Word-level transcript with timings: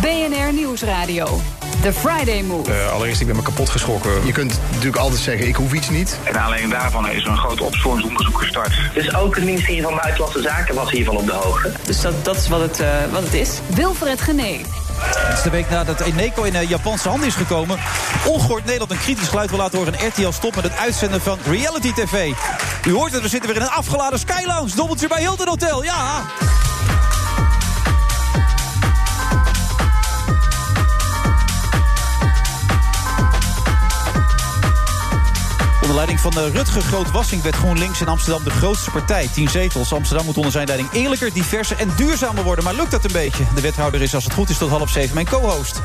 BNR 0.00 0.52
Nieuwsradio. 0.52 1.40
The 1.82 1.92
Friday 1.92 2.42
Move. 2.42 2.70
Uh, 2.70 2.92
allereerst, 2.92 3.20
ik 3.20 3.26
ben 3.26 3.36
me 3.36 3.42
kapot 3.42 3.68
geschrokken. 3.68 4.26
Je 4.26 4.32
kunt 4.32 4.60
natuurlijk 4.68 4.96
altijd 4.96 5.20
zeggen, 5.20 5.48
ik 5.48 5.54
hoef 5.54 5.72
iets 5.72 5.90
niet. 5.90 6.18
En 6.24 6.36
alleen 6.36 6.68
daarvan 6.68 7.08
is 7.08 7.24
er 7.24 7.30
een 7.30 7.36
groot 7.36 7.60
opsporingsonderzoek 7.60 8.38
gestart. 8.38 8.72
Dus 8.94 9.14
ook 9.14 9.34
het 9.34 9.44
ministerie 9.44 9.82
van 9.82 9.94
Buitenlandse 9.94 10.42
Zaken 10.42 10.74
was 10.74 10.90
hiervan 10.90 11.16
op 11.16 11.26
de 11.26 11.32
hoogte. 11.32 11.72
Dus 11.86 12.00
dat, 12.00 12.24
dat 12.24 12.36
is 12.36 12.48
wat 12.48 12.60
het, 12.60 12.80
uh, 12.80 12.88
wat 13.12 13.22
het 13.22 13.34
is. 13.34 13.50
Wilfred 13.74 14.20
Genee. 14.20 14.60
Het 15.00 15.36
is 15.36 15.42
de 15.42 15.50
week 15.50 15.70
nadat 15.70 16.00
Eneco 16.00 16.42
in 16.42 16.66
Japanse 16.66 17.08
handen 17.08 17.28
is 17.28 17.34
gekomen. 17.34 17.78
Ongehoord 18.26 18.64
Nederland 18.64 18.90
een 18.90 18.98
kritisch 18.98 19.28
geluid 19.28 19.50
wil 19.50 19.58
laten 19.58 19.78
horen. 19.78 19.94
En 19.94 20.08
RTL 20.08 20.30
stopt 20.30 20.54
met 20.54 20.64
het 20.64 20.76
uitzenden 20.76 21.20
van 21.20 21.38
reality 21.44 21.92
tv. 21.92 22.32
U 22.86 22.92
hoort 22.92 23.12
het, 23.12 23.22
we 23.22 23.28
zitten 23.28 23.48
weer 23.48 23.60
in 23.60 23.66
een 23.66 23.72
afgeladen 23.72 24.18
Sky 24.18 24.42
Lounge. 24.46 24.74
Dobbeltje 24.76 25.08
bij 25.08 25.20
Hilton 25.20 25.48
Hotel, 25.48 25.84
ja. 25.84 26.22
Onder 35.90 36.06
leiding 36.06 36.34
van 36.34 36.50
Rutger 36.52 36.82
Groot-Wassink 36.82 37.42
werd 37.42 37.54
GroenLinks 37.54 38.00
in 38.00 38.08
Amsterdam 38.08 38.44
de 38.44 38.50
grootste 38.50 38.90
partij. 38.90 39.28
Tien 39.32 39.48
zetels. 39.48 39.92
Amsterdam 39.92 40.26
moet 40.26 40.36
onder 40.36 40.52
zijn 40.52 40.66
leiding 40.66 40.92
eerlijker, 40.92 41.32
diverser 41.32 41.78
en 41.78 41.92
duurzamer 41.96 42.44
worden. 42.44 42.64
Maar 42.64 42.74
lukt 42.74 42.90
dat 42.90 43.04
een 43.04 43.12
beetje? 43.12 43.44
De 43.54 43.60
wethouder 43.60 44.02
is 44.02 44.14
als 44.14 44.24
het 44.24 44.32
goed 44.32 44.48
is 44.48 44.58
tot 44.58 44.70
half 44.70 44.90
zeven 44.90 45.14
mijn 45.14 45.28
co-host. 45.28 45.80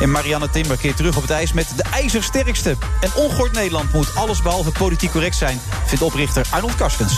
En 0.00 0.10
Marianne 0.10 0.50
Timber 0.50 0.76
keert 0.76 0.96
terug 0.96 1.16
op 1.16 1.22
het 1.22 1.30
ijs 1.30 1.52
met 1.52 1.72
de 1.76 1.82
ijzersterkste. 1.82 2.76
En 3.00 3.10
ongehoord 3.14 3.52
Nederland 3.52 3.92
moet 3.92 4.14
alles 4.14 4.42
behalve 4.42 4.70
politiek 4.70 5.10
correct 5.10 5.36
zijn, 5.36 5.60
vindt 5.86 6.04
oprichter 6.04 6.46
Arnold 6.50 6.74
Karskens. 6.74 7.16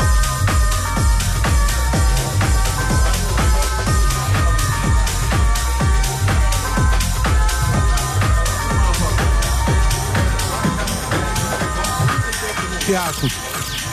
Ja, 12.91 13.07
goed. 13.07 13.33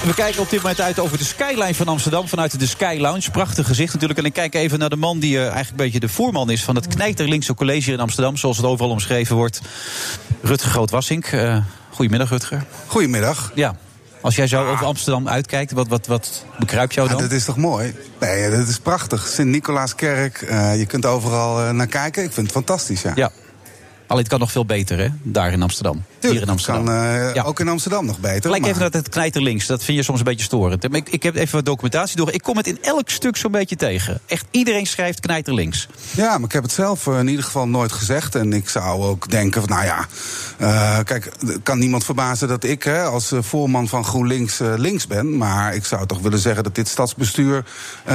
We 0.05 0.13
kijken 0.15 0.41
op 0.41 0.49
dit 0.49 0.61
moment 0.61 0.81
uit 0.81 0.99
over 0.99 1.17
de 1.17 1.23
skyline 1.23 1.73
van 1.73 1.87
Amsterdam 1.87 2.27
vanuit 2.27 2.59
de 2.59 2.67
Sky 2.67 2.97
Lounge. 2.99 3.31
Prachtig 3.31 3.67
gezicht 3.67 3.93
natuurlijk. 3.93 4.19
En 4.19 4.25
ik 4.25 4.33
kijk 4.33 4.53
even 4.53 4.79
naar 4.79 4.89
de 4.89 4.95
man 4.95 5.19
die 5.19 5.33
uh, 5.33 5.41
eigenlijk 5.41 5.69
een 5.69 5.75
beetje 5.75 5.99
de 5.99 6.09
voorman 6.09 6.49
is 6.49 6.63
van 6.63 6.75
het 6.75 6.87
knijterlinkse 6.87 7.53
college 7.53 7.91
in 7.91 7.99
Amsterdam, 7.99 8.37
zoals 8.37 8.57
het 8.57 8.65
overal 8.65 8.91
omschreven 8.91 9.35
wordt. 9.35 9.61
Rutger 10.41 10.71
Groot-Wassink. 10.71 11.31
Uh, 11.31 11.57
goedemiddag, 11.89 12.29
Rutger. 12.29 12.65
Goedemiddag. 12.87 13.51
Ja. 13.55 13.75
Als 14.21 14.35
jij 14.35 14.47
zo 14.47 14.65
over 14.65 14.85
Amsterdam 14.85 15.27
uitkijkt, 15.27 15.71
wat, 15.71 15.87
wat, 15.87 16.07
wat 16.07 16.45
bekruipt 16.59 16.93
jou 16.93 17.07
dan? 17.07 17.17
Ja, 17.17 17.23
dat 17.23 17.31
is 17.31 17.45
toch 17.45 17.57
mooi? 17.57 17.95
Nee, 18.19 18.49
dat 18.49 18.67
is 18.67 18.79
prachtig. 18.79 19.27
Sint-Nicolaaskerk, 19.27 20.41
uh, 20.41 20.77
je 20.77 20.85
kunt 20.85 21.05
overal 21.05 21.73
naar 21.73 21.87
kijken. 21.87 22.23
Ik 22.23 22.31
vind 22.31 22.45
het 22.45 22.55
fantastisch, 22.55 23.01
ja. 23.01 23.11
ja. 23.15 23.31
Alleen 24.07 24.21
het 24.21 24.31
kan 24.31 24.39
nog 24.39 24.51
veel 24.51 24.65
beter, 24.65 24.97
hè? 24.97 25.07
Daar 25.21 25.51
in 25.51 25.61
Amsterdam. 25.61 26.03
Tuurlijk, 26.19 26.39
Hier 26.39 26.41
in 26.41 26.49
Amsterdam. 26.49 26.85
kan 26.85 26.95
uh, 26.95 27.33
ja. 27.33 27.43
ook 27.43 27.59
in 27.59 27.67
Amsterdam 27.67 28.05
nog 28.05 28.19
beter. 28.19 28.41
Gelijk 28.41 28.65
even 28.65 28.79
naar 28.79 28.91
het 28.91 29.09
knijterlinks. 29.09 29.65
Dat 29.65 29.83
vind 29.83 29.97
je 29.97 30.03
soms 30.03 30.19
een 30.19 30.25
beetje 30.25 30.45
storend. 30.45 30.95
Ik, 30.95 31.09
ik 31.09 31.23
heb 31.23 31.35
even 31.35 31.55
wat 31.55 31.65
documentatie 31.65 32.15
door. 32.17 32.31
Ik 32.31 32.41
kom 32.41 32.57
het 32.57 32.67
in 32.67 32.77
elk 32.81 33.09
stuk 33.09 33.37
zo'n 33.37 33.51
beetje 33.51 33.75
tegen. 33.75 34.19
Echt 34.25 34.45
iedereen 34.51 34.87
schrijft 34.87 35.19
knijterlinks. 35.19 35.87
Ja, 36.11 36.37
maar 36.37 36.47
ik 36.47 36.51
heb 36.51 36.63
het 36.63 36.71
zelf 36.71 37.07
in 37.07 37.27
ieder 37.27 37.43
geval 37.43 37.67
nooit 37.67 37.91
gezegd. 37.91 38.35
En 38.35 38.53
ik 38.53 38.69
zou 38.69 39.03
ook 39.03 39.29
denken 39.29 39.61
van, 39.61 39.69
nou 39.69 39.85
ja... 39.85 40.05
Uh, 40.61 40.99
kijk, 41.03 41.31
kan 41.63 41.79
niemand 41.79 42.03
verbazen 42.03 42.47
dat 42.47 42.63
ik 42.63 42.83
hè, 42.83 43.03
als 43.03 43.31
voorman 43.39 43.87
van 43.87 44.05
GroenLinks 44.05 44.61
uh, 44.61 44.73
links 44.77 45.07
ben. 45.07 45.37
Maar 45.37 45.75
ik 45.75 45.85
zou 45.85 46.05
toch 46.05 46.19
willen 46.19 46.39
zeggen 46.39 46.63
dat 46.63 46.75
dit 46.75 46.87
stadsbestuur 46.87 47.65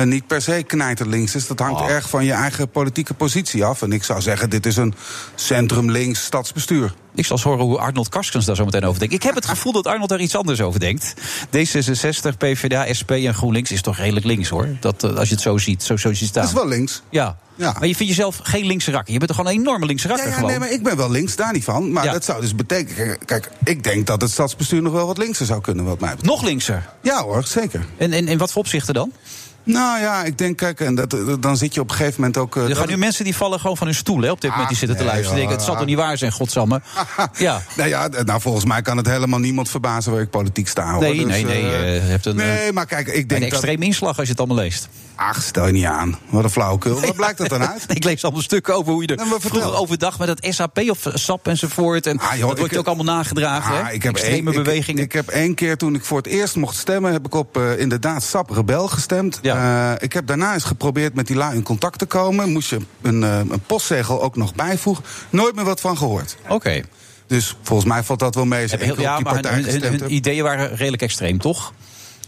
niet 0.05 0.27
per 0.27 0.43
se 0.43 0.65
knijterlinks 0.67 1.35
is. 1.35 1.47
Dat 1.47 1.59
hangt 1.59 1.81
oh. 1.81 1.89
erg 1.89 2.09
van 2.09 2.25
je 2.25 2.33
eigen 2.33 2.69
politieke 2.69 3.15
positie 3.15 3.65
af. 3.65 3.83
En 3.83 3.93
ik 3.93 4.05
zou 4.05 4.21
zeggen, 4.21 4.51
dit 4.51 4.67
is 4.67 4.77
een 4.77 4.95
centrum-links 5.35 6.25
stadsbestuur. 6.25 6.95
Ik 7.15 7.27
zal 7.27 7.37
eens 7.37 7.45
horen 7.45 7.65
hoe 7.65 7.79
Arnold 7.79 8.09
Karskens 8.09 8.45
daar 8.45 8.57
zo 8.57 8.65
meteen 8.65 8.85
over 8.85 8.99
denkt. 8.99 9.15
Ik 9.15 9.23
heb 9.23 9.35
het 9.35 9.47
gevoel 9.47 9.73
dat 9.73 9.87
Arnold 9.87 10.09
daar 10.09 10.21
iets 10.21 10.37
anders 10.37 10.61
over 10.61 10.81
denkt. 10.81 11.15
D66, 11.47 12.37
PvdA, 12.39 12.93
SP 12.99 13.11
en 13.11 13.35
GroenLinks 13.35 13.71
is 13.71 13.83
toch 13.83 13.97
redelijk 13.97 14.27
links 14.27 14.49
hoor. 14.49 14.69
Dat, 14.81 15.17
als 15.17 15.29
je 15.29 15.35
het 15.35 15.43
zo 15.43 15.59
ziet, 15.59 15.83
zo, 15.83 15.97
zo 15.97 16.13
ziet 16.13 16.29
staan. 16.29 16.43
Dat 16.43 16.53
is 16.53 16.59
wel 16.59 16.69
links. 16.69 17.03
Ja. 17.11 17.37
Ja. 17.55 17.75
Maar 17.79 17.89
je 17.89 17.95
vindt 17.95 18.13
jezelf 18.13 18.39
geen 18.43 18.67
linkse 18.67 18.91
rakker. 18.91 19.13
Je 19.13 19.19
bent 19.19 19.31
toch 19.31 19.41
gewoon 19.41 19.55
een 19.55 19.61
enorme 19.61 19.87
linkse 19.87 20.09
rakker 20.09 20.27
ja, 20.27 20.31
ja, 20.31 20.37
gewoon? 20.37 20.51
Nee, 20.51 20.61
maar 20.61 20.73
ik 20.73 20.83
ben 20.83 20.97
wel 20.97 21.11
links, 21.11 21.37
daar 21.37 21.53
niet 21.53 21.65
van. 21.65 21.93
Maar 21.93 22.05
ja. 22.05 22.13
dat 22.13 22.25
zou 22.25 22.41
dus 22.41 22.55
betekenen... 22.55 23.19
Kijk, 23.25 23.51
ik 23.65 23.85
denk 23.85 24.07
dat 24.07 24.21
het 24.21 24.31
stadsbestuur 24.31 24.83
nog 24.83 24.93
wel 24.93 25.07
wat 25.07 25.19
linkser 25.19 25.47
zou 25.47 25.61
kunnen, 25.61 25.85
wat 25.85 26.01
mij 26.01 26.11
betreft. 26.11 26.31
Nog 26.33 26.43
linkser? 26.43 26.89
Ja 27.01 27.23
hoor, 27.23 27.45
zeker. 27.45 27.87
En 27.97 28.13
in 28.13 28.39
wat 28.39 28.53
voor 28.53 28.63
opzichten 28.63 28.95
dan? 28.95 29.13
Nou 29.65 30.01
ja, 30.01 30.25
ik 30.25 30.39
denk, 30.39 30.57
kijk, 30.57 30.81
en 30.81 30.95
dat, 30.95 31.17
dan 31.41 31.57
zit 31.57 31.75
je 31.75 31.81
op 31.81 31.91
een 31.91 31.97
gegeven 31.97 32.21
moment 32.21 32.39
ook... 32.39 32.57
Uh, 32.57 32.69
er 32.69 32.77
gaan 32.77 32.89
nu 32.89 32.97
mensen 32.97 33.25
die 33.25 33.37
vallen 33.37 33.61
gewoon 33.61 33.77
van 33.77 33.87
hun 33.87 33.97
stoel, 33.97 34.21
hè, 34.21 34.31
op 34.31 34.41
dit 34.41 34.51
moment, 34.51 34.69
die 34.69 34.79
zitten 34.79 34.97
te 34.97 35.05
luisteren. 35.05 35.37
Denken, 35.37 35.55
het 35.57 35.65
zal 35.65 35.77
toch 35.77 35.87
niet 35.87 35.97
waar 35.97 36.19
zijn, 36.19 36.33
godsamme. 36.33 36.81
ja. 37.39 37.63
Nou 37.77 37.89
ja, 37.89 38.09
nou 38.09 38.41
volgens 38.41 38.65
mij 38.65 38.83
kan 38.83 38.97
het 38.97 39.07
helemaal 39.07 39.39
niemand 39.39 39.69
verbazen 39.69 40.13
waar 40.13 40.21
ik 40.21 40.31
politiek 40.31 40.69
sta. 40.69 40.93
Hoor. 40.93 41.03
Nee, 41.03 41.15
dus, 41.15 41.25
nee, 41.25 41.45
nee. 41.45 41.65
Je 41.65 42.01
hebt 42.01 42.27
een, 42.27 42.37
nee, 42.37 42.73
maar 42.73 42.87
kijk, 42.87 43.07
ik 43.07 43.29
denk 43.29 43.43
een 43.43 43.49
extreem 43.49 43.83
inslag 43.83 44.17
als 44.17 44.27
je 44.27 44.33
het 44.33 44.41
allemaal 44.41 44.65
leest. 44.65 44.89
Ach, 45.29 45.43
stel 45.43 45.67
je 45.67 45.73
niet 45.73 45.85
aan. 45.85 46.19
Wat 46.29 46.45
een 46.45 46.51
flauwekul. 46.51 47.01
Wat 47.01 47.15
blijkt 47.23 47.39
dat 47.39 47.49
dan 47.49 47.67
uit? 47.67 47.85
ik 47.89 48.05
lees 48.05 48.25
allemaal 48.25 48.43
stukken 48.43 48.75
over 48.75 48.93
hoe 48.93 49.03
je 49.03 49.09
er 49.09 49.17
nou, 49.17 49.41
vroeger 49.41 49.75
overdag 49.75 50.19
met 50.19 50.29
het 50.29 50.47
SAP 50.55 50.79
of 50.79 51.07
SAP 51.15 51.49
enzovoort. 51.49 52.07
En 52.07 52.19
ah, 52.19 52.37
joh, 52.37 52.49
dat 52.49 52.59
wordt 52.59 52.77
ook 52.77 52.87
allemaal 52.87 53.05
nagedragen. 53.05 53.75
Ah, 53.75 53.87
hè? 53.87 53.93
ik 53.93 54.03
heb 54.03 54.15
Extreme 54.15 54.51
één, 54.51 54.65
bewegingen. 54.65 55.03
Ik, 55.03 55.07
ik, 55.09 55.13
heb 55.13 55.29
één 55.29 55.55
keer 55.55 55.77
toen 55.77 55.95
ik 55.95 56.05
voor 56.05 56.17
het 56.17 56.27
eerst 56.27 56.57
mocht 56.57 56.77
stemmen, 56.77 57.13
heb 57.13 57.27
ik 57.27 57.35
op 57.35 57.57
uh, 57.57 57.79
inderdaad 57.79 58.23
SAP 58.23 58.51
Rebel 58.51 58.89
gestemd. 58.89 59.39
Ja. 59.43 59.91
Uh, 59.91 59.97
ik 59.99 60.13
heb 60.13 60.27
daarna 60.27 60.55
eens 60.55 60.65
geprobeerd 60.65 61.15
met 61.15 61.27
die 61.27 61.37
lui 61.37 61.55
in 61.57 61.63
contact 61.63 61.99
te 61.99 62.07
komen. 62.07 62.51
Moest 62.51 62.71
je 62.71 62.79
een, 63.03 63.23
uh, 63.23 63.39
een 63.39 63.63
postzegel 63.67 64.23
ook 64.23 64.37
nog 64.37 64.55
bijvoegen. 64.55 65.05
Nooit 65.31 65.55
meer 65.55 65.65
wat 65.65 65.81
van 65.81 65.97
gehoord. 65.97 66.37
Oké. 66.43 66.55
Okay. 66.55 66.85
Dus 67.27 67.57
volgens 67.63 67.89
mij 67.89 68.03
valt 68.03 68.19
dat 68.19 68.35
wel 68.35 68.45
mee. 68.45 68.67
Heel, 68.69 69.01
ja, 69.01 69.19
maar 69.21 69.35
hun, 69.35 69.65
hun, 69.65 69.83
hun 69.83 70.15
ideeën 70.15 70.43
waren 70.43 70.77
redelijk 70.77 71.03
extreem, 71.03 71.39
toch? 71.39 71.73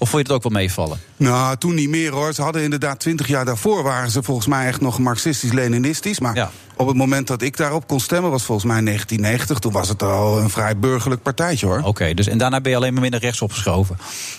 Of 0.04 0.10
vond 0.10 0.26
je 0.26 0.32
het 0.32 0.44
ook 0.44 0.52
wel 0.52 0.60
meevallen? 0.62 0.98
Nou, 1.16 1.56
toen 1.56 1.74
niet 1.74 1.88
meer 1.88 2.12
hoor. 2.12 2.32
Ze 2.32 2.42
hadden 2.42 2.62
inderdaad 2.62 3.00
twintig 3.00 3.26
jaar 3.26 3.44
daarvoor 3.44 3.82
waren 3.82 4.10
ze 4.10 4.22
volgens 4.22 4.46
mij 4.46 4.66
echt 4.66 4.80
nog 4.80 4.98
marxistisch-leninistisch. 4.98 6.20
Maar 6.20 6.34
ja. 6.34 6.50
Op 6.76 6.86
het 6.86 6.96
moment 6.96 7.26
dat 7.26 7.42
ik 7.42 7.56
daarop 7.56 7.86
kon 7.86 8.00
stemmen, 8.00 8.30
was 8.30 8.42
volgens 8.42 8.66
mij 8.66 8.80
1990. 8.80 9.58
Toen 9.58 9.72
was 9.72 9.88
het 9.88 10.02
al 10.02 10.38
een 10.38 10.50
vrij 10.50 10.76
burgerlijk 10.76 11.22
partijtje 11.22 11.66
hoor. 11.66 11.78
Oké, 11.78 11.88
okay, 11.88 12.14
dus 12.14 12.26
en 12.26 12.38
daarna 12.38 12.60
ben 12.60 12.70
je 12.70 12.76
alleen 12.76 12.94
maar 12.94 13.10
naar 13.10 13.20
rechts 13.20 13.42
opgeschoven? 13.42 13.98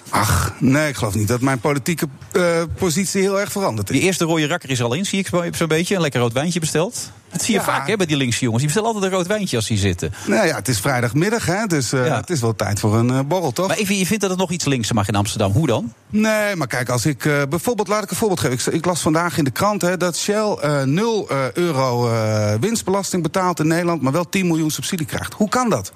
Ach, 0.09 0.53
nee, 0.59 0.88
ik 0.88 0.95
geloof 0.95 1.16
niet 1.16 1.28
dat 1.28 1.41
mijn 1.41 1.59
politieke 1.59 2.07
uh, 2.34 2.62
positie 2.78 3.22
heel 3.22 3.40
erg 3.40 3.51
veranderd 3.51 3.90
is. 3.90 3.95
Die 3.95 4.06
eerste 4.06 4.25
rode 4.25 4.47
rakker 4.47 4.69
is 4.69 4.81
al 4.81 4.94
in, 4.94 5.06
zie 5.06 5.19
ik 5.19 5.56
zo'n 5.56 5.68
beetje. 5.68 5.95
Een 5.95 6.01
lekker 6.01 6.19
rood 6.19 6.34
wijntje 6.34 6.59
besteld. 6.59 7.12
Dat 7.31 7.44
zie 7.44 7.53
je 7.53 7.59
ja. 7.59 7.66
vaak 7.66 7.88
hè, 7.88 7.95
bij 7.95 8.06
die 8.06 8.18
linkse 8.18 8.40
jongens. 8.40 8.63
Die 8.63 8.66
bestellen 8.66 8.94
altijd 8.94 9.12
een 9.12 9.18
rood 9.18 9.28
wijntje 9.28 9.56
als 9.56 9.68
die 9.68 9.78
zitten. 9.78 10.13
Nou 10.28 10.47
ja, 10.47 10.56
het 10.56 10.68
is 10.68 10.79
vrijdagmiddag, 10.79 11.45
hè, 11.45 11.66
dus 11.66 11.94
uh, 11.94 12.06
ja. 12.06 12.16
het 12.16 12.29
is 12.29 12.41
wel 12.41 12.56
tijd 12.56 12.79
voor 12.79 12.95
een 12.95 13.09
uh, 13.09 13.19
borrel, 13.28 13.51
toch? 13.51 13.68
Maar 13.68 13.78
even, 13.78 13.97
je 13.97 14.06
vindt 14.06 14.22
dat 14.22 14.29
het 14.29 14.40
nog 14.40 14.51
iets 14.51 14.66
linkser 14.66 14.95
mag 14.95 15.07
in 15.07 15.16
Amsterdam. 15.16 15.51
Hoe 15.51 15.68
dan? 15.68 15.94
Nee, 16.09 16.56
maar 16.56 16.68
kijk, 16.68 16.90
als 16.90 17.06
ik 17.06 17.29
bijvoorbeeld, 17.50 17.88
laat 17.88 18.03
ik 18.03 18.09
een 18.09 18.16
voorbeeld 18.16 18.40
geven. 18.40 18.68
Ik, 18.68 18.74
ik 18.74 18.85
las 18.85 19.01
vandaag 19.01 19.38
in 19.38 19.44
de 19.44 19.51
krant 19.51 19.81
hè, 19.81 19.97
dat 19.97 20.18
Shell 20.18 20.57
uh, 20.63 20.81
0 20.81 21.28
uh, 21.31 21.51
euro 21.51 22.09
uh, 22.25 22.53
winstbelasting 22.59 23.24
betaalt 23.24 23.59
in 23.59 23.68
Nederland, 23.68 24.02
maar 24.02 24.12
wel 24.12 24.30
10 24.30 24.47
miljoen 24.47 24.72
subsidie 24.72 25.06
krijgt. 25.06 25.34
Hoe 25.34 25.50
kan 25.50 25.69
dat? 25.69 25.91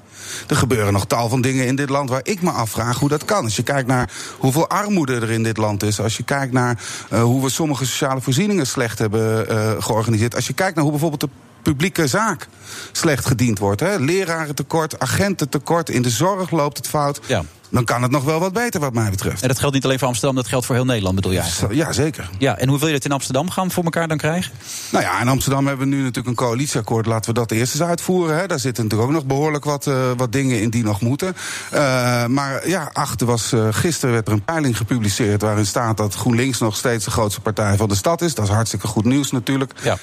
Er 0.48 0.56
gebeuren 0.56 0.94
nog 0.94 1.06
tal 1.06 1.30
van 1.30 1.42
dingen 1.42 1.66
in 1.66 1.76
dit 1.76 1.90
land 1.90 2.10
waar 2.10 2.22
ik 2.24 2.42
me 2.42 2.52
afvraag 2.52 3.00
hoe 3.00 3.10
dat 3.10 3.26
kan. 3.26 3.44
Als 3.44 3.56
je 3.56 3.64
kijkt 3.64 3.88
naar 3.88 4.12
hoeveel 4.40 4.70
armoede 4.70 5.16
er 5.16 5.31
in 5.31 5.44
dit 5.44 5.58
land 5.58 5.84
is. 5.84 6.00
Als 6.00 6.18
je 6.18 6.24
kijkt 6.24 6.54
naar 6.54 6.80
uh, 7.14 7.22
hoe 7.22 7.44
we 7.44 7.50
sommige 7.50 7.86
sociale 7.86 8.22
voorzieningen 8.22 8.68
slecht 8.68 9.00
hebben 9.00 9.52
uh, 9.52 9.72
georganiseerd. 9.80 10.36
Als 10.36 10.48
je 10.48 10.54
kijkt 10.54 10.74
naar 10.76 10.84
hoe 10.84 10.92
bijvoorbeeld 10.92 11.22
de 11.22 11.30
publieke 11.62 12.08
zaak 12.08 12.48
slecht 12.92 13.25
gediend 13.25 13.60
wordt. 13.60 13.80
Hè. 13.80 14.00
Leraren 14.00 14.56
tekort, 14.56 15.00
agenten 15.00 15.50
tekort, 15.50 15.90
in 15.90 16.02
de 16.02 16.10
zorg 16.10 16.52
loopt 16.52 16.78
het 16.78 16.88
fout. 16.88 17.20
Ja. 17.25 17.44
Dan 17.69 17.83
kan 17.83 18.01
het 18.01 18.12
nog 18.12 18.24
wel 18.24 18.39
wat 18.39 18.54
beter, 18.54 18.80
wat 18.80 18.94
mij 18.94 19.10
betreft. 19.10 19.42
En 19.42 19.48
dat 19.48 19.60
geldt 19.60 19.75
niet 19.75 19.83
alleen 19.83 20.00
voor 20.00 20.07
Amsterdam, 20.07 20.36
dat 20.36 20.48
geldt 20.48 20.66
voor 20.66 20.75
heel 20.75 20.86
Nederland, 20.86 21.16
bedoel 21.16 21.31
je 21.31 21.39
eigenlijk? 21.39 21.74
Ja, 21.74 21.92
zeker. 21.92 22.30
Ja, 22.38 22.57
en 22.57 22.69
hoe 22.69 22.80
wil 22.80 22.88
je 22.88 22.94
het 22.94 23.06
in 23.06 23.12
Amsterdam 23.12 23.50
gaan 23.50 23.71
voor 23.71 23.83
elkaar 23.83 24.07
dan 24.07 24.18
krijgen? 24.18 24.51
Nou 24.92 25.04
ja, 25.04 25.21
in 25.21 25.27
Amsterdam 25.27 25.68
hebben 25.68 25.89
we 25.89 25.95
nu 25.95 26.01
natuurlijk 26.01 26.27
een 26.27 26.45
coalitieakkoord. 26.45 27.06
Laten 27.06 27.33
we 27.33 27.39
dat 27.39 27.51
eerst 27.51 27.74
eens 27.74 27.83
uitvoeren. 27.83 28.38
Hè. 28.38 28.48
Daar 28.48 28.60
zitten 28.60 28.83
natuurlijk 28.83 29.10
ook 29.10 29.16
nog 29.16 29.25
behoorlijk 29.25 29.63
wat, 29.63 29.88
uh, 29.88 29.95
wat 30.18 30.31
dingen 30.31 30.62
in 30.62 30.69
die 30.69 30.83
nog 30.83 31.01
moeten. 31.01 31.36
Uh, 31.74 32.25
maar 32.25 32.68
ja, 32.68 32.89
achter 32.94 33.27
was, 33.27 33.54
uh, 33.54 33.68
gisteren 33.72 34.13
werd 34.13 34.27
er 34.27 34.33
een 34.33 34.44
peiling 34.44 34.77
gepubliceerd... 34.77 35.42
waarin 35.42 35.65
staat 35.65 35.98
dat 35.98 36.13
GroenLinks 36.13 36.60
nog 36.60 36.75
steeds 36.75 37.06
de 37.06 37.12
grootste 37.12 37.42
partij 37.42 37.77
van 37.77 37.89
de 37.89 37.95
stad 37.95 38.22
is. 38.22 38.36
Dat 38.36 38.48
is 38.48 38.54
hartstikke 38.54 38.88
goed 38.88 39.06
nieuws 39.06 39.31
natuurlijk. 39.31 39.74
Ja. 39.81 39.98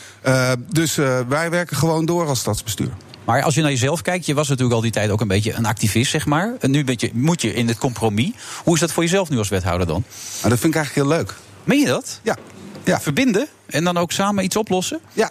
dus 0.68 0.94
wij 1.28 1.50
werken 1.50 1.76
gewoon 1.76 2.04
door 2.04 2.26
als 2.26 2.38
stadsbestuur. 2.38 2.90
Maar 3.26 3.42
als 3.42 3.54
je 3.54 3.60
naar 3.60 3.70
jezelf 3.70 4.02
kijkt, 4.02 4.26
je 4.26 4.34
was 4.34 4.48
natuurlijk 4.48 4.76
al 4.76 4.82
die 4.82 4.90
tijd 4.90 5.10
ook 5.10 5.20
een 5.20 5.28
beetje 5.28 5.52
een 5.52 5.66
activist, 5.66 6.10
zeg 6.10 6.26
maar. 6.26 6.54
En 6.60 6.70
nu 6.70 6.84
je, 6.96 7.10
moet 7.12 7.42
je 7.42 7.54
in 7.54 7.68
het 7.68 7.78
compromis. 7.78 8.32
Hoe 8.64 8.74
is 8.74 8.80
dat 8.80 8.92
voor 8.92 9.02
jezelf 9.02 9.28
nu 9.28 9.38
als 9.38 9.48
wethouder 9.48 9.86
dan? 9.86 10.04
Nou, 10.36 10.48
dat 10.48 10.58
vind 10.58 10.74
ik 10.74 10.80
eigenlijk 10.80 11.08
heel 11.08 11.18
leuk. 11.18 11.34
Meen 11.64 11.80
je 11.80 11.86
dat? 11.86 12.20
Ja. 12.22 12.36
ja. 12.84 13.00
Verbinden 13.00 13.48
en 13.66 13.84
dan 13.84 13.96
ook 13.96 14.12
samen 14.12 14.44
iets 14.44 14.56
oplossen? 14.56 15.00
Ja. 15.12 15.30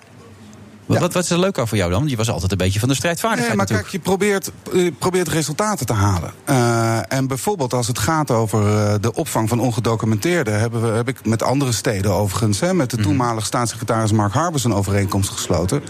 Wat, 0.86 1.00
wat, 1.00 1.14
wat 1.14 1.24
is 1.24 1.30
er 1.30 1.40
leuk 1.40 1.60
aan 1.60 1.68
voor 1.68 1.78
jou 1.78 1.92
dan? 1.92 2.08
Je 2.08 2.16
was 2.16 2.30
altijd 2.30 2.52
een 2.52 2.58
beetje 2.58 2.80
van 2.80 2.90
de 2.90 2.96
strijdvaardigheid 2.96 3.58
Nee, 3.58 3.58
maar 3.58 3.68
natuurlijk. 3.78 4.04
kijk, 4.04 4.04
je 4.04 4.10
probeert, 4.10 4.52
je 4.86 4.92
probeert 4.92 5.28
resultaten 5.28 5.86
te 5.86 5.94
halen. 5.94 6.32
Uh, 6.50 7.14
en 7.14 7.28
bijvoorbeeld 7.28 7.74
als 7.74 7.88
het 7.88 8.00
gaat 8.00 8.32
over 8.32 8.62
uh, 8.62 8.94
de 9.02 9.14
opvang 9.14 9.50
van 9.50 9.60
ongedocumenteerden... 9.60 10.60
Hebben 10.60 10.82
we, 10.82 10.88
heb 10.88 11.08
ik 11.08 11.26
met 11.26 11.44
andere 11.44 11.72
steden 11.72 12.12
overigens... 12.14 12.60
Hè, 12.60 12.74
met 12.74 12.90
de 12.90 12.98
Mhm. 12.98 13.06
toenmalige 13.06 13.46
staatssecretaris 13.46 14.12
Mark 14.12 14.34
Harbers 14.34 14.64
een 14.64 14.74
overeenkomst 14.74 15.30
gesloten. 15.30 15.82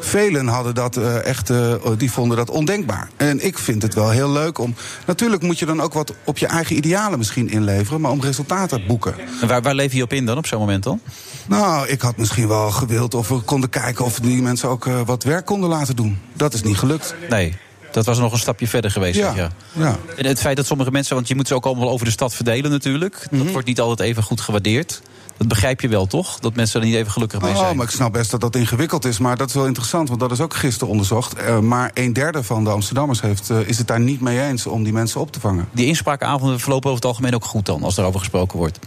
Velen 0.00 0.46
hadden 0.46 0.74
dat 0.74 0.96
uh, 0.96 1.24
echt, 1.24 1.50
die 1.96 2.12
vonden 2.12 2.36
dat 2.36 2.50
ondenkbaar. 2.50 3.08
En 3.16 3.44
ik 3.44 3.58
vind 3.58 3.82
het 3.82 3.94
wel 3.94 4.10
heel 4.10 4.30
leuk 4.30 4.58
om... 4.58 4.74
Natuurlijk 5.06 5.42
moet 5.42 5.58
je 5.58 5.66
dan 5.66 5.80
ook 5.80 5.92
wat 5.92 6.12
op 6.24 6.38
je 6.38 6.46
eigen 6.46 6.76
idealen 6.76 7.18
misschien 7.18 7.48
inleveren... 7.50 8.00
maar 8.00 8.10
om 8.10 8.20
resultaten 8.20 8.80
te 8.80 8.86
boeken. 8.86 9.14
En 9.40 9.48
waar, 9.48 9.62
waar 9.62 9.74
leef 9.74 9.92
je 9.92 10.02
op 10.02 10.12
in 10.12 10.26
dan 10.26 10.36
op 10.36 10.46
zo'n 10.46 10.58
moment 10.58 10.82
dan? 10.82 11.00
Nou, 11.46 11.88
ik 11.88 12.00
had 12.00 12.16
misschien 12.16 12.48
wel 12.48 12.70
gewild 12.70 13.14
of 13.14 13.28
we 13.28 13.38
konden 13.40 13.70
kijken... 13.70 14.04
of 14.04 14.20
die 14.26 14.42
mensen 14.42 14.68
ook 14.68 14.86
uh, 14.86 15.00
wat 15.06 15.22
werk 15.22 15.46
konden 15.46 15.68
laten 15.68 15.96
doen. 15.96 16.18
Dat 16.32 16.54
is 16.54 16.62
niet 16.62 16.78
gelukt. 16.78 17.14
Nee. 17.30 17.54
Dat 17.92 18.04
was 18.04 18.18
nog 18.18 18.32
een 18.32 18.38
stapje 18.38 18.68
verder 18.68 18.90
geweest. 18.90 19.18
Ja, 19.18 19.32
ja. 19.34 19.50
ja. 19.72 19.96
En 20.16 20.26
het 20.26 20.40
feit 20.40 20.56
dat 20.56 20.66
sommige 20.66 20.90
mensen, 20.90 21.14
want 21.14 21.28
je 21.28 21.34
moet 21.34 21.48
ze 21.48 21.54
ook 21.54 21.66
allemaal 21.66 21.90
over 21.90 22.06
de 22.06 22.12
stad 22.12 22.34
verdelen 22.34 22.70
natuurlijk. 22.70 23.14
Mm 23.14 23.28
-hmm. 23.30 23.38
Dat 23.38 23.52
wordt 23.52 23.66
niet 23.66 23.80
altijd 23.80 24.08
even 24.08 24.22
goed 24.22 24.40
gewaardeerd. 24.40 25.02
Dat 25.36 25.48
begrijp 25.48 25.80
je 25.80 25.88
wel, 25.88 26.06
toch? 26.06 26.38
Dat 26.38 26.54
mensen 26.54 26.80
er 26.80 26.86
niet 26.86 26.96
even 26.96 27.12
gelukkig 27.12 27.40
mee 27.40 27.54
zijn. 27.54 27.70
Oh, 27.70 27.76
maar 27.76 27.86
ik 27.86 27.92
snap 27.92 28.12
best 28.12 28.30
dat 28.30 28.40
dat 28.40 28.56
ingewikkeld 28.56 29.04
is. 29.04 29.18
Maar 29.18 29.36
dat 29.36 29.48
is 29.48 29.54
wel 29.54 29.66
interessant, 29.66 30.08
want 30.08 30.20
dat 30.20 30.32
is 30.32 30.40
ook 30.40 30.54
gisteren 30.54 30.88
onderzocht. 30.88 31.40
Uh, 31.40 31.58
maar 31.58 31.90
een 31.94 32.12
derde 32.12 32.42
van 32.42 32.64
de 32.64 32.70
Amsterdammers 32.70 33.20
heeft, 33.20 33.50
uh, 33.50 33.68
is 33.68 33.78
het 33.78 33.86
daar 33.86 34.00
niet 34.00 34.20
mee 34.20 34.40
eens 34.40 34.66
om 34.66 34.84
die 34.84 34.92
mensen 34.92 35.20
op 35.20 35.32
te 35.32 35.40
vangen. 35.40 35.68
Die 35.72 35.86
inspraakavonden 35.86 36.60
verlopen 36.60 36.90
over 36.90 37.02
het 37.02 37.10
algemeen 37.10 37.34
ook 37.34 37.44
goed 37.44 37.66
dan, 37.66 37.82
als 37.82 37.94
daarover 37.94 38.20
gesproken 38.20 38.58
wordt. 38.58 38.78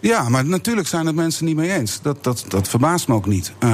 Ja, 0.00 0.28
maar 0.28 0.44
natuurlijk 0.44 0.88
zijn 0.88 1.06
het 1.06 1.14
mensen 1.14 1.44
niet 1.44 1.56
mee 1.56 1.72
eens. 1.72 1.98
Dat, 2.02 2.24
dat, 2.24 2.44
dat 2.48 2.68
verbaast 2.68 3.08
me 3.08 3.14
ook 3.14 3.26
niet. 3.26 3.52
Uh, 3.58 3.70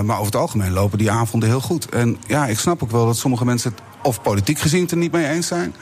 maar 0.00 0.16
over 0.16 0.24
het 0.24 0.36
algemeen 0.36 0.72
lopen 0.72 0.98
die 0.98 1.10
avonden 1.10 1.48
heel 1.48 1.60
goed. 1.60 1.88
En 1.88 2.16
ja, 2.26 2.46
ik 2.46 2.58
snap 2.58 2.82
ook 2.82 2.90
wel 2.90 3.06
dat 3.06 3.16
sommige 3.16 3.44
mensen 3.44 3.70
het 3.70 3.80
of 4.02 4.22
politiek 4.22 4.58
gezien 4.58 4.82
het 4.82 4.90
er 4.90 4.96
niet 4.96 5.12
mee 5.12 5.28
eens 5.28 5.46
zijn. 5.46 5.74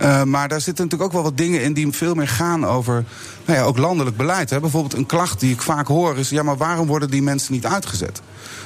Uh, 0.00 0.22
maar 0.22 0.48
daar 0.48 0.60
zitten 0.60 0.84
natuurlijk 0.84 1.10
ook 1.10 1.16
wel 1.16 1.30
wat 1.30 1.36
dingen 1.36 1.62
in 1.62 1.72
die 1.72 1.92
veel 1.92 2.14
meer 2.14 2.28
gaan 2.28 2.66
over 2.66 3.04
nou 3.44 3.58
ja, 3.58 3.64
ook 3.64 3.78
landelijk 3.78 4.16
beleid. 4.16 4.50
Hè. 4.50 4.60
Bijvoorbeeld 4.60 4.94
een 4.94 5.06
klacht 5.06 5.40
die 5.40 5.52
ik 5.52 5.62
vaak 5.62 5.86
hoor 5.86 6.18
is: 6.18 6.28
ja, 6.28 6.42
maar 6.42 6.56
waarom 6.56 6.86
worden 6.86 7.10
die 7.10 7.22
mensen 7.22 7.52
niet 7.52 7.66
uitgezet? 7.66 8.20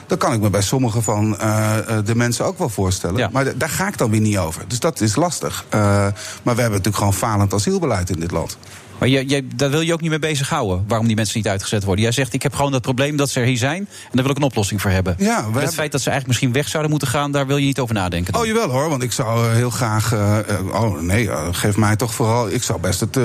Dat 0.06 0.19
kan 0.19 0.32
ik 0.32 0.40
me 0.40 0.50
bij 0.50 0.62
sommige 0.62 1.02
van 1.02 1.32
uh, 1.40 1.76
de 2.04 2.14
mensen 2.14 2.44
ook 2.44 2.58
wel 2.58 2.69
voorstellen. 2.69 3.16
Ja. 3.16 3.28
Maar 3.32 3.58
daar 3.58 3.69
ga 3.69 3.88
ik 3.88 3.98
dan 3.98 4.10
weer 4.10 4.20
niet 4.20 4.38
over. 4.38 4.64
Dus 4.69 4.80
dat 4.80 5.00
is 5.00 5.16
lastig. 5.16 5.64
Uh, 5.66 5.80
maar 5.80 6.14
we 6.42 6.60
hebben 6.60 6.70
natuurlijk 6.70 6.96
gewoon 6.96 7.14
falend 7.14 7.54
asielbeleid 7.54 8.10
in 8.10 8.20
dit 8.20 8.30
land. 8.30 8.58
Maar 8.99 9.08
je, 9.08 9.29
je, 9.29 9.46
daar 9.56 9.70
wil 9.70 9.81
je 9.81 9.93
ook 9.93 10.00
niet 10.00 10.11
mee 10.11 10.19
bezighouden, 10.19 10.85
waarom 10.88 11.06
die 11.06 11.17
mensen 11.17 11.38
niet 11.38 11.49
uitgezet 11.49 11.85
worden. 11.85 12.05
Jij 12.05 12.12
zegt, 12.12 12.32
ik 12.32 12.43
heb 12.43 12.55
gewoon 12.55 12.73
dat 12.73 12.82
probleem 12.82 13.17
dat 13.17 13.31
ze 13.31 13.41
er 13.41 13.46
hier 13.46 13.56
zijn... 13.56 13.79
en 13.79 14.11
daar 14.12 14.23
wil 14.23 14.31
ik 14.31 14.37
een 14.37 14.43
oplossing 14.43 14.81
voor 14.81 14.91
hebben. 14.91 15.14
Ja, 15.19 15.37
het 15.37 15.44
hebben... 15.44 15.73
feit 15.73 15.93
dat 15.93 16.00
ze 16.00 16.11
eigenlijk 16.11 16.26
misschien 16.26 16.52
weg 16.52 16.69
zouden 16.69 16.91
moeten 16.91 17.08
gaan... 17.08 17.32
daar 17.32 17.46
wil 17.46 17.56
je 17.56 17.67
niet 17.67 17.79
over 17.79 17.94
nadenken. 17.94 18.32
Dan. 18.32 18.43
Oh, 18.43 18.46
jawel 18.46 18.70
hoor, 18.70 18.88
want 18.88 19.02
ik 19.02 19.12
zou 19.12 19.55
heel 19.55 19.70
graag... 19.70 20.12
Uh, 20.12 20.38
oh 20.73 21.00
nee, 21.00 21.25
uh, 21.25 21.49
geef 21.50 21.76
mij 21.76 21.96
toch 21.96 22.14
vooral... 22.14 22.50
ik 22.50 22.62
zou 22.62 22.81
best 22.81 23.00
het 23.00 23.17
uh, 23.17 23.25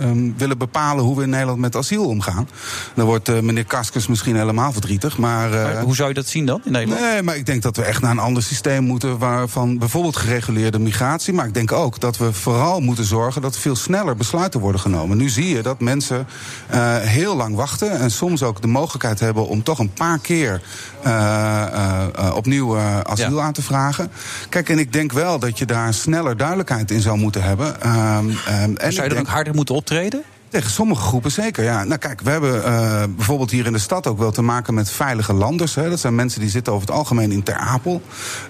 um, 0.00 0.34
willen 0.36 0.58
bepalen 0.58 1.04
hoe 1.04 1.16
we 1.16 1.22
in 1.22 1.30
Nederland 1.30 1.58
met 1.58 1.76
asiel 1.76 2.06
omgaan. 2.06 2.48
Dan 2.94 3.06
wordt 3.06 3.42
meneer 3.42 3.64
Kaskes 3.64 4.06
misschien 4.06 4.36
helemaal 4.36 4.72
verdrietig, 4.72 5.18
maar... 5.18 5.50
maar... 5.50 5.82
Hoe 5.82 5.94
zou 5.94 6.08
je 6.08 6.14
dat 6.14 6.26
zien 6.26 6.46
dan 6.46 6.60
in 6.64 6.72
Nederland? 6.72 7.00
Nee, 7.00 7.22
maar 7.22 7.36
ik 7.36 7.46
denk 7.46 7.62
dat 7.62 7.76
we 7.76 7.82
echt 7.82 8.00
naar 8.00 8.10
een 8.10 8.18
ander 8.18 8.42
systeem 8.42 8.84
moeten... 8.84 9.18
waarvan 9.18 9.78
bijvoorbeeld 9.78 10.16
gereguleerde 10.16 10.78
migratie... 10.78 11.32
maar 11.32 11.46
ik 11.46 11.54
denk 11.54 11.72
ook 11.72 12.00
dat 12.00 12.16
we 12.16 12.32
vooral 12.32 12.80
moeten 12.80 13.04
zorgen... 13.04 13.42
dat 13.42 13.58
veel 13.58 13.76
sneller 13.76 14.16
besluiten 14.16 14.60
worden 14.60 14.73
genomen. 14.78 15.16
Nu 15.16 15.28
zie 15.28 15.48
je 15.48 15.62
dat 15.62 15.80
mensen 15.80 16.26
uh, 16.74 16.96
heel 16.96 17.36
lang 17.36 17.56
wachten 17.56 17.98
en 17.98 18.10
soms 18.10 18.42
ook 18.42 18.60
de 18.60 18.66
mogelijkheid 18.66 19.20
hebben 19.20 19.48
om 19.48 19.62
toch 19.62 19.78
een 19.78 19.92
paar 19.92 20.18
keer 20.18 20.60
uh, 21.06 21.12
uh, 21.74 22.34
opnieuw 22.34 22.78
asiel 23.02 23.36
ja. 23.36 23.42
aan 23.42 23.52
te 23.52 23.62
vragen. 23.62 24.10
Kijk, 24.48 24.68
en 24.68 24.78
ik 24.78 24.92
denk 24.92 25.12
wel 25.12 25.38
dat 25.38 25.58
je 25.58 25.66
daar 25.66 25.94
sneller 25.94 26.36
duidelijkheid 26.36 26.90
in 26.90 27.00
zou 27.00 27.18
moeten 27.18 27.42
hebben. 27.42 27.66
Um, 27.86 28.28
um, 28.28 28.36
en 28.76 28.76
zou 28.76 28.92
je 28.92 28.94
dan 28.94 29.08
denk... 29.08 29.20
ook 29.20 29.26
harder 29.26 29.54
moeten 29.54 29.74
optreden? 29.74 30.22
Tegen 30.54 30.70
sommige 30.70 31.02
groepen 31.02 31.30
zeker, 31.30 31.64
ja. 31.64 31.84
Nou 31.84 31.98
kijk, 31.98 32.20
we 32.20 32.30
hebben 32.30 32.56
uh, 32.56 33.02
bijvoorbeeld 33.16 33.50
hier 33.50 33.66
in 33.66 33.72
de 33.72 33.78
stad 33.78 34.06
ook 34.06 34.18
wel 34.18 34.30
te 34.30 34.42
maken 34.42 34.74
met 34.74 34.90
veilige 34.90 35.32
landers. 35.32 35.74
Hè. 35.74 35.90
Dat 35.90 36.00
zijn 36.00 36.14
mensen 36.14 36.40
die 36.40 36.50
zitten 36.50 36.72
over 36.72 36.86
het 36.86 36.96
algemeen 36.96 37.32
in 37.32 37.42
Ter 37.42 37.54
Apel. 37.54 38.02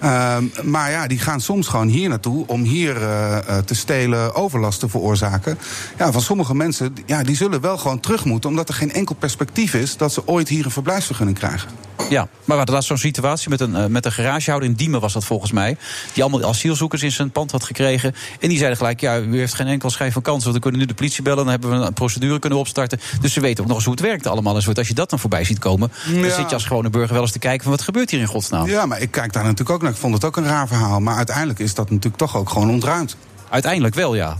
Uh, 0.03 0.37
maar 0.63 0.91
ja, 0.91 1.07
die 1.07 1.19
gaan 1.19 1.41
soms 1.41 1.67
gewoon 1.67 1.87
hier 1.87 2.09
naartoe 2.09 2.47
om 2.47 2.63
hier 2.63 3.01
uh, 3.01 3.37
te 3.57 3.75
stelen, 3.75 4.35
overlast 4.35 4.79
te 4.79 4.89
veroorzaken. 4.89 5.57
Ja, 5.97 6.11
van 6.11 6.21
sommige 6.21 6.55
mensen, 6.55 6.95
ja, 7.05 7.23
die 7.23 7.35
zullen 7.35 7.61
wel 7.61 7.77
gewoon 7.77 7.99
terug 7.99 8.25
moeten... 8.25 8.49
omdat 8.49 8.69
er 8.69 8.75
geen 8.75 8.93
enkel 8.93 9.15
perspectief 9.15 9.73
is 9.73 9.97
dat 9.97 10.13
ze 10.13 10.27
ooit 10.27 10.49
hier 10.49 10.65
een 10.65 10.71
verblijfsvergunning 10.71 11.37
krijgen. 11.37 11.69
Ja, 12.09 12.27
maar 12.43 12.57
wat 12.57 12.69
was 12.69 12.85
zo'n 12.85 12.97
situatie 12.97 13.49
met 13.49 13.61
een, 13.61 13.91
met 13.91 14.05
een 14.05 14.11
garagehouder 14.11 14.69
in 14.69 14.75
Diemen 14.75 14.99
was 14.99 15.13
dat 15.13 15.25
volgens 15.25 15.51
mij... 15.51 15.77
die 16.13 16.23
allemaal 16.23 16.49
asielzoekers 16.49 17.03
in 17.03 17.11
zijn 17.11 17.31
pand 17.31 17.51
had 17.51 17.63
gekregen. 17.63 18.15
En 18.39 18.49
die 18.49 18.57
zeiden 18.57 18.77
gelijk, 18.77 18.99
ja, 18.99 19.19
u 19.19 19.37
heeft 19.37 19.53
geen 19.53 19.67
enkel 19.67 19.89
schijn 19.89 20.11
van 20.11 20.21
kans... 20.21 20.43
want 20.43 20.55
we 20.55 20.61
kunnen 20.61 20.79
nu 20.79 20.85
de 20.85 20.93
politie 20.93 21.23
bellen, 21.23 21.37
dan 21.37 21.47
hebben 21.47 21.69
we 21.69 21.85
een 21.85 21.93
procedure 21.95 22.39
kunnen 22.39 22.59
opstarten. 22.59 22.99
Dus 23.21 23.33
ze 23.33 23.39
weten 23.39 23.63
ook 23.63 23.67
nog 23.67 23.77
eens 23.77 23.85
hoe 23.85 23.95
het 23.95 24.03
werkt 24.03 24.27
allemaal. 24.27 24.57
En 24.57 24.73
als 24.75 24.87
je 24.87 24.93
dat 24.93 25.09
dan 25.09 25.19
voorbij 25.19 25.43
ziet 25.43 25.59
komen, 25.59 25.91
ja. 26.05 26.21
dan 26.21 26.31
zit 26.31 26.49
je 26.49 26.53
als 26.53 26.65
gewone 26.65 26.89
burger 26.89 27.13
wel 27.13 27.21
eens 27.21 27.31
te 27.31 27.39
kijken... 27.39 27.63
van 27.63 27.71
wat 27.71 27.81
gebeurt 27.81 28.09
hier 28.09 28.19
in 28.19 28.27
godsnaam? 28.27 28.67
Ja, 28.67 28.85
maar 28.85 29.01
ik 29.01 29.11
kijk 29.11 29.33
daar 29.33 29.43
natuurlijk 29.43 29.69
ook 29.69 29.81
naar. 29.81 29.91
Ik 29.91 29.97
vond 29.97 30.13
het 30.13 30.23
ook 30.23 30.37
een 30.37 30.45
raar 30.45 30.67
verhaal. 30.67 30.99
Maar 30.99 31.15
uiteindelijk 31.15 31.59
is 31.59 31.73
dat 31.73 31.89
natuurlijk 31.89 32.17
toch 32.17 32.37
ook 32.37 32.49
gewoon 32.49 32.69
ontruimd. 32.69 33.17
Uiteindelijk 33.49 33.95
wel, 33.95 34.15
ja. 34.15 34.37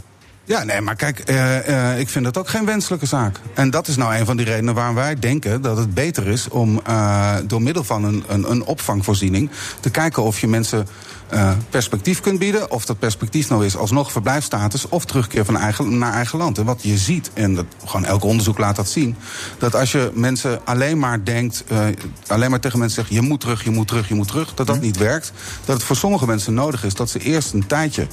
Ja, 0.47 0.63
nee, 0.63 0.81
maar 0.81 0.95
kijk, 0.95 1.29
uh, 1.29 1.67
uh, 1.67 1.99
ik 1.99 2.09
vind 2.09 2.25
dat 2.25 2.37
ook 2.37 2.47
geen 2.47 2.65
wenselijke 2.65 3.05
zaak. 3.05 3.39
En 3.53 3.69
dat 3.69 3.87
is 3.87 3.95
nou 3.95 4.15
een 4.15 4.25
van 4.25 4.37
die 4.37 4.45
redenen 4.45 4.73
waarom 4.73 4.95
wij 4.95 5.19
denken 5.19 5.61
dat 5.61 5.77
het 5.77 5.93
beter 5.93 6.27
is 6.27 6.49
om 6.49 6.81
uh, 6.89 7.35
door 7.45 7.61
middel 7.61 7.83
van 7.83 8.03
een, 8.03 8.23
een, 8.27 8.51
een 8.51 8.63
opvangvoorziening 8.63 9.49
te 9.79 9.89
kijken 9.89 10.23
of 10.23 10.39
je 10.39 10.47
mensen 10.47 10.87
uh, 11.33 11.51
perspectief 11.69 12.21
kunt 12.21 12.39
bieden. 12.39 12.71
Of 12.71 12.85
dat 12.85 12.99
perspectief 12.99 13.49
nou 13.49 13.65
is 13.65 13.77
alsnog 13.77 14.11
verblijfstatus 14.11 14.89
of 14.89 15.05
terugkeer 15.05 15.45
van 15.45 15.57
eigen, 15.57 15.97
naar 15.97 16.13
eigen 16.13 16.37
land. 16.37 16.57
En 16.57 16.65
wat 16.65 16.83
je 16.83 16.97
ziet, 16.97 17.31
en 17.33 17.55
dat, 17.55 17.65
gewoon 17.85 18.05
elk 18.05 18.23
onderzoek 18.23 18.57
laat 18.57 18.75
dat 18.75 18.89
zien, 18.89 19.15
dat 19.57 19.75
als 19.75 19.91
je 19.91 20.11
mensen 20.13 20.65
alleen 20.65 20.99
maar 20.99 21.23
denkt, 21.23 21.63
uh, 21.71 21.79
alleen 22.27 22.49
maar 22.49 22.59
tegen 22.59 22.79
mensen 22.79 23.01
zegt: 23.03 23.13
je 23.13 23.21
moet 23.21 23.39
terug, 23.39 23.63
je 23.63 23.69
moet 23.69 23.87
terug, 23.87 24.07
je 24.07 24.15
moet 24.15 24.27
terug, 24.27 24.53
dat 24.53 24.67
dat 24.67 24.81
niet 24.81 24.97
werkt. 24.97 25.31
Dat 25.65 25.75
het 25.75 25.85
voor 25.85 25.95
sommige 25.95 26.25
mensen 26.25 26.53
nodig 26.53 26.83
is 26.83 26.93
dat 26.93 27.09
ze 27.09 27.19
eerst 27.19 27.53
een 27.53 27.67
tijdje 27.67 28.07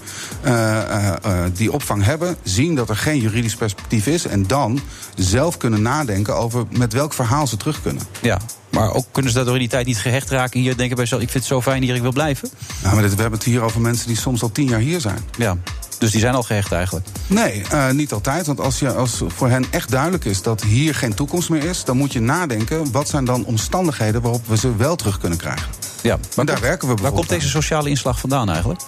uh, 0.44 1.12
die 1.54 1.72
opvang 1.72 2.04
hebben, 2.04 2.36
zien 2.42 2.74
dat 2.74 2.88
er 2.88 2.96
geen 2.96 3.20
juridisch 3.20 3.56
perspectief 3.56 4.06
is 4.06 4.26
en 4.26 4.46
dan 4.46 4.80
zelf 5.14 5.56
kunnen 5.56 5.82
nadenken 5.82 6.36
over 6.36 6.64
met 6.70 6.92
welk 6.92 7.12
verhaal 7.12 7.46
ze 7.46 7.56
terug 7.56 7.82
kunnen. 7.82 8.02
Ja, 8.20 8.38
maar 8.72 8.92
ook 8.94 9.06
kunnen 9.12 9.30
ze 9.30 9.36
daardoor 9.36 9.54
in 9.54 9.60
die 9.60 9.70
tijd 9.70 9.86
niet 9.86 9.98
gehecht 9.98 10.30
raken. 10.30 10.60
Hier 10.60 10.76
denken 10.76 10.96
bij 10.96 11.06
zo, 11.06 11.14
ik 11.14 11.30
vind 11.30 11.34
het 11.34 11.44
zo 11.44 11.62
fijn 11.62 11.82
hier, 11.82 11.94
ik 11.94 12.02
wil 12.02 12.12
blijven. 12.12 12.48
Nou, 12.82 12.94
maar 12.94 13.02
dit, 13.02 13.14
we 13.14 13.20
hebben 13.20 13.38
het 13.38 13.48
hier 13.48 13.62
over 13.62 13.80
mensen 13.80 14.06
die 14.06 14.16
soms 14.16 14.42
al 14.42 14.52
tien 14.52 14.68
jaar 14.68 14.80
hier 14.80 15.00
zijn. 15.00 15.18
Ja, 15.38 15.56
dus 16.02 16.10
die 16.10 16.20
zijn 16.20 16.34
al 16.34 16.42
gehecht 16.42 16.72
eigenlijk? 16.72 17.06
Nee, 17.26 17.62
uh, 17.72 17.90
niet 17.90 18.12
altijd. 18.12 18.46
Want 18.46 18.60
als, 18.60 18.78
je, 18.78 18.92
als 18.92 19.22
voor 19.26 19.48
hen 19.48 19.64
echt 19.70 19.90
duidelijk 19.90 20.24
is 20.24 20.42
dat 20.42 20.62
hier 20.62 20.94
geen 20.94 21.14
toekomst 21.14 21.50
meer 21.50 21.64
is... 21.64 21.84
dan 21.84 21.96
moet 21.96 22.12
je 22.12 22.20
nadenken, 22.20 22.92
wat 22.92 23.08
zijn 23.08 23.24
dan 23.24 23.44
omstandigheden... 23.44 24.22
waarop 24.22 24.46
we 24.46 24.56
ze 24.56 24.76
wel 24.76 24.96
terug 24.96 25.18
kunnen 25.18 25.38
krijgen. 25.38 25.66
Ja, 26.02 26.18
maar 26.36 26.44
daar 26.44 26.60
werken 26.60 26.88
we 26.88 26.94
Waar 27.02 27.12
komt 27.12 27.28
deze 27.28 27.48
sociale 27.48 27.88
inslag 27.88 28.20
vandaan 28.20 28.50
eigenlijk? 28.50 28.80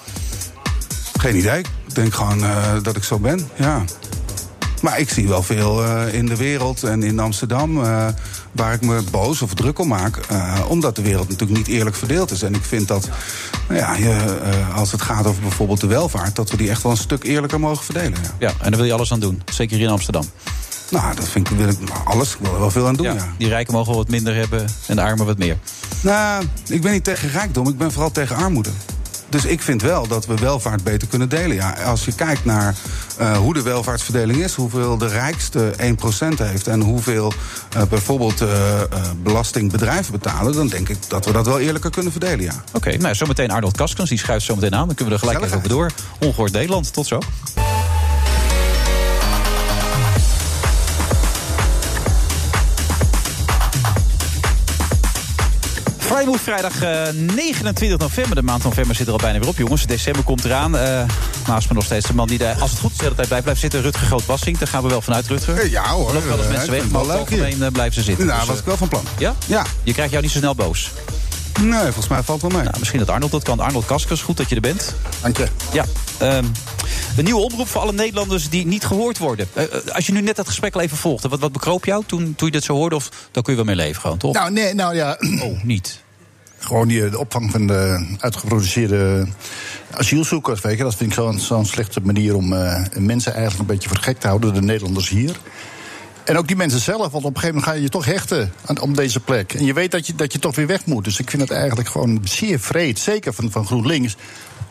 Geen 1.18 1.36
idee. 1.36 1.58
Ik 1.58 1.94
denk 1.94 2.14
gewoon 2.14 2.38
uh, 2.38 2.72
dat 2.82 2.96
ik 2.96 3.04
zo 3.04 3.18
ben, 3.18 3.48
ja. 3.56 3.84
Maar 4.84 4.98
ik 4.98 5.10
zie 5.10 5.28
wel 5.28 5.42
veel 5.42 5.84
uh, 5.84 6.14
in 6.14 6.26
de 6.26 6.36
wereld 6.36 6.82
en 6.82 7.02
in 7.02 7.18
Amsterdam 7.18 7.76
uh, 7.76 8.06
waar 8.52 8.72
ik 8.72 8.80
me 8.80 9.02
boos 9.10 9.42
of 9.42 9.54
druk 9.54 9.78
om 9.78 9.88
maak. 9.88 10.20
Uh, 10.32 10.60
omdat 10.68 10.96
de 10.96 11.02
wereld 11.02 11.28
natuurlijk 11.28 11.58
niet 11.58 11.68
eerlijk 11.68 11.96
verdeeld 11.96 12.30
is. 12.30 12.42
En 12.42 12.54
ik 12.54 12.64
vind 12.64 12.88
dat, 12.88 13.08
nou 13.68 13.80
ja, 13.80 13.94
je, 13.94 14.36
als 14.74 14.92
het 14.92 15.02
gaat 15.02 15.26
over 15.26 15.42
bijvoorbeeld 15.42 15.80
de 15.80 15.86
welvaart, 15.86 16.36
dat 16.36 16.50
we 16.50 16.56
die 16.56 16.70
echt 16.70 16.82
wel 16.82 16.92
een 16.92 16.98
stuk 16.98 17.24
eerlijker 17.24 17.60
mogen 17.60 17.84
verdelen. 17.84 18.18
Ja, 18.22 18.30
ja 18.38 18.48
en 18.48 18.70
daar 18.70 18.76
wil 18.76 18.84
je 18.84 18.92
alles 18.92 19.12
aan 19.12 19.20
doen. 19.20 19.42
Zeker 19.52 19.76
hier 19.76 19.86
in 19.86 19.92
Amsterdam. 19.92 20.24
Nou, 20.90 21.14
dat 21.14 21.28
vind 21.28 21.50
ik, 21.50 21.56
wil 21.56 21.68
ik 21.68 21.78
alles. 22.04 22.32
Ik 22.32 22.38
wil 22.40 22.52
er 22.52 22.60
wel 22.60 22.70
veel 22.70 22.86
aan 22.86 22.94
doen. 22.94 23.06
Ja, 23.06 23.12
ja. 23.12 23.34
Die 23.38 23.48
rijken 23.48 23.74
mogen 23.74 23.94
wat 23.94 24.08
minder 24.08 24.34
hebben 24.34 24.66
en 24.86 24.96
de 24.96 25.02
armen 25.02 25.26
wat 25.26 25.38
meer. 25.38 25.56
Nou, 26.00 26.44
ik 26.68 26.82
ben 26.82 26.92
niet 26.92 27.04
tegen 27.04 27.30
rijkdom, 27.30 27.68
ik 27.68 27.78
ben 27.78 27.92
vooral 27.92 28.10
tegen 28.10 28.36
armoede. 28.36 28.70
Dus 29.34 29.44
ik 29.44 29.62
vind 29.62 29.82
wel 29.82 30.06
dat 30.06 30.26
we 30.26 30.34
welvaart 30.34 30.84
beter 30.84 31.08
kunnen 31.08 31.28
delen. 31.28 31.56
Ja, 31.56 31.70
als 31.70 32.04
je 32.04 32.14
kijkt 32.14 32.44
naar 32.44 32.74
uh, 33.20 33.36
hoe 33.36 33.54
de 33.54 33.62
welvaartsverdeling 33.62 34.44
is, 34.44 34.54
hoeveel 34.54 34.98
de 34.98 35.06
rijkste 35.06 35.74
1% 35.76 35.78
heeft 36.36 36.66
en 36.66 36.80
hoeveel 36.80 37.32
uh, 37.76 37.82
bijvoorbeeld 37.82 38.42
uh, 38.42 38.48
belastingbedrijven 39.22 40.12
betalen, 40.12 40.52
dan 40.52 40.68
denk 40.68 40.88
ik 40.88 40.96
dat 41.08 41.24
we 41.24 41.32
dat 41.32 41.46
wel 41.46 41.60
eerlijker 41.60 41.90
kunnen 41.90 42.12
verdelen. 42.12 42.44
Ja. 42.44 42.52
Oké, 42.68 42.76
okay, 42.76 42.94
nou 42.94 43.14
zometeen 43.14 43.50
Arnold 43.50 43.76
Kaskens, 43.76 44.08
die 44.08 44.18
schuift 44.18 44.44
zometeen 44.44 44.74
aan. 44.74 44.86
Dan 44.86 44.96
kunnen 44.96 45.14
we 45.14 45.20
er 45.20 45.28
gelijk 45.28 45.44
even 45.44 45.56
over 45.56 45.68
door. 45.68 45.90
Ongehoord 46.18 46.52
Nederland, 46.52 46.92
tot 46.92 47.06
zo. 47.06 47.18
Vrijdag 56.32 56.82
eh, 56.82 57.02
29 57.12 57.98
november. 57.98 58.34
De 58.34 58.42
maand 58.42 58.64
november 58.64 58.96
zit 58.96 59.06
er 59.06 59.12
al 59.12 59.18
bijna 59.18 59.38
weer 59.38 59.48
op, 59.48 59.56
jongens. 59.56 59.86
December 59.86 60.22
komt 60.22 60.44
eraan. 60.44 60.76
Eh, 60.76 61.02
naast 61.46 61.68
me 61.68 61.74
nog 61.74 61.84
steeds 61.84 62.06
de 62.06 62.14
man 62.14 62.26
die 62.28 62.38
daar, 62.38 62.56
als 62.60 62.70
het 62.70 62.80
goed 62.80 62.90
is, 62.90 62.96
de 62.96 63.02
hele 63.02 63.14
tijd 63.16 63.28
bij 63.28 63.42
blijft 63.42 63.60
zitten. 63.60 63.82
Rutger 63.82 64.06
Groot-Wassink. 64.06 64.58
Daar 64.58 64.68
gaan 64.68 64.82
we 64.82 64.88
wel 64.88 65.00
vanuit, 65.00 65.26
Rutger. 65.26 65.58
Eh, 65.58 65.70
Ja 65.70 65.88
hoor. 65.88 66.12
Lopen 66.12 66.28
wel 66.28 66.36
eens 66.36 66.46
eh, 66.46 66.52
mensen 66.52 66.70
weg, 66.70 66.88
maar 66.90 67.00
over 67.00 67.12
het 67.12 67.20
algemeen 67.20 67.62
eh, 67.62 67.70
blijven 67.72 67.94
ze 67.94 68.02
zitten. 68.02 68.26
Nou, 68.26 68.38
Dus, 68.38 68.46
was 68.48 68.56
eh, 68.56 68.60
ik 68.62 68.66
wel 68.68 68.76
van 68.76 68.88
plan. 68.88 69.04
ja? 69.18 69.34
Ja. 69.46 69.64
Je 69.82 69.92
krijgt 69.92 70.10
jou 70.10 70.22
niet 70.22 70.32
zo 70.32 70.38
snel 70.38 70.54
boos. 70.54 70.90
Nee, 71.60 71.80
volgens 71.82 72.08
mij 72.08 72.22
valt 72.22 72.42
het 72.42 72.50
wel 72.52 72.60
mee. 72.60 72.68
Nou, 72.68 72.78
misschien 72.78 72.98
dat 73.00 73.08
Arnold 73.10 73.30
dat 73.32 73.42
kan. 73.42 73.60
Arnold 73.60 73.86
Kaskers, 73.86 74.22
goed 74.22 74.36
dat 74.36 74.48
je 74.48 74.54
er 74.54 74.60
bent. 74.60 74.94
Dank 75.22 75.36
je. 75.36 75.46
Ja, 75.72 75.84
ehm, 76.18 76.44
een 77.16 77.24
nieuwe 77.24 77.40
oproep 77.40 77.68
voor 77.68 77.80
alle 77.80 77.92
Nederlanders 77.92 78.48
die 78.48 78.66
niet 78.66 78.84
gehoord 78.84 79.18
worden. 79.18 79.48
Eh, 79.52 79.64
eh, 79.64 79.70
als 79.94 80.06
je 80.06 80.12
nu 80.12 80.20
net 80.20 80.36
dat 80.36 80.46
gesprek 80.46 80.74
al 80.74 80.80
even 80.80 80.96
volgde, 80.96 81.28
wat, 81.28 81.40
wat 81.40 81.52
bekroop 81.52 81.84
jou 81.84 82.02
toen, 82.06 82.34
toen 82.36 82.46
je 82.46 82.52
dat 82.52 82.62
zo 82.64 82.72
hoorde? 82.74 82.94
Of 82.96 83.08
daar 83.30 83.42
kun 83.42 83.52
je 83.52 83.64
wel 83.64 83.74
mee 83.74 83.84
leven 83.84 84.00
gewoon, 84.00 84.18
toch? 84.18 84.34
Nou, 84.34 84.50
nee, 84.50 84.74
nou 84.74 84.94
ja, 84.94 85.16
Oh, 85.42 85.62
niet. 85.62 86.02
Gewoon 86.64 86.88
die, 86.88 87.10
de 87.10 87.18
opvang 87.18 87.50
van 87.50 87.66
de 87.66 88.06
uitgeproduceerde 88.18 89.26
asielzoekers. 89.90 90.60
Weet 90.60 90.76
je, 90.76 90.82
dat 90.82 90.94
vind 90.94 91.16
ik 91.16 91.38
zo'n 91.38 91.66
slechte 91.66 92.00
manier 92.00 92.36
om 92.36 92.52
eh, 92.52 92.84
mensen 92.98 93.32
eigenlijk 93.32 93.60
een 93.60 93.74
beetje 93.74 93.88
voor 93.88 93.98
gek 93.98 94.18
te 94.18 94.26
houden, 94.26 94.54
de 94.54 94.62
Nederlanders 94.62 95.08
hier. 95.08 95.36
En 96.24 96.38
ook 96.38 96.46
die 96.46 96.56
mensen 96.56 96.80
zelf, 96.80 97.12
want 97.12 97.24
op 97.24 97.34
een 97.34 97.40
gegeven 97.40 97.48
moment 97.48 97.64
ga 97.64 97.72
je 97.72 97.82
je 97.82 97.88
toch 97.88 98.04
hechten 98.04 98.52
aan, 98.64 98.80
om 98.80 98.94
deze 98.94 99.20
plek. 99.20 99.54
En 99.54 99.64
je 99.64 99.72
weet 99.72 99.90
dat 99.90 100.06
je, 100.06 100.14
dat 100.14 100.32
je 100.32 100.38
toch 100.38 100.56
weer 100.56 100.66
weg 100.66 100.86
moet. 100.86 101.04
Dus 101.04 101.18
ik 101.18 101.30
vind 101.30 101.42
het 101.42 101.50
eigenlijk 101.50 101.88
gewoon 101.88 102.20
zeer 102.24 102.60
vreed, 102.60 102.98
zeker 102.98 103.32
van, 103.32 103.50
van 103.50 103.66
GroenLinks. 103.66 104.16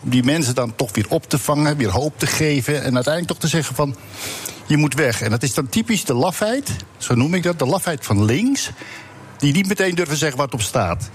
Om 0.04 0.10
die 0.10 0.24
mensen 0.24 0.56
dan 0.56 0.76
toch 0.76 0.94
weer 0.94 1.06
op 1.10 1.30
te 1.30 1.38
vangen, 1.38 1.78
weer 1.78 1.90
hoop 1.90 2.20
te 2.20 2.28
geven. 2.28 2.84
En 2.84 2.96
uiteindelijk 2.96 3.28
toch 3.28 3.38
te 3.40 3.48
zeggen 3.48 3.76
van, 3.76 3.96
je 4.66 4.78
moet 4.78 4.94
weg. 4.94 5.22
En 5.22 5.30
dat 5.30 5.44
is 5.44 5.54
dan 5.54 5.70
typisch 5.70 6.06
de 6.06 6.14
lafheid, 6.14 6.76
zo 6.98 7.16
noem 7.16 7.34
ik 7.34 7.44
dat, 7.44 7.60
de 7.60 7.66
lafheid 7.66 8.06
van 8.06 8.26
links. 8.26 8.72
Die 9.38 9.54
niet 9.54 9.68
meteen 9.68 9.96
durven 9.96 10.18
zeggen 10.18 10.38
wat 10.38 10.54
op 10.54 10.62
staat. 10.62 11.10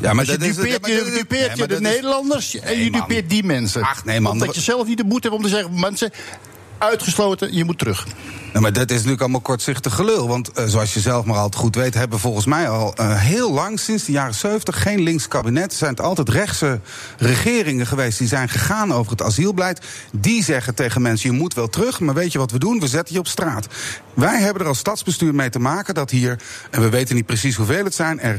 Ja, 0.00 0.12
maar 0.12 0.24
Dus 0.24 0.34
je 0.34 0.48
is- 0.48 0.56
dupeert, 0.56 0.86
ja, 0.86 0.94
je, 0.94 1.12
dupeert 1.16 1.68
de 1.68 1.80
Nederlanders 1.80 2.58
en 2.58 2.78
je 2.84 2.90
man. 2.90 3.00
dupeert 3.00 3.30
die 3.30 3.44
mensen. 3.44 3.82
Ach, 3.82 4.04
nee, 4.04 4.20
man. 4.20 4.32
Omdat 4.32 4.54
je 4.54 4.60
zelf 4.60 4.86
niet 4.86 4.98
de 4.98 5.04
moed 5.04 5.22
hebt 5.22 5.34
om 5.34 5.42
te 5.42 5.48
zeggen... 5.48 5.80
mensen, 5.80 6.10
uitgesloten, 6.78 7.54
je 7.54 7.64
moet 7.64 7.78
terug. 7.78 8.06
Ja, 8.52 8.60
maar 8.60 8.72
dat 8.72 8.88
is 8.90 8.94
natuurlijk 8.96 9.20
allemaal 9.20 9.40
kortzichtig 9.40 9.94
gelul. 9.94 10.28
Want 10.28 10.52
eh, 10.52 10.64
zoals 10.66 10.94
je 10.94 11.00
zelf 11.00 11.24
maar 11.24 11.36
altijd 11.36 11.62
goed 11.62 11.74
weet, 11.74 11.94
hebben 11.94 12.18
volgens 12.18 12.46
mij 12.46 12.68
al 12.68 12.94
eh, 12.94 13.20
heel 13.20 13.52
lang, 13.52 13.80
sinds 13.80 14.04
de 14.04 14.12
jaren 14.12 14.34
70, 14.34 14.82
geen 14.82 15.00
links 15.02 15.28
kabinet. 15.28 15.74
Zijn 15.74 15.90
het 15.90 16.00
altijd 16.00 16.28
rechtse 16.28 16.80
regeringen 17.18 17.86
geweest 17.86 18.18
die 18.18 18.28
zijn 18.28 18.48
gegaan 18.48 18.92
over 18.92 19.12
het 19.12 19.22
asielbeleid. 19.22 19.80
Die 20.12 20.44
zeggen 20.44 20.74
tegen 20.74 21.02
mensen: 21.02 21.30
je 21.30 21.36
moet 21.38 21.54
wel 21.54 21.68
terug, 21.68 22.00
maar 22.00 22.14
weet 22.14 22.32
je 22.32 22.38
wat 22.38 22.50
we 22.50 22.58
doen? 22.58 22.80
We 22.80 22.86
zetten 22.88 23.14
je 23.14 23.20
op 23.20 23.26
straat. 23.28 23.66
Wij 24.14 24.40
hebben 24.40 24.62
er 24.62 24.68
als 24.68 24.78
stadsbestuur 24.78 25.34
mee 25.34 25.50
te 25.50 25.58
maken 25.58 25.94
dat 25.94 26.10
hier, 26.10 26.38
en 26.70 26.80
we 26.80 26.88
weten 26.88 27.14
niet 27.14 27.26
precies 27.26 27.56
hoeveel 27.56 27.84
het 27.84 27.94
zijn, 27.94 28.20
er 28.20 28.38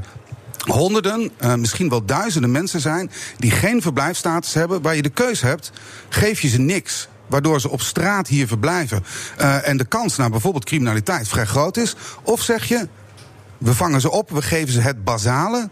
honderden, 0.65 1.31
eh, 1.37 1.53
misschien 1.53 1.89
wel 1.89 2.05
duizenden 2.05 2.51
mensen 2.51 2.79
zijn 2.79 3.11
die 3.37 3.51
geen 3.51 3.81
verblijfstatus 3.81 4.53
hebben, 4.53 4.81
waar 4.81 4.95
je 4.95 5.01
de 5.01 5.09
keuze 5.09 5.45
hebt, 5.45 5.71
geef 6.09 6.41
je 6.41 6.47
ze 6.47 6.59
niks. 6.59 7.07
Waardoor 7.27 7.61
ze 7.61 7.69
op 7.69 7.81
straat 7.81 8.27
hier 8.27 8.47
verblijven. 8.47 9.03
Eh, 9.37 9.67
en 9.67 9.77
de 9.77 9.85
kans 9.85 10.17
naar 10.17 10.29
bijvoorbeeld 10.29 10.65
criminaliteit 10.65 11.27
vrij 11.27 11.45
groot 11.45 11.77
is. 11.77 11.95
Of 12.21 12.41
zeg 12.41 12.65
je, 12.67 12.87
we 13.57 13.73
vangen 13.73 14.01
ze 14.01 14.11
op, 14.11 14.29
we 14.29 14.41
geven 14.41 14.73
ze 14.73 14.79
het 14.79 15.03
basale. 15.03 15.69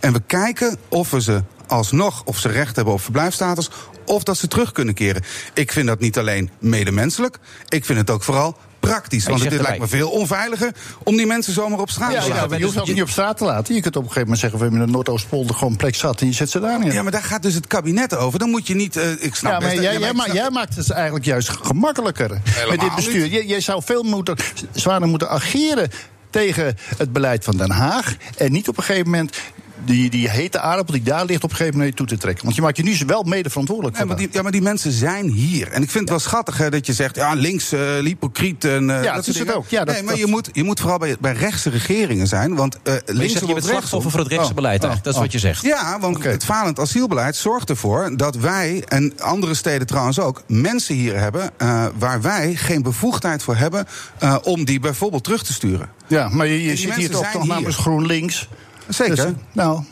En 0.00 0.12
we 0.12 0.22
kijken 0.26 0.76
of 0.88 1.10
we 1.10 1.20
ze 1.20 1.42
alsnog, 1.66 2.22
of 2.24 2.38
ze 2.38 2.48
recht 2.48 2.76
hebben 2.76 2.94
op 2.94 3.00
verblijfstatus. 3.00 3.70
Of 4.04 4.22
dat 4.22 4.36
ze 4.36 4.48
terug 4.48 4.72
kunnen 4.72 4.94
keren. 4.94 5.22
Ik 5.54 5.72
vind 5.72 5.86
dat 5.86 6.00
niet 6.00 6.18
alleen 6.18 6.50
medemenselijk. 6.58 7.38
Ik 7.68 7.84
vind 7.84 7.98
het 7.98 8.10
ook 8.10 8.22
vooral 8.22 8.56
praktisch. 8.90 9.24
Want 9.26 9.44
het 9.44 9.60
lijkt 9.60 9.78
me 9.78 9.86
veel 9.88 10.10
onveiliger 10.10 10.72
om 11.02 11.16
die 11.16 11.26
mensen 11.26 11.52
zomaar 11.52 11.78
op 11.78 11.90
straat 11.90 12.08
te 12.10 12.28
laten. 12.28 12.50
ja, 12.50 12.56
je 12.56 12.64
hoeft 12.64 12.80
ook 12.80 12.86
niet 12.86 13.02
op 13.02 13.08
straat 13.08 13.36
te 13.36 13.44
laten. 13.44 13.74
Je 13.74 13.80
kunt 13.80 13.96
op 13.96 14.02
een 14.02 14.08
gegeven 14.12 14.28
moment 14.32 14.40
zeggen... 14.40 14.58
we 14.58 14.64
hebben 14.64 14.80
in 14.82 14.86
de 14.86 14.92
Noordoostpolder 14.92 15.56
gewoon 15.56 15.76
plek 15.76 15.94
zat... 15.94 16.20
en 16.20 16.26
je 16.26 16.32
zet 16.32 16.50
ze 16.50 16.60
daar 16.60 16.78
neer. 16.78 16.92
Ja, 16.92 17.02
maar 17.02 17.12
daar 17.12 17.22
gaat 17.22 17.42
dus 17.42 17.54
het 17.54 17.66
kabinet 17.66 18.16
over. 18.16 18.38
Dan 18.38 18.50
moet 18.50 18.66
je 18.66 18.74
niet. 18.74 18.96
eh, 18.96 19.10
ik 19.18 19.34
snap 19.34 19.52
Ja, 19.52 19.58
best 19.58 19.74
maar 19.74 19.82
dat- 19.82 19.84
jij, 19.84 19.92
ja, 19.92 19.98
maar 19.98 20.00
jij, 20.00 20.10
ik 20.10 20.16
ma- 20.16 20.22
snap- 20.24 20.36
jij 20.36 20.50
maakt 20.50 20.76
het 20.76 20.90
eigenlijk 20.90 21.24
juist 21.24 21.48
gemakkelijker 21.48 22.30
met 22.68 22.80
dit 22.80 22.94
bestuur. 22.94 23.22
niet. 23.22 23.32
Jij, 23.32 23.46
jij 23.46 23.60
zou 23.60 23.82
veel 23.84 24.02
moeten, 24.02 24.36
zwaarder 24.72 25.08
moeten 25.08 25.28
ageren 25.30 25.90
tegen 26.30 26.76
het 26.96 27.12
beleid 27.12 27.44
van 27.44 27.56
Den 27.56 27.70
Haag. 27.70 28.14
En 28.36 28.52
niet 28.52 28.68
op 28.68 28.76
een 28.78 28.84
gegeven 28.84 29.10
moment 29.10 29.36
die, 29.84 30.10
die 30.10 30.30
hete 30.30 30.60
aardappel 30.60 30.94
die 30.94 31.02
daar 31.02 31.24
ligt 31.24 31.44
op 31.44 31.50
een 31.50 31.56
gegeven 31.56 31.78
moment 31.78 31.96
toe 31.96 32.06
te 32.06 32.16
trekken. 32.18 32.44
Want 32.44 32.56
je 32.56 32.62
maakt 32.62 32.76
je 32.76 32.82
nu 32.82 32.96
wel 33.06 33.22
mede 33.22 33.48
verantwoordelijk 33.50 33.96
Nee, 33.96 34.06
voor. 34.06 34.14
maar 34.16 34.24
die, 34.26 34.34
ja, 34.36 34.42
maar 34.42 34.52
die 34.52 34.62
mensen 34.62 34.92
zijn 34.92 35.28
hier. 35.28 35.68
En 35.68 35.82
ik 35.82 35.90
vind 35.90 36.00
het 36.00 36.08
wel 36.08 36.18
schattig 36.18 36.58
hè, 36.58 36.70
dat 36.70 36.86
je 36.86 36.92
zegt, 36.92 37.16
ja, 37.16 37.32
links, 37.34 37.72
eh 37.72 37.80
hypocriet. 37.98 38.64
En, 38.64 38.90
eh, 38.90 39.02
Ja, 39.04 39.14
dat 39.14 39.26
is 39.26 39.38
het 39.38 39.54
ook. 39.54 39.68
Ja, 39.68 39.84
dat- 39.84 39.94
nee, 39.94 40.02
maar 40.04 40.12
dat- 40.14 40.22
je, 40.24 40.30
moet, 40.30 40.48
je 40.52 40.62
moet 40.64 40.80
vooral 40.80 40.98
bij, 40.98 41.16
bij 41.20 41.32
rechtse 41.32 41.70
regeringen 41.70 42.26
zijn. 42.26 42.54
Want 42.54 42.78
eh 42.82 42.94
je, 42.94 43.02
links 43.06 43.32
zegt, 43.32 43.46
je 43.46 43.52
bent 43.54 43.64
slachtoffer 43.66 44.10
voor 44.10 44.20
het 44.20 44.28
rechtse 44.28 44.48
Oh, 44.48 44.54
beleid 44.54 44.84
oh. 44.84 44.90
Dat 44.90 45.06
is 45.06 45.14
oh. 45.14 45.20
wat 45.20 45.32
je 45.32 45.38
zegt. 45.38 45.62
Ja, 45.62 45.98
want 46.00 46.24
het 46.24 46.44
falend 46.44 46.78
asielbeleid 46.80 47.36
zorgt 47.36 47.70
ervoor 47.70 48.16
dat 48.16 48.36
wij, 48.36 48.82
en 48.88 49.12
andere 49.20 49.54
steden 49.54 49.86
trouwens 49.86 50.20
ook, 50.20 50.42
mensen 50.46 50.94
hier 50.94 51.18
hebben 51.18 51.50
eh, 51.56 51.86
waar 51.98 52.20
wij 52.20 52.54
geen 52.54 52.82
bevoegdheid 52.82 53.42
voor 53.42 53.56
hebben 53.56 53.86
eh, 54.18 54.36
om 54.42 54.64
die 54.64 54.80
bijvoorbeeld 54.80 55.24
terug 55.24 55.42
te 55.44 55.52
sturen. 55.52 55.88
Ja, 56.06 56.28
maar 56.28 56.46
je, 56.46 56.62
je 56.62 56.76
zit 56.76 56.94
hier 56.94 57.10
toch, 57.10 57.46
namens 57.46 57.76
GroenLinks. 57.76 58.48
Zeker. 58.88 59.16
Dus, 59.16 59.24
nou, 59.52 59.82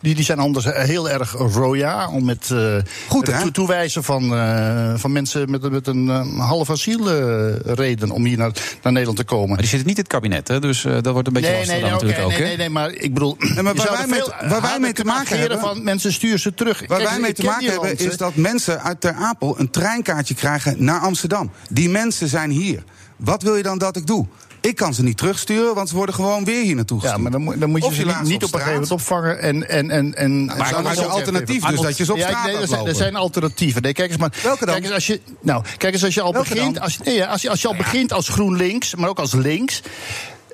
die, 0.00 0.14
die 0.14 0.24
zijn 0.24 0.38
anders 0.38 0.64
heel 0.68 1.10
erg 1.10 1.32
royaal 1.32 2.10
om 2.12 2.24
met, 2.24 2.50
eh, 2.50 2.76
Goed, 3.08 3.26
met 3.26 3.42
hè? 3.42 3.50
toewijzen 3.50 4.04
van, 4.04 4.34
eh, 4.34 4.92
van 4.96 5.12
mensen 5.12 5.50
met, 5.50 5.70
met 5.70 5.86
een 5.86 6.08
eh, 6.08 6.40
half 6.48 6.70
asielreden 6.70 8.10
om 8.10 8.24
hier 8.24 8.36
naar, 8.38 8.50
naar 8.82 8.92
Nederland 8.92 9.18
te 9.18 9.24
komen. 9.24 9.48
Maar 9.48 9.58
die 9.58 9.66
zitten 9.66 9.88
niet 9.88 9.96
in 9.96 10.02
het 10.02 10.12
kabinet, 10.12 10.48
hè? 10.48 10.60
dus 10.60 10.84
eh, 10.84 10.92
dat 10.92 11.12
wordt 11.12 11.26
een 11.26 11.32
beetje 11.32 11.48
Nee, 11.50 11.58
lastig 11.58 11.74
nee, 11.80 11.90
dan 11.90 12.06
nee, 12.06 12.22
ook. 12.24 12.30
nee, 12.30 12.40
nee, 12.40 12.56
nee, 12.56 12.68
maar 12.68 12.90
ik 12.92 13.14
bedoel, 13.14 13.36
maar 13.38 13.62
waar 13.62 13.74
wij 13.74 14.00
er 14.02 14.08
mee 14.08 14.22
te- 14.22 14.30
waar 14.40 14.48
wij 14.48 14.58
harder 14.60 14.80
mee 14.80 14.92
te 14.92 14.94
kunnen 15.02 15.14
maken 15.14 15.38
hebben- 15.38 15.60
van 15.60 15.82
mensen 15.84 16.12
stuur 16.12 16.38
ze 16.38 16.54
terug. 16.54 16.78
Waar 16.86 16.98
Kijk, 16.98 17.10
wij 17.10 17.20
mee 17.20 17.32
te 17.32 17.42
ken 17.42 17.50
maken 17.50 17.70
hebben 17.70 17.98
is 17.98 18.16
dat 18.16 18.34
mensen 18.34 18.82
uit 18.82 19.00
Ter 19.00 19.14
Apel 19.14 19.58
een 19.60 19.70
treinkaartje 19.70 20.34
krijgen 20.34 20.84
naar 20.84 21.00
Amsterdam. 21.00 21.50
Die 21.70 21.88
mensen 21.88 22.28
zijn 22.28 22.50
hier. 22.50 22.84
Wat 23.16 23.42
wil 23.42 23.56
je 23.56 23.62
dan 23.62 23.78
dat 23.78 23.96
ik 23.96 24.06
doe? 24.06 24.26
Ik 24.64 24.76
kan 24.76 24.94
ze 24.94 25.02
niet 25.02 25.16
terugsturen, 25.16 25.74
want 25.74 25.88
ze 25.88 25.94
worden 25.94 26.14
gewoon 26.14 26.44
weer 26.44 26.62
hier 26.62 26.74
naartoe 26.74 26.96
Ja, 26.96 27.02
gestuurd. 27.02 27.22
maar 27.22 27.32
dan, 27.32 27.42
moet- 27.42 27.60
dan 27.60 27.70
moet 27.70 27.84
je 27.84 27.94
ze 27.94 28.04
niet, 28.04 28.22
niet 28.22 28.44
op 28.44 28.52
een 28.52 28.58
gegeven 28.58 28.72
moment 28.72 28.90
opvangen 28.90 29.40
en... 29.40 29.68
en, 29.68 29.90
en, 29.90 30.14
en 30.14 30.44
maar 30.44 30.70
dan 30.70 30.86
is 30.90 30.98
je 30.98 31.04
alternatief 31.04 31.56
even- 31.56 31.70
dus 31.70 31.80
dat 31.80 31.96
je 31.96 32.04
ze 32.04 32.12
op 32.12 32.18
Ja, 32.18 32.28
straat 32.28 32.44
nee, 32.46 32.56
er, 32.56 32.66
zijn, 32.68 32.86
er 32.86 32.94
zijn 32.94 33.16
alternatieven. 33.16 33.82
Nee, 33.82 33.92
kijk 33.92 34.10
eens 34.10 34.18
maar. 34.18 34.32
Welke 34.42 34.64
dan? 34.64 34.74
Kijk 34.74 34.84
eens 34.86 34.94
als 34.94 35.06
je, 35.06 35.20
nou, 35.40 35.64
kijk 35.76 35.92
eens 35.94 36.04
als 36.04 36.14
je 36.14 36.20
al 36.20 36.32
Welke 36.32 36.48
begint... 36.48 36.74
dan? 36.74 36.82
Als, 36.82 36.98
nee, 36.98 37.14
ja, 37.14 37.26
als, 37.26 37.42
je, 37.42 37.50
als 37.50 37.62
je 37.62 37.68
al 37.68 37.76
begint 37.76 38.12
als 38.12 38.28
GroenLinks, 38.28 38.94
maar 38.94 39.08
ook 39.08 39.18
als 39.18 39.32
links... 39.32 39.80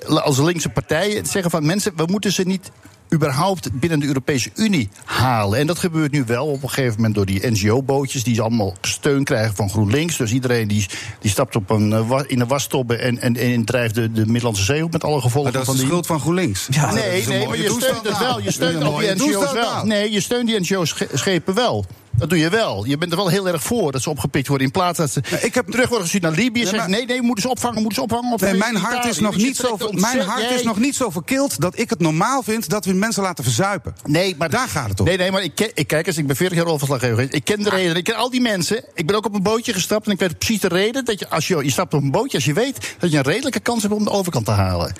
als 0.07 0.37
linkse 0.37 0.69
partijen 0.69 1.25
zeggen 1.25 1.51
van 1.51 1.65
mensen, 1.65 1.91
we 1.95 2.05
moeten 2.05 2.31
ze 2.31 2.43
niet 2.43 2.71
überhaupt 3.13 3.79
binnen 3.79 3.99
de 3.99 4.05
Europese 4.05 4.49
Unie 4.55 4.89
halen. 5.05 5.59
En 5.59 5.67
dat 5.67 5.79
gebeurt 5.79 6.11
nu 6.11 6.23
wel 6.25 6.45
op 6.45 6.63
een 6.63 6.69
gegeven 6.69 6.95
moment 6.95 7.15
door 7.15 7.25
die 7.25 7.51
NGO-bootjes... 7.51 8.23
die 8.23 8.41
allemaal 8.41 8.73
steun 8.81 9.23
krijgen 9.23 9.55
van 9.55 9.69
GroenLinks. 9.69 10.17
Dus 10.17 10.31
iedereen 10.31 10.67
die, 10.67 10.85
die 11.19 11.31
stapt 11.31 11.55
op 11.55 11.69
een, 11.69 11.93
eh, 11.93 12.19
in 12.27 12.39
een 12.39 12.47
wastobbe 12.47 12.95
en, 12.95 13.19
en, 13.19 13.35
en 13.37 13.65
drijft 13.65 13.95
de, 13.95 14.11
de 14.11 14.25
Middellandse 14.25 14.63
Zee 14.63 14.83
op... 14.83 14.91
met 14.91 15.03
alle 15.03 15.21
gevolgen 15.21 15.51
Maar 15.51 15.51
dat 15.51 15.61
is 15.61 15.67
van 15.67 15.75
de 15.75 15.81
die... 15.81 15.89
schuld 15.89 16.05
van 16.05 16.19
GroenLinks. 16.19 16.67
Ja, 16.69 16.93
Nee, 16.93 17.27
nee, 17.27 17.47
maar 17.47 17.57
je 17.57 17.69
steunt 17.79 18.07
het 18.07 18.17
wel. 18.17 18.41
Je 18.41 18.51
steunt 18.51 18.83
al 18.83 18.97
die 18.97 19.15
NGO's 19.15 19.51
wel. 19.51 19.85
Nee, 19.85 20.11
je 20.11 20.21
steunt 20.21 20.47
die 20.47 20.59
NGO's-schepen 20.59 21.53
wel. 21.53 21.85
Dat 22.17 22.29
doe 22.29 22.39
je 22.39 22.49
wel. 22.49 22.85
Je 22.85 22.97
bent 22.97 23.11
er 23.11 23.17
wel 23.17 23.27
heel 23.27 23.47
erg 23.47 23.63
voor 23.63 23.91
dat 23.91 24.01
ze 24.01 24.09
opgepikt 24.09 24.47
worden. 24.47 24.65
In 24.67 24.71
plaats 24.73 24.97
dat 24.97 25.11
ze 25.11 25.21
Nee, 25.31 25.39
ik 25.41 25.53
heb- 25.53 25.67
terug 25.67 25.85
worden 25.87 26.01
gestuurd 26.01 26.23
naar 26.23 26.31
Libië. 26.31 26.63
Nee, 26.63 26.73
maar- 26.73 26.89
nee, 26.89 27.05
nee, 27.05 27.17
we 27.19 27.25
moeten 27.25 27.43
ze 27.43 27.49
opvangen, 27.49 27.75
we 27.75 27.81
moeten 27.81 27.97
ze 28.07 28.13
opvangen. 28.15 28.37
Nee, 28.41 28.53
mijn 28.53 28.75
hart, 28.75 28.93
Italië. 28.93 29.09
is 29.09 29.19
nog, 29.19 29.35
niet 29.37 29.55
zo, 29.55 29.77
mijn 29.91 30.19
hart 30.19 30.51
is 30.51 30.63
nog 30.63 30.79
niet 30.79 30.95
zo 30.95 31.09
verkild 31.09 31.59
dat 31.61 31.79
ik 31.79 31.89
het 31.89 31.99
normaal 31.99 32.43
vind 32.43 32.69
dat 32.69 32.85
we 32.85 32.93
mensen 32.93 33.23
laten 33.23 33.43
verzuipen. 33.43 33.95
Nee, 34.05 34.35
maar 34.37 34.49
Daar 34.49 34.67
gaat 34.67 34.89
het 34.89 34.99
om. 34.99 35.05
Nee, 35.05 35.17
nee, 35.17 35.31
maar 35.31 35.43
ik, 35.43 35.55
ken, 35.55 35.69
ik 35.73 35.87
kijk 35.87 36.07
eens, 36.07 36.17
ik 36.17 36.27
ben 36.27 36.35
40 36.35 36.57
jaar 36.57 36.65
rolverslaggever 36.65 37.15
geweest. 37.15 37.33
Ik 37.33 37.43
ken 37.43 37.63
de 37.63 37.69
reden. 37.69 37.95
Ik 37.95 38.03
ken 38.03 38.15
al 38.15 38.29
die 38.29 38.41
mensen. 38.41 38.83
Ik 38.93 39.05
ben 39.07 39.15
ook 39.15 39.25
op 39.25 39.33
een 39.33 39.43
bootje 39.43 39.73
gestapt 39.73 40.05
en 40.05 40.11
ik 40.11 40.19
weet 40.19 40.37
precies 40.37 40.59
de 40.59 40.67
reden 40.67 41.05
dat 41.05 41.19
je 41.19 41.29
als 41.29 41.47
je, 41.47 41.63
je 41.63 41.71
stapt 41.71 41.93
op 41.93 42.01
een 42.01 42.11
bootje 42.11 42.37
als 42.37 42.45
je 42.45 42.53
weet 42.53 42.95
dat 42.99 43.11
je 43.11 43.17
een 43.17 43.23
redelijke 43.23 43.59
kans 43.59 43.81
hebt 43.81 43.93
om 43.93 44.03
de 44.03 44.09
overkant 44.11 44.45
te 44.45 44.51
halen. 44.51 44.93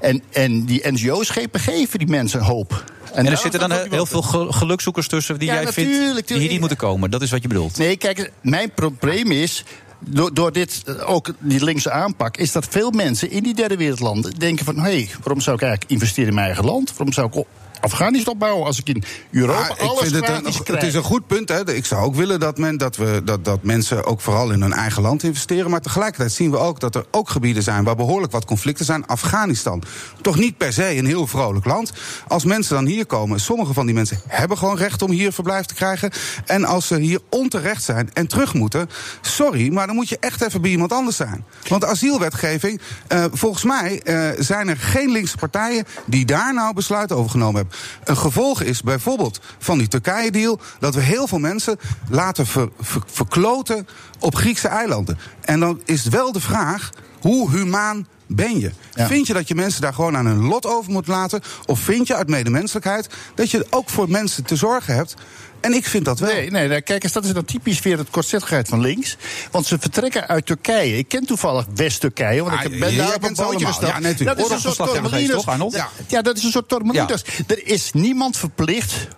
En, 0.00 0.22
en 0.32 0.64
die 0.64 0.90
NGO-schepen 0.92 1.60
geven 1.60 1.98
die 1.98 2.08
mensen 2.08 2.40
hoop. 2.40 2.84
En 3.14 3.26
er 3.26 3.36
zitten 3.36 3.60
dan 3.60 3.72
heel 3.72 3.88
die 3.88 4.06
veel 4.06 4.22
gel- 4.22 4.52
gelukzoekers 4.52 5.08
tussen 5.08 5.38
die 5.38 5.48
Ja, 5.48 5.54
jij 5.62 5.72
vindt 5.72 6.14
natuurlijk, 6.14 6.47
die 6.48 6.58
niet 6.58 6.68
moeten 6.68 6.88
komen. 6.88 7.10
Dat 7.10 7.22
is 7.22 7.30
wat 7.30 7.42
je 7.42 7.48
bedoelt. 7.48 7.78
Nee, 7.78 7.96
kijk, 7.96 8.32
mijn 8.40 8.70
probleem 8.70 9.30
is. 9.30 9.64
Door, 10.00 10.34
door 10.34 10.52
dit, 10.52 10.82
eh, 10.86 11.10
ook 11.10 11.34
die 11.38 11.64
linkse 11.64 11.90
aanpak, 11.90 12.36
is 12.36 12.52
dat 12.52 12.66
veel 12.70 12.90
mensen 12.90 13.30
in 13.30 13.42
die 13.42 13.54
derde 13.54 13.76
wereldlanden 13.76 14.38
denken 14.38 14.64
van... 14.64 14.76
hé, 14.76 14.82
hey, 14.82 15.08
waarom 15.22 15.40
zou 15.40 15.56
ik 15.56 15.62
eigenlijk 15.62 15.92
investeren 15.92 16.28
in 16.28 16.34
mijn 16.34 16.46
eigen 16.46 16.64
land? 16.64 16.90
Waarom 16.90 17.12
zou 17.12 17.26
ik 17.26 17.34
Afghanistan 17.80 18.32
opbouwen 18.32 18.66
als 18.66 18.78
ik 18.78 18.88
in 18.88 19.02
Europa 19.30 19.56
Ah, 19.58 19.70
ik 19.70 19.80
alles 19.80 20.00
vind 20.00 20.14
het, 20.14 20.28
een, 20.28 20.42
krijg? 20.42 20.66
het 20.66 20.82
is 20.82 20.94
een 20.94 21.02
goed 21.02 21.26
punt. 21.26 21.48
Hè. 21.48 21.74
Ik 21.74 21.84
zou 21.86 22.04
ook 22.04 22.14
willen 22.14 22.40
dat, 22.40 22.58
men, 22.58 22.76
dat, 22.76 22.96
we, 22.96 23.20
dat, 23.24 23.44
dat 23.44 23.62
mensen 23.62 24.04
ook 24.04 24.20
vooral 24.20 24.50
in 24.50 24.62
hun 24.62 24.72
eigen 24.72 25.02
land 25.02 25.22
investeren. 25.22 25.70
Maar 25.70 25.80
tegelijkertijd 25.80 26.32
zien 26.32 26.50
we 26.50 26.56
ook 26.56 26.80
dat 26.80 26.94
er 26.94 27.04
ook 27.10 27.28
gebieden 27.28 27.62
zijn 27.62 27.84
waar 27.84 27.96
behoorlijk 27.96 28.32
wat 28.32 28.44
conflicten 28.44 28.84
zijn. 28.84 29.06
Afghanistan. 29.06 29.82
Toch 30.22 30.36
niet 30.36 30.56
per 30.56 30.72
se 30.72 30.96
een 30.96 31.06
heel 31.06 31.26
vrolijk 31.26 31.64
land. 31.64 31.92
Als 32.28 32.44
mensen 32.44 32.74
dan 32.74 32.86
hier 32.86 33.06
komen, 33.06 33.40
sommige 33.40 33.72
van 33.72 33.86
die 33.86 33.94
mensen 33.94 34.20
hebben 34.26 34.58
gewoon 34.58 34.76
recht 34.76 35.02
om 35.02 35.10
hier 35.10 35.32
verblijf 35.32 35.66
te 35.66 35.74
krijgen. 35.74 36.10
En 36.46 36.64
als 36.64 36.86
ze 36.86 36.98
hier 36.98 37.20
onterecht 37.30 37.82
zijn 37.82 38.10
en 38.12 38.26
terug 38.26 38.54
moeten, 38.54 38.88
sorry, 39.20 39.72
maar 39.72 39.86
dan 39.86 39.96
moet 39.96 40.08
je 40.08 40.16
echt 40.20 40.42
even 40.42 40.60
bij 40.60 40.70
iemand 40.70 40.92
anders 40.92 41.16
zijn. 41.16 41.44
Want 41.68 41.84
asielwetgeving, 41.84 42.80
eh, 43.08 43.24
volgens 43.32 43.64
mij 43.64 44.00
eh, 44.02 44.28
zijn 44.38 44.68
er 44.68 44.76
geen 44.76 45.10
linkse 45.10 45.36
partijen 45.36 45.84
die 46.06 46.24
daar 46.24 46.54
nou 46.54 46.74
besluit 46.74 47.12
over 47.12 47.30
genomen 47.30 47.54
hebben. 47.54 47.67
Een 48.04 48.16
gevolg 48.16 48.62
is 48.62 48.82
bijvoorbeeld 48.82 49.40
van 49.58 49.78
die 49.78 49.88
Turkije-deal 49.88 50.60
dat 50.78 50.94
we 50.94 51.00
heel 51.00 51.26
veel 51.26 51.38
mensen 51.38 51.78
laten 52.10 52.46
ver- 52.46 52.70
ver- 52.80 53.02
verkloten 53.06 53.88
op 54.18 54.34
Griekse 54.34 54.68
eilanden. 54.68 55.18
En 55.40 55.60
dan 55.60 55.82
is 55.84 56.04
wel 56.04 56.32
de 56.32 56.40
vraag: 56.40 56.90
hoe 57.20 57.50
humaan 57.50 58.06
ben 58.28 58.58
je? 58.60 58.70
Vind 58.94 59.26
je 59.26 59.32
dat 59.32 59.48
je 59.48 59.54
mensen 59.54 59.80
daar 59.80 59.94
gewoon 59.94 60.16
aan 60.16 60.26
hun 60.26 60.44
lot 60.44 60.66
over 60.66 60.92
moet 60.92 61.06
laten? 61.06 61.40
Of 61.66 61.80
vind 61.80 62.06
je 62.06 62.14
uit 62.14 62.28
medemenselijkheid 62.28 63.08
dat 63.34 63.50
je 63.50 63.66
ook 63.70 63.88
voor 63.88 64.10
mensen 64.10 64.44
te 64.44 64.56
zorgen 64.56 64.94
hebt? 64.94 65.14
En 65.60 65.72
ik 65.72 65.86
vind 65.86 66.04
dat 66.04 66.18
wel. 66.18 66.32
Nee, 66.32 66.50
nee, 66.50 66.82
kijk 66.82 67.02
eens, 67.04 67.12
dat 67.12 67.24
is 67.24 67.32
dan 67.32 67.44
typisch 67.44 67.80
weer 67.80 67.98
het 67.98 68.10
kortzettigheid 68.10 68.68
van 68.68 68.80
links. 68.80 69.16
Want 69.50 69.66
ze 69.66 69.78
vertrekken 69.78 70.28
uit 70.28 70.46
Turkije. 70.46 70.96
Ik 70.96 71.08
ken 71.08 71.26
toevallig 71.26 71.66
West-Turkije, 71.74 72.42
want 72.42 72.56
Ah, 72.56 72.64
ik 72.64 72.70
jij 72.70 72.78
ben 72.78 72.96
daar 72.96 73.14
op 73.14 73.22
een 73.22 73.34
bootje 73.34 73.66
gestapt. 73.66 73.92
Ja, 73.92 73.98
nee, 73.98 74.14
dat 74.14 74.38
is 74.38 74.50
een 74.50 74.60
soort 74.60 74.76
tormelinos. 74.76 75.44
Ja, 75.70 75.88
ja, 76.06 76.22
dat 76.22 76.36
is 76.36 76.42
een 76.44 76.50
soort 76.50 76.68
tormelinos. 76.68 77.24
Er 77.46 77.66
is 77.66 77.92
niemand 77.92 78.36
verplicht 78.36 79.08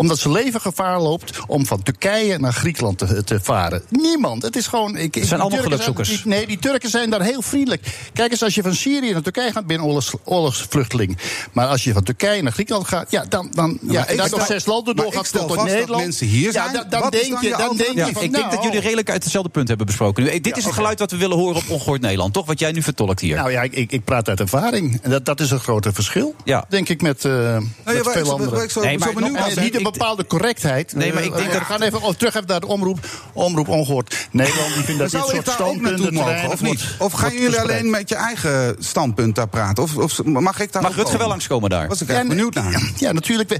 omdat 0.00 0.18
zijn 0.18 0.32
leven 0.34 0.60
gevaar 0.60 1.00
loopt 1.00 1.38
om 1.46 1.66
van 1.66 1.82
Turkije 1.82 2.38
naar 2.38 2.52
Griekenland 2.52 2.98
te, 2.98 3.24
te 3.24 3.40
varen. 3.42 3.82
Niemand. 3.88 4.42
Het 4.42 4.56
is 4.56 4.66
gewoon. 4.66 4.96
Ik, 4.96 5.14
Het 5.14 5.26
zijn 5.26 5.40
allemaal 5.40 5.62
gelukzoekers. 5.62 6.08
die- 6.08 6.20
nee, 6.24 6.46
die 6.46 6.58
Turken 6.58 6.90
zijn 6.90 7.10
daar 7.10 7.22
heel 7.22 7.42
vriendelijk. 7.42 7.82
Kijk 8.12 8.30
eens, 8.30 8.42
als 8.42 8.54
je 8.54 8.62
van 8.62 8.74
Syrië 8.74 9.12
naar 9.12 9.22
Turkije 9.22 9.52
gaat, 9.52 9.66
ben 9.66 9.76
je 9.76 9.82
een 9.82 9.88
oorlogs, 9.88 10.12
oorlogsvluchteling. 10.24 11.18
Maar 11.52 11.66
als 11.66 11.84
je 11.84 11.92
van 11.92 12.02
Turkije 12.02 12.42
naar 12.42 12.52
Griekenland 12.52 12.88
gaat, 12.88 13.10
ja, 13.10 13.24
dan, 13.28 13.48
dan 13.54 13.78
ja, 13.88 14.06
en 14.06 14.12
ik 14.12 14.16
dan 14.18 14.26
stel- 14.26 14.38
nog 14.38 14.46
zes 14.46 14.66
landen 14.66 14.96
doorgaat 14.96 15.32
tot 15.32 15.40
vast 15.42 15.54
dat 15.54 15.64
Nederland. 15.64 16.02
mensen 16.02 16.26
hier 16.26 16.52
ja, 16.52 16.52
zijn. 16.52 16.72
dan, 16.72 16.86
dan 17.00 17.10
is 17.10 17.20
denk 17.20 17.32
dan 17.32 17.42
je, 17.42 17.50
dan 17.56 17.76
denk 17.76 17.94
je 17.94 18.12
van, 18.12 18.22
ik 18.22 18.32
denk 18.32 18.44
nou, 18.44 18.50
dat 18.54 18.64
jullie 18.64 18.80
redelijk 18.80 19.10
uit 19.10 19.22
hetzelfde 19.22 19.50
punt 19.50 19.68
hebben 19.68 19.86
besproken. 19.86 20.24
Nu, 20.24 20.40
dit 20.40 20.56
is 20.56 20.64
het 20.64 20.74
geluid 20.74 20.98
wat 20.98 21.10
we 21.10 21.16
willen 21.16 21.36
horen 21.36 21.56
op 21.56 21.70
ongehoord 21.70 22.00
Nederland, 22.00 22.32
toch? 22.32 22.46
Wat 22.46 22.58
jij 22.58 22.72
nu 22.72 22.82
vertolkt 22.82 23.20
hier. 23.20 23.36
Nou 23.36 23.50
ja, 23.50 23.62
ik, 23.62 23.72
ik, 23.74 23.92
ik 23.92 24.04
praat 24.04 24.28
uit 24.28 24.40
ervaring. 24.40 24.98
En 25.02 25.10
dat, 25.10 25.24
dat 25.24 25.40
is 25.40 25.50
een 25.50 25.60
grote 25.60 25.92
verschil, 25.92 26.34
Ja. 26.44 26.64
denk 26.68 26.88
ik, 26.88 27.02
met, 27.02 27.24
eh 27.24 27.56
met 27.84 28.08
veel 28.10 28.30
anderen. 28.32 28.70
zo- 28.70 28.80
Nee, 28.80 28.98
maar 28.98 29.12
niet 29.60 29.74
ik- 29.74 29.80
bepaalde 29.90 30.26
correctheid. 30.26 30.94
Nee, 30.94 31.12
maar 31.12 31.22
ik 31.22 31.32
denk 31.34 31.46
we 31.46 31.58
dat- 31.58 31.62
gaan 31.66 31.82
even 31.82 32.02
oh, 32.02 32.14
terug 32.14 32.34
even 32.34 32.46
naar 32.48 32.60
de 32.60 32.66
omroep. 32.66 32.98
Omroep 33.32 33.68
ongehoord. 33.68 34.28
Nederland 34.30 34.74
die 34.74 34.82
vindt 34.82 35.00
dat 35.00 35.10
dit 35.10 35.20
soort 35.20 35.44
daar 35.46 35.60
ook 35.66 35.80
naartoe 35.80 36.06
standpunten 36.06 36.06
te 36.06 36.12
mogen, 36.12 36.50
of 36.50 36.62
niet? 36.62 36.84
Of 36.98 37.12
gaan 37.12 37.32
jullie 37.34 37.60
alleen 37.60 37.90
met 37.90 38.08
je 38.08 38.14
eigen 38.14 38.76
standpunt 38.78 39.34
daar 39.34 39.48
praten? 39.48 39.82
Of, 39.82 39.96
of 39.96 40.22
mag 40.24 40.60
ik 40.60 40.72
daar 40.72 40.82
Mag 40.82 40.90
Rutger 40.90 41.04
wel 41.04 41.12
komen? 41.16 41.28
langskomen 41.28 41.70
daar? 41.70 41.88
Was 41.88 42.00
ik 42.02 42.08
echt 42.08 42.28
benieuwd 42.28 42.54
naar. 42.54 42.70
Ja, 42.72 42.80
ja, 42.96 43.12
natuurlijk. 43.12 43.58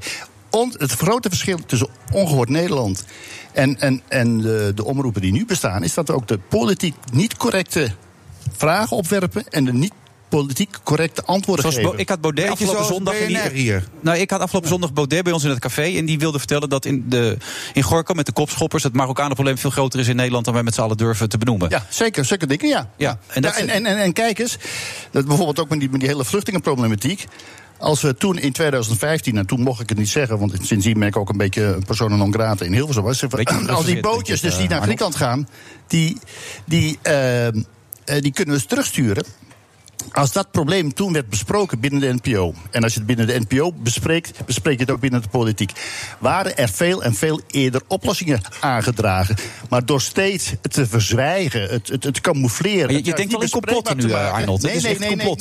On- 0.50 0.74
het 0.78 0.92
grote 0.92 1.28
verschil 1.28 1.58
tussen 1.66 1.88
ongehoord 2.12 2.48
Nederland 2.48 3.04
en, 3.52 3.80
en, 3.80 4.02
en 4.08 4.38
de, 4.40 4.72
de 4.74 4.84
omroepen 4.84 5.20
die 5.20 5.32
nu 5.32 5.44
bestaan, 5.46 5.82
is 5.84 5.94
dat 5.94 6.10
ook 6.10 6.28
de 6.28 6.38
politiek 6.48 6.94
niet 7.12 7.36
correcte 7.36 7.90
vragen 8.56 8.96
opwerpen 8.96 9.44
en 9.48 9.64
de 9.64 9.72
niet 9.72 9.92
politiek 10.30 10.76
correcte 10.82 11.24
antwoorden 11.24 11.62
Zoals 11.62 11.76
geven. 11.76 11.96
Bo- 11.96 12.02
ik 12.02 12.08
had 12.08 12.20
Baudet 12.20 12.48
Beetje 12.48 12.64
afgelopen 12.64 12.94
zondag. 12.94 13.14
BNR 13.14 13.50
hier. 13.50 13.84
Nou, 14.00 14.18
ik 14.18 14.30
had 14.30 14.40
afgelopen 14.40 14.68
zondag 14.68 14.92
Baudet 14.92 15.24
bij 15.24 15.32
ons 15.32 15.44
in 15.44 15.50
het 15.50 15.58
café. 15.58 15.82
En 15.82 16.04
die 16.04 16.18
wilde 16.18 16.38
vertellen 16.38 16.68
dat 16.68 16.84
in, 16.84 17.04
de, 17.08 17.36
in 17.72 17.82
Gorkum 17.82 18.16
met 18.16 18.26
de 18.26 18.32
kopschoppers... 18.32 18.82
het 18.82 18.92
Marokkanenprobleem 18.92 19.58
veel 19.58 19.70
groter 19.70 20.00
is 20.00 20.08
in 20.08 20.16
Nederland... 20.16 20.44
dan 20.44 20.54
wij 20.54 20.62
met 20.62 20.74
z'n 20.74 20.80
allen 20.80 20.96
durven 20.96 21.28
te 21.28 21.38
benoemen. 21.38 21.70
Ja, 21.70 21.86
zeker, 21.88 22.24
zeker 22.24 22.48
dingen, 22.48 22.68
ja. 22.68 22.90
Ja, 22.96 23.18
en 23.26 23.42
dat 23.42 23.54
Ja, 23.54 23.60
en, 23.60 23.68
en, 23.68 23.86
en, 23.86 23.98
en 23.98 24.12
kijk 24.12 24.38
eens, 24.38 24.56
dat 25.10 25.26
bijvoorbeeld 25.26 25.60
ook 25.60 25.68
met 25.68 25.80
die, 25.80 25.90
met 25.90 26.00
die 26.00 26.08
hele 26.08 26.24
vluchtelingenproblematiek. 26.24 27.26
Als 27.80 28.00
we 28.00 28.14
toen 28.14 28.38
in 28.38 28.52
2015, 28.52 29.36
en 29.36 29.46
toen 29.46 29.60
mocht 29.60 29.80
ik 29.80 29.88
het 29.88 29.98
niet 29.98 30.08
zeggen, 30.08 30.38
want 30.38 30.54
sindsdien 30.62 30.98
ben 30.98 31.08
ik 31.08 31.16
ook 31.16 31.28
een 31.28 31.36
beetje 31.36 31.62
een 31.62 31.84
persona 31.84 32.16
non 32.16 32.32
grata 32.32 32.64
in 32.64 32.72
Hilversum. 32.72 33.02
Was, 33.02 33.22
als 33.68 33.84
die 33.84 34.00
bootjes 34.00 34.40
denk 34.40 34.52
dus 34.52 34.60
die 34.60 34.68
naar 34.68 34.78
eh, 34.78 34.84
Griekenland 34.84 35.16
gaan, 35.16 35.48
die, 35.86 36.18
die, 36.64 36.98
eh, 37.02 37.46
eh, 37.46 37.54
die 38.04 38.32
kunnen 38.32 38.54
we 38.54 38.60
dus 38.60 38.64
terugsturen. 38.64 39.24
Als 40.12 40.32
dat 40.32 40.50
probleem 40.50 40.94
toen 40.94 41.12
werd 41.12 41.28
besproken 41.28 41.80
binnen 41.80 42.00
de 42.00 42.14
NPO, 42.22 42.54
en 42.70 42.82
als 42.82 42.92
je 42.92 42.98
het 42.98 43.06
binnen 43.08 43.26
de 43.26 43.40
NPO 43.48 43.72
bespreekt, 43.72 44.46
bespreek 44.46 44.74
je 44.74 44.80
het 44.80 44.90
ook 44.90 45.00
binnen 45.00 45.22
de 45.22 45.28
politiek, 45.28 45.72
waren 46.18 46.56
er 46.56 46.68
veel 46.68 47.02
en 47.02 47.14
veel 47.14 47.40
eerder 47.46 47.80
oplossingen 47.86 48.40
aangedragen. 48.60 49.36
Maar 49.68 49.86
door 49.86 50.00
steeds 50.00 50.52
te 50.70 50.86
verzwijgen, 50.86 51.68
het, 51.68 51.88
het, 51.88 52.04
het 52.04 52.20
camoufleren. 52.20 52.88
Je- 52.94 53.02
juist 53.02 53.16
denkt 53.16 53.32
wel 53.32 53.40
niet 53.40 53.52
in 53.54 53.60
complotten 53.60 53.96
nu, 53.96 54.12
eh. 54.12 54.32
Arnold. 54.32 54.62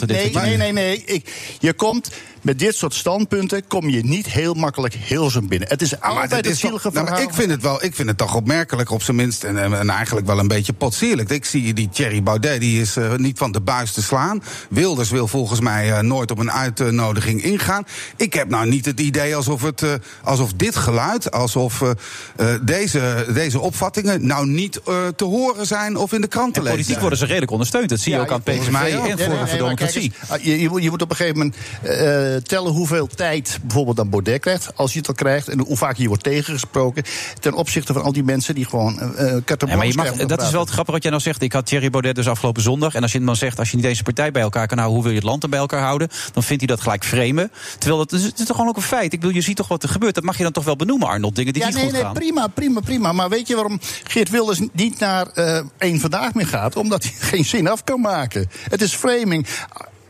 Nee, 0.08 0.32
nee, 0.58 0.58
nee, 0.58 0.72
nee. 0.74 1.04
Ik, 1.06 1.56
je 1.60 1.74
komt 1.74 2.10
met 2.42 2.60
dit 2.60 2.76
soort 2.76 2.94
standpunten, 2.94 3.68
kom 3.68 3.90
je 3.90 4.04
niet 4.06 4.26
heel 4.26 4.54
makkelijk 4.54 4.94
Hilversum 4.94 5.48
binnen. 5.48 5.68
Het 5.68 5.82
is 5.82 5.92
maar 5.92 6.10
altijd 6.10 6.30
dit 6.30 6.38
het 6.44 6.54
is 6.54 6.60
zielige 6.60 6.90
nou, 6.92 7.06
maar 7.06 7.06
verhaal. 7.14 7.30
ik 7.30 7.34
vind 7.36 7.52
het 7.52 7.62
wel, 7.62 7.84
ik 7.84 7.96
vind 7.96 8.08
het 8.08 8.18
toch 8.18 8.36
opmerkelijk 8.36 8.92
op 8.92 9.04
zijn 9.04 9.18
minst 9.18 9.44
en, 9.44 9.58
en, 9.58 9.74
en 9.80 9.90
eigenlijk 9.90 10.28
wel 10.28 10.40
een 10.40 10.48
beetje 10.48 10.74
potsierlijk. 10.74 11.30
Ik 11.30 11.46
zie 11.46 11.74
die 11.74 11.90
Thierry 11.90 12.24
Baudet, 12.24 12.60
die 12.60 12.82
is 12.82 12.96
eh, 12.96 13.16
niet 13.16 13.38
van 13.38 13.52
de 13.52 13.62
buis 13.62 13.92
te 13.92 14.02
slaan. 14.02 14.44
Wilders 14.70 15.10
wil 15.10 15.28
volgens 15.28 15.60
mij 15.60 15.92
eh, 15.92 16.00
nooit 16.00 16.32
op 16.32 16.40
een 16.40 16.52
uitnodiging 16.52 17.44
ingaan. 17.44 17.84
Ik 18.16 18.34
heb 18.34 18.50
nou 18.50 18.68
niet 18.70 18.86
het 18.86 19.00
idee 19.00 19.36
alsof, 19.36 19.62
het, 19.62 19.82
eh, 19.84 19.94
alsof 20.24 20.54
dit 20.54 20.76
geluid, 20.76 21.32
alsof 21.32 21.82
eh, 21.82 21.90
eh, 22.36 22.60
deze, 22.62 23.26
deze 23.34 23.60
opvattingen 23.60 24.26
nou 24.28 24.48
niet 24.48 24.82
eh, 24.82 25.08
te 25.16 25.24
horen 25.24 25.66
zijn 25.68 25.96
of 25.98 26.14
in 26.14 26.22
de 26.22 26.28
krant 26.28 26.54
te 26.54 26.60
En 26.60 26.66
lezen. 26.66 26.70
politiek 26.70 26.88
zijn. 26.88 27.00
worden 27.02 27.20
ze 27.20 27.26
redelijk 27.26 27.52
ondersteund. 27.52 27.90
Dat 27.90 28.00
zie 28.00 28.12
je 28.12 28.18
Ja, 28.18 28.24
ook 28.24 28.32
aan 28.32 28.42
volgens 28.46 28.66
PVV 28.68 28.72
mij 28.72 28.92
en 28.92 29.20
voor 29.20 29.38
kijk 29.38 29.52
Democratie. 29.58 30.12
ah, 30.28 30.44
je, 30.44 30.60
je 30.62 30.90
moet 30.90 31.02
op 31.02 31.10
een 31.10 31.16
gegeven 31.16 31.38
moment 31.38 31.56
eh, 32.36 32.42
tellen 32.42 32.72
hoeveel 32.72 33.08
tijd 33.08 33.60
bijvoorbeeld 33.62 33.98
dan 33.98 34.10
Baudet 34.10 34.42
krijgt, 34.42 34.72
als 34.76 34.92
hij 34.92 35.00
het 35.00 35.08
al 35.08 35.16
krijgt, 35.16 35.48
en 35.48 35.60
hoe 35.60 35.78
vaak 35.78 35.98
je 35.98 36.08
wordt 36.08 36.24
tegengesproken, 36.24 37.04
ten 37.40 37.54
opzichte 37.54 37.94
van 37.94 38.02
al 38.02 38.12
die 38.12 38.24
mensen 38.24 38.56
die 38.56 38.66
gewoon 38.66 39.00
uh, 39.20 39.38
Ja, 39.46 39.76
maar 39.76 39.88
je 39.88 39.94
mag, 39.94 40.12
dat 40.12 40.42
is 40.42 40.52
wel 40.52 40.62
het 40.62 40.70
grappige 40.70 40.92
wat 40.92 41.02
jij 41.02 41.12
nou 41.12 41.24
zegt. 41.24 41.42
Ik 41.42 41.54
had 41.54 41.66
Thierry 41.66 41.90
Baudet 41.90 42.16
dus 42.16 42.28
afgelopen 42.28 42.62
zondag. 42.62 42.96
En 42.96 43.02
als 43.02 43.12
je 43.12 43.18
hem 43.18 43.26
dan 43.28 43.36
zegt, 43.36 43.60
als 43.60 43.70
je 43.70 43.76
niet 43.76 43.86
deze 43.86 44.04
partij 44.04 44.32
bij 44.32 44.42
elkaar 44.42 44.68
kan 44.68 44.78
houden, 44.78 44.96
hoe 44.96 45.04
wil 45.04 45.14
je 45.14 45.20
het 45.20 45.30
land 45.30 45.42
dan 45.42 45.50
bij 45.50 45.60
elkaar 45.60 45.82
houden? 45.82 46.08
Dan 46.34 46.44
vindt 46.44 46.64
hij 46.64 46.76
dat 46.76 46.82
gelijk 46.84 47.06
framen. 47.06 47.52
Terwijl 47.78 48.06
dat 48.06 48.12
is, 48.12 48.24
het 48.24 48.40
is 48.40 48.46
toch 48.46 48.56
gewoon 48.56 48.72
ook 48.72 48.78
een 48.78 48.82
feit. 48.82 49.14
Ik 49.14 49.22
wil, 49.22 49.30
je 49.30 49.42
ziet 49.42 49.56
toch 49.56 49.68
wat 49.68 49.84
er 49.84 49.90
gebeurt. 49.90 50.16
Dat 50.16 50.24
mag 50.24 50.38
je 50.38 50.44
dan 50.44 50.52
toch 50.52 50.64
wel 50.64 50.76
benoemen, 50.76 51.08
Arnold. 51.08 51.36
Dingen 51.36 51.54
die 51.54 51.62
ja, 51.62 51.68
niet 51.68 51.78
nee, 51.78 51.86
goed 51.86 51.94
nee, 51.94 52.04
gaan. 52.04 52.14
prima, 52.14 52.48
prima, 52.48 52.80
prima. 52.80 53.12
Maar 53.12 53.30
weet 53.30 53.48
je 53.48 53.56
waarom 53.56 53.80
Geert 54.04 54.30
Wilders 54.30 54.60
niet 54.74 55.00
naar 55.00 55.28
één 55.78 56.00
vandaag 56.00 56.34
meer 56.34 56.48
gaat? 56.48 56.76
Omdat 56.76 57.04
hij 57.04 57.14
geen 57.30 57.46
zin 57.46 57.68
af 57.68 57.84
kan 57.84 58.02
maken. 58.02 58.50
Het 58.70 58.82
is 58.82 58.94
framing. 58.94 59.48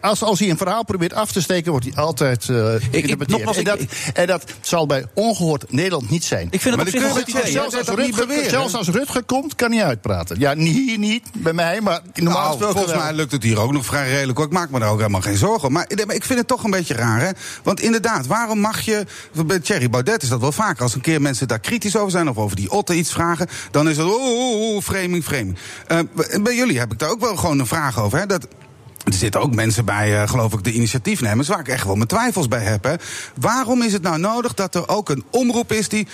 Als, 0.02 0.24
als 0.24 0.40
hij 0.40 0.50
een 0.50 0.58
verhaal 0.58 0.86
probeert 0.86 1.14
af 1.14 1.32
te 1.32 1.42
steken, 1.42 1.72
wordt 1.72 1.86
hij 1.86 2.04
altijd 2.04 2.48
uh, 2.48 2.74
ik- 2.92 3.28
nogmaals, 3.28 3.58
en, 3.58 3.64
dat, 3.64 3.80
en 4.14 4.28
dat 4.28 4.44
zal 4.62 4.86
bij 4.86 5.06
ongehoord 5.14 5.72
Nederland 5.72 6.10
niet 6.10 6.24
zijn. 6.24 6.48
Ik 6.52 6.62
vind 6.62 6.64
het 6.64 6.76
Maar 6.76 6.86
op 6.86 6.92
die 6.92 7.02
zich 7.02 7.10
een 7.10 7.44
goed 7.44 7.52
zelfs, 7.52 7.76
als 7.76 7.88
Rutger, 7.98 8.50
zelfs 8.50 8.74
als 8.76 8.88
Rutger 8.88 9.24
komt, 9.24 9.56
kan 9.56 9.72
hij 9.72 9.84
uitpraten. 9.86 10.40
Ja, 10.40 10.54
niet- 10.54 10.76
hier 10.76 10.98
niet, 10.98 11.24
bij 11.34 11.54
mij, 11.54 11.82
maar 11.82 12.02
normaal 12.14 12.34
Nou, 12.34 12.48
gesproken 12.52 12.76
volgens 12.76 13.04
mij 13.04 13.14
lukt 13.14 13.32
het 13.32 13.44
hier 13.44 13.60
ook 13.60 13.72
nog 13.72 13.86
vrij 13.86 14.10
redelijk. 14.10 14.38
hoor. 14.38 14.48
Ik 14.48 14.54
maak 14.54 14.70
me 14.70 14.80
daar 14.80 14.90
ook 14.90 14.98
helemaal 14.98 15.22
geen 15.22 15.38
zorgen 15.38 15.68
om. 15.68 15.74
Maar, 15.74 15.88
maar 16.06 16.16
ik 16.16 16.24
vind 16.24 16.40
het 16.40 16.48
toch 16.48 16.64
een 16.64 16.72
beetje 16.72 16.94
raar, 16.94 17.20
hè? 17.22 17.30
Want 17.64 17.80
inderdaad, 17.82 18.28
waarom 18.28 18.60
mag 18.60 18.82
je... 18.82 19.06
Bij 19.46 19.60
Thierry 19.60 19.90
Baudet 19.90 20.24
is 20.24 20.30
dat 20.30 20.40
wel 20.40 20.52
vaker. 20.52 20.84
Als 20.84 20.96
een 20.96 21.02
keer 21.02 21.22
mensen 21.22 21.48
daar 21.48 21.60
kritisch 21.60 21.96
over 21.98 22.12
zijn... 22.12 22.30
of 22.30 22.38
over 22.38 22.56
die 22.56 22.72
Otte 22.72 22.96
iets 22.96 23.12
vragen... 23.12 23.48
dan 23.72 23.90
is 23.90 23.98
het... 23.98 24.06
oeh, 24.06 24.22
oeh, 24.22 24.60
oeh, 24.72 24.84
framing, 24.84 25.24
framing. 25.24 25.58
Eh, 25.88 26.00
bij 26.42 26.56
jullie 26.56 26.80
heb 26.80 26.92
ik 26.92 27.00
daar 27.00 27.10
ook 27.10 27.20
wel 27.22 27.36
gewoon 27.36 27.60
een 27.60 27.68
vraag 27.68 28.00
over, 28.00 28.20
hè? 28.20 28.26
Dat... 28.26 28.48
Er 29.04 29.14
zitten 29.14 29.42
ook 29.42 29.56
mensen 29.56 29.86
bij, 29.86 30.22
eh, 30.22 30.30
geloof 30.30 30.54
ik, 30.54 30.64
de 30.64 30.72
initiatiefnemers... 30.72 31.48
waar 31.48 31.60
ik 31.60 31.68
echt 31.68 31.86
wel 31.86 31.96
mijn 31.96 32.08
twijfels 32.08 32.48
bij 32.48 32.64
heb. 32.64 32.84
Hè. 32.84 32.96
Waarom 33.36 33.82
is 33.82 33.94
het 33.94 34.02
nou 34.02 34.20
nodig 34.20 34.54
dat 34.54 34.76
er 34.76 34.88
ook 34.88 35.10
een 35.10 35.24
omroep 35.30 35.72
is 35.72 35.90
die... 35.90 36.08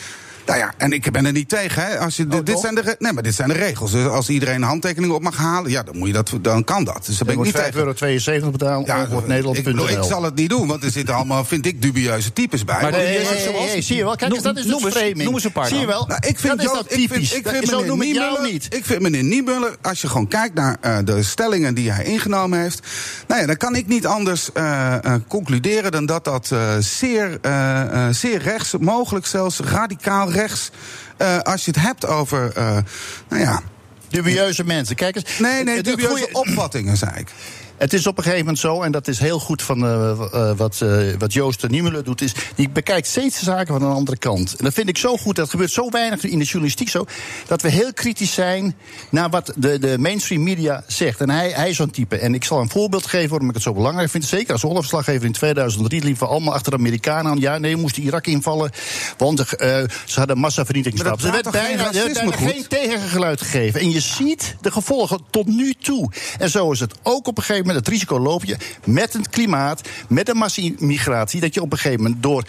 Nou 0.46 0.60
ja, 0.60 0.74
en 0.78 0.92
ik 0.92 1.12
ben 1.12 1.26
er 1.26 1.32
niet 1.32 1.50
tegen. 1.50 1.86
Hè. 1.86 2.00
Als 2.00 2.16
je, 2.18 2.28
dit, 2.28 2.46
toch? 2.46 2.60
zijn 2.62 2.76
de, 2.76 2.96
nee, 3.00 3.14
maar 3.14 3.24
dit 3.24 3.36
zijn 3.36 3.48
de 3.50 3.54
regels. 3.54 3.92
Dus 3.92 4.08
als 4.08 4.30
iedereen 4.30 4.56
een 4.56 4.62
handtekening 4.64 5.14
op 5.14 5.22
mag 5.24 5.38
halen, 5.38 5.72
ja, 5.72 5.84
dan, 5.84 5.98
moet 5.98 6.08
je 6.08 6.14
dat, 6.14 6.32
dan 6.42 6.64
kan 6.64 6.84
dat. 6.84 7.06
Dus 7.06 7.18
daar 7.18 7.28
ben 7.28 7.38
ik 7.38 7.44
niet 7.44 7.54
tegen. 7.56 8.20
5,72 8.20 8.24
euro 8.34 8.52
betalen, 8.52 8.86
Ja, 8.86 9.00
ongehoord 9.02 9.22
ik, 9.24 9.28
Nederland.nl. 9.30 9.64
bedoel, 9.74 9.90
ik 9.90 10.04
zal 10.04 10.24
het 10.24 10.36
niet 10.36 10.50
doen, 10.50 10.68
want 10.68 10.84
er 10.84 10.92
zitten 10.92 11.16
allemaal, 11.16 11.46
vind 11.46 11.66
ik, 11.66 11.82
dubieuze 11.82 12.34
types 12.34 12.64
bij. 12.66 12.82
Maar 12.82 12.92
Nee, 12.92 13.18
hey, 13.20 13.82
zie 13.82 13.96
je 13.96 14.04
wel? 14.04 14.16
Kijk 14.16 14.32
eens, 14.34 14.44
Noem- 14.44 14.54
dat 14.56 14.66
is 14.66 14.72
eens- 14.72 14.94
framing. 14.94 15.24
noem 15.24 15.34
eens 15.34 15.44
een 15.44 15.52
paar 15.52 15.68
Zie 15.68 15.80
je 15.80 15.86
wel? 15.86 16.06
Nou, 16.08 16.20
ik 16.28 16.40
vind 16.40 16.54
dat 16.54 16.60
is 16.60 16.66
Jo- 16.66 16.74
dat 16.74 16.86
ik 16.86 16.98
vind- 16.98 17.10
typisch. 17.12 17.34
Ik 17.34 17.44
Dat- 17.44 17.54
vind, 17.54 17.68
zo 17.68 17.76
meneer 17.76 17.88
noem 17.90 18.02
ik 18.02 18.14
jou 18.14 18.26
Niemuller, 18.32 18.52
niet. 18.52 18.76
Ik 18.76 18.86
vind 18.86 19.02
meneer 19.02 19.24
Niemuller, 19.24 19.76
als 19.82 20.02
je 20.02 20.08
gewoon 20.08 20.28
kijkt 20.28 20.54
naar 20.56 20.78
eh, 20.82 20.98
de 21.04 21.24
stellingen 21.24 21.74
die 21.74 21.92
hij 21.92 22.04
ingenomen 22.06 22.60
heeft. 22.62 22.80
Nou 23.28 23.42
ja, 23.42 23.48
dan 23.48 23.58
kan 23.58 23.76
ik 23.76 23.88
niet 23.88 24.06
anders 24.08 24.52
eh, 24.52 24.94
eh, 25.06 25.14
concluderen 25.28 25.92
dan 25.92 26.06
dat 26.06 26.24
dat 26.24 26.50
eh, 26.52 26.76
zeer, 26.80 27.38
eh, 27.42 27.82
eh, 28.08 28.14
zeer 28.14 28.42
rechts, 28.42 28.74
mogelijk 28.80 29.26
zelfs 29.26 29.60
radicaal 29.60 30.32
rechts. 30.36 30.72
eh, 31.18 31.40
als 31.40 31.66
je 31.66 31.72
het 31.72 31.80
hebt 31.82 32.06
over, 32.08 32.52
eh, 32.56 32.78
nou 33.30 33.42
ja. 33.42 33.62
Dubieuze 34.10 34.64
mensen. 34.64 34.96
Kijk 34.96 35.16
eens. 35.16 35.40
Nee, 35.40 35.64
nee, 35.64 35.82
dubieuze 35.84 36.08
goeie- 36.12 36.34
opvattingen, 36.34 36.98
zei 36.98 37.12
ik. 37.16 37.28
Het 37.78 37.94
is 37.94 38.08
op 38.08 38.18
een 38.18 38.24
gegeven 38.24 38.46
moment 38.46 38.64
zo, 38.64 38.82
en 38.82 38.92
dat 38.92 39.08
is 39.08 39.20
heel 39.20 39.40
goed 39.40 39.62
van 39.62 39.86
eh, 39.86 40.12
eh, 40.12 40.58
wat, 40.58 40.82
eh, 40.82 40.90
wat 41.18 41.34
Joost 41.34 41.62
de 41.62 41.70
Niemuller 41.70 42.04
doet, 42.04 42.22
is 42.22 42.34
die 42.56 42.70
bekijkt 42.70 43.08
steeds 43.08 43.40
de 43.40 43.46
zaken 43.46 43.68
van 43.68 43.82
een 43.82 43.96
andere 43.96 44.18
kant. 44.18 44.56
En 44.56 44.64
dat 44.64 44.74
vind 44.74 44.90
ik 44.90 44.98
zo 44.98 45.18
goed, 45.18 45.36
dat 45.36 45.50
gebeurt 45.50 45.72
zo 45.72 45.90
weinig 45.90 46.24
in 46.24 46.40
de 46.40 46.46
journalistiek 46.46 46.90
zo, 46.90 47.06
dat 47.48 47.62
we 47.62 47.70
heel 47.70 47.94
kritisch 47.94 48.34
zijn 48.34 48.76
naar 49.10 49.30
wat 49.30 49.54
de, 49.56 49.80
de 49.80 49.98
mainstream 50.00 50.44
media 50.44 50.84
zegt. 50.88 51.22
En 51.22 51.30
hij, 51.30 51.50
hij 51.50 51.70
is 51.70 51.76
zo'n 51.76 51.92
type. 51.92 52.18
En 52.18 52.34
ik 52.34 52.44
zal 52.44 52.60
een 52.60 52.70
voorbeeld 52.70 53.06
geven 53.06 53.30
waarom 53.30 53.48
ik 53.48 53.54
het 53.54 53.64
zo 53.64 53.74
belangrijk 53.74 54.10
vind. 54.10 54.26
Zeker 54.26 54.54
als 54.54 54.64
oorlogsverslaggever 54.64 55.26
in 55.26 55.32
2003 55.32 56.04
liepen 56.04 56.24
we 56.24 56.34
allemaal 56.34 56.54
achter 56.54 56.72
de 56.72 56.78
Amerikanen 56.78 57.32
aan. 57.32 57.40
Ja, 57.40 57.58
nee, 57.58 57.76
we 57.76 57.82
moesten 57.82 58.04
Irak 58.04 58.28
invallen, 58.28 58.72
want 59.18 59.40
ze 60.06 60.14
hadden 60.16 60.38
massavernietigingswapens. 60.38 61.24
Er 61.24 61.32
werd 61.32 61.52
bijna, 61.52 61.84
geen 61.84 62.14
bijna 62.14 62.32
geen 62.32 62.68
tegengeluid 62.68 63.42
gegeven. 63.42 63.80
En 63.80 63.92
je 63.92 64.00
ziet 64.00 64.56
de 64.62 64.72
gevolgen 64.72 65.20
tot 65.30 65.48
nu 65.48 65.74
toe. 65.74 66.12
En 66.38 66.50
zo 66.50 66.72
is 66.72 66.80
het 66.80 66.94
ook 67.04 67.28
op 67.28 67.38
een 67.38 67.44
gegeven 67.44 67.56
moment 67.58 67.65
moment 67.66 67.86
het 67.86 67.88
risico 67.94 68.20
loop 68.20 68.44
je 68.46 68.58
met 68.86 69.14
het 69.14 69.30
klimaat, 69.30 69.82
met 70.08 70.26
de 70.26 70.34
massaimmigratie, 70.34 71.42
dat 71.42 71.54
je 71.54 71.62
op 71.62 71.72
een 71.72 71.78
gegeven 71.78 72.04
moment 72.04 72.24
door 72.24 72.44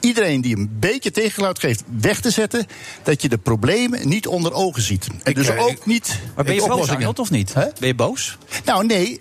iedereen 0.00 0.40
die 0.40 0.56
een 0.56 0.70
beetje 0.80 1.10
tegengeluid 1.10 1.58
geeft 1.58 1.82
weg 2.00 2.20
te 2.20 2.30
zetten, 2.30 2.66
dat 3.02 3.22
je 3.22 3.28
de 3.28 3.38
problemen 3.38 4.08
niet 4.08 4.26
onder 4.26 4.52
ogen 4.52 4.82
ziet. 4.82 5.06
En 5.22 5.34
dus 5.34 5.48
eh, 5.48 5.62
ook 5.62 5.70
ik- 5.70 5.86
niet. 5.86 6.18
Maar 6.34 6.44
ben 6.44 6.54
je 6.54 6.60
boos, 6.66 7.18
of 7.18 7.30
niet? 7.30 7.52
Ben 7.54 7.72
je 7.88 7.94
boos? 7.94 8.38
Nou, 8.64 8.86
nee. 8.86 9.18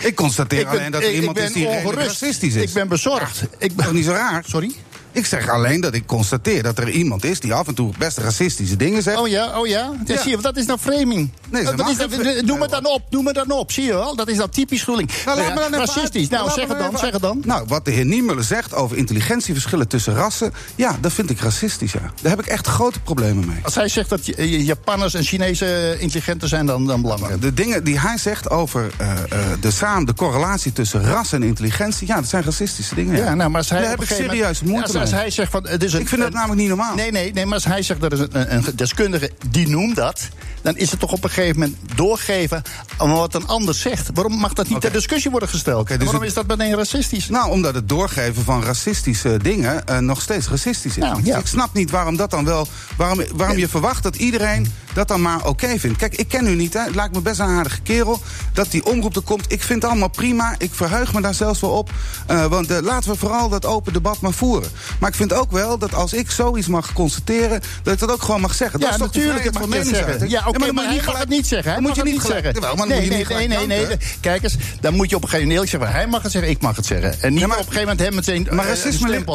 Ik 0.00 0.14
constateer 0.14 0.58
Ik 0.60 0.68
ben- 0.68 0.78
alleen 0.78 0.90
dat 0.90 1.02
er 1.02 1.08
ik- 1.08 1.14
iemand 1.14 1.38
ik 1.38 1.44
is 1.44 1.52
die 1.52 1.66
ongerust. 1.66 2.06
racistisch 2.06 2.54
is. 2.54 2.62
Ik 2.62 2.72
ben 2.72 2.88
bezorgd. 2.88 3.42
Ik 3.58 3.76
ben 3.76 3.94
niet 3.94 4.04
zo 4.04 4.10
raar? 4.12 4.44
Sorry? 4.46 4.74
Ik 5.14 5.26
zeg 5.26 5.48
alleen 5.48 5.80
dat 5.80 5.94
ik 5.94 6.06
constateer 6.06 6.62
dat 6.62 6.78
er 6.78 6.90
iemand 6.90 7.24
is 7.24 7.40
die 7.40 7.54
af 7.54 7.66
en 7.66 7.74
toe 7.74 7.92
best 7.98 8.18
racistische 8.18 8.76
dingen 8.76 9.02
zegt. 9.02 9.18
Oh 9.18 9.28
ja, 9.28 9.58
oh 9.58 9.66
ja. 9.66 9.78
ja. 10.04 10.14
Ja. 10.14 10.20
Zie 10.20 10.30
je, 10.30 10.36
dat 10.36 10.56
is 10.56 10.66
nou 10.66 10.78
framing. 10.78 11.30
Nee, 11.50 11.64
dat 11.64 11.88
is 11.88 11.96
dat, 11.96 12.42
noem 12.42 12.60
het 12.60 12.70
dan 12.70 12.86
op, 12.86 13.02
noem 13.10 13.26
het 13.26 13.34
dan 13.34 13.50
op. 13.50 13.72
Zie 13.72 13.84
je 13.84 13.92
wel? 13.92 14.16
Dat 14.16 14.28
is 14.28 14.36
dan 14.36 14.50
typisch 14.50 14.82
Groeling. 14.82 15.10
Nou, 15.24 15.38
laat 15.38 15.48
me 15.48 15.54
dan 15.54 15.64
even 15.64 15.78
Racistisch. 15.78 16.28
Nou, 16.28 16.50
zeg 16.50 16.68
het 16.68 16.78
dan, 16.78 16.86
even 16.86 16.98
zeg 16.98 17.12
het 17.12 17.22
dan. 17.22 17.42
Nou, 17.44 17.64
wat 17.66 17.84
de 17.84 17.90
heer 17.90 18.04
Niemullen 18.04 18.44
zegt 18.44 18.74
over 18.74 18.96
intelligentieverschillen 18.96 19.88
tussen 19.88 20.14
rassen... 20.14 20.52
ja, 20.74 20.96
dat 21.00 21.12
vind 21.12 21.30
ik 21.30 21.40
racistisch, 21.40 21.92
ja. 21.92 22.12
Daar 22.22 22.30
heb 22.30 22.40
ik 22.40 22.46
echt 22.46 22.66
grote 22.66 23.00
problemen 23.00 23.46
mee. 23.46 23.58
Als 23.62 23.74
hij 23.74 23.88
zegt 23.88 24.08
dat 24.08 24.20
Japanners 24.46 25.14
en 25.14 25.22
Chinezen 25.22 26.00
intelligenter 26.00 26.48
zijn 26.48 26.66
dan, 26.66 26.86
dan 26.86 27.02
belangrijk. 27.02 27.40
De 27.40 27.54
dingen 27.54 27.84
die 27.84 28.00
hij 28.00 28.18
zegt 28.18 28.50
over 28.50 28.90
eh, 28.96 29.12
eh, 29.12 29.18
de, 29.60 29.70
samen, 29.70 30.06
de 30.06 30.14
correlatie 30.14 30.72
tussen 30.72 31.04
ras 31.04 31.32
en 31.32 31.42
intelligentie... 31.42 32.06
ja, 32.06 32.14
dat 32.14 32.28
zijn 32.28 32.44
racistische 32.44 32.94
dingen. 32.94 33.16
Ja, 33.16 33.34
nou, 33.34 33.50
maar 33.50 33.58
als 33.58 33.70
hij 33.70 33.80
Daar 33.80 33.90
heb 33.90 34.02
ik 34.02 34.08
serieus 34.08 34.62
moeite 34.62 34.92
Ja, 34.92 35.03
als, 35.04 35.12
mee. 35.12 35.20
hij 35.20 35.30
zegt 35.30 35.50
van, 35.50 35.66
het 35.68 35.82
is 35.82 35.92
een, 35.92 36.00
Ik 36.00 36.08
vind 36.08 36.20
dat 36.20 36.32
namelijk 36.32 36.60
niet 36.60 36.68
normaal. 36.68 36.94
Nee, 36.94 37.10
nee, 37.10 37.32
nee, 37.32 37.44
maar 37.44 37.54
als 37.54 37.64
hij 37.64 37.82
zegt 37.82 38.00
dat 38.00 38.12
is 38.12 38.18
een, 38.18 38.54
een 38.54 38.64
deskundige 38.74 39.30
die 39.50 39.68
noemt 39.68 39.96
dat, 39.96 40.28
dan 40.64 40.76
is 40.76 40.90
het 40.90 41.00
toch 41.00 41.12
op 41.12 41.24
een 41.24 41.30
gegeven 41.30 41.58
moment 41.60 41.76
doorgeven 41.94 42.62
aan 42.96 43.12
wat 43.12 43.34
een 43.34 43.46
ander 43.46 43.74
zegt. 43.74 44.10
Waarom 44.14 44.32
mag 44.38 44.52
dat 44.52 44.68
niet 44.68 44.80
ter 44.80 44.92
discussie 44.92 45.30
worden 45.30 45.48
gesteld? 45.48 45.88
Dus 45.88 45.96
Waarom 45.96 46.14
het- 46.20 46.28
is 46.28 46.34
dat 46.34 46.46
meteen 46.46 46.74
racistisch? 46.74 47.28
Nou, 47.28 47.50
omdat 47.50 47.74
het 47.74 47.88
doorgeven 47.88 48.44
van 48.44 48.62
racistische 48.62 49.38
dingen 49.42 49.86
eh, 49.86 49.98
nog 49.98 50.20
steeds 50.22 50.48
racistisch 50.48 50.96
is. 50.96 51.02
Nou, 51.02 51.20
ja. 51.24 51.38
Ik 51.38 51.46
snap 51.46 51.74
niet 51.74 51.90
waarom 51.90 52.16
dat 52.16 52.30
dan 52.30 52.44
wel. 52.44 52.66
Waarom, 52.96 53.20
waarom 53.34 53.58
je 53.58 53.68
verwacht 53.68 54.02
dat 54.02 54.16
iedereen 54.16 54.72
dat 54.94 55.08
dan 55.08 55.22
maar 55.22 55.46
oké 55.46 55.78
vindt. 55.78 55.98
Kijk, 55.98 56.14
ik 56.16 56.28
ken 56.28 56.46
u 56.46 56.54
niet, 56.54 56.72
hè. 56.74 56.80
Het 56.80 56.94
lijkt 56.94 57.14
me 57.14 57.20
best 57.20 57.40
een 57.40 57.46
aardige 57.46 57.80
kerel. 57.80 58.20
Dat 58.52 58.70
die 58.70 58.84
omroep 58.84 59.16
er 59.16 59.22
komt. 59.22 59.52
Ik 59.52 59.62
vind 59.62 59.82
het 59.82 59.90
allemaal 59.90 60.08
prima. 60.10 60.54
Ik 60.58 60.74
verheug 60.74 61.12
me 61.14 61.20
daar 61.20 61.34
zelfs 61.34 61.60
wel 61.60 61.70
op. 61.70 61.90
Eh, 62.26 62.46
want 62.46 62.70
eh, 62.70 62.78
laten 62.82 63.10
we 63.10 63.16
vooral 63.18 63.48
dat 63.48 63.66
open 63.66 63.92
debat 63.92 64.20
maar 64.20 64.32
voeren. 64.32 64.70
Maar 65.00 65.08
ik 65.10 65.16
vind 65.16 65.32
ook 65.32 65.52
wel 65.52 65.78
dat 65.78 65.94
als 65.94 66.12
ik 66.12 66.30
zoiets 66.30 66.66
mag 66.66 66.92
constateren. 66.92 67.60
dat 67.82 67.92
ik 67.94 67.98
dat 68.00 68.12
ook 68.12 68.22
gewoon 68.22 68.40
mag 68.40 68.54
zeggen. 68.54 68.80
Dat 68.80 68.88
Ja, 68.88 68.94
is 68.94 69.00
toch 69.00 69.12
natuurlijk 69.14 69.44
mag 69.52 69.62
van 69.62 69.62
het 69.62 69.72
zeggen. 69.72 69.90
meningsuiting? 69.92 70.30
Ja, 70.30 70.48
oké, 70.48 70.53
dan 70.58 70.74
maar 70.74 70.84
moet 70.84 70.94
je 70.94 71.00
hij 71.00 71.06
mag 71.12 71.18
het 71.18 71.28
niet 71.28 71.46
zeggen. 71.46 71.72
Hij 71.72 71.80
Dan 71.80 71.82
moet 71.88 71.96
je 71.96 72.02
mag 72.04 72.12
niet 72.12 72.22
zeggen. 72.22 72.76
Maar 72.78 72.86
nee, 72.86 73.08
nee, 73.08 73.24
nee, 73.26 73.48
nee, 73.48 73.66
nee. 73.66 73.78
danken. 73.78 73.98
Kijk 74.20 74.42
eens, 74.42 74.56
dan 74.80 74.94
moet 74.94 75.10
je 75.10 75.16
op 75.16 75.22
een 75.22 75.28
gegeven 75.28 75.50
moment 75.50 75.68
zeggen. 75.68 75.90
Hij 75.92 76.06
mag 76.06 76.22
het 76.22 76.32
zeggen, 76.32 76.50
ik 76.50 76.60
mag 76.62 76.76
het 76.76 76.86
zeggen. 76.86 77.22
En 77.22 77.30
niet 77.32 77.40
Ja, 77.40 77.46
maar- 77.46 77.58
op 77.58 77.66
een 77.66 77.72
gegeven 77.72 77.96
moment 77.96 78.06
hem 78.06 78.14
meteen. 78.14 78.56
Maar 78.56 78.64
eh, 78.64 78.70
racisme 78.70 79.04
een 79.04 79.10
ligt- 79.10 79.26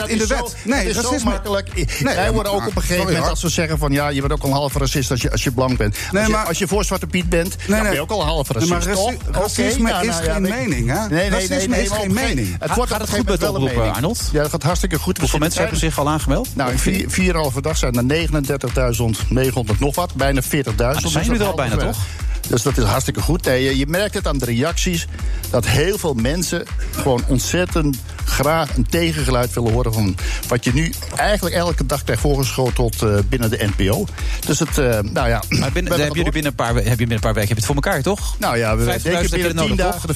maar 0.00 0.08
in 0.10 0.18
de 0.18 0.26
wet. 0.26 0.56
Nee, 0.64 0.86
dat 0.86 0.94
is 0.96 1.02
zo 1.02 1.08
racisme- 1.08 1.30
makkelijk. 1.30 1.74
Nee, 1.74 2.14
Wij 2.14 2.32
worden 2.32 2.52
ook 2.52 2.58
maar- 2.58 2.68
op 2.68 2.76
een 2.76 2.82
gegeven 2.82 3.04
moment 3.06 3.28
als 3.28 3.42
we 3.42 3.48
zeggen 3.48 3.78
van 3.78 3.92
ja, 3.92 4.08
je 4.08 4.20
bent 4.20 4.32
ook 4.32 4.42
al 4.42 4.48
een 4.48 4.54
halve 4.54 4.78
racist 4.78 5.10
als 5.10 5.22
je, 5.22 5.30
als 5.30 5.42
je 5.44 5.50
blank 5.52 5.76
bent. 5.78 5.96
Nee, 6.12 6.22
als, 6.22 6.30
je, 6.30 6.36
maar- 6.36 6.46
als 6.46 6.58
je 6.58 6.66
voor 6.68 6.84
Zwarte 6.84 7.06
Piet 7.06 7.28
bent, 7.28 7.56
dan 7.68 7.82
ben 7.82 7.92
je 7.92 8.00
ook 8.00 8.10
al 8.10 8.24
Nee, 8.24 8.44
racist. 8.48 8.70
maar 8.70 9.14
racisme 9.30 9.90
nou, 9.90 10.06
is 10.08 10.14
nou, 10.14 10.24
geen 10.32 10.42
mening, 10.42 10.88
hè? 10.90 11.08
Nee, 11.08 11.30
nee, 11.30 11.42
is 11.82 11.88
maar 11.88 11.98
geen 11.98 12.12
mening. 12.12 12.52
Het 12.58 12.66
Gaat- 12.68 12.76
wordt 12.76 12.90
gaat 12.92 13.00
het 13.00 13.10
goed 13.10 13.28
met 13.28 13.40
de 13.40 13.48
oproep, 13.50 13.74
mening. 13.74 13.94
Arnold? 13.94 14.28
Ja, 14.32 14.42
dat 14.42 14.50
gaat 14.50 14.62
hartstikke 14.62 14.98
goed. 14.98 15.18
Hoeveel 15.18 15.38
mensen 15.38 15.60
hebben 15.60 15.78
zich 15.78 15.98
al 15.98 16.08
aangemeld? 16.08 16.48
Nou, 16.56 16.70
in 16.70 16.78
vier, 16.78 17.10
vier 17.10 17.34
halve 17.36 17.62
dag 17.62 17.76
zijn 17.76 17.94
er 17.96 18.04
39.900 18.04 19.80
nog 19.80 19.94
wat. 19.94 20.12
Bijna 20.28 20.42
40.000. 20.42 20.74
dan 20.76 21.10
zijn 21.10 21.24
jullie 21.24 21.40
er 21.40 21.46
al 21.46 21.54
bijna, 21.54 21.70
halverwege. 21.70 22.06
Dus 22.48 22.62
dat 22.62 22.78
is 22.78 22.84
hartstikke 22.84 23.20
goed. 23.20 23.44
Je, 23.44 23.84
merkt 23.88 24.14
het 24.14 24.26
aan 24.26 24.38
de 24.38 24.44
reacties. 24.44 25.06
Dat 25.50 25.66
heel 25.66 25.98
veel 25.98 26.14
mensen 26.14 26.62
gewoon 26.96 27.22
ontzettend 27.26 27.96
graag 28.24 28.76
een 28.76 28.86
tegengeluid 28.86 29.52
willen 29.54 29.72
horen. 29.72 29.92
van 29.92 30.16
wat 30.48 30.64
je 30.64 30.72
nu 30.74 30.92
eigenlijk 31.16 31.54
elke 31.56 31.86
dag 31.86 32.04
krijgt 32.04 32.22
voorgeschoteld 32.22 33.02
eh, 33.02 33.14
binnen 33.28 33.50
de 33.50 33.68
NPO. 33.76 34.06
Dus 34.46 34.58
het, 34.58 34.78
eh, 34.78 34.98
nou 35.12 35.28
ja. 35.28 35.42
Maar 35.58 35.72
binnen, 35.72 35.92
hebben 35.92 36.16
jullie 36.16 36.32
binnen 36.32 36.50
een, 36.50 36.56
paar, 36.56 36.74
we- 36.74 36.80
heb 36.80 36.88
je 36.90 36.96
binnen 36.96 37.14
een 37.16 37.20
paar 37.22 37.34
weken 37.34 37.48
heb 37.48 37.58
je 37.58 37.64
het 37.64 37.74
voor 37.74 37.74
elkaar, 37.74 38.02
toch? 38.02 38.34
Nou 38.38 38.56
ja, 38.58 38.76
we 38.76 38.84
50.000 38.84 39.02
denken 39.02 39.30
binnen 39.30 39.54
nodig, 39.54 39.68
10 39.68 39.76
toch? 39.76 39.92
dagen 39.92 40.08
de 40.08 40.14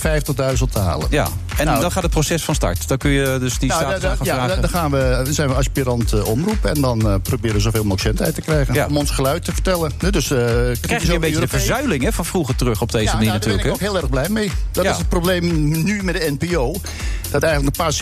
50.000 0.66 0.72
te 0.72 0.78
halen. 0.78 1.06
Ja, 1.10 1.28
en 1.56 1.64
Nou, 1.66 1.80
dan 1.80 1.92
gaat 1.92 2.02
het 2.02 2.12
proces 2.12 2.42
van 2.44 2.54
start. 2.54 2.88
Dan 2.88 2.98
kun 2.98 3.10
je 3.10 3.36
dus 3.40 3.58
die 3.58 3.68
Nou, 3.68 3.80
status 3.82 4.02
gaan 4.02 4.16
ja, 4.22 4.34
vragen. 4.34 4.54
da- 4.54 4.60
dan 4.60 4.70
gaan 4.70 4.90
we, 4.90 5.24
zijn 5.32 5.48
we 5.48 5.54
aspirant 5.54 6.12
eh, 6.12 6.26
omroep. 6.26 6.64
En 6.64 6.80
dan 6.80 7.20
proberen 7.22 7.56
we 7.56 7.62
zoveel 7.62 7.84
mogelijk 7.84 8.02
zendtijd 8.02 8.34
te 8.34 8.40
krijgen. 8.40 8.74
Ja. 8.74 8.86
Om 8.86 8.96
ons 8.96 9.10
geluid 9.10 9.44
te 9.44 9.52
vertellen. 9.52 9.92
Dus, 9.98 10.28
Dan 10.28 10.38
krijg 10.80 11.02
je 11.06 11.14
een 11.14 11.20
beetje 11.20 11.40
de 11.40 11.48
verzuiling 11.48 12.02
hè, 12.02 12.12
van 12.22 12.30
vroeger 12.30 12.56
terug 12.56 12.80
op 12.82 12.92
deze 12.92 13.04
Ja, 13.04 13.12
manier 13.12 13.28
nou, 13.28 13.38
daar 13.40 13.48
ben 13.48 13.58
ik 13.58 13.64
natuurlijk. 13.64 13.82
ook 13.82 13.92
heel 13.92 14.02
erg 14.02 14.10
blij 14.10 14.44
mee. 14.44 14.52
Dat 14.72 14.84
Ja. 14.84 14.90
is 14.90 14.98
het 14.98 15.08
probleem 15.08 15.68
nu 15.84 16.02
met 16.02 16.14
de 16.14 16.36
NPO. 16.38 16.74
Dat 17.30 17.42
eigenlijk 17.42 17.76
een 17.76 17.84
paar 17.84 17.92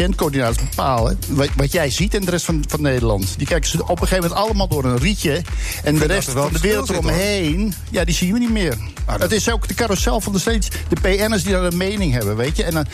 bepalen 0.68 1.18
wat, 1.28 1.48
wat 1.56 1.72
jij 1.72 1.90
ziet 1.90 2.14
en 2.14 2.24
de 2.24 2.30
rest 2.30 2.44
van, 2.44 2.64
van 2.68 2.82
Nederland. 2.82 3.34
Die 3.36 3.46
kijken 3.46 3.70
ze 3.70 3.82
op 3.82 3.88
een 3.90 3.96
gegeven 4.08 4.22
moment 4.28 4.40
allemaal 4.40 4.68
door 4.68 4.84
een 4.84 4.98
rietje. 4.98 5.42
En 5.84 5.98
de 5.98 6.04
rest 6.06 6.30
van 6.30 6.52
de 6.52 6.58
wereld 6.58 6.90
eromheen, 6.90 7.74
ja, 7.90 8.04
die 8.04 8.14
zien 8.14 8.32
we 8.32 8.38
niet 8.38 8.50
meer. 8.50 8.76
dat- 9.06 9.20
Het 9.20 9.32
is 9.32 9.50
ook 9.50 9.68
de 9.68 9.74
carousel 9.74 10.20
van 10.20 10.32
de 10.32 10.38
steeds. 10.38 10.68
De 10.88 10.96
PN'ers 11.00 11.42
die 11.42 11.52
daar 11.52 11.62
een 11.62 11.76
mening 11.76 12.12
hebben, 12.12 12.36
weet 12.36 12.56
je. 12.56 12.64
En 12.64 12.74
dan 12.74 12.86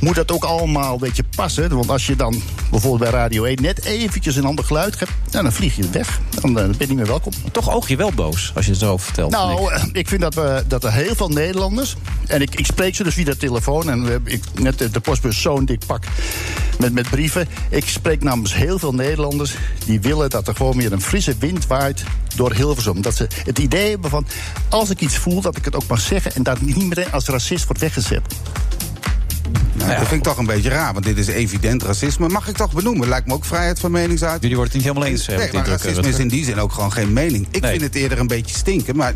moet 0.00 0.14
dat 0.14 0.32
ook 0.32 0.44
allemaal 0.44 0.92
een 0.92 0.98
beetje 0.98 1.24
passen. 1.36 1.74
Want 1.76 1.90
als 1.90 2.06
je 2.06 2.16
dan 2.16 2.42
bijvoorbeeld 2.70 3.10
bij 3.10 3.20
Radio 3.20 3.44
1 3.44 3.62
net 3.62 3.84
eventjes 3.84 4.36
een 4.36 4.44
ander 4.44 4.64
geluid 4.64 4.98
hebt... 4.98 5.12
nou, 5.30 5.44
dan 5.44 5.52
vlieg 5.52 5.76
je 5.76 5.88
weg. 5.90 6.20
Dan 6.40 6.58
eh, 6.58 6.64
ben 6.64 6.74
je 6.78 6.86
niet 6.86 6.96
meer 6.96 7.06
welkom. 7.06 7.32
Toch 7.52 7.70
oog 7.74 7.88
je 7.88 7.96
wel 7.96 8.12
boos 8.12 8.52
als 8.54 8.64
je 8.64 8.70
het 8.70 8.80
zo 8.80 8.96
vertelt. 8.96 9.30
Nou, 9.30 9.72
eh, 9.72 9.84
ik 9.92 10.08
vind 10.08 10.20
dat, 10.20 10.34
we, 10.34 10.64
dat 10.72 10.84
er 10.84 10.92
heel 10.92 11.14
veel 11.14 11.28
Nederlanders. 11.28 11.96
En 12.26 12.42
ik, 12.42 12.54
ik 12.54 12.66
spreek 12.66 12.94
ze 12.94 13.02
dus 13.02 13.14
via 13.14 13.24
de 13.24 13.36
telefoon. 13.36 13.90
En 13.90 14.04
we 14.04 14.20
ik, 14.24 14.42
net 14.60 14.78
de, 14.78 15.00
postbus 15.00 15.40
zo'n 15.40 15.64
dik 15.64 15.86
pak 15.86 16.04
met, 16.78 16.92
met 16.92 17.10
brieven. 17.10 17.48
Ik 17.70 17.88
spreek 17.88 18.22
namens 18.22 18.54
heel 18.54 18.78
veel 18.78 18.94
Nederlanders. 18.94 19.54
die 19.86 20.00
willen 20.00 20.30
dat 20.30 20.48
er 20.48 20.56
gewoon 20.56 20.76
weer 20.76 20.92
een 20.92 21.00
frisse 21.00 21.34
wind 21.38 21.66
waait 21.66 22.04
door 22.36 22.52
Hilversum. 22.52 23.02
Dat 23.02 23.16
ze 23.16 23.26
het 23.44 23.58
idee 23.58 23.90
hebben 23.90 24.10
van. 24.10 24.26
als 24.68 24.90
ik 24.90 25.00
iets 25.00 25.16
voel, 25.16 25.40
dat 25.40 25.56
ik 25.56 25.64
het 25.64 25.74
ook 25.74 25.86
mag 25.86 26.00
zeggen. 26.00 26.34
en 26.34 26.42
dat 26.42 26.60
niet 26.60 26.88
meteen 26.88 27.12
als 27.12 27.26
racist 27.26 27.66
wordt 27.66 27.80
weggezet. 27.80 28.22
Nou, 29.72 29.88
dat 29.90 29.98
vind 29.98 30.10
ik 30.12 30.22
toch 30.22 30.36
een 30.38 30.46
beetje 30.46 30.68
raar, 30.68 30.92
want 30.92 31.04
dit 31.04 31.18
is 31.18 31.26
evident 31.26 31.82
racisme. 31.82 32.28
Mag 32.28 32.48
ik 32.48 32.56
toch 32.56 32.72
benoemen? 32.72 33.08
Lijkt 33.08 33.26
me 33.26 33.32
ook 33.34 33.44
vrijheid 33.44 33.80
van 33.80 33.90
meningsuiting. 33.90 34.42
Jullie 34.42 34.56
worden 34.56 34.74
het 34.74 34.84
niet 34.84 34.92
helemaal 34.94 35.12
eens. 35.16 35.28
eh, 35.28 35.36
Nee, 35.36 35.46
maar 35.46 35.54
indruk, 35.54 35.82
racisme 35.82 36.08
is 36.08 36.18
in 36.18 36.28
die 36.28 36.44
zin 36.44 36.58
ook 36.60 36.72
gewoon 36.72 36.92
geen 36.92 37.12
mening. 37.12 37.46
Ik 37.50 37.60
Nee. 37.62 37.70
vind 37.70 37.82
het 37.82 37.94
eerder 37.94 38.18
een 38.18 38.26
beetje 38.26 38.56
stinken, 38.56 38.96
maar... 38.96 39.14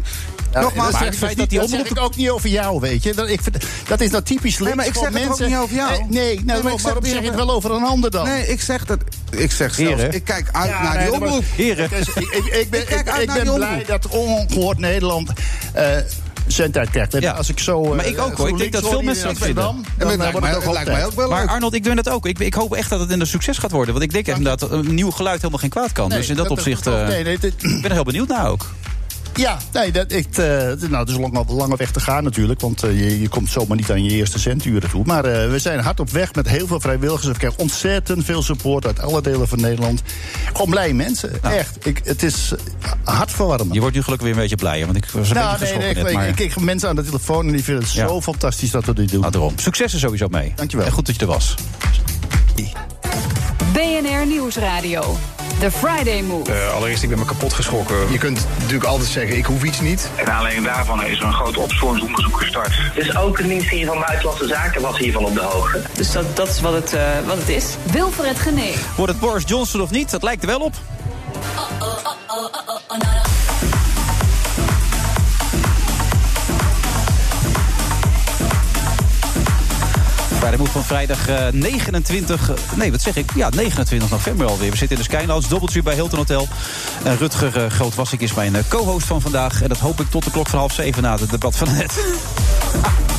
nogmaals, 0.53 0.75
dat 0.75 0.93
maar 0.93 1.05
het 1.05 1.17
feit 1.19 1.31
dat, 1.31 1.39
dat 1.39 1.49
die 1.51 1.59
dat 1.59 1.69
zeg 1.69 1.79
omroep- 1.81 1.97
ik 1.99 2.03
ook 2.05 2.17
niet 2.17 2.31
over 2.31 2.49
jou, 2.49 2.81
weet 2.81 3.03
je. 3.03 3.15
Dat, 3.15 3.29
ik 3.29 3.41
vind, 3.43 3.57
dat 3.89 4.01
is 4.01 4.11
nou 4.11 4.23
typisch 4.23 4.59
links. 4.59 4.77
maar 4.77 4.87
ik 4.87 4.95
zeg 4.95 5.03
gewoon 5.05 5.21
het 5.21 5.23
ook 5.23 5.39
mensen, 5.39 5.49
niet 5.57 5.63
over 5.65 5.77
jou. 5.77 5.93
Eh, 5.93 5.99
Nee, 5.99 6.09
nee, 6.09 6.35
Nee, 6.35 6.45
nou, 6.45 6.63
maar 6.63 6.73
ik 6.73 6.79
zeg 6.79 6.83
waarom 6.83 7.03
het 7.03 7.13
zeg 7.13 7.21
je 7.23 7.27
het 7.29 7.37
niet 7.37 7.47
wel 7.47 7.55
over 7.55 7.71
een 7.71 7.83
ander 7.85 8.11
dan? 8.11 8.25
Nee, 8.27 8.47
ik 8.49 8.61
zeg 8.61 8.85
dat. 8.85 8.99
Ik 9.31 9.53
zeg 9.53 9.75
zelfs. 9.75 9.77
Heren. 10.01 10.13
Ik 10.15 10.25
kijk 10.25 10.49
uit 10.53 10.69
Ja, 10.71 10.83
naar 10.83 10.97
nee, 10.97 11.05
die 11.11 11.21
omroep. 11.21 11.45
Heren, 11.57 11.89
Dus 11.91 12.09
ik, 12.09 12.67
ben, 12.71 12.81
Ik 13.21 13.33
ben 13.35 13.55
blij 13.55 13.85
dat 13.87 14.07
ongehoord 14.09 14.79
Nederland 14.79 15.31
eh 15.73 15.97
zendtijd 16.47 16.91
krijgt. 16.91 17.15
En 17.15 17.21
Ja. 17.21 17.33
Als 17.33 17.49
ik 17.49 17.59
zo, 17.59 17.85
eh, 17.85 17.91
Maar 17.97 18.07
ik 18.07 18.21
ook, 18.21 18.37
hoor. 18.37 18.49
Ik 18.49 18.59
denk 18.59 18.73
dat 18.73 18.89
veel 18.89 19.03
mensen 19.03 19.29
in 19.29 19.35
dat 19.35 19.43
vinden. 19.45 19.65
En 19.65 19.71
dan, 19.73 19.85
het 19.99 20.03
eh, 20.11 20.17
lijkt 20.17 20.23
wordt 20.33 20.41
mij, 20.41 20.49
het 20.49 20.57
ook 20.59 20.65
het 20.65 20.73
lijkt 20.73 20.89
mij 20.89 21.05
altijd. 21.05 21.21
ook 21.21 21.29
wel 21.29 21.39
maar. 21.39 21.49
Arnold, 21.49 21.75
ik 21.75 21.85
doe 21.85 21.95
dat 21.95 22.09
ook. 22.09 22.27
Ik, 22.27 22.39
ik 22.39 22.55
hoop 22.55 22.75
echt 22.75 22.91
dat 22.91 23.01
het 23.01 23.11
een 23.11 23.27
succes 23.27 23.59
gaat 23.59 23.71
worden. 23.71 23.93
Want 23.95 24.05
ik 24.05 24.13
denk 24.13 24.27
echt 24.27 24.45
dat 24.45 24.71
een 24.71 24.95
nieuw 24.95 25.11
geluid 25.11 25.37
helemaal 25.37 25.59
geen 25.61 25.71
kwaad 25.71 25.93
kan. 25.93 26.09
Nee, 26.09 26.19
dus 26.19 26.29
in 26.29 26.37
dat, 26.37 26.49
opzicht, 26.49 26.87
eh, 26.87 27.07
nee, 27.07 27.25
nee, 27.25 27.39
dit- 27.39 27.55
ik 27.63 27.81
ben 27.81 27.85
er 27.85 27.93
heel 27.93 28.05
benieuwd 28.05 28.29
naar 28.29 28.49
ook. 28.51 28.67
Ja, 29.37 29.59
nee, 29.73 29.93
dat, 29.93 30.13
ik, 30.13 30.27
eh, 30.37 30.47
nou, 30.47 30.97
het 30.97 31.09
is 31.09 31.15
een 31.15 31.21
lange, 31.21 31.45
lange 31.53 31.77
weg 31.77 31.91
te 31.91 32.01
gaan 32.01 32.25
natuurlijk. 32.25 32.61
Want 32.61 32.83
eh, 32.83 33.01
je, 33.01 33.21
je 33.21 33.29
komt 33.29 33.51
zomaar 33.51 33.77
niet 33.77 33.91
aan 33.91 34.05
je 34.05 34.11
eerste 34.11 34.39
centuren 34.39 34.91
toe. 34.91 35.05
Maar 35.05 35.25
eh, 35.25 35.51
we 35.51 35.59
zijn 35.59 35.81
hard 35.81 36.01
op 36.01 36.11
weg 36.11 36.35
met 36.35 36.49
heel 36.49 36.67
veel 36.67 36.81
vrijwilligers. 36.81 37.27
We 37.27 37.39
krijgen 37.39 37.59
ontzettend 37.59 38.25
veel 38.25 38.43
support 38.43 38.87
uit 38.87 39.01
alle 39.01 39.23
delen 39.23 39.49
van 39.49 39.61
Nederland. 39.61 40.03
Gewoon 40.47 40.71
blij 40.71 40.93
mensen. 40.93 41.43
Echt. 41.43 41.87
Ik, 41.87 42.01
het 42.05 42.23
is 42.23 42.53
hartverwarmend. 43.05 43.75
Je 43.75 43.81
wordt 43.81 43.95
nu 43.95 44.03
gelukkig 44.03 44.27
weer 44.27 44.37
een 44.37 44.43
beetje 44.43 44.57
blijer. 44.57 44.85
Want 44.87 44.97
ik 44.99 45.05
was 45.11 45.29
een 45.29 45.35
Nou, 45.35 45.59
beetje 45.59 45.65
nee, 45.65 45.75
geschrokken 45.75 45.95
nee, 45.95 46.03
net. 46.03 46.13
ik, 46.13 46.19
Maar... 46.19 46.29
ik 46.29 46.35
kreeg 46.51 46.65
mensen 46.65 46.89
aan 46.89 46.97
de 46.97 47.03
telefoon 47.05 47.47
en 47.47 47.53
die 47.53 47.65
vinden 47.65 47.85
het 47.85 47.93
Ja. 47.93 48.07
zo 48.09 48.21
fantastisch 48.21 48.71
dat 48.71 48.85
we 48.85 48.95
dit 48.95 49.11
doen. 49.11 49.21
Nou, 49.21 49.33
daarom. 49.33 49.53
Succes 49.59 49.93
er 49.93 49.99
sowieso 49.99 50.29
mee. 50.29 50.53
Dankjewel. 50.57 50.87
En 50.87 50.93
goed 50.93 51.07
dat 51.07 51.15
je 51.15 51.21
er 51.21 51.27
was. 51.27 51.55
BNR 53.73 54.27
Nieuwsradio. 54.27 55.17
The 55.59 55.71
Friday 55.71 56.23
Move. 56.23 56.53
Eh, 56.53 56.75
allereerst, 56.75 57.03
ik 57.03 57.09
ben 57.09 57.19
me 57.19 57.25
kapot 57.25 57.53
geschrokken. 57.53 58.13
Je 58.13 58.19
kunt 58.19 58.47
natuurlijk 58.59 58.85
altijd 58.85 59.09
zeggen, 59.09 59.37
ik 59.37 59.45
hoef 59.45 59.63
iets 59.63 59.81
niet. 59.81 60.11
En 60.17 60.33
aanleiding 60.33 60.67
daarvan 60.67 61.05
is 61.05 61.19
er 61.19 61.25
een 61.25 61.33
groot 61.33 61.57
opsporingsonderzoek 61.57 62.41
gestart. 62.41 62.73
Dus 62.95 63.17
ook 63.17 63.39
het 63.39 63.47
ministerie 63.47 63.87
van 63.87 63.99
Buitenlandse 64.01 64.47
Zaken 64.47 64.83
was 64.83 64.99
hiervan 64.99 65.25
op 65.25 65.35
de 65.35 65.41
hoogte. 65.41 65.83
Dus 65.93 66.13
dat, 66.13 66.37
dat 66.37 66.49
is 66.49 66.61
wat 66.61 66.73
het, 66.73 66.93
eh, 66.93 67.03
wat 67.27 67.37
het 67.37 67.49
is. 67.49 67.65
Wilfred 67.93 68.39
Genee. 68.39 68.75
Wordt 68.97 69.13
het 69.13 69.21
Boris 69.21 69.45
Johnson 69.47 69.81
of 69.81 69.91
niet? 69.91 70.11
Dat 70.11 70.23
lijkt 70.23 70.43
er 70.43 70.49
wel 70.49 70.61
op. 70.61 70.75
Friday 80.47 80.65
Move 80.65 80.79
van 80.79 80.85
vrijdag 80.85 81.29
eh, 81.29 81.53
29... 81.53 82.51
eh, 82.51 82.57
nee, 82.75 82.91
wat 82.91 83.01
zeg 83.01 83.17
ik? 83.17 83.31
Ja, 83.35 83.49
29 83.49 84.11
november 84.11 84.47
alweer. 84.47 84.71
We 84.71 84.77
zitten 84.77 84.97
in 84.97 85.03
de 85.03 85.09
Skylands, 85.11 85.49
dobbeltje 85.49 85.83
bij 85.83 85.95
Hilton 85.95 86.19
Hotel. 86.19 86.49
En 87.05 87.17
Rutger 87.17 87.57
uh, 87.57 87.71
Grootwassink 87.71 88.23
is 88.23 88.35
mijn 88.35 88.55
eh, 88.55 88.63
co-host 88.69 89.07
van 89.07 89.21
vandaag. 89.21 89.63
En 89.63 89.69
dat 89.69 89.79
hoop 89.79 90.01
ik 90.01 90.11
tot 90.11 90.25
de 90.25 90.31
klok 90.31 90.49
van 90.49 90.59
half 90.59 90.73
zeven 90.73 91.03
na 91.03 91.17
het 91.19 91.31
debat 91.31 91.57
van 91.57 91.69
net. 91.73 91.95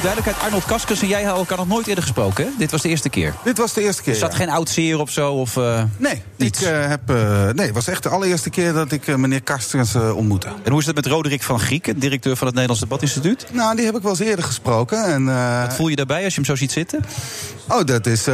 de 0.00 0.06
duidelijkheid, 0.06 0.46
Arnold 0.46 0.64
Kaskens 0.64 1.02
en 1.02 1.08
jij 1.08 1.22
hadden 1.22 1.38
elkaar 1.38 1.58
nog 1.58 1.68
nooit 1.68 1.86
eerder 1.86 2.04
gesproken, 2.04 2.44
hè? 2.44 2.50
Dit 2.58 2.70
was 2.70 2.82
de 2.82 2.88
eerste 2.88 3.08
keer. 3.08 3.34
Dit 3.44 3.58
was 3.58 3.72
de 3.72 3.82
eerste 3.82 4.02
keer. 4.02 4.12
Er 4.12 4.18
zat 4.18 4.30
ja. 4.30 4.36
geen 4.36 4.50
oud 4.50 4.68
zeer 4.68 5.00
of 5.00 5.10
zo? 5.10 5.32
Of, 5.32 5.56
uh, 5.56 5.82
nee, 5.96 6.22
ik, 6.36 6.60
uh, 6.60 6.86
heb, 6.86 7.10
uh, 7.10 7.48
nee, 7.50 7.66
het 7.66 7.74
was 7.74 7.88
echt 7.88 8.02
de 8.02 8.08
allereerste 8.08 8.50
keer 8.50 8.72
dat 8.72 8.92
ik 8.92 9.16
meneer 9.16 9.42
Kaskens 9.42 9.94
ontmoette. 9.94 10.48
En 10.62 10.70
hoe 10.70 10.80
is 10.80 10.86
het 10.86 10.94
met 10.94 11.06
Roderick 11.06 11.42
van 11.42 11.60
Grieken, 11.60 11.98
directeur 11.98 12.36
van 12.36 12.46
het 12.46 12.56
Nederlands 12.56 12.88
Debatinstituut? 12.88 13.46
Nou, 13.52 13.76
die 13.76 13.84
heb 13.84 13.96
ik 13.96 14.02
wel 14.02 14.10
eens 14.10 14.20
eerder 14.20 14.44
gesproken. 14.44 15.04
En, 15.04 15.24
Wat 15.60 15.74
voel 15.74 15.88
je 15.88 15.96
daarbij 15.96 16.24
als 16.24 16.34
je 16.34 16.40
hem 16.40 16.48
zo 16.48 16.56
ziet 16.56 16.72
zitten? 16.72 17.04
Oh, 17.68 17.84
dat 17.84 18.06
is 18.06 18.24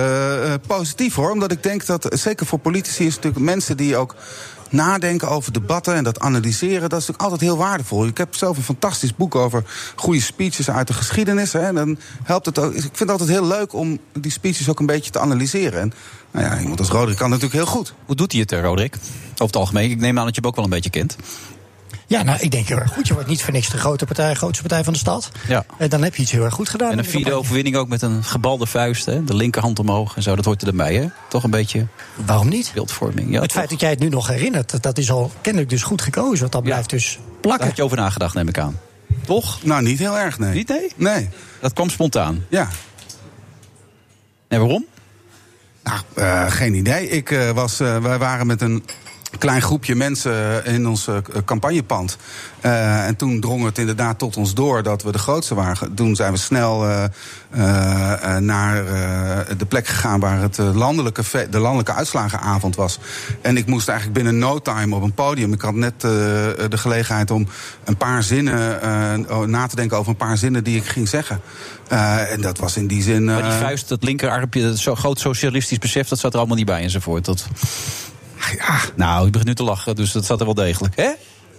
positief 0.66 1.14
hoor. 1.14 1.30
Omdat 1.30 1.52
ik 1.52 1.62
denk 1.62 1.86
dat, 1.86 2.06
zeker 2.10 2.46
voor 2.46 2.58
politici, 2.58 3.06
is 3.06 3.14
natuurlijk 3.14 3.44
mensen 3.44 3.76
die 3.76 3.96
ook 3.96 4.14
nadenken 4.70 5.28
over 5.28 5.52
debatten 5.52 5.94
en 5.94 6.04
dat 6.04 6.20
analyseren, 6.20 6.88
dat 6.88 7.00
is 7.00 7.06
natuurlijk 7.06 7.22
altijd 7.22 7.40
heel 7.40 7.56
waardevol. 7.56 8.06
Ik 8.06 8.18
heb 8.18 8.34
zelf 8.34 8.56
een 8.56 8.62
fantastisch 8.62 9.14
boek 9.14 9.34
over 9.34 9.64
goede 9.96 10.20
speeches 10.20 10.70
uit 10.70 10.86
de 10.86 10.92
geschiedenis. 10.92 11.52
Hè, 11.52 11.60
en 11.60 11.74
dan 11.74 11.98
helpt 12.22 12.46
het 12.46 12.58
ook. 12.58 12.74
Ik 12.74 12.80
vind 12.80 12.98
het 12.98 13.10
altijd 13.10 13.28
heel 13.28 13.46
leuk 13.46 13.72
om 13.72 13.98
die 14.12 14.32
speeches 14.32 14.68
ook 14.68 14.80
een 14.80 14.86
beetje 14.86 15.10
te 15.10 15.18
analyseren. 15.18 15.80
En 15.80 15.92
nou 16.30 16.46
ja, 16.46 16.60
iemand 16.60 16.78
als 16.78 16.88
Roderick 16.88 17.18
kan 17.18 17.30
natuurlijk 17.30 17.54
heel 17.54 17.66
goed. 17.66 17.94
Hoe 18.06 18.16
doet 18.16 18.32
hij 18.32 18.40
het, 18.40 18.52
Roderick? 18.52 18.94
Over 19.32 19.46
het 19.46 19.56
algemeen. 19.56 19.90
Ik 19.90 20.00
neem 20.00 20.18
aan 20.18 20.24
dat 20.24 20.34
je 20.34 20.40
hem 20.40 20.50
ook 20.50 20.56
wel 20.56 20.64
een 20.64 20.70
beetje 20.70 20.90
kent. 20.90 21.16
Ja, 22.06 22.22
nou, 22.22 22.38
ik 22.40 22.50
denk 22.50 22.68
heel 22.68 22.78
erg 22.78 22.92
goed. 22.92 23.06
Je 23.06 23.14
wordt 23.14 23.28
niet 23.28 23.42
voor 23.42 23.52
niks 23.52 23.70
de 23.70 23.78
grote 23.78 24.04
partij, 24.04 24.34
grootste 24.34 24.62
partij 24.62 24.84
van 24.84 24.92
de 24.92 24.98
stad. 24.98 25.30
Ja. 25.48 25.64
En 25.78 25.88
dan 25.88 26.02
heb 26.02 26.14
je 26.14 26.22
iets 26.22 26.30
heel 26.30 26.44
erg 26.44 26.54
goed 26.54 26.68
gedaan. 26.68 26.90
En 26.90 26.98
een 26.98 27.04
vierde 27.04 27.32
overwinning 27.32 27.76
ook 27.76 27.88
met 27.88 28.02
een 28.02 28.24
gebalde 28.24 28.66
vuist. 28.66 29.06
Hè? 29.06 29.24
De 29.24 29.34
linkerhand 29.34 29.78
omhoog 29.78 30.16
en 30.16 30.22
zo. 30.22 30.36
Dat 30.36 30.44
hoort 30.44 30.62
er 30.62 30.68
erbij, 30.68 30.94
hè? 30.94 31.06
Toch 31.28 31.44
een 31.44 31.50
beetje. 31.50 31.86
Waarom 32.26 32.48
niet? 32.48 32.70
Beeldvorming. 32.74 33.30
Ja, 33.30 33.40
het 33.40 33.48
toch? 33.48 33.58
feit 33.58 33.70
dat 33.70 33.80
jij 33.80 33.90
het 33.90 33.98
nu 33.98 34.08
nog 34.08 34.26
herinnert, 34.28 34.82
dat 34.82 34.98
is 34.98 35.10
al 35.10 35.32
kennelijk 35.40 35.70
dus 35.70 35.82
goed 35.82 36.02
gekozen. 36.02 36.40
Want 36.40 36.52
dat 36.52 36.62
blijft 36.62 36.90
dus 36.90 37.18
plakken. 37.40 37.58
Daar 37.58 37.68
had 37.68 37.76
je 37.76 37.82
over 37.82 37.96
nagedacht, 37.96 38.34
neem 38.34 38.48
ik 38.48 38.58
aan. 38.58 38.78
Toch? 39.24 39.62
Nou, 39.62 39.82
niet 39.82 39.98
heel 39.98 40.18
erg, 40.18 40.38
nee. 40.38 40.54
Niet, 40.54 40.68
nee? 40.68 40.92
Nee. 40.96 41.28
Dat 41.60 41.72
kwam 41.72 41.90
spontaan. 41.90 42.44
Ja. 42.48 42.68
En 44.48 44.60
waarom? 44.60 44.84
Nou, 45.82 46.00
uh, 46.18 46.50
geen 46.50 46.74
idee. 46.74 47.08
Ik 47.08 47.30
uh, 47.30 47.50
was, 47.50 47.80
uh, 47.80 48.02
wij 48.02 48.18
waren 48.18 48.46
met 48.46 48.60
een 48.60 48.84
klein 49.38 49.62
groepje 49.62 49.94
mensen 49.94 50.64
in 50.64 50.88
ons 50.88 51.06
uh, 51.06 51.16
campagnepand. 51.44 52.16
Uh, 52.62 53.06
en 53.06 53.16
toen 53.16 53.40
drong 53.40 53.64
het 53.64 53.78
inderdaad 53.78 54.18
tot 54.18 54.36
ons 54.36 54.54
door 54.54 54.82
dat 54.82 55.02
we 55.02 55.12
de 55.12 55.18
grootste 55.18 55.54
waren. 55.54 55.94
Toen 55.94 56.16
zijn 56.16 56.32
we 56.32 56.38
snel 56.38 56.84
uh, 56.84 57.04
naar 58.38 58.84
de 59.56 59.66
plek 59.68 59.86
gegaan 59.86 60.20
waar 60.20 60.40
het 60.40 60.58
landelijke 60.58 61.22
de 61.50 61.58
landelijke 61.58 61.92
uitslagenavond 61.92 62.76
was. 62.76 62.98
En 63.40 63.56
ik 63.56 63.66
moest 63.66 63.88
eigenlijk 63.88 64.18
binnen 64.18 64.38
no 64.38 64.58
time 64.58 64.94
op 64.94 65.02
een 65.02 65.14
podium. 65.14 65.52
Ik 65.52 65.60
had 65.60 65.74
net 65.74 66.00
de 66.00 66.68
gelegenheid 66.70 67.30
om 67.30 67.46
een 67.84 67.96
paar 67.96 68.22
zinnen 68.22 68.80
na 69.50 69.66
te 69.66 69.76
denken 69.76 69.96
over 69.96 70.10
een 70.10 70.16
paar 70.16 70.36
zinnen 70.36 70.64
die 70.64 70.76
ik 70.76 70.86
ging 70.86 71.08
zeggen. 71.08 71.40
en 72.28 72.40
dat 72.40 72.58
was 72.58 72.76
in 72.76 72.86
die 72.86 73.02
zin. 73.02 73.24
maar 73.24 73.42
die 73.42 73.50
vuist, 73.50 73.88
dat 73.88 74.02
linkerarmpje, 74.02 74.62
dat 74.62 74.78
zo 74.78 74.94
groot 74.94 75.20
socialistisch 75.20 75.78
besef, 75.78 76.08
dat 76.08 76.18
zat 76.18 76.32
er 76.32 76.38
allemaal 76.38 76.56
niet 76.56 76.66
bij 76.66 76.82
enzovoort. 76.82 77.24
Dat... 77.24 77.46
Ja. 78.56 78.78
Nou, 78.94 79.26
ik 79.26 79.32
begin 79.32 79.46
nu 79.46 79.54
te 79.54 79.62
lachen, 79.62 79.96
dus 79.96 80.12
dat 80.12 80.24
zat 80.24 80.38
er 80.40 80.44
wel 80.44 80.54
degelijk. 80.54 80.96
Hè? 80.96 81.10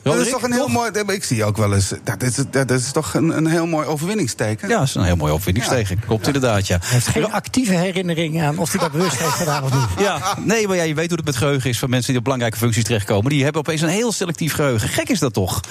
Dat 0.03 0.25
is 0.25 0.29
toch 0.29 0.43
een 0.43 0.53
heel 0.53 0.67
mooi. 0.67 0.91
Ik 1.07 1.23
zie 1.23 1.43
ook 1.43 1.57
wel 1.57 1.73
eens. 1.73 1.93
Dat 2.03 2.23
is, 2.23 2.35
dat 2.51 2.71
is 2.71 2.91
toch 2.91 3.13
een, 3.13 3.37
een 3.37 3.47
heel 3.47 3.65
mooi 3.65 3.87
overwinningsteken. 3.87 4.69
Ja, 4.69 4.77
dat 4.77 4.87
is 4.87 4.95
een 4.95 5.03
heel 5.03 5.15
mooi 5.15 5.31
overwinningsteken. 5.31 5.99
Klopt 5.99 6.25
ja. 6.25 6.33
inderdaad, 6.33 6.67
ja. 6.67 6.77
Hij 6.81 6.89
heeft 6.89 7.07
geen 7.07 7.31
actieve 7.31 7.73
herinnering 7.73 8.41
aan 8.41 8.57
of 8.57 8.71
hij 8.71 8.79
dat 8.79 8.91
bewust 8.91 9.19
heeft 9.19 9.31
gedaan 9.31 9.63
of 9.63 9.73
niet. 9.73 10.05
Ja, 10.05 10.37
nee, 10.39 10.67
maar 10.67 10.75
ja, 10.75 10.83
je 10.83 10.93
weet 10.93 11.07
hoe 11.07 11.17
het 11.17 11.25
met 11.25 11.35
geheugen 11.35 11.69
is 11.69 11.79
van 11.79 11.89
mensen 11.89 12.07
die 12.07 12.17
op 12.17 12.23
belangrijke 12.23 12.57
functies 12.57 12.83
terechtkomen. 12.83 13.29
Die 13.29 13.43
hebben 13.43 13.61
opeens 13.61 13.81
een 13.81 13.89
heel 13.89 14.11
selectief 14.11 14.53
geheugen. 14.53 14.89
Gek 14.89 15.09
is 15.09 15.19
dat 15.19 15.33
toch? 15.33 15.61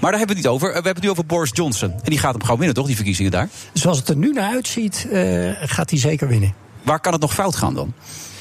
Maar 0.00 0.10
daar 0.10 0.18
hebben 0.18 0.20
we 0.20 0.26
het 0.26 0.36
niet 0.36 0.46
over. 0.46 0.68
We 0.68 0.74
hebben 0.74 0.94
het 0.94 1.02
nu 1.02 1.10
over 1.10 1.26
Boris 1.26 1.50
Johnson. 1.52 1.90
En 1.90 2.10
die 2.10 2.18
gaat 2.18 2.32
hem 2.32 2.42
gewoon 2.42 2.56
winnen, 2.56 2.74
toch, 2.76 2.86
die 2.86 2.96
verkiezingen 2.96 3.30
daar? 3.30 3.48
Zoals 3.72 3.98
het 3.98 4.08
er 4.08 4.16
nu 4.16 4.32
naar 4.32 4.50
uitziet, 4.50 5.06
uh, 5.12 5.50
gaat 5.60 5.90
hij 5.90 5.98
zeker 5.98 6.28
winnen. 6.28 6.54
Waar 6.82 7.00
kan 7.00 7.12
het 7.12 7.20
nog 7.20 7.34
fout 7.34 7.56
gaan 7.56 7.74
dan? 7.74 7.94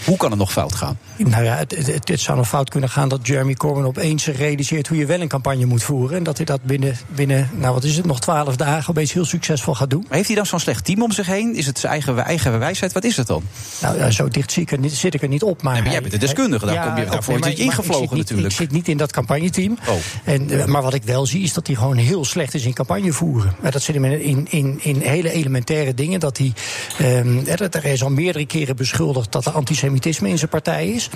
Hoe 0.06 0.18
kan 0.18 0.30
het 0.30 0.40
nog 0.40 0.52
fout 0.52 0.76
gaan? 0.76 0.98
Nou 1.30 1.44
ja, 1.44 1.56
het, 1.56 1.88
het, 1.88 2.08
het, 2.08 2.20
zou 2.20 2.38
nog 2.38 2.48
fout 2.48 2.70
kunnen 2.70 2.90
gaan 2.90 3.10
dat 3.10 3.28
Jeremy 3.28 3.54
Corbyn 3.54 3.86
opeens 3.86 4.28
realiseert 4.28 4.88
hoe 4.88 4.98
je 4.98 5.06
wel 5.06 5.22
een 5.22 5.28
campagne 5.28 5.66
moet 5.66 5.84
voeren. 5.84 6.18
En 6.18 6.24
dat 6.24 6.38
hij 6.38 6.46
dat 6.46 6.64
binnen, 6.64 6.98
binnen 7.08 7.50
nou 7.54 7.74
wat 7.74 7.84
is 7.84 7.98
het, 7.98 8.06
nog 8.06 8.20
twaalf 8.20 8.56
dagen 8.56 8.90
opeens 8.90 9.14
heel 9.14 9.26
succesvol 9.26 9.76
gaat 9.76 9.90
doen. 9.90 10.06
Maar 10.08 10.16
heeft 10.16 10.28
hij 10.28 10.36
dan 10.36 10.46
zo'n 10.46 10.60
slecht 10.60 10.86
team 10.86 11.02
om 11.02 11.12
zich 11.12 11.28
heen? 11.28 11.56
Is 11.56 11.66
het 11.66 11.80
zijn 11.80 11.92
eigen, 11.92 12.18
eigen 12.18 12.60
wijsheid? 12.60 12.94
Wat 12.94 13.04
is 13.04 13.18
het 13.18 13.28
dan? 13.28 13.44
Nou, 13.82 13.98
ja, 13.98 14.12
zo 14.12 14.28
dicht 14.28 14.52
zit 14.52 14.64
ik, 14.64 14.72
er 14.72 14.80
niet, 14.80 14.94
zit 14.94 15.14
ik 15.14 15.22
er 15.22 15.28
niet 15.28 15.44
op. 15.44 15.62
Maar, 15.62 15.74
nee, 15.74 15.82
maar 15.82 15.92
jij 15.92 16.02
bent 16.02 16.14
de 16.14 16.20
deskundige, 16.20 16.66
daar 16.66 16.74
ja, 16.74 16.86
kom 16.86 17.04
je, 17.04 17.10
daarvoor 17.10 17.40
nee, 17.40 17.56
ingevlogen 17.56 18.04
ik 18.04 18.12
natuurlijk. 18.12 18.48
ik 18.48 18.56
zit 18.56 18.72
niet 18.72 18.88
in 18.88 18.98
dat 18.98 19.12
campagneteam. 19.12 19.78
Oh. 19.88 19.96
En, 20.24 20.70
maar 20.72 20.82
wat 20.82 20.94
ik 20.94 21.04
wel 21.04 21.26
zie 21.26 21.44
is 21.44 21.54
dat 21.54 21.68
hij 21.68 21.76
gewoon 21.76 21.98
heel 21.98 22.26
slecht 22.26 22.54
is 22.54 22.66
in 22.66 22.74
campagne 22.74 23.14
voeren. 23.14 23.56
Maar 23.62 23.72
dat 23.72 23.82
zit 23.82 23.96
hem 23.96 24.06
in, 24.06 24.48
in, 24.50 24.80
in 24.82 25.02
hele 25.02 25.32
elementaire 25.32 25.94
dingen. 25.94 26.20
Dat 26.20 26.38
hij, 26.38 26.54
um, 27.02 27.48
er 27.48 27.86
is 27.86 28.04
al 28.04 28.10
meerdere 28.10 28.46
keren 28.46 28.76
beschuldigd 28.76 29.32
dat 29.32 29.46
er 29.46 29.52
antisemitisme 29.52 30.30
in 30.30 30.38
zijn 30.38 30.50
partij 30.50 30.88
is. 30.88 31.10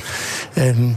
Um, 0.57 0.95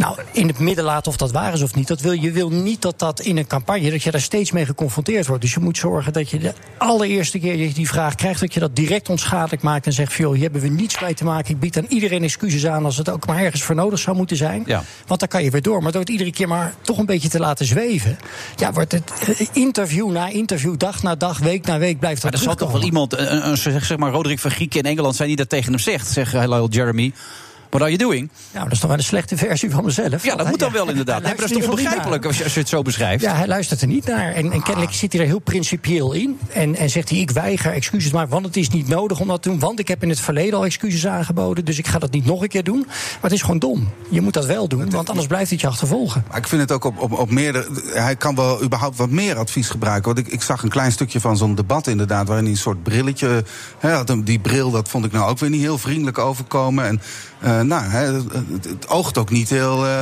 nou, 0.00 0.16
in 0.32 0.46
het 0.46 0.58
midden 0.58 0.84
laten 0.84 1.10
of 1.10 1.16
dat 1.16 1.30
waar 1.30 1.52
is 1.52 1.62
of 1.62 1.74
niet. 1.74 1.88
Dat 1.88 2.00
wil, 2.00 2.12
je 2.12 2.30
wil 2.30 2.50
niet 2.50 2.82
dat 2.82 2.98
dat 2.98 3.20
in 3.20 3.36
een 3.36 3.46
campagne, 3.46 3.90
dat 3.90 4.02
je 4.02 4.10
daar 4.10 4.20
steeds 4.20 4.52
mee 4.52 4.66
geconfronteerd 4.66 5.26
wordt. 5.26 5.42
Dus 5.42 5.54
je 5.54 5.60
moet 5.60 5.76
zorgen 5.76 6.12
dat 6.12 6.30
je 6.30 6.38
de 6.38 6.52
allereerste 6.78 7.38
keer 7.38 7.58
dat 7.58 7.68
je 7.68 7.74
die 7.74 7.88
vraag 7.88 8.14
krijgt, 8.14 8.40
dat 8.40 8.54
je 8.54 8.60
dat 8.60 8.76
direct 8.76 9.08
onschadelijk 9.08 9.62
maakt 9.62 9.86
en 9.86 9.92
zegt: 9.92 10.12
joh, 10.12 10.32
hier 10.32 10.42
hebben 10.42 10.60
we 10.60 10.68
niets 10.68 11.00
mee 11.00 11.14
te 11.14 11.24
maken. 11.24 11.50
Ik 11.50 11.60
bied 11.60 11.76
aan 11.76 11.86
iedereen 11.88 12.22
excuses 12.22 12.66
aan 12.66 12.84
als 12.84 12.96
het 12.96 13.08
ook 13.08 13.26
maar 13.26 13.38
ergens 13.38 13.62
voor 13.62 13.74
nodig 13.74 13.98
zou 13.98 14.16
moeten 14.16 14.36
zijn. 14.36 14.62
Ja. 14.66 14.82
Want 15.06 15.20
dan 15.20 15.28
kan 15.28 15.44
je 15.44 15.50
weer 15.50 15.62
door. 15.62 15.82
Maar 15.82 15.92
door 15.92 16.00
het 16.00 16.10
iedere 16.10 16.32
keer 16.32 16.48
maar 16.48 16.74
toch 16.80 16.98
een 16.98 17.06
beetje 17.06 17.28
te 17.28 17.38
laten 17.38 17.66
zweven, 17.66 18.18
ja, 18.56 18.72
wordt 18.72 18.92
het 18.92 19.50
interview 19.52 20.10
na 20.10 20.28
interview, 20.28 20.76
dag 20.76 21.02
na 21.02 21.14
dag, 21.14 21.38
week 21.38 21.66
na 21.66 21.78
week 21.78 21.98
blijft 21.98 22.22
dat. 22.22 22.30
Maar 22.30 22.40
er 22.40 22.46
zal 22.46 22.56
toch 22.56 22.72
wel 22.72 22.82
iemand, 22.82 23.18
een, 23.18 23.48
een, 23.48 23.56
zeg 23.56 23.96
maar 23.96 24.12
Roderick 24.12 24.38
van 24.38 24.50
Grieken 24.50 24.78
in 24.82 24.90
Engeland 24.90 25.16
zijn 25.16 25.28
die 25.28 25.36
dat 25.36 25.48
tegen 25.48 25.72
hem 25.72 25.80
zegt, 25.80 26.08
zegt 26.08 26.32
Hello 26.32 26.66
Jeremy. 26.70 27.12
What 27.70 27.82
are 27.82 27.96
you 27.96 27.96
doing? 27.96 28.30
Nou, 28.52 28.64
dat 28.64 28.72
is 28.72 28.78
toch 28.78 28.88
wel 28.88 28.98
een 28.98 29.04
slechte 29.04 29.36
versie 29.36 29.70
van 29.70 29.84
mezelf. 29.84 30.24
Ja, 30.24 30.36
dat 30.36 30.48
moet 30.48 30.58
dan 30.58 30.72
wel 30.72 30.88
inderdaad. 30.88 31.22
Nee, 31.22 31.26
maar 31.26 31.40
dat 31.40 31.50
is 31.50 31.56
toch 31.56 31.70
onbegrijpelijk 31.70 32.24
als 32.24 32.38
je, 32.38 32.44
als 32.44 32.54
je 32.54 32.60
het 32.60 32.68
zo 32.68 32.82
beschrijft? 32.82 33.22
Ja, 33.22 33.34
hij 33.34 33.46
luistert 33.46 33.80
er 33.80 33.86
niet 33.86 34.06
naar. 34.06 34.32
En, 34.32 34.52
en 34.52 34.62
kennelijk 34.62 34.92
zit 34.92 35.12
hij 35.12 35.20
er 35.20 35.26
heel 35.26 35.38
principieel 35.38 36.12
in. 36.12 36.38
En, 36.52 36.76
en 36.76 36.90
zegt 36.90 37.08
hij, 37.08 37.18
ik 37.18 37.30
weiger 37.30 37.72
excuses 37.72 38.12
maar, 38.12 38.28
want 38.28 38.46
het 38.46 38.56
is 38.56 38.68
niet 38.68 38.88
nodig 38.88 39.20
om 39.20 39.28
dat 39.28 39.42
te 39.42 39.48
doen. 39.48 39.58
Want 39.58 39.78
ik 39.78 39.88
heb 39.88 40.02
in 40.02 40.08
het 40.08 40.20
verleden 40.20 40.58
al 40.58 40.64
excuses 40.64 41.06
aangeboden. 41.06 41.64
Dus 41.64 41.78
ik 41.78 41.86
ga 41.86 41.98
dat 41.98 42.10
niet 42.10 42.24
nog 42.24 42.42
een 42.42 42.48
keer 42.48 42.64
doen. 42.64 42.84
Maar 42.86 43.18
het 43.20 43.32
is 43.32 43.42
gewoon 43.42 43.58
dom. 43.58 43.88
Je 44.10 44.20
moet 44.20 44.34
dat 44.34 44.46
wel 44.46 44.68
doen, 44.68 44.90
want 44.90 45.08
anders 45.08 45.26
blijft 45.26 45.50
het 45.50 45.60
je 45.60 45.66
achtervolgen. 45.66 46.24
Maar 46.28 46.38
ik 46.38 46.48
vind 46.48 46.60
het 46.60 46.72
ook 46.72 46.84
op, 46.84 46.98
op, 46.98 47.12
op 47.12 47.30
meerdere... 47.30 47.68
Hij 47.92 48.16
kan 48.16 48.34
wel 48.34 48.62
überhaupt 48.62 48.96
wat 48.96 49.10
meer 49.10 49.36
advies 49.36 49.68
gebruiken. 49.68 50.14
Want 50.14 50.26
ik, 50.26 50.32
ik 50.32 50.42
zag 50.42 50.62
een 50.62 50.68
klein 50.68 50.92
stukje 50.92 51.20
van 51.20 51.36
zo'n 51.36 51.54
debat 51.54 51.86
inderdaad... 51.86 52.26
waarin 52.26 52.44
hij 52.44 52.54
een 52.54 52.60
soort 52.60 52.82
brilletje 52.82 53.44
had. 53.78 54.14
Die 54.24 54.38
bril, 54.38 54.70
dat 54.70 54.88
vond 54.88 55.04
ik 55.04 55.12
nou 55.12 55.30
ook 55.30 55.38
weer 55.38 55.50
niet 55.50 55.60
heel 55.60 55.78
vriendelijk 55.78 56.18
overkomen. 56.18 56.86
En 56.86 57.00
uh, 57.44 57.59
nou, 57.66 57.84
he, 57.84 57.98
het, 57.98 58.64
het, 58.64 58.88
oogt 58.88 59.18
ook 59.18 59.30
niet 59.30 59.50
heel 59.50 59.86
uh, 59.86 59.92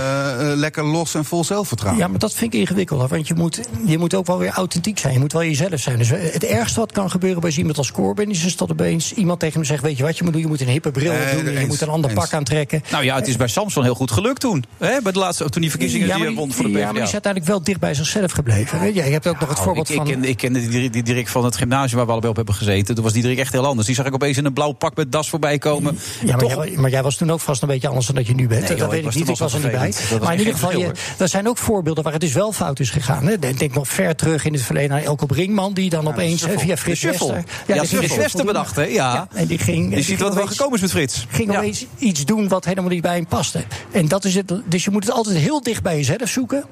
lekker 0.55 0.85
los 0.85 1.15
en 1.15 1.25
vol 1.25 1.45
zelfvertrouwen. 1.45 2.03
Ja, 2.03 2.09
maar 2.09 2.19
dat 2.19 2.35
vind 2.35 2.55
ik 2.55 2.61
ingewikkelder. 2.61 3.09
Want 3.09 3.29
je 3.29 3.35
moet, 3.35 3.61
je 3.87 3.99
moet 3.99 4.15
ook 4.15 4.27
wel 4.27 4.39
weer 4.39 4.51
authentiek 4.51 4.99
zijn. 4.99 5.13
Je 5.13 5.19
moet 5.19 5.33
wel 5.33 5.43
jezelf 5.45 5.81
zijn. 5.81 5.99
Dus 5.99 6.09
het 6.09 6.45
ergste 6.45 6.81
wat 6.81 6.93
kan 6.93 7.11
gebeuren 7.11 7.41
bij 7.41 7.51
iemand 7.51 7.79
als 7.79 7.93
Corbyn... 7.93 8.31
is 8.31 8.57
dat 8.57 8.71
opeens 8.71 9.13
iemand 9.13 9.41
tegen 9.41 9.55
hem 9.55 9.65
zegt... 9.65 9.83
weet 9.83 9.97
je 9.97 10.03
wat 10.03 10.19
je 10.19 10.25
moet 10.25 10.33
doen? 10.33 10.43
Je 10.43 10.49
moet 10.49 10.61
een 10.61 10.69
hippe 10.69 10.91
bril 10.91 11.13
doen. 11.13 11.47
en 11.47 11.61
Je 11.61 11.67
moet 11.67 11.81
een 11.81 11.89
ander 11.89 12.11
eens. 12.11 12.19
pak 12.19 12.33
aantrekken. 12.33 12.83
Nou 12.91 13.05
ja, 13.05 13.17
het 13.17 13.29
is 13.29 13.37
bij 13.37 13.49
Samson 13.49 13.83
heel 13.83 13.95
goed 13.95 14.11
gelukt 14.11 14.41
toen. 14.41 14.65
Hè? 14.79 15.01
Bij 15.03 15.13
de 15.13 15.19
laatste, 15.19 15.49
toen 15.49 15.61
die 15.61 15.71
verkiezingen 15.71 16.07
ja, 16.07 16.15
die 16.15 16.23
maar, 16.23 16.33
hij 16.33 16.41
won 16.41 16.53
voor 16.53 16.65
de 16.65 16.71
ja, 16.71 16.75
PvdA. 16.77 16.85
maar 16.85 16.95
die 16.95 17.03
is 17.03 17.13
uiteindelijk 17.13 17.53
wel 17.53 17.63
dicht 17.63 17.81
bij 17.81 17.95
zichzelf 17.95 18.33
gebleven. 18.33 18.81
Weet 18.81 18.95
je, 18.95 19.05
je 19.05 19.11
hebt 19.11 19.27
ook 19.27 19.41
nog 19.41 19.49
het 19.49 19.59
Nou, 19.59 19.65
voorbeeld 19.65 19.89
ik, 19.89 19.97
van... 19.97 20.07
ik, 20.07 20.13
ken, 20.13 20.25
ik 20.25 20.37
kende 20.37 20.69
die, 20.69 20.91
die 20.91 21.03
Dirk 21.03 21.29
van 21.29 21.45
het 21.45 21.57
gymnasium 21.57 21.97
waar 21.97 22.07
we 22.07 22.11
allebei 22.11 22.31
op 22.31 22.37
hebben 22.37 22.55
gezeten. 22.55 22.95
Toen 22.95 23.05
was 23.05 23.13
die 23.13 23.23
Dirk 23.23 23.39
echt 23.39 23.53
heel 23.53 23.67
anders. 23.67 23.87
Die 23.87 23.97
zag 23.97 24.07
ik 24.07 24.15
opeens 24.15 24.37
in 24.37 24.45
een 24.45 24.53
blauw 24.53 24.73
pak 24.73 24.97
met 24.97 25.13
das 25.13 25.29
voorbij 25.29 25.59
komen. 25.59 25.99
Ja, 26.25 26.31
maar, 26.31 26.39
Toch- 26.39 26.65
jij, 26.65 26.77
maar 26.77 26.91
jij 26.91 27.03
was 27.03 27.17
toen 27.17 27.31
ook 27.31 27.41
vast 27.49 27.63
een 27.63 27.69
beetje 27.69 27.89
anders 27.89 28.07
dan 28.07 28.15
dat 28.15 28.27
je 28.27 28.35
nu 28.35 28.47
bent. 28.47 28.69
Nee, 28.69 28.77
dat 28.77 28.91
weet 28.91 28.99
ik 28.99 29.05
was 29.05 29.15
niet, 29.15 29.29
ik 29.29 29.37
was 29.37 29.55
er 29.55 29.61
niet 29.61 29.71
bij. 29.71 29.93
was 30.11 30.21
Maar 30.21 30.33
in 30.33 30.39
ieder 30.39 30.55
geval, 30.55 30.79
je, 30.79 30.93
er 31.19 31.29
zijn 31.29 31.49
ook 31.49 31.59
voorbeelden 31.59 32.05
waar 32.05 32.13
het 32.13 32.21
dus 32.21 32.33
wel 32.33 32.53
fout 32.53 32.81
is 32.81 32.91
gegaan. 32.91 33.27
Hè. 33.27 33.39
Denk, 33.39 33.75
nog 33.75 33.89
ver 33.89 34.17
terug 34.17 34.45
in 34.45 34.53
het 34.53 34.63
verleden 34.63 34.91
naar 34.91 35.03
Elko 35.03 35.27
Brinkman... 35.27 35.73
die 35.73 35.91
dan 35.91 36.09
opeens 36.09 36.43
eh, 36.43 36.59
via 36.59 36.77
Frits. 36.77 37.03
Wester... 37.03 37.45
Ja, 37.67 37.75
ja 37.75 37.85
Frits 37.85 38.17
Wester 38.17 38.45
bedacht, 38.45 38.77
hè? 38.77 38.83
Ja. 38.83 39.29
en 39.33 39.47
die 39.47 39.59
ging, 39.59 39.95
Je 39.95 40.03
ziet 40.03 40.21
wat 40.21 40.31
er 40.31 40.37
wel 40.37 40.47
gekomen 40.47 40.75
is 40.75 40.81
met 40.81 40.91
Frits. 40.91 41.27
ging 41.31 41.57
opeens 41.57 41.87
iets 41.99 42.25
doen 42.25 42.49
wat 42.49 42.65
helemaal 42.65 42.91
niet 42.91 43.03
bij 43.03 43.15
hem 43.15 43.27
paste. 43.27 43.65
En 43.91 44.09
dat 44.09 44.25
is 44.25 44.35
het. 44.35 44.53
Dus 44.65 44.85
je 44.85 44.91
moet 44.91 45.05
het 45.05 45.13
altijd 45.13 45.37
heel 45.37 45.63
dicht 45.63 45.83
bij 45.83 45.97
jezelf 45.97 46.29
zoeken. 46.29 46.65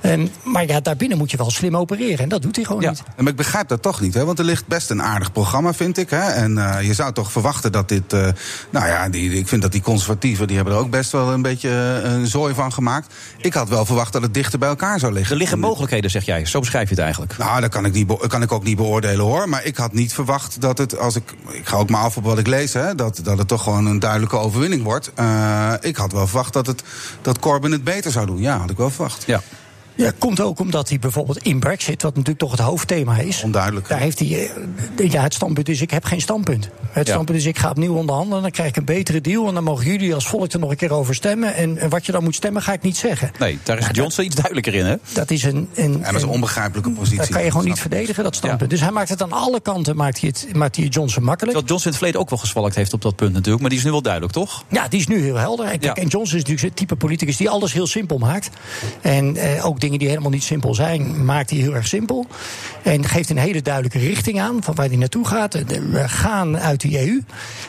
En, 0.00 0.30
maar 0.42 0.66
ja, 0.66 0.80
daarbinnen 0.80 1.18
moet 1.18 1.30
je 1.30 1.36
wel 1.36 1.50
slim 1.50 1.76
opereren. 1.76 2.18
En 2.18 2.28
dat 2.28 2.42
doet 2.42 2.56
hij 2.56 2.64
gewoon 2.64 2.88
niet. 2.88 3.02
Maar 3.16 3.28
ik 3.28 3.36
begrijp 3.36 3.68
dat 3.68 3.82
toch 3.82 4.00
niet, 4.00 4.14
hè? 4.14 4.24
want 4.24 4.38
er 4.38 4.44
ligt 4.44 4.66
best 4.66 4.90
een 4.90 5.02
aardig 5.02 5.32
programma, 5.32 5.72
vind 5.72 5.98
ik. 5.98 6.10
Hè? 6.10 6.30
En 6.30 6.58
eh, 6.58 6.86
je 6.86 6.94
zou 6.94 7.12
toch 7.12 7.32
verwachten 7.32 7.72
dat 7.72 7.88
dit. 7.88 8.12
eh, 8.12 8.28
nou 8.70 8.86
ja, 8.86 9.08
die, 9.08 9.32
ik 9.32 9.48
vind 9.48 9.62
dat 9.62 9.72
die 9.72 9.80
conservatieven. 10.10 10.46
die 10.46 10.56
hebben 10.56 10.74
er 10.74 10.80
ook 10.80 10.90
best 10.90 11.12
wel 11.12 11.32
een 11.32 11.42
beetje 11.42 11.68
eh, 11.68 12.12
een 12.12 12.26
zooi 12.26 12.54
van 12.54 12.72
gemaakt. 12.72 13.14
Ik 13.36 13.54
had 13.54 13.68
wel 13.68 13.84
verwacht 13.84 14.12
dat 14.12 14.22
het 14.22 14.34
dichter 14.34 14.58
bij 14.58 14.68
elkaar 14.68 14.98
zou 14.98 15.12
liggen. 15.12 15.32
Er 15.32 15.38
liggen 15.38 15.58
mogelijkheden, 15.58 16.10
zeg 16.10 16.24
jij. 16.24 16.46
Zo 16.46 16.60
beschrijf 16.60 16.88
je 16.88 16.94
het 16.94 17.04
eigenlijk. 17.04 17.38
Nou, 17.38 17.60
dat 17.60 17.70
kan 17.70 17.84
ik, 17.84 17.92
niet 17.92 18.26
kan 18.26 18.42
ik 18.42 18.52
ook 18.52 18.64
niet 18.64 18.76
beoordelen 18.76 19.24
hoor. 19.24 19.48
Maar 19.48 19.64
ik 19.64 19.76
had 19.76 19.92
niet 19.92 20.12
verwacht 20.12 20.60
dat 20.60 20.78
het, 20.78 20.98
als 20.98 21.16
ik. 21.16 21.34
Ik 21.50 21.66
ga 21.66 21.76
ook 21.76 21.90
maar 21.90 22.02
af 22.02 22.16
op 22.16 22.24
wat 22.24 22.38
ik 22.38 22.46
lees, 22.46 22.72
hè, 22.72 22.94
dat, 22.94 23.20
dat 23.22 23.38
het 23.38 23.48
toch 23.48 23.62
gewoon 23.62 23.86
een 23.86 23.98
duidelijke 23.98 24.36
overwinning 24.36 24.82
wordt. 24.82 25.10
Eh, 25.14 25.72
ik 25.80 25.96
had 25.96 26.12
wel 26.12 26.26
verwacht 26.26 26.52
dat, 26.52 26.66
het, 26.66 26.82
dat 27.22 27.38
Corbyn 27.38 27.72
het 27.72 27.84
beter 27.84 28.10
zou 28.10 28.26
doen. 28.26 28.38
Ja, 28.38 28.58
had 28.58 28.70
ik 28.70 28.76
wel 28.76 28.90
verwacht. 28.90 29.24
Ja. 29.26 29.40
Ja, 30.00 30.12
komt 30.18 30.40
ook 30.40 30.58
omdat 30.60 30.88
hij 30.88 30.98
bijvoorbeeld 30.98 31.38
in 31.38 31.58
Brexit, 31.60 32.02
wat 32.02 32.12
natuurlijk 32.12 32.38
toch 32.38 32.50
het 32.50 32.60
hoofdthema 32.60 33.18
is. 33.18 33.42
Onduidelijk. 33.42 33.88
Daar 33.88 33.98
heeft 33.98 34.18
hij. 34.18 34.50
eh, 34.96 35.10
Ja, 35.10 35.22
het 35.22 35.34
standpunt 35.34 35.68
is: 35.68 35.80
ik 35.80 35.90
heb 35.90 36.04
geen 36.04 36.20
standpunt. 36.20 36.68
Het 36.90 37.06
Ja. 37.06 37.12
standpunt 37.12 37.38
is: 37.38 37.44
ik 37.44 37.58
ga 37.58 37.70
opnieuw 37.70 37.94
onderhandelen. 37.94 38.42
Dan 38.42 38.50
krijg 38.50 38.68
ik 38.68 38.76
een 38.76 38.84
betere 38.84 39.20
deal. 39.20 39.48
En 39.48 39.54
dan 39.54 39.64
mogen 39.64 39.84
jullie 39.86 40.14
als 40.14 40.26
volk 40.28 40.52
er 40.52 40.58
nog 40.58 40.70
een 40.70 40.76
keer 40.76 40.92
over 40.92 41.14
stemmen. 41.14 41.54
En, 41.54 41.88
wat 41.88 42.06
je 42.06 42.12
dan 42.12 42.24
moet 42.24 42.34
stemmen, 42.34 42.62
ga 42.62 42.72
ik 42.72 42.82
niet 42.82 42.96
zeggen. 42.96 43.30
Nee, 43.38 43.58
daar 43.62 43.78
is 43.78 43.86
Johnson 43.92 44.24
iets 44.24 44.34
duidelijker 44.34 44.74
in, 44.74 44.84
hè? 44.86 44.96
Dat 45.12 45.30
is 45.30 45.42
een. 45.42 45.68
een 45.74 45.92
En 45.94 46.00
dat 46.02 46.14
is 46.14 46.22
een 46.22 46.28
onbegrijpelijke 46.28 46.90
positie. 46.90 47.18
Dat 47.18 47.28
kan 47.28 47.44
je 47.44 47.50
gewoon 47.50 47.66
niet 47.66 47.80
verdedigen, 47.80 48.24
dat 48.24 48.36
standpunt. 48.36 48.70
Dus 48.70 48.80
hij 48.80 48.90
maakt 48.90 49.08
het 49.08 49.22
aan 49.22 49.32
alle 49.32 49.60
kanten, 49.60 49.96
maakt 49.96 50.20
hij, 50.20 50.28
het, 50.28 50.56
maakt 50.56 50.76
hij 50.76 50.84
Johnson 50.86 51.22
makkelijk. 51.22 51.38
Terwijl 51.56 51.66
Johnson 51.66 51.84
in 51.84 51.88
het 51.88 51.96
verleden 51.96 52.20
ook 52.20 52.30
wel 52.30 52.38
gezwalkt 52.38 52.74
heeft 52.74 52.92
op 52.92 53.02
dat 53.02 53.16
punt 53.16 53.32
natuurlijk. 53.32 53.60
Maar 53.60 53.70
die 53.70 53.78
is 53.78 53.84
nu 53.84 53.90
wel 53.90 54.02
duidelijk, 54.02 54.32
toch? 54.32 54.64
Ja, 54.68 54.88
die 54.88 55.00
is 55.00 55.06
nu 55.06 55.22
heel 55.22 55.36
helder. 55.36 55.64
En, 55.64 55.78
kijk, 55.78 55.96
Ja. 55.96 56.02
en 56.02 56.08
Johnson 56.08 56.22
is 56.38 56.42
natuurlijk 56.44 56.62
het 56.62 56.76
type 56.76 56.96
politicus 56.96 57.36
die 57.36 57.50
alles 57.50 57.72
heel 57.72 57.86
simpel 57.86 58.18
maakt. 58.18 58.50
En 59.00 59.36
eh, 59.36 59.66
ook 59.66 59.80
dingen 59.80 59.89
die 59.98 60.08
helemaal 60.08 60.30
niet 60.30 60.42
simpel 60.42 60.74
zijn, 60.74 61.24
maakt 61.24 61.50
hij 61.50 61.58
heel 61.58 61.74
erg 61.74 61.86
simpel. 61.86 62.26
En 62.82 63.04
geeft 63.04 63.30
een 63.30 63.38
hele 63.38 63.62
duidelijke 63.62 63.98
richting 63.98 64.40
aan 64.40 64.62
van 64.62 64.74
waar 64.74 64.86
hij 64.86 64.96
naartoe 64.96 65.26
gaat. 65.26 65.54
We 65.66 66.08
gaan 66.08 66.58
uit 66.58 66.80
de 66.80 66.98
EU. 67.06 67.20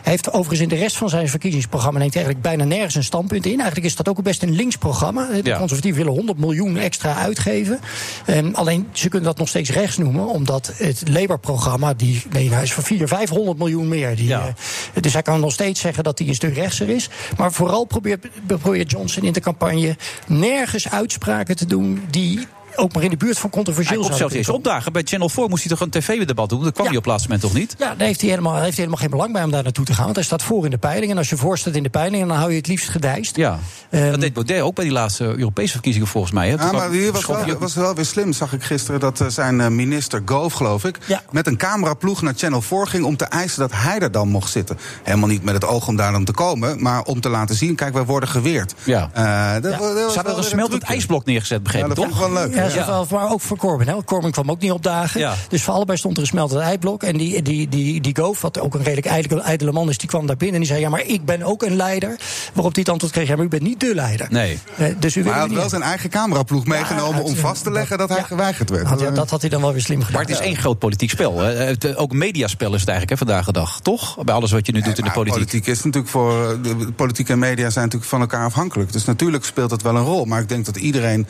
Hij 0.02 0.12
heeft 0.12 0.28
overigens 0.32 0.60
in 0.60 0.68
de 0.70 0.76
rest 0.76 0.98
van 0.98 1.10
zijn 1.10 1.30
verkiezingsprogramma 1.30 2.00
neemt 2.00 2.16
eigenlijk 2.16 2.44
bijna 2.46 2.64
nergens 2.64 2.96
een 2.96 3.04
standpunt 3.04 3.46
in. 3.46 3.56
Eigenlijk 3.60 3.86
is 3.86 3.96
dat 3.96 4.10
ook 4.10 4.22
best 4.24 4.44
een 4.44 4.52
links 4.56 4.76
programma. 4.76 5.26
De 5.26 5.42
Ja. 5.44 5.58
conservatieven 5.58 6.00
willen 6.04 6.18
100 6.18 6.40
miljoen 6.40 6.78
extra 6.78 7.16
uitgeven. 7.16 7.80
Ehm, 8.26 8.50
alleen 8.54 8.88
ze 8.92 9.10
kunnen 9.10 9.28
dat 9.30 9.38
nog 9.38 9.48
steeds 9.48 9.70
rechts 9.70 9.98
noemen, 9.98 10.28
omdat 10.28 10.72
het 10.78 11.04
Labour-programma, 11.10 11.94
die 11.94 12.24
nee, 12.32 12.52
hij 12.54 12.64
is 12.64 12.74
voor 12.74 12.84
400, 12.84 13.20
500 13.20 13.58
miljoen 13.58 13.88
meer. 13.88 14.16
Die, 14.16 14.28
Ja. 14.28 14.54
eh, 14.94 15.02
dus 15.02 15.14
hij 15.14 15.22
kan 15.22 15.40
nog 15.40 15.52
steeds 15.52 15.80
zeggen 15.80 16.04
dat 16.04 16.20
hij 16.20 16.28
een 16.28 16.36
stuk 16.36 16.56
rechtser 16.56 16.90
is. 16.90 17.10
Maar 17.38 17.52
vooral 17.52 17.86
probeert, 17.86 18.28
probeert 18.48 18.92
Johnson 18.92 19.24
in 19.24 19.34
de 19.34 19.40
campagne 19.40 19.96
nergens 20.28 20.90
uitspraken 20.90 21.56
te 21.56 21.66
doen 21.66 22.01
die 22.10 22.48
ook 22.76 22.94
maar 22.94 23.04
in 23.04 23.10
de 23.10 23.18
buurt 23.18 23.34
van 23.38 23.42
Hij 23.42 23.52
controversieel 23.52 24.00
komt 24.02 24.16
zouden 24.16 24.32
zelfs 24.38 24.48
eens 24.50 24.58
opdagen. 24.58 24.94
Bij 24.94 25.02
Channel 25.06 25.30
4 25.30 25.50
moest 25.50 25.64
hij 25.64 25.72
toch 25.72 25.82
een 25.82 25.90
tv-debat 25.90 26.50
doen? 26.50 26.64
Dat 26.64 26.72
kwam 26.74 26.84
Ja. 26.86 26.90
hij 26.92 27.00
op 27.00 27.06
laatste 27.06 27.28
moment 27.30 27.48
toch 27.48 27.58
niet? 27.60 27.76
Ja, 27.80 27.96
daar 27.96 28.08
heeft 28.08 28.22
hij, 28.22 28.30
helemaal, 28.30 28.54
heeft 28.54 28.66
hij 28.66 28.76
helemaal 28.76 28.98
geen 28.98 29.10
belang 29.10 29.34
bij 29.34 29.44
om 29.44 29.52
daar 29.52 29.64
naartoe 29.64 29.86
te 29.86 29.94
gaan. 29.94 30.04
Want 30.04 30.16
hij 30.16 30.26
staat 30.26 30.44
voor 30.44 30.66
in 30.66 30.72
de 30.72 30.78
peiling. 30.78 31.12
En 31.12 31.18
als 31.18 31.30
je 31.30 31.38
voor 31.38 31.58
staat 31.58 31.76
in 31.76 31.84
de 31.84 31.90
peiling, 31.90 32.28
dan 32.28 32.38
hou 32.38 32.50
je 32.52 32.58
het 32.58 32.68
liefst 32.68 32.90
gedijst. 32.90 33.36
Ja. 33.36 33.60
Ehm, 33.90 34.12
dat 34.12 34.20
deed 34.22 34.34
Baudet 34.34 34.62
ook 34.62 34.76
bij 34.76 34.84
die 34.84 34.94
laatste 34.94 35.24
Europese 35.24 35.72
verkiezingen 35.72 36.08
volgens 36.08 36.34
mij. 36.34 36.50
Hè? 36.50 36.56
Ja, 36.56 36.72
maar 36.72 36.90
hier 36.90 37.12
was 37.12 37.26
wel, 37.26 37.38
hij- 37.38 37.58
was 37.58 37.76
wel 37.76 37.96
weer 37.96 38.06
slim, 38.06 38.34
zag 38.34 38.54
ik 38.54 38.64
gisteren, 38.64 39.00
dat 39.00 39.22
eh, 39.22 39.28
zijn 39.28 39.62
eh, 39.62 39.68
minister 39.68 40.22
Gove, 40.26 40.56
geloof 40.56 40.84
ik, 40.86 40.98
Ja. 41.08 41.22
met 41.32 41.48
een 41.48 41.58
cameraploeg 41.58 42.22
naar 42.22 42.34
Channel 42.38 42.62
4 42.62 42.88
ging 42.88 43.04
om 43.06 43.18
te 43.18 43.26
eisen 43.26 43.60
dat 43.60 43.72
hij 43.76 44.00
er 44.00 44.12
dan 44.12 44.28
mocht 44.28 44.52
zitten. 44.52 44.78
Helemaal 45.04 45.28
niet 45.30 45.44
met 45.44 45.54
het 45.54 45.66
oog 45.66 45.88
om 45.88 45.96
daar 45.96 46.12
dan 46.12 46.24
te 46.26 46.32
komen, 46.32 46.82
maar 46.82 47.02
om 47.04 47.22
te 47.22 47.30
laten 47.30 47.56
zien, 47.56 47.76
kijk, 47.76 47.94
wij 47.94 48.04
worden 48.06 48.30
geweerd. 48.30 48.74
Ja. 48.84 49.10
Eh, 49.14 49.62
dat, 49.62 49.72
Ja. 49.72 49.78
dat 49.78 49.88
Ze 49.88 49.96
wel 49.98 50.14
hadden 50.14 50.24
weer 50.26 50.38
een 50.38 50.44
smeltend 50.44 50.84
ijsblok 50.84 51.26
neergezet, 51.26 51.64
begrepen 51.64 51.90
Ja, 51.90 51.96
dat 51.96 52.06
toch? 52.06 52.18
vond 52.18 52.28
ik 52.30 52.34
wel 52.36 52.44
leuk. 52.48 52.56
Ja, 52.70 53.06
maar 53.12 53.32
ook 53.32 53.42
voor 53.42 53.58
Corbyn. 53.58 53.88
Hè? 53.88 54.04
Corbyn 54.04 54.32
kwam 54.32 54.52
ook 54.52 54.60
niet 54.60 54.72
opdagen. 54.72 55.20
Ja. 55.20 55.34
Dus 55.50 55.64
voor 55.64 55.74
allebei 55.74 55.98
stond 55.98 56.16
er 56.16 56.22
een 56.22 56.28
smeltend 56.28 56.62
ijsblok. 56.62 57.04
En 57.04 57.18
die, 57.18 57.42
die, 57.42 57.70
die, 57.70 58.02
die 58.02 58.16
Goof, 58.16 58.42
wat 58.42 58.60
ook 58.60 58.74
een 58.74 58.84
redelijk 58.84 59.08
ijdele, 59.08 59.42
ijdele 59.42 59.72
man 59.72 59.90
is, 59.90 59.98
die 59.98 60.10
kwam 60.10 60.26
daar 60.26 60.38
binnen 60.38 60.56
en 60.56 60.62
die 60.62 60.70
zei: 60.72 60.82
Ja, 60.84 60.90
maar 60.90 61.06
ik 61.06 61.26
ben 61.26 61.44
ook 61.44 61.64
een 61.64 61.76
leider. 61.76 62.16
Waarop 62.54 62.74
hij 62.74 62.82
het 62.84 62.90
antwoord 62.92 63.14
kreeg: 63.14 63.28
Ja, 63.28 63.36
maar 63.36 63.46
u 63.46 63.48
bent 63.48 63.62
niet 63.62 63.80
de 63.80 63.96
leider. 63.96 64.28
Nee. 64.30 64.60
Eh, 64.78 64.88
dus 65.00 65.16
u 65.16 65.24
Maar 65.24 65.32
hij 65.32 65.40
had 65.40 65.50
niet. 65.50 65.58
wel 65.58 65.70
zijn 65.70 65.82
eigen 65.82 66.10
cameraploeg 66.10 66.66
meegenomen 66.66 67.24
om 67.24 67.36
vast 67.36 67.64
te 67.64 67.72
leggen 67.72 67.98
dat 67.98 68.10
hij 68.10 68.18
Ja. 68.18 68.24
geweigerd 68.24 68.70
werd. 68.70 68.88
Had- 68.88 69.00
ja, 69.00 69.10
dat 69.12 69.30
had 69.30 69.42
hij 69.42 69.50
dan 69.50 69.62
wel 69.62 69.72
weer 69.72 69.82
slim 69.82 69.98
gedaan. 70.02 70.14
Maar 70.14 70.30
het 70.30 70.40
is 70.40 70.46
één 70.46 70.56
groot 70.56 70.80
politiek 70.80 71.10
spel. 71.10 71.38
Hè? 71.40 71.52
Het, 71.54 71.96
Ook 71.96 72.14
mediaspel 72.14 72.74
is 72.74 72.80
het 72.80 72.90
eigenlijk 72.90 73.20
hè, 73.20 73.26
vandaag 73.28 73.46
de 73.46 73.52
dag, 73.52 73.80
toch? 73.82 74.24
Bij 74.24 74.36
alles 74.36 74.52
wat 74.52 74.66
je 74.66 74.72
nu 74.72 74.80
doet 74.80 74.88
in 74.88 74.96
de 74.96 75.02
Maar 75.02 75.14
politiek. 75.14 75.66
is 75.68 75.78
natuurlijk 75.84 76.12
voor. 76.12 76.50
eh, 76.52 76.58
De 76.64 76.92
politiek 76.92 77.30
en 77.30 77.40
media 77.40 77.70
zijn 77.70 77.84
natuurlijk 77.86 78.12
van 78.12 78.22
elkaar 78.22 78.46
afhankelijk. 78.46 78.92
Dus 78.92 79.06
natuurlijk 79.06 79.46
speelt 79.46 79.70
dat 79.70 79.82
wel 79.82 79.96
een 79.96 80.04
rol. 80.04 80.26
Maar 80.26 80.42
ik 80.42 80.50
denk 80.50 80.66
dat 80.66 80.78
iedereen 80.78 81.28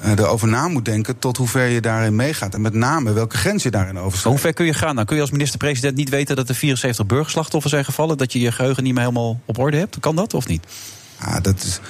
eh, 0.00 0.10
erover 0.10 0.48
na 0.48 0.68
moet 0.74 0.84
denken 0.84 1.18
tot 1.18 1.36
hoe 1.36 1.48
ver 1.48 1.66
je 1.66 1.80
daarin 1.80 2.16
meegaat. 2.16 2.54
En 2.54 2.60
met 2.60 2.74
name 2.74 3.12
welke 3.12 3.36
grens 3.36 3.62
je 3.62 3.70
daarin 3.70 3.98
overschrijdt. 3.98 4.24
hoe 4.38 4.38
ver 4.38 4.52
kun 4.52 4.66
je 4.66 4.74
gaan? 4.74 4.96
Dan 4.96 5.04
kun 5.04 5.14
je 5.16 5.22
als 5.22 5.30
minister-president 5.30 5.96
niet 5.96 6.08
weten 6.08 6.36
dat 6.36 6.48
er 6.48 6.54
74 6.54 7.06
burgerslachtoffers 7.06 7.72
zijn 7.72 7.84
gevallen. 7.84 8.18
Dat 8.18 8.32
je 8.32 8.40
je 8.40 8.52
geheugen 8.52 8.82
niet 8.82 8.92
meer 8.92 9.02
helemaal 9.02 9.40
op 9.44 9.58
orde 9.58 9.76
hebt. 9.76 10.00
Kan 10.00 10.16
dat 10.16 10.34
of 10.34 10.46
niet? 10.46 10.66
Ja, 11.20 11.40
dat 11.40 11.62
is. 11.62 11.80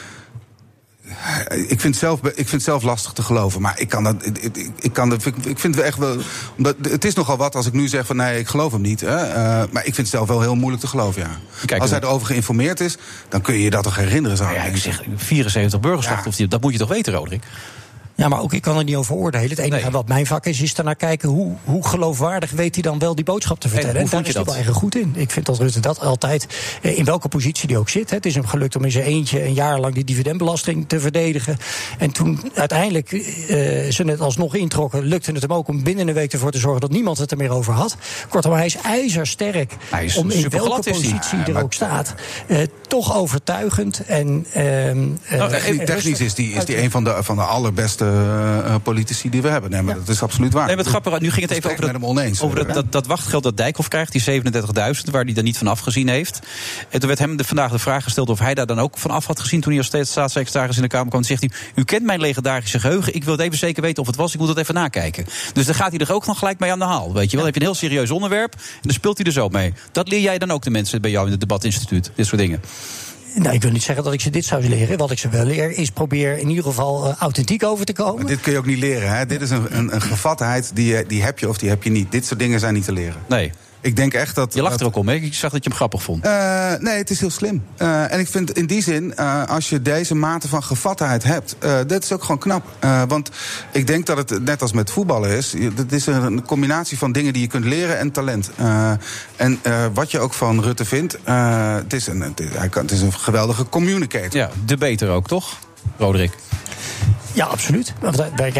Ik 1.51 1.81
vind, 1.81 1.83
het 1.83 1.97
zelf, 1.97 2.21
ik 2.23 2.35
vind 2.35 2.51
het 2.51 2.63
zelf 2.63 2.83
lastig 2.83 3.13
te 3.13 3.23
geloven, 3.23 3.61
maar 3.61 3.81
ik 3.81 3.89
kan 3.89 4.05
dat. 4.05 4.27
Ik, 4.27 4.39
ik, 4.39 4.71
ik 4.79 4.93
kan 4.93 5.09
dat, 5.09 5.27
ik 5.27 5.59
vind 5.59 5.75
het 5.75 5.85
echt 5.85 5.99
wel. 5.99 6.17
Omdat, 6.57 6.77
het 6.83 7.05
is 7.05 7.15
nogal 7.15 7.37
wat 7.37 7.55
als 7.55 7.67
ik 7.67 7.73
nu 7.73 7.89
zeg 7.89 8.07
van 8.07 8.17
nee, 8.17 8.39
ik 8.39 8.49
geloof 8.49 8.73
hem 8.73 8.81
niet. 8.81 9.01
Hè, 9.01 9.17
eh, 9.17 9.35
maar 9.71 9.85
ik 9.87 9.95
vind 9.95 9.97
het 9.97 10.09
zelf 10.09 10.29
wel 10.29 10.41
heel 10.41 10.55
moeilijk 10.55 10.83
te 10.83 10.89
geloven, 10.89 11.23
ja. 11.23 11.31
Kijk, 11.67 11.81
als 11.81 11.91
hij 11.91 11.99
hoe- 11.99 12.09
erover 12.09 12.27
geïnformeerd 12.27 12.81
is, 12.81 12.97
dan 13.29 13.41
kun 13.41 13.55
je 13.55 13.63
je 13.63 13.71
dat 13.71 13.83
toch 13.83 13.97
herinneren, 13.97 14.37
zou 14.37 14.55
ja, 14.55 14.63
ik 14.63 14.77
zeg 14.77 15.03
74 15.17 15.81
burgerslachtoffers. 15.81 16.49
Dat 16.49 16.61
moet 16.61 16.73
je 16.73 16.79
toch 16.79 16.89
weten, 16.89 17.13
Roderick? 17.13 17.43
Ja, 18.17 18.29
maar 18.29 18.41
ook 18.41 18.53
ik 18.53 18.63
kan 18.63 18.77
er 18.79 18.85
niet 18.85 18.97
over 18.97 19.15
oordelen. 19.15 19.49
Het 19.51 19.59
enige 19.59 19.83
Nee. 19.83 19.91
wat 19.91 20.09
mijn 20.09 20.27
vak 20.27 20.47
is, 20.47 20.61
is 20.61 20.75
daarnaar 20.75 20.95
kijken 20.97 21.29
hoe, 21.29 21.53
hoe 21.65 21.87
geloofwaardig 21.87 22.51
weet 22.51 22.75
hij 22.75 22.83
dan 22.83 22.99
wel 22.99 23.15
die 23.15 23.25
boodschap 23.25 23.61
te 23.61 23.69
vertellen. 23.69 23.95
hoe 23.95 24.05
En 24.05 24.11
daar 24.11 24.15
vond 24.23 24.27
je 24.27 24.29
is 24.33 24.37
hij 24.37 24.45
dat? 24.45 24.55
wel 24.55 24.65
erg 24.65 24.77
goed 24.77 24.95
in. 24.97 25.13
Ik 25.17 25.31
vind 25.31 25.47
dat 25.47 25.59
Rutte 25.59 25.81
dat 25.81 26.01
altijd, 26.01 26.47
eh, 26.83 26.99
in 26.99 27.05
welke 27.05 27.29
positie 27.29 27.69
die 27.69 27.79
ook 27.79 27.89
zit. 27.89 28.11
hè. 28.11 28.17
Het 28.17 28.27
is 28.27 28.35
hem 28.35 28.47
gelukt 28.47 28.77
om 28.77 28.85
in 28.85 28.91
zijn 28.91 29.05
eentje 29.05 29.45
een 29.45 29.55
jaar 29.55 29.81
lang 29.81 29.95
die 29.95 30.05
dividendbelasting 30.05 30.89
te 30.89 31.01
verdedigen. 31.01 31.57
En 31.99 32.11
toen 32.11 32.41
uiteindelijk 32.55 33.13
eh, 33.13 33.19
ze 33.91 34.03
het 34.07 34.21
alsnog 34.21 34.55
introkken, 34.55 35.03
lukte 35.05 35.33
het 35.33 35.43
hem 35.43 35.53
ook 35.53 35.69
om 35.69 35.83
binnen 35.83 36.09
een 36.09 36.15
week 36.15 36.33
ervoor 36.33 36.51
te 36.51 36.59
zorgen 36.59 36.81
dat 36.81 36.91
niemand 36.91 37.19
het 37.19 37.31
er 37.31 37.37
meer 37.37 37.51
over 37.51 37.73
had. 37.73 37.97
Kortom, 38.29 38.53
hij 38.53 38.67
is 38.67 38.77
ijzersterk 38.77 39.77
Hij 39.91 40.05
is 40.05 40.17
om 40.17 40.31
in 40.31 40.49
welke 40.49 40.81
hij. 40.83 40.93
positie 40.93 41.39
Ja, 41.39 41.47
er 41.47 41.53
maar- 41.53 41.63
ook 41.63 41.73
staat, 41.73 42.15
eh, 42.47 42.59
toch 42.89 43.17
overtuigend. 43.17 44.03
En, 44.07 44.47
ehm, 44.53 44.65
eh, 45.25 45.39
Nou, 45.39 45.51
Technisch, 45.85 46.19
en 46.19 46.25
is 46.25 46.35
die, 46.35 46.53
is 46.53 46.65
die 46.65 46.83
een 46.83 46.91
van 46.91 47.05
de, 47.05 47.17
van 47.21 47.37
de 47.37 47.43
allerbeste 47.43 48.04
eh, 48.65 48.75
politici 48.83 49.31
die 49.31 49.43
we 49.43 49.49
hebben. 49.49 49.71
Nee, 49.71 49.83
maar 49.83 49.95
dat 49.95 50.09
is 50.09 50.23
absoluut 50.23 50.53
waar. 50.53 50.77
Nee, 50.77 50.85
grappig, 50.85 51.21
nu 51.21 51.31
ging 51.31 51.49
het 51.49 51.57
even 51.57 51.71
over 51.71 51.93
dat, 51.93 52.43
over 52.43 52.57
dat, 52.57 52.67
Eh, 52.67 52.75
dat, 52.75 52.93
dat 52.93 53.07
wachtgeld 53.07 53.43
dat 53.43 53.57
Dijkhoff 53.57 53.89
krijgt, 53.89 54.13
die 54.13 54.43
37.000, 54.43 55.11
waar 55.11 55.25
hij 55.25 55.35
er 55.35 55.43
niet 55.43 55.59
van 55.59 55.67
afgezien 55.67 56.09
heeft. 56.09 56.41
En 56.89 56.99
toen 56.99 57.09
werd 57.09 57.21
hem 57.21 57.37
de, 57.37 57.45
vandaag 57.45 57.71
de 57.71 57.79
vraag 57.79 58.05
gesteld 58.05 58.29
of 58.29 58.39
hij 58.39 58.55
daar 58.55 58.67
dan 58.67 58.79
ook 58.79 58.99
van 58.99 59.11
af 59.11 59.27
had 59.27 59.41
gezien 59.41 59.61
toen 59.61 59.71
hij 59.71 59.79
als 59.79 59.89
steeds 59.89 60.11
staatssecretaris 60.11 60.77
in 60.77 60.83
de 60.83 60.89
Kamer 60.89 61.09
kwam. 61.09 61.21
En 61.21 61.27
zegt 61.27 61.41
hij, 61.41 61.51
u 61.75 61.85
kent 61.85 62.05
mijn 62.05 62.21
legendarische 62.21 62.81
geheugen, 62.81 63.15
ik 63.15 63.25
wil 63.25 63.33
het 63.33 63.43
even 63.43 63.59
zeker 63.59 63.83
weten 63.83 64.03
of 64.03 64.07
het 64.07 64.17
was, 64.17 64.35
ik 64.35 64.41
moet 64.41 64.49
het 64.49 64.59
even 64.59 64.75
nakijken. 64.75 65.27
Dus 65.53 65.67
dan 65.67 65.75
gaat 65.75 65.91
hij 65.91 65.99
er 65.99 66.13
ook 66.13 66.27
nog 66.27 66.39
gelijk 66.39 66.59
mee 66.59 66.73
aan 66.73 66.79
de 66.79 66.85
haal, 66.85 67.13
weet 67.13 67.31
je 67.31 67.37
wel. 67.37 67.45
Dan 67.45 67.45
heb 67.45 67.55
je 67.55 67.61
een 67.61 67.67
heel 67.67 67.75
serieus 67.75 68.11
onderwerp 68.11 68.53
en 68.53 68.61
dan 68.83 68.93
speelt 68.93 69.17
hij 69.17 69.27
er 69.27 69.33
zo 69.33 69.49
mee. 69.49 69.73
Dat 69.93 70.09
leer 70.09 70.21
jij 70.21 70.39
dan 70.39 70.51
ook 70.51 70.63
de 70.63 70.71
mensen 70.71 71.01
bij 71.01 71.11
jou 71.11 71.25
in 71.25 71.31
het 71.31 71.41
debatinstituut, 71.41 72.11
dit 72.15 72.27
soort 72.27 72.41
dingen. 72.41 72.61
Nou, 73.35 73.55
ik 73.55 73.63
wil 73.63 73.71
niet 73.71 73.83
zeggen 73.83 74.05
dat 74.05 74.13
ik 74.13 74.21
ze 74.21 74.31
dit 74.31 74.45
zou 74.45 74.69
leren. 74.69 74.99
Wat 74.99 75.11
ik 75.11 75.19
ze 75.19 75.29
wel 75.29 75.45
leer, 75.45 75.71
is 75.71 75.91
probeer 75.91 76.39
in 76.39 76.49
ieder 76.49 76.65
geval 76.65 77.07
eh, 77.07 77.15
authentiek 77.19 77.65
over 77.65 77.85
te 77.85 77.93
komen. 77.93 78.15
Maar 78.15 78.27
dit 78.27 78.41
kun 78.41 78.53
je 78.53 78.59
ook 78.59 78.67
niet 78.67 78.79
leren. 78.79 79.17
Hè? 79.17 79.27
Dit 79.27 79.41
is 79.41 79.51
een, 79.51 79.77
een, 79.79 79.95
een 79.95 80.03
gevatheid, 80.03 80.71
die, 80.75 80.87
je- 80.87 81.05
die 81.07 81.23
heb 81.23 81.39
je 81.39 81.49
of 81.49 81.59
die 81.59 81.69
heb 81.69 81.83
je 81.83 81.91
niet. 81.91 82.13
Dit 82.13 82.27
soort 82.27 82.39
dingen 82.39 82.61
zijn 82.61 82.75
niet 82.75 82.85
te 82.85 82.93
leren. 82.93 83.21
Nee, 83.29 83.53
Ik 83.85 83.97
denk 83.97 84.15
echt 84.15 84.35
dat... 84.35 84.55
je 84.55 84.63
lacht 84.63 84.81
er 84.81 84.87
ook 84.87 84.97
om, 84.97 85.09
hè? 85.09 85.15
Ik 85.15 85.35
zag 85.35 85.51
dat 85.51 85.65
je 85.65 85.69
hem 85.69 85.79
grappig 85.79 86.03
vond. 86.03 86.25
Eh, 86.25 86.73
nee, 86.79 86.97
het 86.97 87.11
is 87.11 87.21
heel 87.21 87.31
slim. 87.31 87.65
Eh, 87.77 88.13
en 88.13 88.21
ik 88.21 88.29
vind 88.29 88.57
in 88.57 88.67
die 88.67 88.83
zin, 88.83 89.17
eh, 89.17 89.45
als 89.47 89.69
je 89.69 89.83
deze 89.83 90.15
mate 90.15 90.49
van 90.49 90.63
gevatheid 90.63 91.25
hebt, 91.25 91.57
dat 91.87 92.03
is 92.03 92.13
ook 92.13 92.21
gewoon 92.21 92.39
knap. 92.39 92.65
Want 93.09 93.31
ik 93.73 93.87
denk 93.87 94.07
dat 94.07 94.17
het 94.17 94.45
net 94.45 94.63
als 94.63 94.73
met 94.73 94.91
voetballen 94.91 95.31
is. 95.31 95.53
Het 95.77 95.93
is 95.93 96.07
een 96.07 96.45
combinatie 96.45 96.99
van 96.99 97.13
dingen 97.13 97.33
die 97.33 97.43
je 97.43 97.49
kunt 97.49 97.65
leren 97.65 97.99
en 97.99 98.11
talent. 98.11 98.51
En 99.37 99.61
wat 99.95 100.11
je 100.11 100.19
ook 100.19 100.33
van 100.33 100.63
Rutte 100.63 100.85
vindt, 100.85 101.19
het, 101.25 101.93
is 101.93 102.07
een, 102.07 102.21
het 102.21 102.91
is 102.91 103.01
een 103.01 103.13
geweldige 103.13 103.69
communicator. 103.69 104.37
Ja, 104.37 104.51
de 104.65 104.77
beter 104.77 105.11
ook, 105.11 105.29
toch? 105.29 105.59
Roderick. 105.99 106.33
Ja, 107.35 107.45
absoluut. 107.47 107.93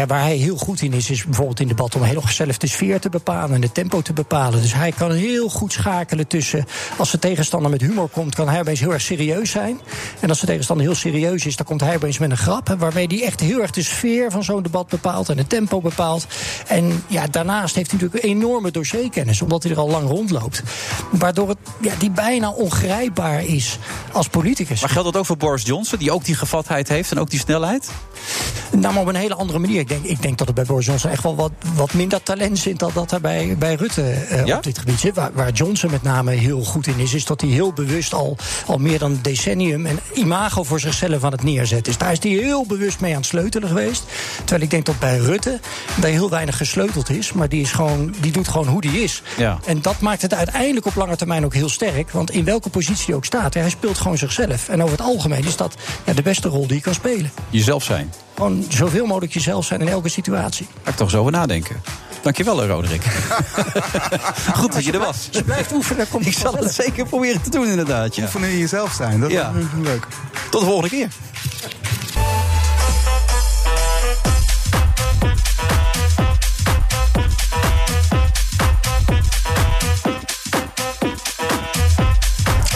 Waar, 0.07 0.21
hij 0.21 0.35
heel 0.35 0.57
goed 0.57 0.81
in 0.81 0.93
is, 0.93 1.09
is 1.09 1.23
bijvoorbeeld 1.23 1.59
in 1.59 1.67
debat 1.67 1.95
om 1.95 2.03
heel 2.03 2.23
zelf 2.27 2.57
de 2.57 2.67
sfeer 2.67 2.99
te 2.99 3.09
bepalen 3.09 3.55
en 3.55 3.61
het 3.61 3.73
tempo 3.73 4.01
te 4.01 4.13
bepalen. 4.13 4.61
Dus 4.61 4.73
hij 4.73 4.91
kan 4.91 5.11
heel 5.11 5.49
goed 5.49 5.71
schakelen 5.71 6.27
tussen. 6.27 6.65
Als 6.97 7.11
de 7.11 7.19
tegenstander 7.19 7.71
met 7.71 7.81
humor 7.81 8.09
komt, 8.09 8.35
kan 8.35 8.49
hij 8.49 8.59
opeens 8.59 8.79
heel 8.79 8.93
erg 8.93 9.01
serieus 9.01 9.51
zijn. 9.51 9.79
En 10.19 10.29
als 10.29 10.39
de 10.39 10.45
tegenstander 10.45 10.85
heel 10.85 10.95
serieus 10.95 11.45
is, 11.45 11.55
dan 11.55 11.65
komt 11.65 11.81
hij 11.81 11.95
opeens 11.95 12.17
met 12.17 12.31
een 12.31 12.37
grap. 12.37 12.75
Waarmee 12.77 13.07
hij 13.07 13.23
echt 13.23 13.39
heel 13.39 13.61
erg 13.61 13.71
de 13.71 13.83
sfeer 13.83 14.31
van 14.31 14.43
zo'n 14.43 14.63
debat 14.63 14.87
bepaalt 14.87 15.29
en 15.29 15.37
het 15.37 15.49
tempo 15.49 15.81
bepaalt. 15.81 16.27
En 16.67 17.03
ja, 17.07 17.27
daarnaast 17.27 17.75
heeft 17.75 17.91
hij 17.91 17.99
natuurlijk 17.99 18.25
enorme 18.25 18.71
dossierkennis, 18.71 19.41
omdat 19.41 19.63
hij 19.63 19.71
er 19.71 19.77
al 19.77 19.89
lang 19.89 20.07
rondloopt. 20.07 20.63
Waardoor 21.11 21.49
het, 21.49 21.57
ja, 21.81 21.93
die 21.99 22.11
bijna 22.11 22.49
ongrijpbaar 22.49 23.43
is 23.43 23.79
als 24.11 24.27
politicus. 24.27 24.81
Maar 24.81 24.89
geldt 24.89 25.11
dat 25.11 25.17
ook 25.17 25.25
voor 25.25 25.37
Boris 25.37 25.63
Johnson, 25.63 25.99
die 25.99 26.11
ook 26.11 26.25
die 26.25 26.35
gevatheid 26.35 26.87
heeft 26.87 27.11
en 27.11 27.19
ook 27.19 27.29
die 27.29 27.39
snelheid? 27.39 27.89
Nou, 28.79 28.93
maar 28.93 29.03
op 29.03 29.07
een 29.07 29.15
hele 29.15 29.35
andere 29.35 29.59
manier. 29.59 29.79
Ik 29.79 29.87
denk, 29.87 30.03
ik 30.05 30.21
denk 30.21 30.37
dat 30.37 30.47
het 30.47 30.55
bij 30.55 30.65
Boris 30.65 30.85
Johnson 30.85 31.11
echt 31.11 31.23
wel 31.23 31.35
wat, 31.35 31.51
wat 31.75 31.93
minder 31.93 32.23
talent 32.23 32.59
zit 32.59 32.79
dan 32.79 32.91
dat 32.93 33.11
er 33.11 33.21
bij, 33.21 33.55
bij 33.59 33.75
Rutte 33.75 34.01
eh, 34.01 34.45
Ja? 34.45 34.57
op 34.57 34.63
dit 34.63 34.77
gebied 34.77 34.99
zit. 34.99 35.15
Waar, 35.15 35.31
waar 35.33 35.51
Johnson 35.51 35.91
met 35.91 36.03
name 36.03 36.31
heel 36.31 36.63
goed 36.63 36.87
in 36.87 36.99
is, 36.99 37.13
is 37.13 37.25
dat 37.25 37.41
hij 37.41 37.49
heel 37.49 37.73
bewust 37.73 38.13
al, 38.13 38.37
al 38.65 38.77
meer 38.77 38.99
dan 38.99 39.11
een 39.11 39.21
decennium 39.21 39.85
een 39.85 39.99
imago 40.13 40.63
voor 40.63 40.79
zichzelf 40.79 41.23
aan 41.23 41.31
het 41.31 41.43
neerzetten 41.43 41.91
is. 41.91 41.97
Daar 41.97 42.11
is 42.11 42.23
hij 42.23 42.31
heel 42.31 42.65
bewust 42.65 42.99
mee 42.99 43.11
aan 43.11 43.17
het 43.17 43.25
sleutelen 43.25 43.67
geweest. 43.67 44.03
Terwijl 44.37 44.61
ik 44.61 44.69
denk 44.69 44.85
dat 44.85 44.99
bij 44.99 45.17
Rutte 45.17 45.59
daar 45.99 46.11
heel 46.11 46.29
weinig 46.29 46.57
gesleuteld 46.57 47.09
is, 47.09 47.33
maar 47.33 47.49
die, 47.49 47.61
is 47.61 47.71
gewoon, 47.71 48.13
die 48.21 48.31
doet 48.31 48.47
gewoon 48.47 48.67
hoe 48.67 48.81
die 48.81 49.03
is. 49.03 49.21
Ja. 49.37 49.59
En 49.65 49.81
dat 49.81 49.99
maakt 49.99 50.21
het 50.21 50.33
uiteindelijk 50.33 50.85
op 50.85 50.95
lange 50.95 51.15
termijn 51.15 51.45
ook 51.45 51.53
heel 51.53 51.69
sterk. 51.69 52.11
Want 52.11 52.31
in 52.31 52.45
welke 52.45 52.69
positie 52.69 53.05
hij 53.05 53.15
ook 53.15 53.25
staat, 53.25 53.53
hij 53.53 53.69
speelt 53.69 53.97
gewoon 53.97 54.17
zichzelf. 54.17 54.69
En 54.69 54.83
over 54.83 54.97
het 54.97 55.05
algemeen 55.05 55.45
is 55.45 55.55
dat 55.55 55.75
ja, 56.05 56.13
de 56.13 56.21
beste 56.21 56.47
rol 56.47 56.67
die 56.67 56.75
je 56.75 56.81
kan 56.81 56.93
spelen. 56.93 57.31
Jezelf 57.49 57.83
zijn. 57.83 58.11
Gewoon 58.35 58.65
zoveel 58.69 59.05
mogelijk 59.05 59.33
jezelf 59.33 59.65
zijn 59.65 59.81
in 59.81 59.87
elke 59.87 60.09
situatie. 60.09 60.67
Ga 60.83 60.89
ik 60.89 60.95
toch 60.95 61.09
zo 61.09 61.19
over 61.19 61.31
nadenken. 61.31 61.81
Dankjewel, 62.21 62.61
eh, 62.61 62.67
Roderick. 62.69 63.03
Goed 64.59 64.73
dat 64.73 64.85
je 64.85 64.91
er 64.91 64.99
was. 64.99 65.07
Als 65.27 65.29
je 65.31 65.43
blijft 65.43 65.71
oefenen, 65.71 66.09
komt 66.09 66.25
Ik 66.25 66.33
zal 66.33 66.53
het 66.55 66.73
zeker 66.73 67.05
proberen 67.05 67.41
te 67.41 67.49
doen, 67.49 67.67
inderdaad. 67.67 68.15
Ja. 68.15 68.23
Oefenen 68.23 68.49
in 68.49 68.57
jezelf 68.57 68.91
zijn, 68.93 69.19
dat 69.19 69.31
Ja. 69.31 69.51
is 69.57 69.65
leuk. 69.83 70.07
Tot 70.49 70.59
de 70.61 70.65
volgende 70.67 70.89
keer. 70.89 71.07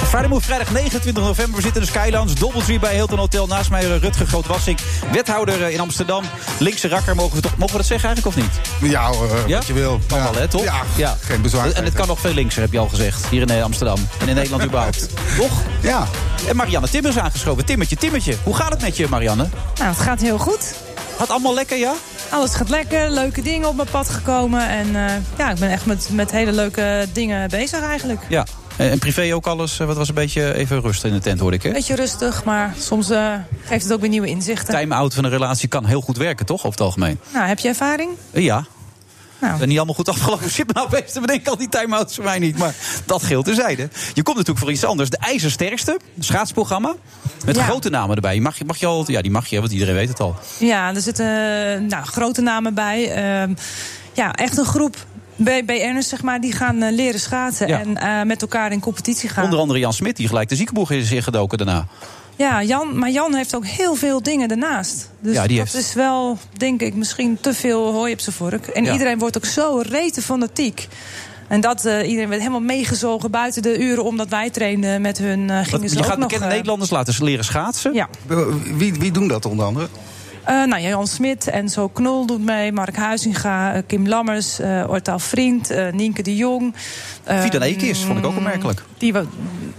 Friday 0.10 0.28
Move, 0.30 0.46
vrijdag 0.46 0.72
29 0.72 1.24
november. 1.24 1.56
We 1.56 1.62
zitten 1.62 1.82
in 1.82 1.88
de 1.88 2.00
Skylands, 2.00 2.34
Doubletree 2.36 2.80
bij 2.80 2.94
Hilton 2.94 3.18
Hotel. 3.18 3.48
Naast 3.48 3.70
mij 3.70 3.84
Rutger 3.86 4.28
Groot-Wassink, 4.28 4.80
wethouder 5.12 5.70
in 5.70 5.80
Amsterdam. 5.80 6.24
Linkse 6.60 6.88
rakker, 6.88 7.16
mogen 7.16 7.36
we, 7.36 7.42
toch, 7.42 7.58
mogen 7.58 7.72
we 7.72 7.78
dat 7.78 7.88
zeggen 7.88 8.08
eigenlijk 8.10 8.38
of 8.38 8.44
niet? 8.44 8.92
Ja, 8.92 9.12
Ja? 9.48 9.56
wat 9.58 9.68
je 9.68 9.74
wil. 9.74 10.00
Kan 10.08 10.24
wel, 10.24 10.34
hè, 10.36 10.48
toch? 10.48 10.64
Ja, 10.96 11.18
geen 11.22 11.42
bezwaar. 11.42 11.72
En 11.72 11.84
het 11.84 11.94
kan 11.94 12.08
nog 12.08 12.20
veel 12.20 12.34
linkser, 12.34 12.62
heb 12.62 12.72
je 12.72 12.80
al 12.80 12.88
gezegd. 12.88 13.26
Hier 13.26 13.42
in 13.42 13.50
eh, 13.50 13.64
Amsterdam. 13.64 13.98
En 14.20 14.28
in 14.28 14.36
Nederland 14.36 14.64
überhaupt. 14.68 15.10
Toch? 15.38 15.52
Ja. 15.82 16.08
En 16.48 16.56
Marianne 16.56 16.90
Timmer 16.90 17.12
is 17.12 17.18
aangeschoven. 17.18 17.66
Timmertje, 17.66 17.96
Timmertje. 17.96 18.36
Hoe 18.44 18.56
gaat 18.56 18.72
het 18.72 18.82
met 18.82 18.98
je, 18.98 19.08
Marianne? 19.10 19.48
Nou, 19.78 19.90
het 19.90 20.00
gaat 20.00 20.22
heel 20.22 20.38
goed. 20.38 20.74
Gaat 21.18 21.30
allemaal 21.30 21.54
lekker, 21.54 21.78
ja? 21.78 21.94
Alles 22.30 22.54
gaat 22.56 22.70
lekker, 22.70 23.10
leuke 23.12 23.42
dingen 23.42 23.68
op 23.68 23.76
mijn 23.76 23.88
pad 23.92 24.10
gekomen. 24.10 24.70
En 24.70 24.88
eh, 25.08 25.14
ja, 25.38 25.50
ik 25.52 25.60
ben 25.60 25.70
echt 25.72 25.86
met, 25.86 26.10
met 26.12 26.32
hele 26.32 26.52
leuke 26.52 27.08
dingen 27.14 27.50
bezig 27.50 27.82
eigenlijk. 27.82 28.22
Ja. 28.28 28.46
En 28.80 28.90
en 28.92 29.00
privé 29.00 29.36
ook 29.36 29.48
alles? 29.48 29.80
eh, 29.80 29.88
Wat 29.88 29.98
was 29.98 30.08
een 30.08 30.14
beetje 30.14 30.54
even 30.54 30.82
rust 30.82 31.04
in 31.04 31.14
de 31.14 31.20
tent, 31.20 31.40
hoorde 31.40 31.56
ik, 31.58 31.64
hè? 31.64 31.72
Beetje 31.72 31.96
rustig, 31.96 32.44
maar 32.44 32.74
soms 32.80 33.10
eh, 33.10 33.34
geeft 33.66 33.84
het 33.84 33.94
ook 33.94 34.00
weer 34.02 34.10
nieuwe 34.10 34.28
inzichten. 34.28 34.74
Time-out 34.74 35.14
van 35.14 35.24
een 35.24 35.30
relatie 35.30 35.68
kan 35.68 35.86
heel 35.86 36.02
goed 36.02 36.18
werken, 36.18 36.46
toch? 36.46 36.58
Over 36.58 36.70
het 36.72 36.82
algemeen. 36.82 37.20
Nou, 37.34 37.48
heb 37.48 37.60
je 37.60 37.68
ervaring? 37.68 38.10
Eh, 38.32 38.44
Ja. 38.44 38.66
Nou. 39.42 39.62
En 39.62 39.68
niet 39.68 39.78
allemaal 39.78 39.96
goed 39.96 40.10
afgelopen. 40.10 40.50
Zit 40.60 40.74
nou 40.74 40.90
best 40.90 41.14
te 41.14 41.20
bedenken, 41.20 41.52
al 41.52 41.58
die 41.58 41.70
time-outs 41.70 42.16
voor 42.16 42.24
mij 42.24 42.40
niet. 42.40 42.58
Maar 42.58 42.74
dat 43.06 43.24
geldt 43.24 43.46
terzijde. 43.46 43.90
Je 44.14 44.24
komt 44.24 44.38
natuurlijk 44.38 44.66
voor 44.66 44.72
iets 44.74 44.84
anders. 44.86 45.10
De 45.10 45.18
IJzersterkste, 45.18 46.00
schaatsprogramma. 46.20 46.96
Met 47.46 47.56
Ja. 47.56 47.64
grote 47.64 47.90
namen 47.90 48.16
erbij. 48.16 48.40
Mag, 48.40 48.58
je- 48.58 48.66
mag 48.66 48.78
je 48.78 48.86
al... 48.86 49.04
Ja, 49.08 49.22
die 49.22 49.32
mag 49.32 49.48
je, 49.48 49.60
want 49.60 49.72
iedereen 49.72 49.96
weet 49.96 50.10
het 50.10 50.20
al. 50.20 50.36
Ja, 50.60 50.96
er 50.96 51.02
zitten 51.02 51.26
eh, 51.26 51.80
nou, 51.82 52.06
grote 52.06 52.42
namen 52.42 52.74
bij. 52.74 53.12
Ehm, 53.14 53.54
ja, 54.14 54.34
echt 54.34 54.58
een 54.58 54.66
groep 54.66 54.96
BN'ers, 55.44 56.08
zeg 56.10 56.22
maar, 56.22 56.42
die 56.42 56.52
gaan 56.54 56.82
eh, 56.82 56.92
leren 56.92 57.20
schaatsen. 57.20 57.68
Ja. 57.68 57.80
En 57.80 57.98
eh, 57.98 58.24
met 58.26 58.42
elkaar 58.42 58.72
in 58.72 58.80
competitie 58.80 59.30
gaan. 59.30 59.44
Onder 59.44 59.60
andere 59.60 59.80
Jan 59.80 59.94
Smit, 59.94 60.16
die 60.16 60.28
gelijk 60.28 60.50
de 60.50 60.56
ziekenboeg 60.56 60.92
is 60.92 61.12
ingedoken 61.12 61.58
daarna. 61.58 61.86
Ja, 62.36 62.64
Jan, 62.64 63.00
maar 63.00 63.10
Jan 63.10 63.36
heeft 63.36 63.56
ook 63.56 63.66
heel 63.66 63.96
veel 63.96 64.24
dingen 64.24 64.50
ernaast. 64.50 65.10
Dus 65.20 65.36
Ja, 65.36 65.48
die 65.48 65.58
dat 65.58 65.72
heeft- 65.72 65.86
is 65.88 65.94
wel, 65.94 66.38
denk 66.58 66.82
ik, 66.82 66.96
misschien 66.96 67.38
te 67.42 67.54
veel 67.54 67.92
hooi 67.94 68.14
op 68.14 68.20
zijn 68.20 68.36
vork. 68.36 68.68
En 68.68 68.84
Ja. 68.84 68.92
iedereen 68.92 69.20
wordt 69.20 69.38
ook 69.38 69.46
zo 69.46 69.82
rete 69.90 70.22
fanatiek. 70.22 70.88
En 71.48 71.62
dat 71.62 71.86
eh, 71.86 72.08
iedereen 72.10 72.30
werd 72.30 72.42
helemaal 72.42 72.62
meegezogen 72.62 73.32
buiten 73.32 73.62
de 73.62 73.80
uren 73.80 74.04
omdat 74.04 74.30
wij 74.30 74.50
trainden 74.50 75.02
met 75.02 75.18
hun. 75.18 75.50
gingen 75.66 75.90
ze 75.90 75.96
je 75.96 76.02
ook 76.02 76.08
gaat 76.10 76.20
bekende 76.20 76.46
Nederlanders 76.48 76.90
laten 76.90 77.24
leren 77.24 77.46
schaatsen. 77.46 77.94
Ja. 77.94 78.10
Wie, 78.76 78.94
wie 78.94 79.12
doen 79.12 79.28
dat 79.28 79.46
onder 79.46 79.66
andere? 79.66 79.88
Eh, 80.50 80.64
nou, 80.64 80.82
Jan 80.82 81.08
Smit, 81.08 81.48
Enzo 81.48 81.88
Knol 81.88 82.26
doet 82.26 82.46
mee, 82.46 82.72
Mark 82.72 82.96
Huizinga, 82.96 83.74
eh, 83.74 83.82
Kim 83.88 84.08
Lammers, 84.08 84.60
eh 84.60 84.84
Ortaal 84.90 85.20
Vriend, 85.20 85.70
eh, 85.70 85.92
Nienke 85.92 86.22
de 86.22 86.36
Jong. 86.36 86.76
eh, 87.24 87.42
Fidan 87.42 87.62
Eekis, 87.62 88.00
vond 88.04 88.18
ik 88.20 88.26
ook 88.26 88.36
opmerkelijk. 88.38 88.84
Die, 88.98 89.14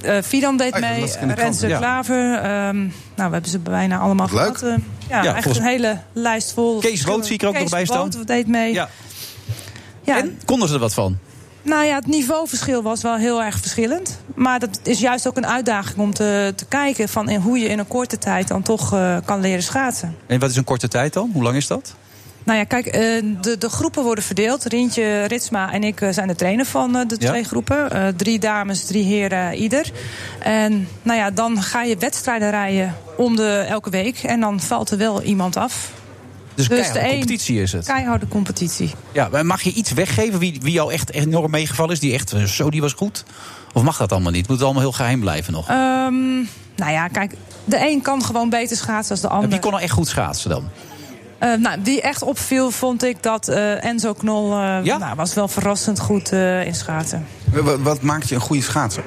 eh 0.00 0.22
Fidan 0.22 0.56
deed 0.56 0.72
dat 0.72 0.80
mee, 0.80 1.04
de. 1.26 1.34
Renze 1.34 1.68
Ja. 1.68 1.78
Klaver. 1.78 2.34
ehm, 2.34 2.76
nou, 2.78 2.90
we 3.16 3.22
hebben 3.22 3.50
ze 3.50 3.58
bijna 3.58 3.98
allemaal 3.98 4.28
leuk. 4.32 4.58
gehad. 4.58 4.62
eh. 4.62 4.84
ja, 5.08 5.22
Ja, 5.22 5.34
echt 5.34 5.42
volgens- 5.42 5.64
een 5.64 5.70
hele 5.70 5.98
lijst 6.12 6.52
vol. 6.52 6.78
Kees 6.78 7.04
Rood 7.04 7.26
zie 7.26 7.34
ik 7.34 7.42
er 7.42 7.48
ook 7.48 7.52
Kees 7.54 7.62
nog 7.62 7.72
bij 7.72 7.84
staan. 7.84 7.98
Rood 8.12 8.26
deed 8.26 8.46
mee. 8.46 8.72
Ja. 8.72 8.88
Ja, 10.02 10.18
En 10.18 10.38
konden 10.44 10.68
ze 10.68 10.74
er 10.74 10.80
wat 10.80 10.94
van? 10.94 11.18
Nou 11.62 11.84
ja, 11.84 11.94
het 11.94 12.06
niveauverschil 12.06 12.82
was 12.82 13.02
wel 13.02 13.16
heel 13.16 13.42
erg 13.42 13.58
verschillend. 13.58 14.18
Maar 14.34 14.58
dat 14.58 14.80
is 14.82 15.00
juist 15.00 15.28
ook 15.28 15.36
een 15.36 15.46
uitdaging 15.46 15.98
om 15.98 16.14
te, 16.14 16.52
te 16.56 16.64
kijken 16.66 17.08
van 17.08 17.28
in 17.28 17.40
hoe 17.40 17.58
je 17.58 17.68
in 17.68 17.78
een 17.78 17.86
korte 17.88 18.18
tijd 18.18 18.48
dan 18.48 18.62
toch 18.62 18.92
eh, 18.94 19.16
kan 19.24 19.40
leren 19.40 19.62
schaatsen. 19.62 20.16
En 20.26 20.38
wat 20.40 20.50
is 20.50 20.56
een 20.56 20.64
korte 20.64 20.88
tijd 20.88 21.12
dan? 21.12 21.30
Hoe 21.32 21.42
lang 21.42 21.56
is 21.56 21.66
dat? 21.66 21.94
Nou 22.44 22.58
ja, 22.58 22.64
kijk, 22.64 22.86
eh, 22.86 23.00
de, 23.40 23.58
de 23.58 23.68
groepen 23.68 24.02
worden 24.02 24.24
verdeeld. 24.24 24.64
Rientje, 24.64 25.24
Ritsma 25.24 25.72
en 25.72 25.84
ik 25.84 26.00
eh, 26.00 26.08
zijn 26.12 26.28
de 26.28 26.34
trainer 26.34 26.64
van 26.64 26.92
de 26.92 27.16
Ja. 27.18 27.28
twee 27.28 27.44
groepen. 27.44 28.14
Drie 28.16 28.38
dames, 28.38 28.84
drie 28.84 29.04
heren 29.04 29.54
ieder. 29.54 29.92
En 30.38 30.88
nou 31.02 31.18
ja, 31.18 31.30
dan 31.30 31.62
ga 31.62 31.82
je 31.82 31.96
wedstrijden 31.96 32.50
rijden 32.50 32.94
om 33.16 33.36
de 33.36 33.64
elke 33.68 33.90
week. 33.90 34.18
En 34.22 34.40
dan 34.40 34.60
valt 34.60 34.90
er 34.90 34.98
wel 34.98 35.22
iemand 35.22 35.56
af. 35.56 35.92
Dus, 36.54 36.68
Dus 36.68 36.76
keiharde 36.78 36.98
de 37.00 37.04
een- 37.04 37.10
competitie 37.18 37.62
is 37.62 37.72
het. 37.72 37.86
Keiharde 37.86 38.28
competitie. 38.28 38.90
Ja, 39.12 39.28
maar 39.28 39.46
mag 39.46 39.62
je 39.62 39.72
iets 39.72 39.92
weggeven 39.92 40.38
wie, 40.38 40.58
wie 40.62 40.72
jou 40.72 40.92
echt 40.92 41.12
enorm 41.12 41.50
meegevallen 41.50 41.92
is? 41.92 42.00
Die 42.00 42.12
echt, 42.12 42.32
eh, 42.32 42.42
zo, 42.44 42.70
die 42.70 42.80
was 42.80 42.92
goed? 42.92 43.24
Of 43.72 43.82
mag 43.82 43.96
dat 43.96 44.12
allemaal 44.12 44.32
niet? 44.32 44.42
Moet 44.48 44.56
het 44.56 44.64
allemaal 44.64 44.82
heel 44.82 44.92
geheim 44.92 45.20
blijven 45.20 45.52
nog? 45.52 45.68
Ehm, 45.68 46.34
nou 46.76 46.92
ja, 46.92 47.08
kijk, 47.08 47.32
de 47.64 47.88
een 47.88 48.02
kan 48.02 48.22
gewoon 48.24 48.48
beter 48.50 48.76
schaatsen 48.76 49.10
als 49.10 49.20
de 49.20 49.28
ander. 49.28 49.48
Wie 49.50 49.58
kon 49.58 49.70
nou 49.70 49.82
echt 49.82 49.92
goed 49.92 50.08
schaatsen 50.08 50.50
dan? 50.50 50.68
Eh, 51.38 51.54
nou, 51.54 51.82
die 51.82 52.00
echt 52.00 52.22
opviel, 52.22 52.70
vond 52.70 53.04
ik 53.04 53.22
dat 53.22 53.48
eh, 53.48 53.84
Enzo 53.84 54.12
Knol 54.12 54.52
eh, 54.52 54.78
Ja? 54.84 54.98
nou, 54.98 55.16
was 55.16 55.34
wel 55.34 55.48
verrassend 55.48 56.00
goed 56.00 56.32
eh, 56.32 56.66
in 56.66 56.74
schaatsen. 56.74 57.26
Wat, 57.44 57.78
wat 57.80 58.02
maakt 58.02 58.28
je 58.28 58.34
een 58.34 58.40
goede 58.40 58.62
schaatser? 58.62 59.04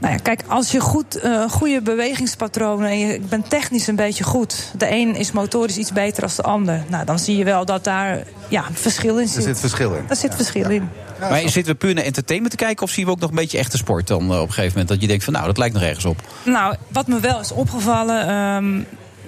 Nou 0.00 0.12
ja, 0.12 0.18
kijk, 0.18 0.42
als 0.46 0.70
je 0.70 0.80
goed, 0.80 1.16
eh, 1.16 1.50
goede 1.50 1.80
bewegingspatronen 1.82 2.90
en 2.90 2.98
je 2.98 3.20
bent 3.20 3.50
technisch 3.50 3.86
een 3.86 3.96
beetje 3.96 4.24
goed. 4.24 4.70
De 4.76 4.90
een 4.90 5.14
is 5.14 5.32
motorisch 5.32 5.76
iets 5.76 5.92
beter 5.92 6.20
dan 6.20 6.30
de 6.36 6.42
ander. 6.42 6.84
Nou, 6.88 7.04
dan 7.04 7.18
zie 7.18 7.36
je 7.36 7.44
wel 7.44 7.64
dat 7.64 7.84
daar 7.84 8.22
ja, 8.48 8.64
verschil 8.72 9.18
in 9.18 9.22
Er 9.22 9.28
zit. 9.28 9.42
zit 9.42 9.60
verschil 9.60 9.94
in. 9.94 10.04
Daar 10.06 10.16
zit 10.16 10.34
verschil 10.34 10.70
in. 10.70 10.88
maar 11.20 11.40
zitten 11.40 11.72
we 11.72 11.78
puur 11.78 11.94
naar 11.94 12.04
entertainment 12.04 12.50
te 12.50 12.64
kijken... 12.64 12.82
of 12.84 12.90
zien 12.90 13.04
we 13.04 13.10
ook 13.10 13.20
nog 13.20 13.30
een 13.30 13.36
beetje 13.36 13.58
echte 13.58 13.76
sport 13.76 14.06
dan 14.06 14.22
eh, 14.22 14.40
op 14.40 14.46
een 14.46 14.52
gegeven 14.52 14.70
moment? 14.70 14.88
Dat 14.88 15.00
je 15.00 15.06
denkt 15.06 15.24
van 15.24 15.32
nou, 15.32 15.46
dat 15.46 15.58
lijkt 15.58 15.74
nog 15.74 15.82
ergens 15.82 16.04
op. 16.04 16.20
Nou, 16.44 16.74
wat 16.88 17.06
me 17.06 17.20
wel 17.20 17.40
is 17.40 17.52
opgevallen, 17.52 18.28
ehm, 18.28 18.80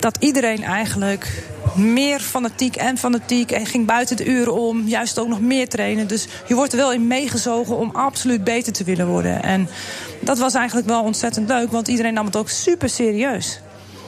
dat 0.02 0.16
iedereen 0.20 0.62
eigenlijk 0.62 1.42
meer 1.76 2.20
fanatiek 2.20 2.76
en 2.76 2.98
fanatiek 2.98 3.50
en 3.50 3.66
ging 3.66 3.86
buiten 3.86 4.16
de 4.16 4.26
uren 4.26 4.54
om, 4.54 4.88
juist 4.88 5.18
ook 5.18 5.28
nog 5.28 5.40
meer 5.40 5.68
trainen. 5.68 6.06
Dus 6.06 6.26
je 6.46 6.54
wordt 6.54 6.72
er 6.72 6.78
wel 6.78 6.92
in 6.92 7.06
meegezogen 7.06 7.76
om 7.76 7.90
absoluut 7.90 8.44
beter 8.44 8.72
te 8.72 8.84
willen 8.84 9.06
worden. 9.06 9.42
En 9.42 9.68
dat 10.20 10.38
was 10.38 10.54
eigenlijk 10.54 10.86
wel 10.86 11.02
ontzettend 11.02 11.48
leuk, 11.48 11.70
want 11.70 11.88
iedereen 11.88 12.14
nam 12.14 12.26
het 12.26 12.36
ook 12.36 12.48
super 12.48 12.88
serieus. 12.88 13.60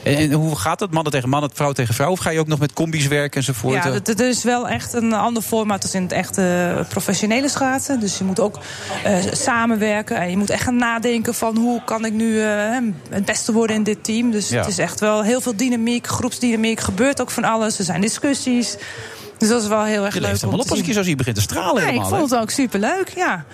En, 0.05 0.17
en 0.17 0.31
hoe 0.31 0.55
gaat 0.55 0.79
het? 0.79 0.91
Mannen 0.91 1.11
tegen 1.11 1.29
mannen, 1.29 1.49
vrouw 1.53 1.71
tegen 1.71 1.93
vrouw? 1.93 2.11
Of 2.11 2.19
ga 2.19 2.29
je 2.29 2.39
ook 2.39 2.47
nog 2.47 2.59
met 2.59 2.73
combi's 2.73 3.07
werken 3.07 3.37
enzovoort? 3.37 3.83
Ja, 3.83 3.91
het, 3.91 4.19
is 4.19 4.43
wel 4.43 4.67
echt 4.67 4.93
een 4.93 5.13
ander 5.13 5.43
format 5.43 5.83
als 5.83 5.93
in 5.93 6.01
het 6.01 6.11
echte 6.11 6.85
professionele 6.89 7.49
schaatsen. 7.49 7.99
Dus 7.99 8.17
je 8.17 8.23
moet 8.23 8.39
ook 8.39 8.59
eh, 9.03 9.17
samenwerken 9.31 10.17
en 10.17 10.29
je 10.29 10.37
moet 10.37 10.49
echt 10.49 10.63
gaan 10.63 10.75
nadenken 10.75 11.33
van 11.33 11.57
hoe 11.57 11.81
kan 11.83 12.05
ik 12.05 12.13
nu 12.13 12.41
eh, 12.41 12.77
het 13.09 13.25
beste 13.25 13.51
worden 13.51 13.75
in 13.75 13.83
dit 13.83 14.03
team. 14.03 14.31
Dus 14.31 14.49
Ja. 14.49 14.57
het 14.59 14.67
is 14.67 14.77
echt 14.77 14.99
wel 14.99 15.23
heel 15.23 15.41
veel 15.41 15.55
dynamiek, 15.55 16.07
groepsdynamiek, 16.07 16.79
gebeurt 16.79 17.21
ook 17.21 17.31
van 17.31 17.43
alles. 17.43 17.77
Er 17.77 17.85
zijn 17.85 18.01
discussies. 18.01 18.77
Dus 19.37 19.49
dat 19.49 19.61
is 19.61 19.67
wel 19.67 19.83
heel 19.83 20.05
erg 20.05 20.13
je 20.13 20.19
leuk. 20.21 20.29
helemaal 20.31 20.57
te 20.57 20.63
op 20.65 20.69
als 20.71 20.79
ik 20.79 20.85
je 20.85 20.93
zo 20.93 21.01
zie. 21.01 21.09
Je 21.09 21.15
begint 21.15 21.35
te 21.35 21.41
stralen 21.41 21.81
Ja, 21.81 21.87
ik 21.89 21.93
helemaal. 21.95 22.19
vond 22.19 22.29
het 22.31 22.39
ook 22.39 22.49
superleuk, 22.49 23.11
ja. 23.15 23.45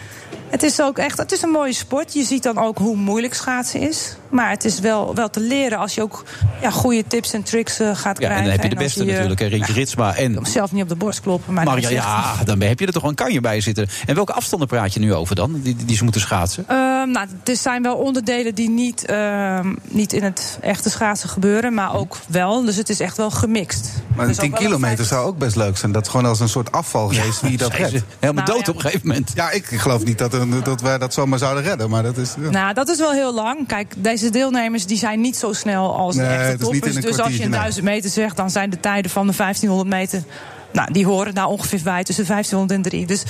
Het 0.49 0.63
is 0.63 0.81
ook 0.81 0.97
echt, 0.97 1.17
het 1.17 1.31
is 1.31 1.41
een 1.41 1.49
mooie 1.49 1.73
sport. 1.73 2.13
Je 2.13 2.23
ziet 2.23 2.43
dan 2.43 2.57
ook 2.57 2.77
hoe 2.77 2.95
moeilijk 2.95 3.33
schaatsen 3.33 3.79
is. 3.79 4.15
Maar 4.29 4.49
het 4.49 4.65
is 4.65 4.79
wel, 4.79 5.15
wel 5.15 5.29
te 5.29 5.39
leren 5.39 5.77
als 5.77 5.95
je 5.95 6.01
ook 6.01 6.23
ja, 6.61 6.69
goede 6.69 7.03
tips 7.07 7.33
en 7.33 7.43
tricks 7.43 7.79
eh, 7.79 7.87
gaat? 7.95 8.03
Ja, 8.19 8.27
krijgen. 8.27 8.35
en 8.37 8.43
dan 8.43 8.51
heb 8.51 8.63
je 8.63 8.69
de 8.69 8.75
beste 8.75 9.03
natuurlijk. 9.05 9.39
hè, 9.39 9.45
Rintje 9.45 9.73
Ritsma 9.73 10.15
en 10.15 10.39
Zelf 10.45 10.71
niet 10.71 10.83
op 10.83 10.89
de 10.89 10.95
borst 10.95 11.21
kloppen, 11.21 11.53
maar, 11.53 11.77
echt- 11.77 11.89
Ja, 11.89 12.35
dan 12.45 12.61
heb 12.61 12.79
je 12.79 12.85
er 12.85 12.93
toch 12.93 13.03
een 13.03 13.15
kanje 13.15 13.41
bij 13.41 13.61
zitten. 13.61 13.87
En 14.05 14.15
welke 14.15 14.33
afstanden 14.33 14.67
praat 14.67 14.93
je 14.93 14.99
nu 14.99 15.13
over 15.13 15.35
dan? 15.35 15.59
Die, 15.61 15.75
die 15.85 15.95
ze 15.95 16.03
moeten 16.03 16.21
schaatsen? 16.21 16.63
Ehm, 16.67 17.11
nou, 17.11 17.27
er 17.43 17.55
zijn 17.55 17.81
wel 17.81 17.95
onderdelen 17.95 18.55
die 18.55 18.69
niet, 18.69 19.05
ehm, 19.05 19.73
niet 19.83 20.13
in 20.13 20.23
het 20.23 20.57
echte 20.61 20.89
schaatsen 20.89 21.29
gebeuren, 21.29 21.73
maar 21.73 21.95
ook 21.95 22.17
wel. 22.27 22.65
Dus 22.65 22.75
het 22.75 22.89
is 22.89 22.99
echt 22.99 23.17
wel 23.17 23.31
gemixt. 23.31 23.89
Maar 24.15 24.27
Dus 24.27 24.35
een 24.37 24.41
10 24.43 24.51
ook 24.53 24.59
wel 24.59 24.67
een 24.67 24.75
kilometer 24.77 25.05
zou 25.05 25.25
ook 25.25 25.37
best 25.37 25.55
leuk 25.55 25.70
zijn. 25.77 25.91
Dat 25.91 26.07
gewoon 26.09 26.25
als 26.25 26.39
een 26.39 26.49
soort 26.49 26.71
afvalrace 26.71 27.45
wie 27.47 27.57
dat 27.57 27.73
redt. 27.73 27.91
helemaal 28.19 28.43
Nou, 28.43 28.57
dood 28.57 28.65
ja. 28.65 28.71
op 28.71 28.75
een 28.75 28.81
gegeven 28.81 29.07
moment. 29.07 29.31
Ja, 29.35 29.51
ik 29.51 29.65
geloof 29.65 30.03
niet 30.03 30.17
dat, 30.17 30.35
dat 30.63 30.81
wij 30.81 30.97
dat 30.97 31.13
zomaar 31.13 31.39
zouden 31.39 31.63
redden. 31.63 31.89
Maar 31.89 32.03
dat 32.03 32.17
is... 32.17 32.33
ja. 32.41 32.49
Nou, 32.49 32.73
dat 32.73 32.89
is 32.89 32.97
wel 32.97 33.11
heel 33.11 33.33
lang. 33.33 33.67
Kijk, 33.67 33.93
deze 33.97 34.29
deelnemers 34.29 34.85
die 34.85 34.97
zijn 34.97 35.21
niet 35.21 35.37
zo 35.37 35.53
snel 35.53 35.95
als 35.95 36.15
de 36.15 36.21
Nee, 36.21 36.37
echte 36.37 36.57
toppers. 36.57 36.89
in 36.91 36.95
een 36.95 37.01
Dus 37.01 37.19
als 37.19 37.35
je 37.37 37.43
een 37.43 37.49
nee. 37.49 37.59
1000 37.59 37.85
meter 37.85 38.09
zegt, 38.09 38.35
dan 38.37 38.49
zijn 38.49 38.69
de 38.69 38.79
tijden 38.79 39.11
van 39.11 39.27
de 39.27 39.33
1500 39.37 39.89
meter... 39.99 40.23
Nou, 40.73 40.91
die 40.93 41.05
horen 41.05 41.33
daar 41.33 41.47
ongeveer 41.47 41.79
bij, 41.83 42.03
tussen 42.03 42.25
1500 42.25 42.83
en 42.85 42.89
3. 42.91 43.05
Dus 43.07 43.23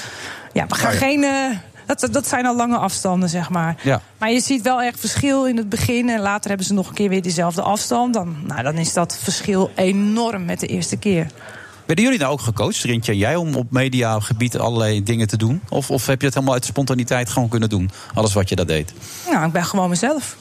ja, 0.54 0.66
we 0.68 0.76
gaan 0.76 0.88
Oh 0.88 0.94
ja. 0.94 1.00
geen... 1.00 1.24
eh, 1.24 1.58
dat, 1.86 2.08
dat 2.14 2.28
zijn 2.28 2.46
al 2.46 2.56
lange 2.56 2.78
afstanden, 2.78 3.30
zeg 3.30 3.50
maar. 3.50 3.76
Ja. 3.84 4.02
Maar 4.18 4.32
je 4.32 4.40
ziet 4.42 4.62
wel 4.62 4.82
echt 4.82 5.00
verschil 5.00 5.46
in 5.48 5.58
het 5.58 5.70
begin. 5.70 6.10
En 6.10 6.20
later 6.20 6.48
hebben 6.50 6.68
ze 6.68 6.74
nog 6.74 6.88
een 6.88 6.94
keer 6.94 7.10
weer 7.10 7.22
dezelfde 7.22 7.62
afstand. 7.62 8.14
Dan, 8.14 8.36
nou, 8.48 8.64
dan 8.64 8.76
is 8.78 8.94
dat 8.94 9.18
verschil 9.22 9.72
enorm 9.76 10.46
met 10.46 10.60
de 10.60 10.68
eerste 10.68 10.98
keer. 10.98 11.28
Werden 11.92 12.10
jullie 12.10 12.26
nou 12.26 12.40
ook 12.40 12.46
gecoacht, 12.46 12.84
Rintje 12.84 13.12
en 13.12 13.18
jij, 13.18 13.36
om 13.36 13.56
op 13.56 13.72
mediagebied 13.72 14.58
allerlei 14.58 15.04
dingen 15.04 15.28
te 15.28 15.38
doen? 15.38 15.62
Of, 15.70 15.90
of 15.92 16.06
heb 16.06 16.20
je 16.20 16.26
het 16.26 16.34
helemaal 16.36 16.56
uit 16.56 16.66
spontaniteit 16.66 17.30
gewoon 17.30 17.50
kunnen 17.50 17.70
doen? 17.70 17.90
Alles 18.14 18.34
wat 18.34 18.50
je 18.50 18.56
dat 18.56 18.68
deed? 18.68 18.94
Nou, 19.32 19.46
ik 19.46 19.52
ben 19.52 19.66
gewoon 19.66 19.90
mezelf. 19.90 20.36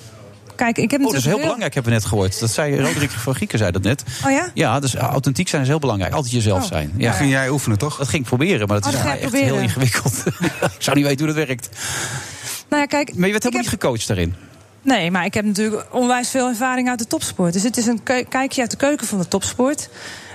kijk, 0.57 0.79
ik 0.79 0.91
heb 0.91 1.01
Oh, 1.01 1.07
dat 1.07 1.17
is 1.17 1.25
heel 1.25 1.39
belangrijk, 1.39 1.75
hebben 1.75 1.93
we 1.93 1.99
net 1.99 2.09
gehoord. 2.09 2.41
Dat 2.41 2.51
zei 2.51 2.81
Roderick 2.81 3.11
van 3.11 3.35
Gieken 3.35 3.59
zei 3.59 3.71
dat 3.71 3.83
net. 3.83 4.05
Oh 4.25 4.31
ja? 4.31 4.51
Ja, 4.55 4.81
dus 4.81 4.95
authentiek 4.95 5.49
zijn 5.49 5.63
is 5.63 5.69
heel 5.69 5.79
belangrijk. 5.79 6.13
Altijd 6.13 6.33
jezelf 6.33 6.63
Oh. 6.63 6.69
zijn. 6.69 6.93
Ja. 6.97 7.11
Ja. 7.11 7.13
Ging 7.13 7.31
jij 7.31 7.51
oefenen, 7.51 7.79
toch? 7.79 7.97
Dat 7.97 8.09
ging 8.09 8.23
ik 8.23 8.29
proberen, 8.29 8.69
maar 8.69 8.81
dat 8.81 8.87
Oh, 8.87 8.99
is 8.99 9.05
dat 9.05 9.13
echt 9.13 9.21
proberen. 9.21 9.47
heel 9.47 9.63
ingewikkeld. 9.63 10.23
ik 10.77 10.83
zou 10.83 10.97
niet 10.97 11.07
weten 11.07 11.27
hoe 11.27 11.35
dat 11.35 11.47
werkt. 11.47 11.69
Nou 12.69 12.83
ja, 12.83 12.87
kijk, 12.89 13.15
Maar 13.15 13.27
je 13.27 13.33
werd 13.33 13.43
helemaal 13.43 13.63
niet 13.63 13.71
gecoacht 13.71 14.07
daarin. 14.07 14.35
Nee, 14.83 15.11
maar 15.11 15.25
ik 15.25 15.35
heb 15.35 15.45
natuurlijk 15.45 15.87
onwijs 15.91 16.31
veel 16.31 16.49
ervaring 16.49 16.89
uit 16.89 16.99
de 16.99 17.07
topsport. 17.07 17.53
Dus 17.53 17.63
het 17.63 17.77
is 17.77 17.87
een 17.87 18.03
kijkje 18.29 18.61
uit 18.61 18.71
de 18.71 18.77
keuken 18.77 19.07
van 19.07 19.19
de 19.19 19.29
topsport. 19.29 19.89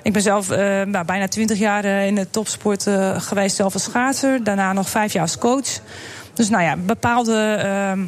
Ik 0.06 0.14
ben 0.14 0.22
zelf 0.22 0.50
eh, 0.50 0.58
nou, 0.82 1.06
bijna 1.06 1.28
twintig 1.28 1.58
jaar 1.58 1.84
eh, 1.84 2.08
in 2.08 2.16
de 2.16 2.30
topsport 2.30 2.88
eh, 2.88 3.22
geweest, 3.22 3.56
zelf 3.56 3.74
als 3.74 3.84
schaatser. 3.84 4.44
Daarna 4.44 4.74
nog 4.74 4.90
vijf 4.90 5.14
jaar 5.14 5.22
als 5.22 5.38
coach. 5.38 5.80
Dus 6.34 6.50
nou 6.50 6.64
ja, 6.64 6.76
bepaalde 6.78 7.56
ehm, 7.60 8.04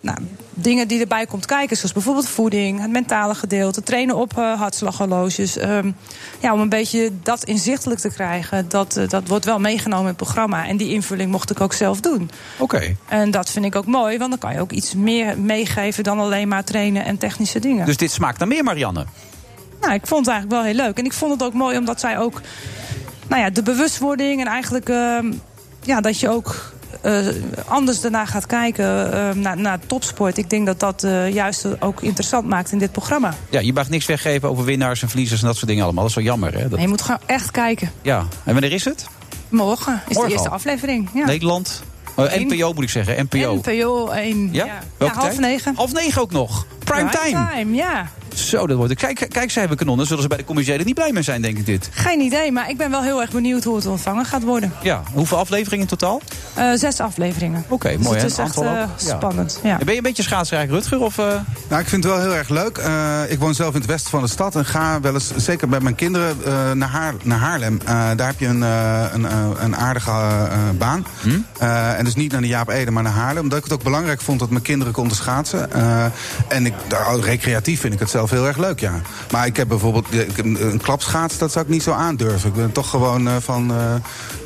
nou, 0.00 0.18
dingen 0.50 0.88
die 0.88 1.00
erbij 1.00 1.26
komt 1.26 1.46
kijken. 1.46 1.76
Zoals 1.76 1.92
bijvoorbeeld 1.92 2.28
voeding, 2.28 2.80
het 2.80 2.90
mentale 2.90 3.34
gedeelte, 3.34 3.82
trainen 3.82 4.16
op 4.16 4.32
hartslaghorloges. 4.32 5.56
Ehm, 5.56 5.90
ja, 6.40 6.52
om 6.52 6.60
een 6.60 6.68
beetje 6.68 7.10
dat 7.22 7.44
inzichtelijk 7.44 8.00
te 8.00 8.10
krijgen. 8.10 8.68
Dat, 8.68 9.00
dat 9.08 9.28
wordt 9.28 9.44
wel 9.44 9.58
meegenomen 9.58 10.02
in 10.02 10.08
het 10.08 10.16
programma. 10.16 10.66
En 10.66 10.76
die 10.76 10.92
invulling 10.92 11.30
mocht 11.30 11.50
ik 11.50 11.60
ook 11.60 11.72
zelf 11.72 12.00
doen. 12.00 12.30
Oké. 12.58 12.96
En 13.08 13.30
dat 13.30 13.50
vind 13.50 13.64
ik 13.64 13.76
ook 13.76 13.86
mooi, 13.86 14.18
want 14.18 14.30
dan 14.30 14.38
kan 14.38 14.52
je 14.52 14.60
ook 14.60 14.72
iets 14.72 14.94
meer 14.94 15.38
meegeven 15.38 16.04
dan 16.04 16.18
alleen 16.18 16.48
maar 16.48 16.64
trainen 16.64 17.04
en 17.04 17.18
technische 17.18 17.60
dingen. 17.60 17.86
Dus 17.86 17.96
dit 17.96 18.10
smaakt 18.10 18.38
naar 18.38 18.48
meer, 18.48 18.64
Marianne. 18.64 19.04
Nou, 19.84 19.96
ik 19.96 20.06
vond 20.06 20.26
het 20.26 20.34
eigenlijk 20.34 20.62
wel 20.62 20.72
heel 20.72 20.86
leuk. 20.86 20.98
En 20.98 21.04
ik 21.04 21.12
vond 21.12 21.32
het 21.32 21.42
ook 21.42 21.52
mooi 21.52 21.78
omdat 21.78 22.00
zij 22.00 22.18
ook, 22.18 22.40
nou 23.28 23.42
ja, 23.42 23.50
de 23.50 23.62
bewustwording 23.62 24.40
en 24.40 24.46
eigenlijk, 24.46 24.88
ehm, 24.88 25.32
ja, 25.82 26.00
dat 26.00 26.20
je 26.20 26.28
ook 26.28 26.72
eh, 27.00 27.26
anders 27.66 28.00
daarna 28.00 28.24
gaat 28.24 28.46
kijken 28.46 29.12
eh, 29.12 29.30
naar, 29.34 29.56
naar 29.56 29.78
topsport. 29.86 30.38
Ik 30.38 30.50
denk 30.50 30.66
dat 30.66 30.80
dat 30.80 31.04
eh, 31.04 31.32
juist 31.32 31.80
ook 31.80 32.00
interessant 32.00 32.46
maakt 32.46 32.72
in 32.72 32.78
dit 32.78 32.92
programma. 32.92 33.34
Ja, 33.50 33.60
je 33.60 33.72
mag 33.72 33.88
niks 33.88 34.06
weggeven 34.06 34.48
over 34.48 34.64
winnaars 34.64 35.02
en 35.02 35.08
verliezers 35.08 35.40
en 35.40 35.46
dat 35.46 35.56
soort 35.56 35.68
dingen 35.68 35.84
allemaal. 35.84 36.02
Dat 36.02 36.10
is 36.10 36.16
wel 36.16 36.24
jammer, 36.24 36.58
hè? 36.58 36.68
Dat... 36.68 36.80
Je 36.80 36.88
moet 36.88 37.02
gewoon 37.02 37.20
echt 37.26 37.50
kijken. 37.50 37.90
Ja. 38.02 38.26
En 38.44 38.52
wanneer 38.52 38.72
is 38.72 38.84
het? 38.84 39.06
Morgen 39.48 40.02
is 40.08 40.14
Morgen 40.14 40.30
de 40.30 40.36
eerste 40.36 40.50
aflevering. 40.50 41.08
Ja. 41.14 41.26
Nederland? 41.26 41.82
Eén. 42.16 42.46
NPO 42.46 42.72
moet 42.72 42.82
ik 42.84 42.90
zeggen. 42.90 43.28
NPO. 43.30 43.54
NPO 43.54 44.08
1. 44.08 44.48
Ja? 44.52 44.64
Ja, 44.64 44.78
Welke 44.96 45.14
half 45.14 45.28
tijd? 45.28 45.40
negen. 45.40 45.74
Half 45.74 45.92
negen 45.92 46.22
ook 46.22 46.32
nog. 46.32 46.66
Prime 46.84 47.10
time. 47.10 47.48
time, 47.52 47.74
ja. 47.74 48.10
Zo, 48.34 48.66
dat 48.66 48.76
wordt 48.76 48.90
het. 48.90 49.00
Kijk, 49.00 49.30
kijk, 49.32 49.50
zij 49.50 49.60
hebben 49.60 49.78
kanonnen. 49.78 50.06
Zullen 50.06 50.22
ze 50.22 50.28
bij 50.28 50.38
de 50.38 50.44
commerciële 50.44 50.84
niet 50.84 50.94
blij 50.94 51.12
mee 51.12 51.22
zijn, 51.22 51.42
denk 51.42 51.58
ik 51.58 51.66
dit. 51.66 51.88
Geen 51.92 52.20
idee, 52.20 52.52
maar 52.52 52.70
ik 52.70 52.76
ben 52.76 52.90
wel 52.90 53.02
heel 53.02 53.20
erg 53.20 53.30
benieuwd 53.30 53.64
hoe 53.64 53.76
het 53.76 53.86
ontvangen 53.86 54.24
gaat 54.24 54.42
worden. 54.42 54.72
Ja, 54.82 55.02
hoeveel 55.12 55.38
afleveringen 55.38 55.80
in 55.88 55.96
totaal? 55.96 56.20
Eh, 56.54 56.72
zes 56.74 57.00
afleveringen. 57.00 57.64
Oké, 57.68 57.88
Dus 57.96 58.06
mooi 58.06 58.18
het 58.18 58.36
hè? 58.36 58.42
is 58.44 58.50
echt 58.50 58.56
eh? 58.60 58.64
Ja. 58.72 58.88
spannend. 58.96 59.60
Ja. 59.62 59.76
Ben 59.76 59.90
je 59.90 59.96
een 59.96 60.02
beetje 60.02 60.22
schaatsrijk, 60.22 60.70
Rutger? 60.70 61.00
Of, 61.00 61.18
eh? 61.18 61.24
Nou, 61.68 61.80
ik 61.82 61.88
vind 61.88 62.04
het 62.04 62.12
wel 62.12 62.22
heel 62.22 62.34
erg 62.34 62.48
leuk. 62.48 62.78
Eh, 62.78 63.20
ik 63.28 63.38
woon 63.38 63.54
zelf 63.54 63.74
in 63.74 63.80
het 63.80 63.90
westen 63.90 64.10
van 64.10 64.22
de 64.22 64.28
stad 64.28 64.56
en 64.56 64.64
ga 64.64 65.00
wel 65.00 65.14
eens, 65.14 65.32
zeker 65.36 65.68
bij 65.68 65.80
mijn 65.80 65.94
kinderen, 65.94 66.36
eh, 66.44 66.72
naar, 66.72 66.88
Haar, 66.88 67.14
naar 67.22 67.38
Haarlem. 67.38 67.80
Eh, 67.84 67.86
daar 68.16 68.26
heb 68.26 68.40
je 68.40 68.46
een, 68.46 68.62
eh, 68.62 69.02
een, 69.12 69.26
een 69.64 69.76
aardige 69.76 70.10
eh, 70.10 70.58
baan. 70.78 71.06
Eh, 71.58 71.98
en 71.98 72.04
dus 72.04 72.14
niet 72.14 72.32
naar 72.32 72.40
de 72.40 72.46
Jaap 72.46 72.68
Ede, 72.68 72.90
maar 72.90 73.02
naar 73.02 73.12
Haarlem. 73.12 73.42
Omdat 73.42 73.58
ik 73.58 73.64
het 73.64 73.72
ook 73.72 73.82
belangrijk 73.82 74.20
vond 74.20 74.38
dat 74.38 74.50
mijn 74.50 74.62
kinderen 74.62 74.92
konden 74.92 75.16
schaatsen. 75.16 75.72
Eh, 75.72 76.04
en 76.48 76.66
ik, 76.66 76.74
nou, 76.88 77.20
recreatief 77.22 77.80
vind 77.80 77.92
ik 77.94 77.98
het 77.98 78.10
zelf 78.10 78.23
heel 78.30 78.46
erg 78.46 78.58
leuk, 78.58 78.80
ja. 78.80 79.00
Maar 79.30 79.46
ik 79.46 79.56
heb 79.56 79.68
bijvoorbeeld 79.68 80.06
een, 80.36 80.80
klapschaats, 80.82 81.38
dat 81.38 81.52
zou 81.52 81.64
ik 81.64 81.70
niet 81.70 81.82
zo 81.82 81.92
aandurven. 81.92 82.48
Ik 82.48 82.54
ben 82.54 82.72
toch 82.72 82.90
gewoon 82.90 83.28
eh, 83.28 83.34
van 83.40 83.72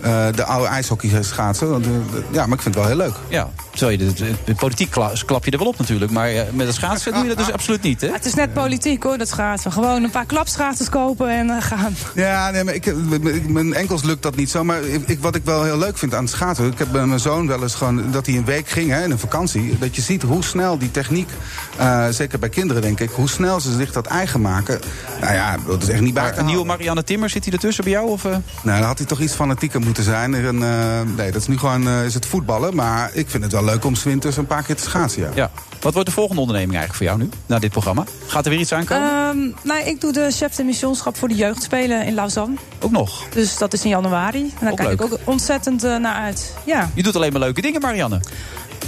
eh, 0.02 0.26
de 0.34 0.44
oude 0.44 0.66
ijshockey 0.68 1.22
schaatsen. 1.22 1.70
Want, 1.70 1.86
eh, 1.86 1.90
ja, 2.30 2.46
maar 2.46 2.56
ik 2.56 2.62
vind 2.62 2.74
het 2.74 2.84
wel 2.84 2.86
heel 2.86 2.96
leuk. 3.06 3.14
Ja, 3.28 3.48
terwijl 3.70 3.98
je 3.98 4.04
de, 4.06 4.12
de, 4.12 4.30
de 4.44 4.54
politiek 4.54 4.90
kla- 4.90 5.12
klap 5.26 5.44
je 5.44 5.50
er 5.50 5.58
wel 5.58 5.66
op 5.66 5.78
natuurlijk. 5.78 6.10
Maar 6.10 6.28
eh, 6.28 6.42
met 6.52 6.66
het 6.66 6.74
schaatsen 6.76 7.12
doe 7.12 7.22
je 7.22 7.28
dat 7.28 7.38
dus 7.38 7.52
absoluut 7.52 7.82
niet, 7.82 8.00
hè? 8.00 8.08
Het 8.12 8.24
is 8.24 8.34
net 8.34 8.52
politiek 8.52 9.02
hoor, 9.02 9.18
dat 9.18 9.28
schaatsen. 9.28 9.72
Gewoon 9.72 10.02
een 10.04 10.10
paar 10.10 10.26
klapschaatsers 10.26 10.88
kopen 10.88 11.28
en 11.30 11.62
gaan. 11.62 11.96
Ja, 12.14 12.50
nee, 12.50 12.64
maar 12.64 12.74
ik, 12.74 12.86
ik- 12.86 13.48
mijn 13.48 13.74
enkels 13.74 14.02
lukt 14.02 14.22
dat 14.22 14.36
niet 14.36 14.50
zo. 14.50 14.64
Maar 14.64 14.82
ik, 14.82 15.08
ik- 15.08 15.20
wat 15.20 15.34
ik 15.34 15.44
wel 15.44 15.64
heel 15.64 15.78
leuk 15.78 15.98
vind 15.98 16.14
aan 16.14 16.22
het 16.22 16.32
schaatsen... 16.32 16.66
Ik 16.66 16.78
heb 16.78 16.88
bij 16.92 17.06
mijn 17.06 17.20
zoon 17.20 17.46
wel 17.46 17.62
eens 17.62 17.74
gewoon 17.74 18.10
dat 18.10 18.26
hij 18.26 18.36
een 18.36 18.44
week 18.44 18.68
ging 18.68 18.90
hè, 18.90 19.04
in 19.04 19.10
een 19.10 19.18
vakantie. 19.18 19.78
Dat 19.78 19.96
je 19.96 20.02
ziet 20.02 20.22
hoe 20.22 20.44
snel 20.44 20.78
die 20.78 20.90
techniek, 20.90 21.28
eh, 21.76 22.06
zeker 22.10 22.38
bij 22.38 22.48
kinderen 22.48 22.82
denk 22.82 23.00
ik... 23.00 23.10
hoe 23.10 23.28
snel 23.28 23.60
ze 23.60 23.72
zich 23.76 23.92
dat 23.92 24.06
eigen 24.06 24.40
maken. 24.40 24.80
Nou 25.20 25.34
ja, 25.34 25.56
dat 25.66 25.82
is 25.82 25.88
echt 25.88 26.00
niet 26.00 26.14
bij 26.14 26.32
een 26.36 26.44
nieuwe. 26.46 26.64
Marianne 26.64 27.04
Timmer, 27.04 27.30
zit 27.30 27.44
hij 27.44 27.52
ertussen 27.52 27.84
bij 27.84 27.92
jou? 27.92 28.08
Of, 28.10 28.24
eh? 28.24 28.30
Nou, 28.62 28.78
dan 28.78 28.82
had 28.82 28.98
hij 28.98 29.06
toch 29.06 29.20
iets 29.20 29.32
fanatieker 29.34 29.80
moeten 29.88 30.04
zijn. 30.04 30.34
En, 30.34 30.62
eh, 30.62 31.00
nee, 31.16 31.30
dat 31.32 31.40
is 31.40 31.46
nu 31.46 31.58
gewoon 31.58 31.88
eh, 31.88 32.04
is 32.04 32.14
het 32.14 32.26
voetballen. 32.26 32.74
Maar 32.74 33.10
ik 33.12 33.30
vind 33.30 33.42
het 33.42 33.52
wel 33.52 33.64
leuk 33.64 33.84
om 33.84 33.94
's 33.94 34.02
winters 34.02 34.36
een 34.36 34.46
paar 34.46 34.62
keer 34.62 34.76
te 34.76 34.82
schaatsen, 34.82 35.22
ja. 35.22 35.28
Ja. 35.34 35.50
Wat 35.80 35.92
wordt 35.92 36.08
de 36.08 36.14
volgende 36.14 36.40
onderneming 36.40 36.76
eigenlijk 36.78 37.10
voor 37.10 37.18
jou 37.18 37.30
nu, 37.30 37.38
na 37.46 37.58
dit 37.58 37.70
programma? 37.70 38.04
Gaat 38.26 38.44
er 38.44 38.50
weer 38.50 38.60
iets 38.60 38.72
aankomen? 38.72 39.08
Ehm, 39.10 39.68
nou, 39.68 39.84
ik 39.84 40.00
doe 40.00 40.12
de 40.12 40.30
chef 40.30 40.54
de 40.54 40.64
missionschap 40.64 41.16
voor 41.16 41.28
de 41.28 41.34
jeugdspelen 41.34 42.06
in 42.06 42.14
Lausanne. 42.14 42.56
ook 42.80 42.90
nog. 42.90 43.22
Dus 43.28 43.58
dat 43.58 43.72
is 43.72 43.82
in 43.82 43.90
januari. 43.90 44.40
En 44.42 44.50
daar 44.60 44.70
Ook 44.70 44.76
kijk 44.76 44.88
leuk. 44.88 45.00
ik 45.00 45.12
ook 45.12 45.18
ontzettend 45.24 45.84
eh, 45.84 45.96
naar 45.96 46.14
uit. 46.14 46.54
Ja. 46.64 46.90
Je 46.94 47.02
doet 47.02 47.16
alleen 47.16 47.32
maar 47.32 47.40
leuke 47.40 47.60
dingen, 47.60 47.80
Marianne. 47.80 48.20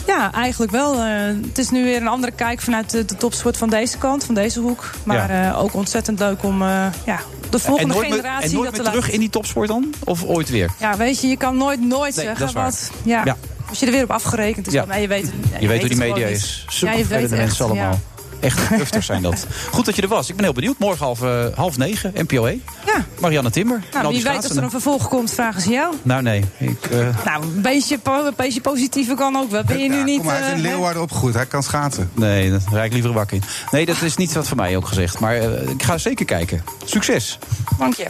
ja, 0.07 0.33
eigenlijk 0.33 0.73
wel. 0.73 0.95
eh, 0.95 1.11
het 1.49 1.59
is 1.59 1.71
nu 1.71 1.85
weer 1.85 1.97
een 2.01 2.09
andere 2.09 2.33
kijk 2.33 2.61
vanuit 2.61 2.91
de, 2.91 3.05
de 3.05 3.17
topsport 3.17 3.57
van 3.57 3.71
deze 3.71 3.99
kant, 3.99 4.25
van 4.25 4.35
deze 4.35 4.61
hoek. 4.61 4.91
Maar 5.05 5.31
eh, 5.31 5.63
ook 5.63 5.75
ontzettend 5.75 6.19
leuk 6.19 6.43
om 6.43 6.63
eh, 6.63 6.87
ja, 7.07 7.21
de 7.53 7.59
volgende 7.59 7.95
en 7.95 8.01
generatie 8.01 8.49
en 8.49 8.55
nooit 8.55 8.67
dat 8.67 8.75
te 8.75 8.83
meer 8.83 8.91
terug 8.91 9.11
in 9.11 9.21
die 9.21 9.31
topsport 9.31 9.69
dan? 9.69 9.95
Of 10.05 10.25
ooit 10.25 10.51
weer? 10.51 10.71
Ja, 10.79 10.97
weet 10.97 11.21
je, 11.21 11.29
je 11.29 11.37
kan 11.37 11.57
nooit, 11.57 11.81
nooit 11.81 12.17
Nee, 12.17 12.25
zeggen 12.27 12.53
wat. 12.53 12.91
Ja. 13.03 13.23
Ja. 13.25 13.37
Als 13.69 13.81
je 13.81 13.87
er 13.87 13.93
weer 13.93 14.03
op 14.03 14.11
afgerekend 14.11 14.67
is, 14.67 14.73
Ja. 14.73 14.81
dan, 14.81 14.89
nee, 14.89 15.01
je 15.01 15.09
weet 15.09 15.23
het. 15.23 15.33
Je 15.61 15.69
weet 15.69 15.81
hoe 15.81 15.89
die 15.89 15.99
media 15.99 16.27
is. 16.27 16.65
Super 16.69 16.95
Ja, 16.95 17.01
je 17.01 17.07
weet 17.07 17.21
mensen 17.21 17.39
echt, 17.39 17.61
allemaal. 17.61 18.01
Echt 18.41 18.71
nufters 18.71 19.07
zijn 19.07 19.23
dat. 19.23 19.47
Goed 19.71 19.85
dat 19.85 19.97
je 19.97 20.03
er 20.03 20.09
was. 20.09 20.29
Ik 20.29 20.35
ben 20.37 20.45
heel 20.45 20.53
benieuwd. 20.55 20.79
Morgen 20.79 21.05
half, 21.05 21.23
eh, 21.23 21.45
half 21.55 21.77
negen, 21.77 22.13
NPO 22.15 22.45
1. 22.47 22.63
Ja. 22.87 23.05
Marianne 23.21 23.51
Timmer. 23.51 23.83
Nou, 23.93 24.05
wie 24.07 24.15
die 24.15 24.23
weet 24.25 24.37
als 24.37 24.57
er 24.57 24.63
een 24.63 24.71
vervolg 24.71 25.09
komt, 25.09 25.31
vragen 25.31 25.61
ze 25.63 25.71
jou. 25.71 25.95
Nou 26.03 26.23
nee, 26.23 26.45
ik, 26.59 26.85
eh, 26.91 26.99
Nou, 27.25 27.43
een 27.43 27.61
beetje, 27.63 27.99
po- 27.99 28.27
een 28.27 28.33
beetje 28.37 28.61
positieve 28.61 29.15
kan 29.15 29.37
ook 29.37 29.51
wel. 29.51 29.65
Ben 29.65 29.79
je 29.79 29.89
nu 29.89 30.05
niet... 30.05 30.17
kom 30.17 30.27
maar, 30.27 30.39
hij 30.39 30.47
is 30.47 30.59
in 30.59 30.65
eh? 30.65 30.71
Leeuwarden 30.71 31.03
opgegroeid. 31.03 31.35
Hij 31.35 31.47
kan 31.47 31.63
schaatsen. 31.63 32.11
nee, 32.15 32.51
daar 32.51 32.61
rijd 32.71 32.85
ik 32.87 32.93
liever 32.93 33.11
een 33.11 33.17
bak 33.17 33.33
in. 33.33 33.43
Nee, 33.71 33.87
dat 33.87 34.03
is 34.03 34.17
niet 34.17 34.33
wat 34.33 34.49
voor 34.49 34.57
mij 34.57 34.77
ook 34.77 34.87
gezegd. 34.87 35.19
Maar 35.19 35.37
ik 35.69 35.83
ga 35.83 35.99
zeker 35.99 36.25
kijken. 36.25 36.65
Succes. 36.85 37.39
Dank 37.79 37.95
je. 37.95 38.07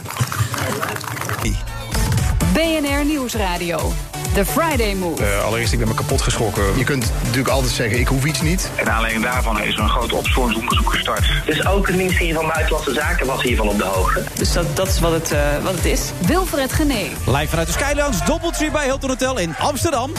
BNR 2.53 3.05
Nieuwsradio. 3.05 3.91
The 4.33 4.45
Friday 4.45 4.93
Move. 4.93 5.25
Eh, 5.25 5.43
allereerst, 5.43 5.73
ik 5.73 5.79
ben 5.79 5.87
me 5.87 5.93
kapot 5.93 6.21
geschrokken. 6.21 6.77
Je 6.77 6.83
kunt 6.83 7.11
natuurlijk 7.21 7.47
altijd 7.47 7.73
zeggen, 7.73 7.99
ik 7.99 8.07
hoef 8.07 8.25
iets 8.25 8.41
niet. 8.41 8.69
En 8.75 8.91
aanleiding 8.91 9.23
daarvan 9.23 9.61
is 9.61 9.75
er 9.75 9.79
een 9.79 9.89
groot 9.89 10.13
opsporingsonderzoek 10.13 10.93
gestart. 10.93 11.31
Dus 11.45 11.65
ook 11.65 11.87
het 11.87 11.95
ministerie 11.95 12.33
van 12.33 12.47
Buitenlandse 12.47 12.93
Zaken 12.93 13.25
was 13.25 13.41
hiervan 13.41 13.69
op 13.69 13.77
de 13.77 13.83
hoogte. 13.83 14.23
Dus 14.33 14.53
dat, 14.53 14.75
dat 14.75 14.87
is 14.87 14.99
wat 14.99 15.11
het, 15.11 15.31
eh, 15.31 15.39
wat 15.63 15.73
het 15.73 15.85
is. 15.85 16.01
Wilfred 16.25 16.73
Gené. 16.73 17.03
Live 17.25 17.47
vanuit 17.47 17.67
de 17.67 17.73
Skylands, 17.73 18.25
Doubletree 18.25 18.71
bij 18.71 18.83
Hilton 18.83 19.09
Hotel 19.09 19.37
in 19.37 19.55
Amsterdam. 19.57 20.11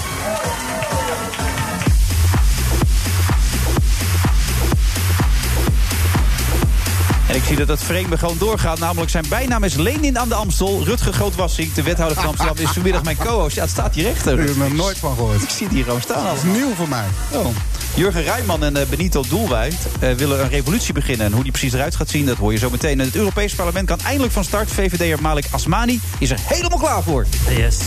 En 7.33 7.39
ik 7.39 7.45
zie 7.45 7.57
dat 7.57 7.69
het 7.69 7.83
vreemde 7.83 8.19
gewoon 8.19 8.39
doorgaat. 8.39 8.79
Namelijk 8.79 9.11
zijn 9.11 9.25
bijnaam 9.29 9.65
is 9.65 9.75
Lenin 9.75 10.19
aan 10.19 10.29
de 10.29 10.35
Amstel. 10.35 10.85
Rutger 10.85 11.13
Grootwassink, 11.13 11.75
de 11.75 11.83
wethouder 11.83 12.17
van 12.17 12.27
Amsterdam, 12.27 12.57
is 12.57 12.71
vanmiddag 12.71 13.03
mijn 13.03 13.17
co-host. 13.17 13.57
Ja, 13.57 13.63
het 13.63 13.71
staat 13.71 13.95
hier 13.95 14.05
rechter. 14.05 14.41
Ik 14.41 14.49
heb 14.49 14.57
er 14.57 14.75
nooit 14.75 14.99
van 14.99 15.15
gehoord. 15.15 15.43
Ik 15.43 15.49
zie 15.49 15.67
het 15.67 15.75
hier 15.75 15.85
gewoon 15.85 16.01
staan. 16.01 16.25
Dat 16.25 16.37
is 16.37 16.43
nieuw 16.43 16.75
voor 16.75 16.89
mij. 16.89 17.05
Oh. 17.31 17.47
Jurgen 17.95 18.23
Rijman 18.23 18.65
en 18.65 18.77
eh, 18.77 18.87
Benito 18.87 19.25
Doelwijd 19.29 19.75
eh, 20.01 20.13
willen 20.13 20.43
een 20.43 20.49
revolutie 20.49 20.95
beginnen. 20.95 21.27
En 21.27 21.33
hoe 21.33 21.43
die 21.43 21.53
precies 21.53 21.73
eruit 21.73 21.97
gaat 21.97 22.09
zien, 22.09 22.27
dat 22.27 22.37
hoor 22.37 22.53
je 22.53 22.59
zo 22.59 22.71
meteen. 22.71 23.01
En 23.01 23.07
het 23.07 23.17
Europees 23.17 23.55
Parlement 23.55 23.87
kan 23.87 23.99
eindelijk 24.01 24.33
van 24.33 24.45
start. 24.45 24.71
VVD'er 24.71 25.23
Malik 25.23 25.45
Asmani 25.51 26.01
is 26.19 26.31
er 26.31 26.39
helemaal 26.43 26.79
klaar 26.79 27.03
voor. 27.03 27.27
Yes. 27.57 27.79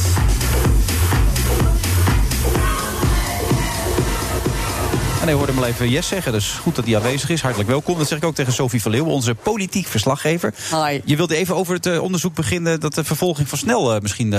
En 5.25 5.31
hij 5.31 5.39
hoorde 5.39 5.53
hem 5.53 5.63
even 5.63 5.89
yes 5.89 6.07
zeggen, 6.07 6.31
dus 6.31 6.51
goed 6.51 6.75
dat 6.75 6.85
hij 6.85 6.95
aanwezig 6.95 7.29
is. 7.29 7.41
Hartelijk 7.41 7.69
welkom. 7.69 7.97
Dat 7.97 8.07
zeg 8.07 8.17
ik 8.17 8.23
ook 8.23 8.35
tegen 8.35 8.53
Sophie 8.53 8.81
van 8.81 8.91
Leeuwen, 8.91 9.11
onze 9.11 9.35
politiek 9.35 9.87
verslaggever. 9.87 10.53
Hi. 10.69 11.01
Je 11.05 11.15
wilde 11.15 11.35
even 11.35 11.55
over 11.55 11.73
het 11.73 11.85
eh, 11.85 12.01
onderzoek 12.01 12.35
beginnen... 12.35 12.79
dat 12.79 12.93
de 12.93 13.03
vervolging 13.03 13.49
van 13.49 13.57
Snel 13.57 13.95
eh, 13.95 14.01
misschien 14.01 14.33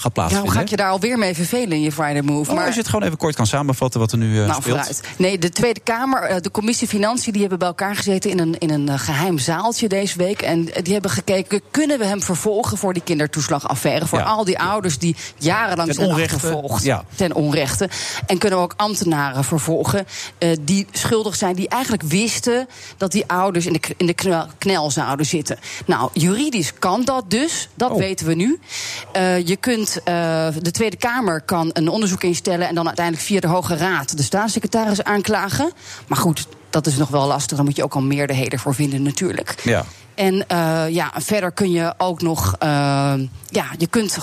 gaat 0.00 0.30
Ja, 0.30 0.40
hoe 0.40 0.50
ga 0.50 0.60
ik 0.60 0.68
je 0.68 0.76
daar 0.76 0.90
alweer 0.90 1.18
mee 1.18 1.34
vervelen 1.34 1.70
in 1.72 1.80
je 1.80 1.92
Friday 1.92 2.20
Move? 2.22 2.50
Oh, 2.52 2.64
als 2.64 2.74
je 2.74 2.80
het 2.80 2.88
gewoon 2.88 3.04
even 3.06 3.18
kort 3.18 3.34
kan 3.34 3.46
samenvatten 3.46 4.00
wat 4.00 4.12
er 4.12 4.18
nu 4.18 4.26
eh, 4.40 4.46
nou, 4.46 4.60
speelt. 4.62 4.64
vooruit. 4.64 5.00
Nee, 5.16 5.38
de 5.38 5.48
Tweede 5.50 5.80
Kamer, 5.80 6.22
eh, 6.22 6.40
de 6.40 6.50
commissie 6.50 6.88
Financiën, 6.88 7.32
die 7.32 7.40
hebben 7.40 7.58
bij 7.58 7.68
elkaar 7.68 7.96
gezeten 7.96 8.30
in 8.30 8.38
een, 8.38 8.58
in 8.58 8.70
een 8.70 8.88
eh, 8.88 8.98
geheim 8.98 9.38
zaaltje 9.38 9.88
deze 9.88 10.16
week. 10.18 10.42
En 10.42 10.64
die 10.82 10.92
hebben 10.92 11.10
gekeken, 11.10 11.60
kunnen 11.70 11.98
we 11.98 12.04
hem 12.04 12.22
vervolgen 12.22 12.78
voor 12.78 12.92
die 12.92 13.02
kindertoeslagaffaire? 13.02 14.06
Voor 14.06 14.18
Ja. 14.18 14.24
al 14.24 14.44
die 14.44 14.58
ouders 14.58 14.98
die 14.98 15.16
jarenlang 15.38 15.88
Ten 15.88 15.94
zijn 15.96 16.08
onrechte, 16.08 16.34
achtervolgd. 16.34 16.82
ja. 16.84 17.04
Ten 17.16 17.34
onrechte. 17.34 17.88
En 18.26 18.38
kunnen 18.38 18.58
we 18.58 18.64
ook 18.64 18.74
ambtenaren 18.76 19.44
vervolgen 19.44 20.06
die 20.60 20.86
schuldig 20.92 21.34
zijn, 21.36 21.54
die 21.54 21.68
eigenlijk 21.68 22.02
wisten 22.02 22.68
dat 22.96 23.12
die 23.12 23.24
ouders 23.26 23.66
in 23.66 23.72
de, 23.72 23.80
in 23.96 24.06
de 24.06 24.14
knel, 24.14 24.46
knel 24.58 24.90
zouden 24.90 25.26
zitten. 25.26 25.58
Nou, 25.86 26.10
juridisch 26.12 26.72
kan 26.78 27.04
dat 27.04 27.24
dus, 27.30 27.68
dat 27.74 27.90
Oh. 27.90 27.96
weten 27.98 28.26
we 28.26 28.34
nu. 28.34 28.58
Je 29.44 29.56
kunt, 29.60 29.89
eh, 29.96 30.48
de 30.58 30.70
Tweede 30.70 30.96
Kamer 30.96 31.40
kan 31.40 31.70
een 31.72 31.88
onderzoek 31.88 32.22
instellen 32.22 32.68
en 32.68 32.74
dan 32.74 32.86
uiteindelijk 32.86 33.26
via 33.26 33.40
de 33.40 33.46
Hoge 33.46 33.76
Raad 33.76 34.16
de 34.16 34.22
staatssecretaris 34.22 35.02
aanklagen. 35.02 35.72
Maar 36.06 36.18
goed, 36.18 36.46
dat 36.70 36.86
is 36.86 36.96
nog 36.96 37.08
wel 37.08 37.26
lastig. 37.26 37.56
Dan 37.56 37.66
moet 37.66 37.76
je 37.76 37.84
ook 37.84 37.94
al 37.94 38.02
meerderheden 38.02 38.58
voor 38.58 38.74
vinden, 38.74 39.02
natuurlijk. 39.02 39.54
Ja. 39.62 39.84
En 40.14 40.34
uh, 40.34 40.84
ja, 40.88 41.12
verder 41.16 41.52
kun 41.52 41.70
je 41.70 41.94
ook 41.98 42.22
nog. 42.22 42.56
Uh, 42.62 42.68
ja, 43.48 43.64
je 43.78 43.86
kunt 43.90 44.18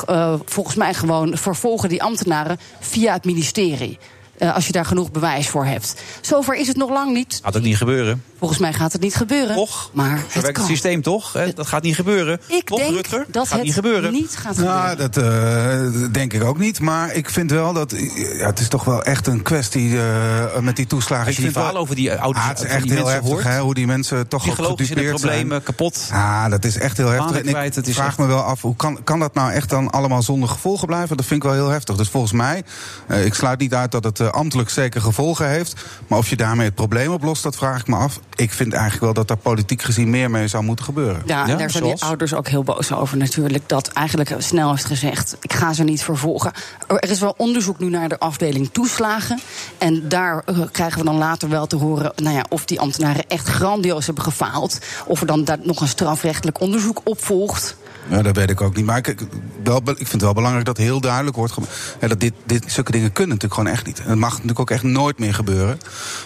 volgens 0.45 0.75
mij 0.75 0.93
gewoon 0.93 1.37
vervolgen 1.37 1.89
die 1.89 2.03
ambtenaren 2.03 2.59
via 2.79 3.13
het 3.13 3.25
ministerie. 3.25 3.99
Uh, 4.39 4.55
als 4.55 4.65
je 4.65 4.71
daar 4.71 4.85
genoeg 4.85 5.11
bewijs 5.11 5.49
voor 5.49 5.65
hebt. 5.65 5.95
Zover 6.21 6.55
is 6.55 6.67
het 6.67 6.77
nog 6.77 6.89
lang 6.89 7.13
niet. 7.13 7.39
Gaat 7.43 7.57
ook 7.57 7.63
niet 7.63 7.77
gebeuren. 7.77 8.23
Volgens 8.39 8.59
mij 8.59 8.73
gaat 8.73 8.91
het 8.93 9.01
niet 9.01 9.15
gebeuren. 9.15 9.55
Och, 9.57 9.89
maar 9.93 10.17
zo 10.17 10.23
het 10.23 10.33
werkt 10.33 10.51
kan. 10.51 10.61
het 10.63 10.71
systeem 10.71 11.01
toch? 11.01 11.33
Hè? 11.33 11.53
Dat 11.53 11.67
gaat 11.67 11.83
niet 11.83 11.95
gebeuren. 11.95 12.39
Ik 12.47 12.65
toch, 12.67 12.79
denk 12.79 12.93
Rutger? 12.93 13.25
dat 13.27 13.47
gaat 13.47 13.55
het 13.57 13.63
niet 13.65 13.73
gebeuren. 13.73 14.11
niet 14.11 14.35
gaat 14.37 14.57
Nou, 14.57 14.89
gebeuren. 14.89 15.11
dat 15.11 16.03
uh, 16.03 16.07
denk 16.11 16.33
ik 16.33 16.43
ook 16.43 16.57
niet. 16.59 16.79
Maar 16.79 17.13
ik 17.13 17.29
vind 17.29 17.51
wel 17.51 17.73
dat. 17.73 17.91
Ja, 18.37 18.45
het 18.45 18.59
is 18.59 18.67
toch 18.67 18.83
wel 18.83 19.03
echt 19.03 19.27
een 19.27 19.41
kwestie 19.41 19.89
uh, 19.89 20.57
met 20.59 20.75
die 20.75 20.87
toeslagen. 20.87 21.25
Als 21.27 21.35
je 21.35 21.41
die 21.41 21.51
verhalen 21.51 21.81
over 21.81 21.95
die 21.95 22.13
ouders 22.13 22.43
ah, 22.45 22.49
het 22.51 22.59
is 22.59 22.65
echt 22.65 22.83
die 22.83 22.91
heel 22.91 23.03
mensen 23.03 23.13
heftig, 23.21 23.31
hoort. 23.43 23.43
hè, 23.53 23.59
hoe 23.59 23.73
die 23.73 23.85
mensen 23.87 24.27
toch 24.27 24.47
ook 24.49 24.55
gedupeerd 24.77 25.09
problemen, 25.09 25.63
kapot. 25.63 26.09
Ah, 26.11 26.49
dat 26.49 26.65
is 26.65 26.77
echt 26.77 26.97
heel 26.97 27.09
heftig. 27.09 27.31
En 27.37 27.43
ik 27.45 27.49
kwijt, 27.53 27.75
het 27.75 27.87
is 27.87 27.95
vraag 27.95 28.07
echt- 28.07 28.17
me 28.17 28.25
wel 28.25 28.41
af, 28.41 28.61
hoe 28.61 28.75
kan, 28.75 29.03
kan 29.03 29.19
dat 29.19 29.33
nou 29.33 29.51
echt 29.51 29.69
dan 29.69 29.89
allemaal 29.91 30.21
zonder 30.21 30.49
gevolgen 30.49 30.87
blijven? 30.87 31.17
Dat 31.17 31.25
vind 31.25 31.43
ik 31.43 31.49
wel 31.49 31.57
heel 31.57 31.69
heftig. 31.69 31.95
Dus 31.95 32.09
volgens 32.09 32.31
mij, 32.33 32.63
uh, 33.11 33.25
ik 33.25 33.33
sluit 33.33 33.59
niet 33.59 33.73
uit 33.73 33.91
dat 33.91 34.03
het 34.03 34.19
uh, 34.19 34.26
ambtelijk 34.31 34.69
zeker 34.69 35.01
gevolgen 35.01 35.49
heeft. 35.49 35.73
Maar 36.07 36.17
of 36.17 36.29
je 36.29 36.35
daarmee 36.35 36.65
het 36.65 36.75
probleem 36.75 37.11
oplost, 37.11 37.43
dat 37.43 37.55
vraag 37.55 37.79
ik 37.79 37.87
me 37.87 37.95
af. 37.95 38.19
Ik 38.35 38.51
vind 38.51 38.73
eigenlijk 38.73 39.03
wel 39.03 39.13
dat 39.13 39.27
daar 39.27 39.37
politiek 39.37 39.81
gezien 39.81 40.09
meer 40.09 40.31
mee 40.31 40.47
zou 40.47 40.63
moeten 40.63 40.85
gebeuren. 40.85 41.21
Ja, 41.25 41.47
en 41.47 41.57
daar 41.57 41.71
zijn 41.71 41.83
die 41.83 42.01
ouders 42.01 42.33
ook 42.33 42.47
heel 42.47 42.63
boos 42.63 42.91
over 42.91 43.17
natuurlijk. 43.17 43.69
Dat 43.69 43.87
eigenlijk 43.87 44.35
snel 44.37 44.69
heeft 44.69 44.85
gezegd, 44.85 45.37
ik 45.41 45.53
ga 45.53 45.73
ze 45.73 45.83
niet 45.83 46.03
vervolgen. 46.03 46.51
Er 46.87 47.09
is 47.09 47.19
wel 47.19 47.33
onderzoek 47.37 47.79
nu 47.79 47.89
naar 47.89 48.09
de 48.09 48.19
afdeling 48.19 48.69
toeslagen. 48.71 49.39
En 49.77 50.09
daar 50.09 50.43
uh, 50.45 50.59
krijgen 50.71 50.99
we 50.99 51.05
dan 51.05 51.17
later 51.17 51.49
wel 51.49 51.67
te 51.67 51.75
horen... 51.75 52.11
Nou 52.15 52.35
ja, 52.35 52.45
of 52.49 52.65
die 52.65 52.79
ambtenaren 52.79 53.27
echt 53.27 53.47
grandioos 53.47 54.05
hebben 54.05 54.23
gefaald. 54.23 54.79
Of 55.05 55.21
er 55.21 55.27
dan 55.27 55.43
daar 55.43 55.59
nog 55.61 55.81
een 55.81 55.87
strafrechtelijk 55.87 56.59
onderzoek 56.59 57.01
op 57.03 57.25
volgt. 57.25 57.77
Ja, 58.09 58.21
dat 58.21 58.35
weet 58.35 58.49
ik 58.49 58.61
ook 58.61 58.75
niet. 58.75 58.85
Maar 58.85 58.97
ik, 58.97 59.07
ik, 59.07 59.19
wel, 59.63 59.77
ik 59.77 59.83
vind 59.95 60.11
het 60.11 60.21
wel 60.21 60.33
belangrijk 60.33 60.65
dat 60.65 60.77
heel 60.77 61.01
duidelijk 61.01 61.35
wordt 61.35 61.55
ja, 62.01 62.07
dat 62.07 62.19
dit, 62.19 62.33
dit, 62.45 62.63
zulke 62.67 62.91
dingen 62.91 63.11
kunnen 63.11 63.35
natuurlijk 63.35 63.61
gewoon 63.61 63.77
echt 63.77 63.85
niet. 63.85 63.99
En 63.99 64.07
dat 64.07 64.17
mag 64.17 64.31
natuurlijk 64.31 64.59
ook 64.59 64.69
echt 64.69 64.83
nooit 64.83 65.19
meer 65.19 65.33
gebeuren. 65.33 65.79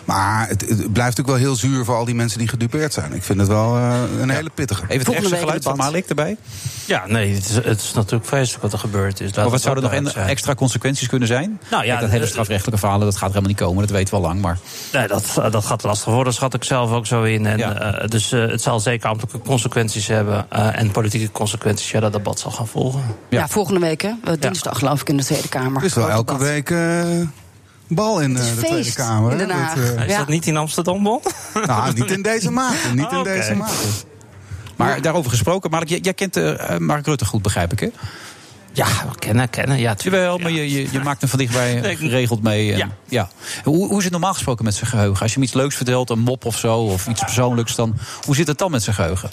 Maar 0.06 0.48
het, 0.48 0.62
het 0.62 0.68
blijft 0.78 1.18
natuurlijk 1.18 1.28
wel 1.28 1.38
heel 1.38 1.56
zuur 1.56 1.86
voor 1.86 1.96
al 1.96 2.06
die 2.06 2.16
mensen 2.16 2.40
die 2.40 2.48
gedupeerd 2.48 2.94
zijn. 2.94 3.14
Ik 3.14 3.24
vind 3.24 3.40
het 3.40 3.48
wel 3.48 3.78
uh, 3.78 4.02
een 4.20 4.28
ja. 4.28 4.34
hele 4.34 4.50
pittige. 4.54 4.84
Even 4.88 5.06
het 5.06 5.08
rechtse 5.08 5.36
geluid 5.36 5.64
van 5.64 5.78
Malik 5.78 6.10
erbij. 6.10 6.38
Ja, 6.86 7.04
nee, 7.08 7.34
het 7.34 7.50
is, 7.50 7.56
het 7.56 7.82
is 7.82 7.94
natuurlijk 7.94 8.26
vreselijk 8.26 8.64
wat 8.64 8.74
er 8.74 8.80
gebeurd 8.80 9.20
is. 9.20 9.34
maar 9.34 9.50
wat 9.50 9.62
zouden 9.62 9.92
er 9.92 10.02
nog 10.02 10.14
extra 10.14 10.56
consequenties 10.56 11.08
kunnen 11.08 11.28
zijn? 11.28 11.60
Nou, 11.72 11.84
ja, 11.84 11.90
Kijk, 11.90 12.02
dat 12.02 12.10
hele 12.10 12.26
strafrechtelijke 12.26 12.80
verhalen, 12.80 13.06
dat 13.06 13.18
gaat 13.18 13.28
helemaal 13.28 13.50
niet 13.50 13.60
komen. 13.60 13.82
Dat 13.82 13.92
weten 13.92 14.14
we 14.14 14.20
al 14.20 14.28
lang. 14.28 14.42
Maar... 14.42 14.58
Nee, 14.94 15.08
dat, 15.08 15.42
dat 15.52 15.66
gaat 15.66 15.84
lastig 15.84 16.14
worden, 16.14 16.34
schat 16.34 16.54
ik 16.54 16.64
zelf 16.64 16.92
ook 16.92 17.06
zo 17.06 17.24
in. 17.24 17.46
En, 17.46 17.58
ja. 17.58 18.02
uh, 18.02 18.08
dus 18.08 18.32
uh, 18.32 18.50
het 18.50 18.62
zal 18.62 18.80
zeker 18.80 19.10
ambtelijke 19.10 19.48
consequenties 19.48 20.08
hebben. 20.08 20.46
Uh, 20.54 20.80
en 20.80 20.92
politieke 20.92 21.32
consequenties, 21.32 21.71
ja, 21.80 22.00
dat 22.00 22.14
debat 22.14 22.40
zal 22.40 22.52
gaan 22.52 22.68
volgen. 22.68 23.04
Ja, 23.30 23.40
ja 23.40 23.48
volgende 23.48 23.80
week, 23.80 24.02
hè? 24.02 24.14
Dinsdag 24.40 24.78
geloof 24.78 25.02
ik 25.02 25.10
in 25.10 25.18
de 25.18 25.24
Tweede 25.24 25.50
Kamer. 25.50 25.84
Is 25.84 25.94
wel 25.94 26.10
elke 26.10 26.34
debat. 26.34 26.48
week 26.48 26.70
bal 27.96 28.20
in 28.20 28.34
de 28.34 28.40
feest, 28.40 28.66
Tweede 28.66 28.94
Kamer. 28.94 29.32
In. 29.32 29.48
Dat, 29.48 29.78
uh, 29.78 30.06
is 30.06 30.12
ja. 30.12 30.18
dat 30.18 30.28
niet 30.28 30.46
in 30.48 30.58
Amsterdam, 30.58 31.04
Bon? 31.04 31.22
nou, 31.66 31.94
niet 31.94 32.12
in 32.12 32.22
deze 32.22 32.52
mate. 32.62 32.76
Niet 32.94 33.12
in 33.12 33.18
okay. 33.18 33.38
deze 33.38 33.56
mate. 33.56 33.74
Maar 34.76 34.96
ja. 34.96 35.02
daarover 35.02 35.32
gesproken, 35.32 35.70
Mark, 35.70 35.90
jij, 35.90 36.00
jij 36.02 36.14
kent 36.14 36.38
uh, 36.38 36.78
Mark 36.78 37.06
Rutte 37.06 37.26
goed, 37.26 37.42
begrijp 37.42 37.72
ik, 37.72 37.80
hè? 37.80 37.90
Ja, 38.74 38.88
kennen, 39.20 39.50
kennen. 39.50 39.80
Ja, 39.80 39.96
Jawel, 39.98 40.38
maar 40.38 40.52
je, 40.52 40.72
je, 40.72 40.88
je 40.92 41.00
maakt 41.00 41.22
hem 41.22 41.30
van 41.30 41.40
dichtbij 41.40 41.96
geregeld 41.96 42.44
mee. 42.44 42.72
En, 42.72 42.78
ja. 42.78 42.90
ja. 43.10 43.30
Hoe, 43.64 43.88
hoe 43.88 43.98
is 43.98 44.04
het 44.04 44.12
normaal 44.12 44.34
gesproken 44.34 44.66
met 44.66 44.76
zijn 44.76 44.90
geheugen? 44.90 45.22
Als 45.22 45.30
je 45.30 45.36
hem 45.36 45.44
iets 45.44 45.54
leuks 45.54 45.76
vertelt, 45.76 46.10
een 46.10 46.20
mop 46.20 46.46
of 46.46 46.58
zo, 46.58 46.78
of 46.78 47.08
iets 47.08 47.22
persoonlijks, 47.22 47.76
dan 47.76 47.98
hoe 48.26 48.36
zit 48.36 48.48
het 48.48 48.58
dan 48.58 48.72
met 48.72 48.84
zijn 48.84 48.96
geheugen? 48.96 49.32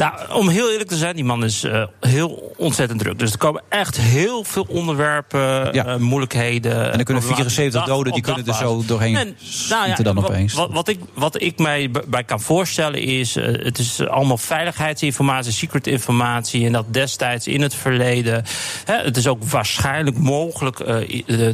Nou, 0.00 0.32
om 0.32 0.48
heel 0.48 0.70
eerlijk 0.70 0.88
te 0.88 0.96
zijn, 0.96 1.14
die 1.14 1.24
man 1.24 1.44
is 1.44 1.64
uh, 1.64 1.84
heel 2.00 2.54
ontzettend 2.56 3.00
druk. 3.00 3.18
Dus 3.18 3.32
er 3.32 3.38
komen 3.38 3.62
echt 3.68 3.96
heel 3.96 4.44
veel 4.44 4.66
onderwerpen, 4.68 5.72
ja. 5.72 5.86
uh, 5.86 5.96
moeilijkheden. 5.96 6.92
En 6.92 6.98
er 6.98 7.04
kunnen 7.04 7.22
74 7.22 7.84
doden, 7.84 8.12
die 8.12 8.22
kunnen 8.22 8.46
er 8.46 8.54
zo 8.54 8.82
doorheen 8.86 9.16
en, 9.16 9.36
nou 9.68 9.88
ja, 9.88 9.96
dan 9.96 10.18
opeens. 10.18 10.54
Wat, 10.54 10.70
wat, 10.72 10.88
ik, 10.88 10.98
wat 11.14 11.42
ik 11.42 11.58
mij 11.58 11.90
bij 12.08 12.24
kan 12.24 12.40
voorstellen 12.40 13.00
is... 13.00 13.36
Uh, 13.36 13.44
het 13.44 13.78
is 13.78 14.06
allemaal 14.06 14.38
veiligheidsinformatie, 14.38 15.52
secret 15.52 15.86
informatie... 15.86 16.66
en 16.66 16.72
dat 16.72 16.92
destijds 16.92 17.46
in 17.46 17.62
het 17.62 17.74
verleden. 17.74 18.44
Hè, 18.84 18.96
het 18.96 19.16
is 19.16 19.26
ook 19.26 19.44
waarschijnlijk 19.44 20.18
mogelijk 20.18 20.84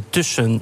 tussen 0.09 0.61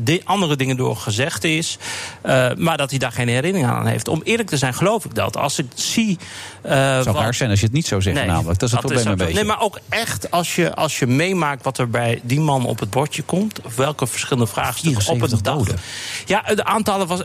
de 0.00 0.20
andere 0.24 0.56
dingen 0.56 0.76
door 0.76 0.96
gezegd 0.96 1.44
is. 1.44 1.78
Uh, 2.26 2.48
maar 2.56 2.76
dat 2.76 2.90
hij 2.90 2.98
daar 2.98 3.12
geen 3.12 3.28
herinnering 3.28 3.70
aan 3.70 3.86
heeft. 3.86 4.08
Om 4.08 4.20
eerlijk 4.24 4.48
te 4.48 4.56
zijn, 4.56 4.74
geloof 4.74 5.04
ik 5.04 5.14
dat. 5.14 5.36
Als 5.36 5.58
ik 5.58 5.66
zie. 5.74 6.18
Uh, 6.66 6.94
het 6.94 7.04
zou 7.04 7.16
raar 7.16 7.34
zijn 7.34 7.50
als 7.50 7.60
je 7.60 7.66
het 7.66 7.74
niet 7.74 7.86
zo 7.86 8.00
zegt, 8.00 8.16
nee, 8.16 8.26
namelijk. 8.26 8.58
Dat 8.58 8.68
is 8.68 8.74
het 8.74 8.82
dat 8.82 8.90
probleem 8.90 9.14
is 9.14 9.20
een 9.20 9.26
beetje. 9.26 9.34
Nee, 9.34 9.44
maar 9.44 9.60
ook 9.60 9.78
echt 9.88 10.30
als 10.30 10.54
je, 10.54 10.74
als 10.74 10.98
je 10.98 11.06
meemaakt 11.06 11.64
wat 11.64 11.78
er 11.78 11.90
bij 11.90 12.20
die 12.22 12.40
man 12.40 12.66
op 12.66 12.78
het 12.78 12.90
bordje 12.90 13.22
komt. 13.22 13.60
Of 13.62 13.76
welke 13.76 14.06
verschillende 14.06 14.50
vraagstukken 14.50 15.12
op 15.12 15.22
een 15.22 15.38
dag. 15.42 15.66
Ja, 16.26 16.42
de 16.54 16.64
aantallen 16.64 17.06
was. 17.06 17.24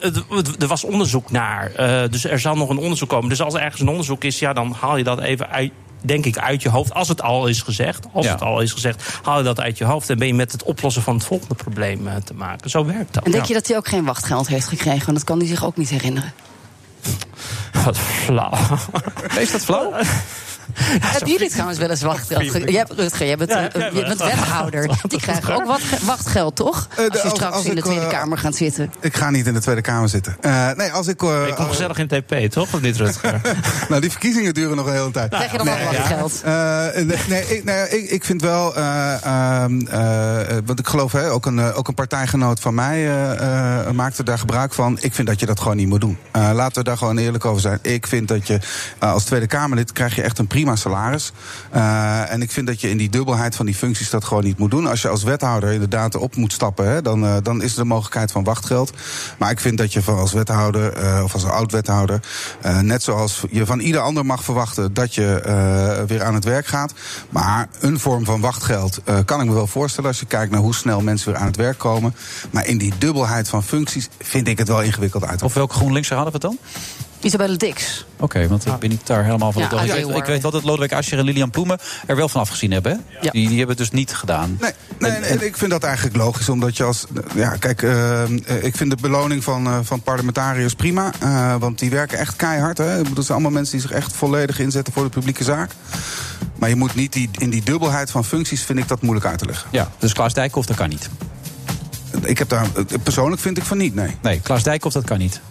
Er 0.60 0.68
was 0.68 0.84
onderzoek 0.84 1.32
naar. 1.32 1.72
Uh, 1.80 2.10
dus 2.10 2.26
er 2.26 2.40
zal 2.40 2.56
nog 2.56 2.70
een 2.70 2.78
onderzoek 2.78 3.10
komen. 3.10 3.30
Dus 3.30 3.42
als 3.42 3.54
er 3.54 3.62
ergens 3.62 3.82
een 3.82 3.90
onderzoek 3.90 4.24
is, 4.24 4.40
ja, 4.40 4.54
dan 4.54 4.76
haal 4.80 4.98
je 4.98 5.04
dat 5.04 5.20
even 5.20 5.50
uit 5.50 5.72
denk 6.02 6.26
ik, 6.26 6.38
uit 6.38 6.62
je 6.62 6.70
hoofd. 6.70 6.94
Als 6.94 7.08
het 7.08 7.22
al 7.22 7.48
is 7.48 7.62
gezegd, 7.62 8.06
als 8.14 8.26
ja. 8.26 8.32
het 8.32 8.42
al 8.42 8.62
is 8.62 8.72
gezegd, 8.72 9.20
haal 9.22 9.38
je 9.38 9.44
dat 9.44 9.60
uit 9.60 9.78
je 9.78 9.86
hoofd. 9.86 10.10
En 10.10 10.18
ben 10.18 10.28
je 10.28 10.34
met 10.34 10.52
het 10.52 10.64
oplossen 10.64 11.02
van 11.02 11.16
het 11.16 11.26
volgende 11.26 11.56
probleem 11.56 12.08
uh, 12.08 12.16
te 12.16 12.34
maken. 12.34 12.70
Zo 12.70 12.86
werkt 12.86 13.14
dat. 13.14 13.24
En 13.24 13.32
denk 13.32 13.44
ja. 13.44 13.50
je 13.50 13.54
dat 13.54 13.68
hij 13.68 13.78
ook 13.78 13.88
geen 13.88 14.06
wachtgeld 14.06 14.48
heeft 14.48 14.68
gekregen? 14.68 15.06
Want 15.06 15.18
dat 15.18 15.24
kan 15.26 15.38
hij 15.38 15.48
zich 15.48 15.66
ook 15.66 15.78
niet 15.78 15.90
herinneren. 15.90 16.34
Wat 17.86 17.98
flauw. 17.98 18.54
Is 19.40 19.52
dat 19.52 19.64
flauw? 19.64 19.94
Hebben 20.76 21.30
jullie 21.30 21.50
trouwens 21.50 21.80
wel 21.80 21.90
eens 21.90 22.02
wachtgeld? 22.02 22.44
Je 22.54 22.78
hebt, 22.78 22.92
Rutger, 22.92 23.26
jij 23.26 23.38
bent, 23.38 23.50
ja, 23.50 23.76
uh, 23.76 23.92
je 23.94 24.06
bent 24.06 24.20
wethouder. 24.20 24.90
Die 25.08 25.20
krijgen 25.20 25.56
ook 25.56 25.66
wat 25.66 25.82
wachtgeld, 26.04 26.56
toch? 26.56 26.88
Als 26.98 27.22
je 27.22 27.30
straks 27.30 27.44
als, 27.44 27.54
als 27.56 27.66
in 27.66 27.76
de 27.76 27.82
Tweede 27.82 28.02
ik, 28.02 28.12
uh, 28.12 28.18
Kamer 28.20 28.38
gaat 28.38 28.56
zitten. 28.56 28.94
Ik 29.00 29.18
ga 29.18 29.30
niet 29.30 29.48
in 29.48 29.54
de 29.54 29.60
Tweede 29.60 29.82
Kamer 29.82 30.10
zitten. 30.10 30.38
Uh, 30.42 30.72
nee, 30.72 30.92
als 30.92 31.08
ik... 31.08 31.22
Uh, 31.22 31.48
ik 31.48 31.56
kom 31.56 31.68
gezellig 31.68 31.98
in 31.98 32.08
TP, 32.08 32.36
toch? 32.52 32.74
Of 32.74 32.82
niet, 32.82 32.98
Rutger? 32.98 33.42
nou, 33.90 34.02
die 34.02 34.12
verkiezingen 34.12 34.54
duren 34.54 34.76
nog 34.76 34.86
een 34.86 34.94
hele 34.94 35.12
tijd. 35.12 35.30
Krijg 35.30 35.52
je 35.52 35.58
dan 35.58 35.66
nee, 35.66 35.76
ook 35.76 35.92
wachtgeld? 35.92 36.42
Nee, 36.46 37.18
nee, 37.28 37.48
ik, 37.48 37.64
nee 37.64 37.90
ik, 37.90 38.10
ik, 38.10 38.24
vind 38.24 38.42
wel... 38.42 38.74
want 40.66 40.80
ik 40.80 40.88
geloof, 40.88 41.12
hè, 41.12 41.32
ook, 41.32 41.46
een, 41.46 41.74
ook 41.74 41.88
een 41.88 41.94
partijgenoot 41.94 42.60
van 42.60 42.74
mij 42.74 43.10
maakte 43.94 44.24
daar 44.24 44.40
gebruik 44.40 44.74
van. 44.74 44.98
Ik 45.02 45.14
vind 45.14 45.28
dat 45.28 45.40
je 45.40 45.46
dat 45.46 45.60
gewoon 45.60 45.78
niet 45.78 45.88
moet 45.88 46.02
doen. 46.02 46.18
laten 46.32 46.78
we 46.78 46.84
daar 46.84 46.98
gewoon 46.98 47.18
eerlijk 47.18 47.46
over 47.46 47.62
zijn. 47.62 47.80
Ik 47.82 48.08
vind 48.08 48.28
dat 48.28 48.48
je 48.48 48.60
als 49.00 49.24
Tweede 49.24 49.48
Kamerlid... 49.48 49.92
krijg 49.92 50.16
je 50.16 50.22
echt 50.22 50.40
een 50.40 50.48
prima 50.48 50.61
salaris. 50.78 51.32
Uh, 51.76 52.32
en 52.32 52.42
ik 52.42 52.52
vind 52.52 52.68
dat 52.68 52.82
je 52.82 52.90
in 52.90 52.98
die 52.98 53.10
dubbelheid 53.10 53.56
van 53.56 53.66
die 53.66 53.76
functies 53.76 54.10
dat 54.10 54.26
gewoon 54.26 54.44
niet 54.44 54.58
moet 54.58 54.72
doen. 54.72 54.88
Als 54.88 55.02
je 55.02 55.08
als 55.08 55.24
wethouder 55.24 55.72
inderdaad 55.72 56.16
op 56.16 56.36
moet 56.36 56.54
stappen, 56.54 56.90
hè, 56.90 57.02
dan, 57.02 57.24
uh, 57.24 57.36
dan 57.44 57.62
is 57.62 57.72
er 57.72 57.78
de 57.78 57.86
mogelijkheid 57.86 58.32
van 58.32 58.44
wachtgeld. 58.44 58.92
Maar 59.38 59.52
ik 59.52 59.60
vind 59.60 59.78
dat 59.78 59.94
je 59.94 60.02
als 60.06 60.34
wethouder 60.34 61.04
uh, 61.04 61.24
of 61.24 61.34
als 61.34 61.46
oud-wethouder, 61.46 62.20
net 62.82 63.04
zoals 63.04 63.44
je 63.50 63.66
van 63.66 63.80
ieder 63.80 64.02
ander 64.02 64.26
mag 64.26 64.44
verwachten 64.44 64.94
dat 64.94 65.16
je 65.16 66.04
weer 66.08 66.24
aan 66.24 66.34
het 66.34 66.44
werk 66.44 66.68
gaat. 66.68 66.94
Maar 67.30 67.68
een 67.80 68.00
vorm 68.00 68.26
van 68.26 68.42
wachtgeld 68.42 69.02
kan 69.26 69.42
ik 69.42 69.48
me 69.48 69.54
wel 69.54 69.68
voorstellen 69.68 70.10
als 70.10 70.20
je 70.20 70.26
kijkt 70.26 70.52
naar 70.52 70.62
hoe 70.62 70.76
snel 70.76 71.02
mensen 71.02 71.32
weer 71.32 71.42
aan 71.42 71.48
het 71.48 71.56
werk 71.56 71.78
komen. 71.78 72.16
Maar 72.52 72.66
in 72.66 72.78
die 72.78 72.94
dubbelheid 72.98 73.50
van 73.50 73.64
functies 73.64 74.10
vind 74.20 74.48
ik 74.48 74.58
het 74.58 74.68
wel 74.68 74.82
ingewikkeld 74.82 75.26
uit. 75.26 75.42
Of 75.42 75.54
welke 75.54 75.74
GroenLinks 75.74 76.10
hadden 76.10 76.34
we 76.34 76.34
het 76.34 76.42
dan? 76.42 76.58
Isabelle 77.22 77.58
Dix. 77.58 78.06
Oké, 78.14 78.24
okay, 78.24 78.48
want 78.48 78.66
ik 78.66 78.80
ben 78.80 78.90
niet 78.90 79.08
daar 79.08 79.24
helemaal 79.24 79.52
van. 79.52 79.62
Ja, 79.62 79.82
ik, 79.82 80.06
weet, 80.06 80.18
ik 80.18 80.26
weet 80.26 80.42
wel 80.42 80.52
dat 80.52 80.64
Lodewijk 80.64 80.94
Asscher 80.94 81.20
en 81.20 81.26
Lilian 81.26 81.50
Ploemen 81.50 81.80
er 82.08 82.16
wel 82.16 82.30
van 82.30 82.42
afgezien 82.42 82.72
hebben. 82.72 82.92
Hè? 82.92 82.98
Ja. 83.22 83.32
Die, 83.32 83.48
die 83.48 83.58
hebben 83.58 83.68
het 83.68 83.78
dus 83.78 83.92
niet 83.92 84.14
gedaan. 84.14 84.58
Nee, 84.62 84.72
nee, 85.00 85.12
en, 85.12 85.24
en, 85.24 85.46
ik 85.46 85.58
vind 85.58 85.72
dat 85.72 85.84
eigenlijk 85.84 86.16
logisch. 86.16 86.50
Omdat 86.50 86.78
je 86.78 86.84
als. 86.84 87.06
Ja, 87.36 87.56
kijk, 87.56 87.82
uh, 87.82 88.24
ik 88.62 88.76
vind 88.76 88.90
de 88.90 88.98
beloning 89.02 89.44
van, 89.44 89.68
uh, 89.68 89.78
van 89.84 90.02
parlementariërs 90.02 90.74
prima. 90.74 91.12
Uh, 91.24 91.56
want 91.60 91.80
die 91.80 91.90
werken 91.90 92.18
echt 92.18 92.36
keihard. 92.36 92.78
Hè. 92.78 93.02
Dat 93.02 93.14
zijn 93.14 93.28
allemaal 93.28 93.52
mensen 93.52 93.78
die 93.78 93.88
zich 93.88 93.98
echt 93.98 94.14
volledig 94.14 94.60
inzetten 94.60 94.94
voor 94.94 95.04
de 95.04 95.10
publieke 95.10 95.44
zaak. 95.44 95.72
Maar 96.56 96.70
je 96.70 96.76
moet 96.76 96.96
niet 96.96 97.14
die, 97.14 97.30
in 97.32 97.50
die 97.50 97.64
dubbelheid 97.64 98.12
van 98.12 98.26
functies, 98.26 98.62
vind 98.64 98.80
ik 98.80 98.88
dat 98.88 99.02
moeilijk 99.02 99.26
uit 99.26 99.38
te 99.38 99.46
leggen. 99.46 99.70
Ja, 99.72 99.92
dus 99.98 100.14
Klaas 100.14 100.34
Dijkhoff, 100.34 100.68
dat 100.68 100.78
kan 100.78 100.90
niet. 100.90 101.10
Ik 102.22 102.38
heb 102.38 102.50
daar, 102.50 102.68
persoonlijk 103.04 103.42
vind 103.42 103.58
ik 103.58 103.64
van 103.64 103.78
niet, 103.78 103.96
nee. 103.96 104.18
Nee, 104.22 104.40
Klaas 104.40 104.64
Dijkhoff, 104.64 104.94
dat 104.94 105.04
kan 105.04 105.18
niet. 105.18 105.42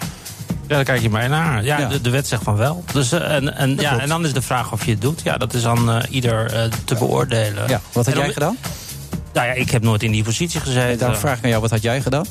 Ja, 0.66 0.74
daar 0.76 0.84
kijk 0.84 1.02
je 1.02 1.10
mij 1.10 1.28
naar. 1.28 1.64
Ja, 1.64 1.78
ja. 1.78 1.88
De, 1.88 2.00
de, 2.00 2.10
wet 2.10 2.26
zegt 2.26 2.42
van 2.42 2.56
wel. 2.56 2.84
Dus, 2.92 3.12
uh, 3.12 3.34
en, 3.34 3.56
en, 3.56 3.76
ja, 3.76 3.98
en 3.98 4.08
dan 4.08 4.24
is 4.24 4.32
de 4.32 4.42
vraag 4.42 4.72
of 4.72 4.84
je 4.84 4.90
het 4.90 5.00
doet. 5.00 5.20
Ja, 5.24 5.36
dat 5.36 5.54
is 5.54 5.66
aan 5.66 5.90
uh, 5.90 6.02
ieder 6.10 6.54
uh, 6.54 6.62
te 6.84 6.94
beoordelen. 6.94 7.68
Ja, 7.68 7.80
wat 7.92 8.06
had 8.06 8.14
dan, 8.14 8.24
jij 8.24 8.32
gedaan? 8.32 8.56
Nou 9.32 9.46
ja, 9.46 9.52
ik 9.52 9.70
heb 9.70 9.82
nooit 9.82 10.02
in 10.02 10.10
die 10.10 10.24
positie 10.24 10.60
gezeten. 10.60 10.98
Daarom 10.98 11.18
vraag 11.18 11.38
ik 11.38 11.44
aan 11.44 11.50
jou, 11.50 11.62
wat 11.62 11.70
had 11.70 11.82
jij 11.82 12.00
gedaan? 12.00 12.26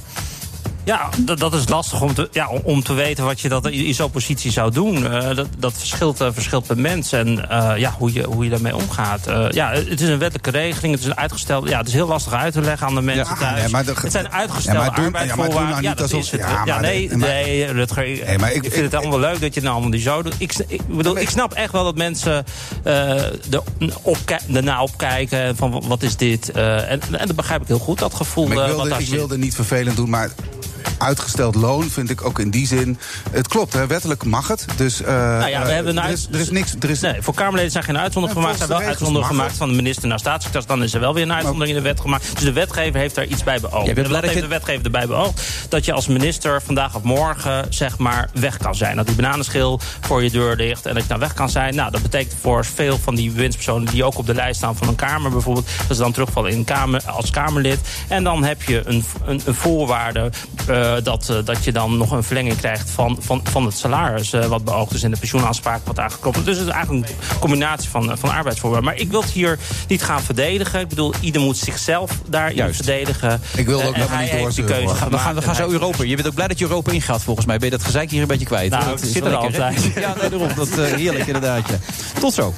Ja, 0.89 1.09
dat, 1.37 1.53
is 1.53 1.67
lastig 1.67 2.01
om 2.01 2.13
te, 2.13 2.29
ja, 2.31 2.49
om 2.63 2.83
te 2.83 2.93
weten 2.93 3.25
wat 3.25 3.41
je 3.41 3.49
dat 3.49 3.67
in 3.67 3.93
zo'n 3.93 4.11
positie 4.11 4.51
zou 4.51 4.71
doen. 4.71 5.03
Uh, 5.03 5.35
dat, 5.35 5.47
dat 5.57 5.73
verschilt, 5.77 6.21
uh, 6.21 6.27
verschilt 6.31 6.67
per 6.67 6.79
mens 6.79 7.11
en 7.11 7.27
uh, 7.27 7.71
ja, 7.77 7.93
hoe, 7.97 8.13
je, 8.13 8.23
hoe 8.23 8.43
je 8.43 8.49
daarmee 8.49 8.75
omgaat. 8.75 9.25
ja, 9.49 9.71
het 9.71 10.01
is 10.01 10.07
een 10.07 10.17
wettelijke 10.17 10.49
regeling, 10.49 10.93
het 10.93 11.03
is 11.03 11.09
een 11.09 11.17
uitgesteld. 11.17 11.69
Ja, 11.69 11.77
het 11.77 11.87
is 11.87 11.93
heel 11.93 12.07
lastig 12.07 12.33
uit 12.33 12.53
te 12.53 12.61
leggen 12.61 12.87
aan 12.87 12.95
de 12.95 13.01
mensen 13.01 13.35
ja, 13.35 13.39
thuis. 13.39 13.61
Nee, 13.61 13.71
maar 13.71 13.85
de, 13.85 13.93
het 14.01 14.11
zijn 14.11 14.31
uitgestelde 14.31 14.79
ja, 14.95 15.03
arbeidsvoorwaarden. 15.03 15.83
Ja, 15.83 15.89
ja, 15.89 15.93
dat 15.95 16.13
is 16.13 16.31
het. 16.31 16.41
Ja, 16.65 16.79
nee, 16.79 17.09
maar, 17.09 17.17
nee, 17.17 17.65
Rutger. 17.65 18.03
Nee, 18.03 18.37
maar 18.37 18.51
ik, 18.53 18.63
ik 18.63 18.71
vind 18.71 18.91
het 18.91 18.95
allemaal 18.95 19.19
leuk 19.19 19.41
dat 19.41 19.53
je 19.53 19.59
het 19.59 19.69
allemaal 19.69 19.89
die 19.89 20.01
zo 20.01 20.21
doet. 20.21 20.35
Ik, 20.37 20.53
ik, 20.67 20.87
bedoel, 20.87 21.17
ik 21.17 21.29
snap 21.29 21.53
echt 21.53 21.71
wel 21.71 21.83
dat 21.83 21.95
mensen 21.95 22.45
er 22.83 23.33
erna 24.53 24.81
opkijken 24.81 25.55
van 25.55 25.83
wat 25.87 26.03
is 26.03 26.15
dit. 26.15 26.51
en, 26.51 27.01
en 27.11 27.27
dat 27.27 27.35
begrijp 27.35 27.61
ik 27.61 27.67
heel 27.67 27.79
goed, 27.79 27.99
dat 27.99 28.13
gevoel. 28.13 28.47
Maar 28.47 28.69
ik 28.69 28.75
wilde, 28.75 28.95
ik 28.97 29.07
wilde 29.07 29.37
niet 29.37 29.55
vervelend 29.55 29.95
doen, 29.95 30.09
maar 30.09 30.29
uitgesteld 30.97 31.55
loon 31.55 31.89
vind 31.89 32.09
ik 32.09 32.25
ook 32.25 32.39
in 32.39 32.49
die 32.49 32.67
zin. 32.67 32.97
Het 33.31 33.47
klopt, 33.47 33.73
hè, 33.73 33.87
wettelijk 33.87 34.23
mag 34.23 34.47
het. 34.47 34.65
Dus, 34.75 35.01
uh, 35.01 35.07
nou 35.07 35.49
ja, 35.49 35.65
we 35.65 35.71
hebben 35.71 35.97
een 35.97 36.03
er, 36.03 36.09
is, 36.09 36.27
er 36.31 36.39
is 36.39 36.49
niks. 36.49 36.75
Er 36.79 36.89
is... 36.89 36.99
Nee, 36.99 37.21
voor 37.21 37.33
Kamerleden 37.33 37.71
zijn 37.71 37.83
geen 37.83 37.97
uitzonderingen 37.97 38.43
gemaakt. 38.43 38.61
Er 38.61 38.67
zijn 38.67 38.79
wel 38.79 38.87
uitzonderingen 38.87 39.35
gemaakt 39.35 39.57
van 39.57 39.69
de 39.69 39.75
minister 39.75 40.07
naar 40.07 40.19
staatssecretaris. 40.19 40.67
Dan 40.67 40.83
is 40.83 40.93
er 40.93 40.99
wel 40.99 41.13
weer 41.13 41.23
een 41.23 41.33
uitzondering 41.33 41.77
in 41.77 41.83
de 41.83 41.89
wet 41.89 41.99
gemaakt. 41.99 42.33
Dus 42.33 42.43
de 42.43 42.53
wetgever 42.53 42.99
heeft 42.99 43.15
daar 43.15 43.25
iets 43.25 43.43
bij 43.43 43.59
beoogd. 43.59 43.87
Ja, 43.87 43.93
en 43.93 44.09
wat 44.09 44.21
heeft 44.21 44.41
de 44.41 44.47
wetgever 44.47 44.85
erbij 44.85 45.07
beoogd? 45.07 45.41
Dat 45.69 45.85
je 45.85 45.93
als 45.93 46.07
minister 46.07 46.61
vandaag 46.61 46.95
of 46.95 47.03
morgen 47.03 47.65
zeg 47.69 47.97
maar 47.97 48.29
weg 48.33 48.57
kan 48.57 48.75
zijn. 48.75 48.95
Dat 48.95 49.07
die 49.07 49.15
bananenschil 49.15 49.79
voor 49.99 50.23
je 50.23 50.31
deur 50.31 50.55
ligt 50.55 50.85
en 50.85 50.93
dat 50.93 51.03
je 51.03 51.09
dan 51.09 51.19
weg 51.19 51.33
kan 51.33 51.49
zijn. 51.49 51.75
Nou, 51.75 51.91
dat 51.91 52.01
betekent 52.01 52.35
voor 52.41 52.65
veel 52.65 52.97
van 52.97 53.15
die 53.15 53.31
winstpersonen 53.31 53.91
die 53.91 54.03
ook 54.03 54.17
op 54.17 54.25
de 54.25 54.33
lijst 54.33 54.57
staan 54.57 54.75
van 54.75 54.87
een 54.87 54.95
Kamer 54.95 55.31
bijvoorbeeld. 55.31 55.67
Dat 55.87 55.97
ze 55.97 56.03
dan 56.03 56.11
terugvallen 56.11 56.51
in 56.51 56.63
kamer, 56.63 57.01
als 57.05 57.29
Kamerlid. 57.29 57.79
En 58.07 58.23
dan 58.23 58.43
heb 58.43 58.63
je 58.63 58.81
een, 58.85 59.03
een, 59.25 59.41
een 59.45 59.55
voorwaarde 59.55 60.31
uh, 60.69 60.93
dat, 61.03 61.27
uh, 61.31 61.37
dat 61.45 61.63
je 61.63 61.71
dan 61.71 61.97
nog 61.97 62.11
een 62.11 62.23
verlenging 62.23 62.57
krijgt 62.57 62.89
van, 62.89 63.17
van, 63.19 63.41
van 63.43 63.65
het 63.65 63.77
salaris. 63.77 64.33
Uh, 64.33 64.45
wat 64.45 64.63
beoogd 64.63 64.93
is 64.93 65.03
in 65.03 65.11
de 65.11 65.17
pensioenafspraak 65.17 65.81
wat 65.85 65.99
aangekomen. 65.99 66.43
Dus 66.45 66.57
het 66.57 66.67
is 66.67 66.73
eigenlijk 66.73 67.09
een 67.09 67.39
combinatie 67.39 67.89
van, 67.89 68.17
van 68.17 68.29
arbeidsvoorwaarden. 68.29 68.89
Maar 68.89 68.99
ik 68.99 69.11
wil 69.11 69.21
het 69.21 69.31
hier 69.31 69.59
niet 69.87 70.03
gaan 70.03 70.21
verdedigen. 70.21 70.79
Ik 70.79 70.87
bedoel, 70.87 71.13
ieder 71.19 71.41
moet 71.41 71.57
zichzelf 71.57 72.11
daarin 72.29 72.55
Juist. 72.55 72.75
verdedigen. 72.75 73.41
Ik 73.55 73.65
wil 73.65 73.83
ook 73.83 73.97
nog 73.97 74.19
niet 74.19 74.31
doorzeuren. 74.31 75.09
We 75.09 75.17
gaan, 75.17 75.35
we 75.35 75.41
gaan 75.41 75.55
zo 75.55 75.69
Europa. 75.69 76.03
Je 76.03 76.15
bent 76.15 76.27
ook 76.27 76.33
blij 76.33 76.47
dat 76.47 76.59
je 76.59 76.65
Europa 76.65 76.91
ingaat 76.91 77.23
volgens 77.23 77.45
mij. 77.45 77.57
Ben 77.57 77.69
je 77.69 77.77
dat 77.77 77.85
gezeik 77.85 78.11
hier 78.11 78.21
een 78.21 78.27
beetje 78.27 78.45
kwijt? 78.45 78.71
Nou, 78.71 78.85
dat 78.85 79.01
zit 79.01 79.25
er 79.25 79.35
altijd. 79.35 79.57
Ja, 79.99 80.15
nee, 80.21 80.29
daarom. 80.29 80.49
Dat, 80.55 80.67
uh, 80.77 80.85
heerlijk 80.85 81.25
inderdaad. 81.25 81.69
Ja. 81.69 81.75
Tot 82.19 82.33
zo. 82.33 82.53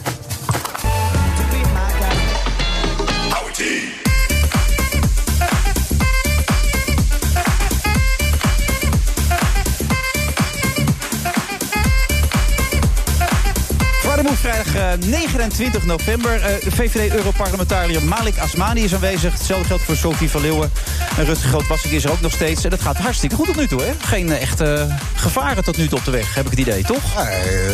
Vrijdag 14.81 15.09
29 15.09 15.85
november. 15.85 16.39
Uh, 16.39 16.71
VVD-Europarlementariër 16.71 18.03
Malik 18.03 18.37
Asmani 18.37 18.83
is 18.83 18.93
aanwezig. 18.93 19.33
Hetzelfde 19.33 19.65
geldt 19.65 19.83
voor 19.83 19.95
Sophie 19.95 20.29
van 20.29 20.41
Leeuwen. 20.41 20.71
En 21.17 21.25
Rutger 21.25 21.49
Grootwassink 21.49 21.93
is 21.93 22.03
er 22.03 22.11
ook 22.11 22.21
nog 22.21 22.31
steeds. 22.31 22.63
En 22.63 22.69
dat 22.69 22.81
gaat 22.81 22.97
hartstikke 22.97 23.35
goed 23.35 23.45
tot 23.45 23.55
nu 23.55 23.67
toe, 23.67 23.81
hè? 23.81 23.93
Geen 23.99 24.27
uh, 24.27 24.41
echte 24.41 24.87
gevaren 25.15 25.63
tot 25.63 25.77
nu 25.77 25.87
toe 25.87 25.97
op 25.97 26.05
de 26.05 26.11
weg, 26.11 26.35
heb 26.35 26.45
ik 26.45 26.51
het 26.51 26.59
idee, 26.59 26.83
toch? 26.83 27.01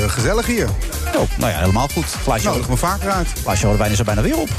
Gezellig 0.07 0.45
hier. 0.45 0.67
Oh, 1.15 1.21
nou 1.37 1.51
ja, 1.51 1.59
helemaal 1.59 1.87
goed. 1.87 2.05
Glaasje 2.05 2.47
Nodig 2.47 2.69
me 2.69 2.77
vaker 2.77 3.09
uit. 3.09 3.27
Glaasje 3.41 3.65
Rodewijn 3.65 3.91
is 3.91 3.99
er 3.99 4.05
bijna 4.05 4.21
weer 4.21 4.37
op. 4.37 4.49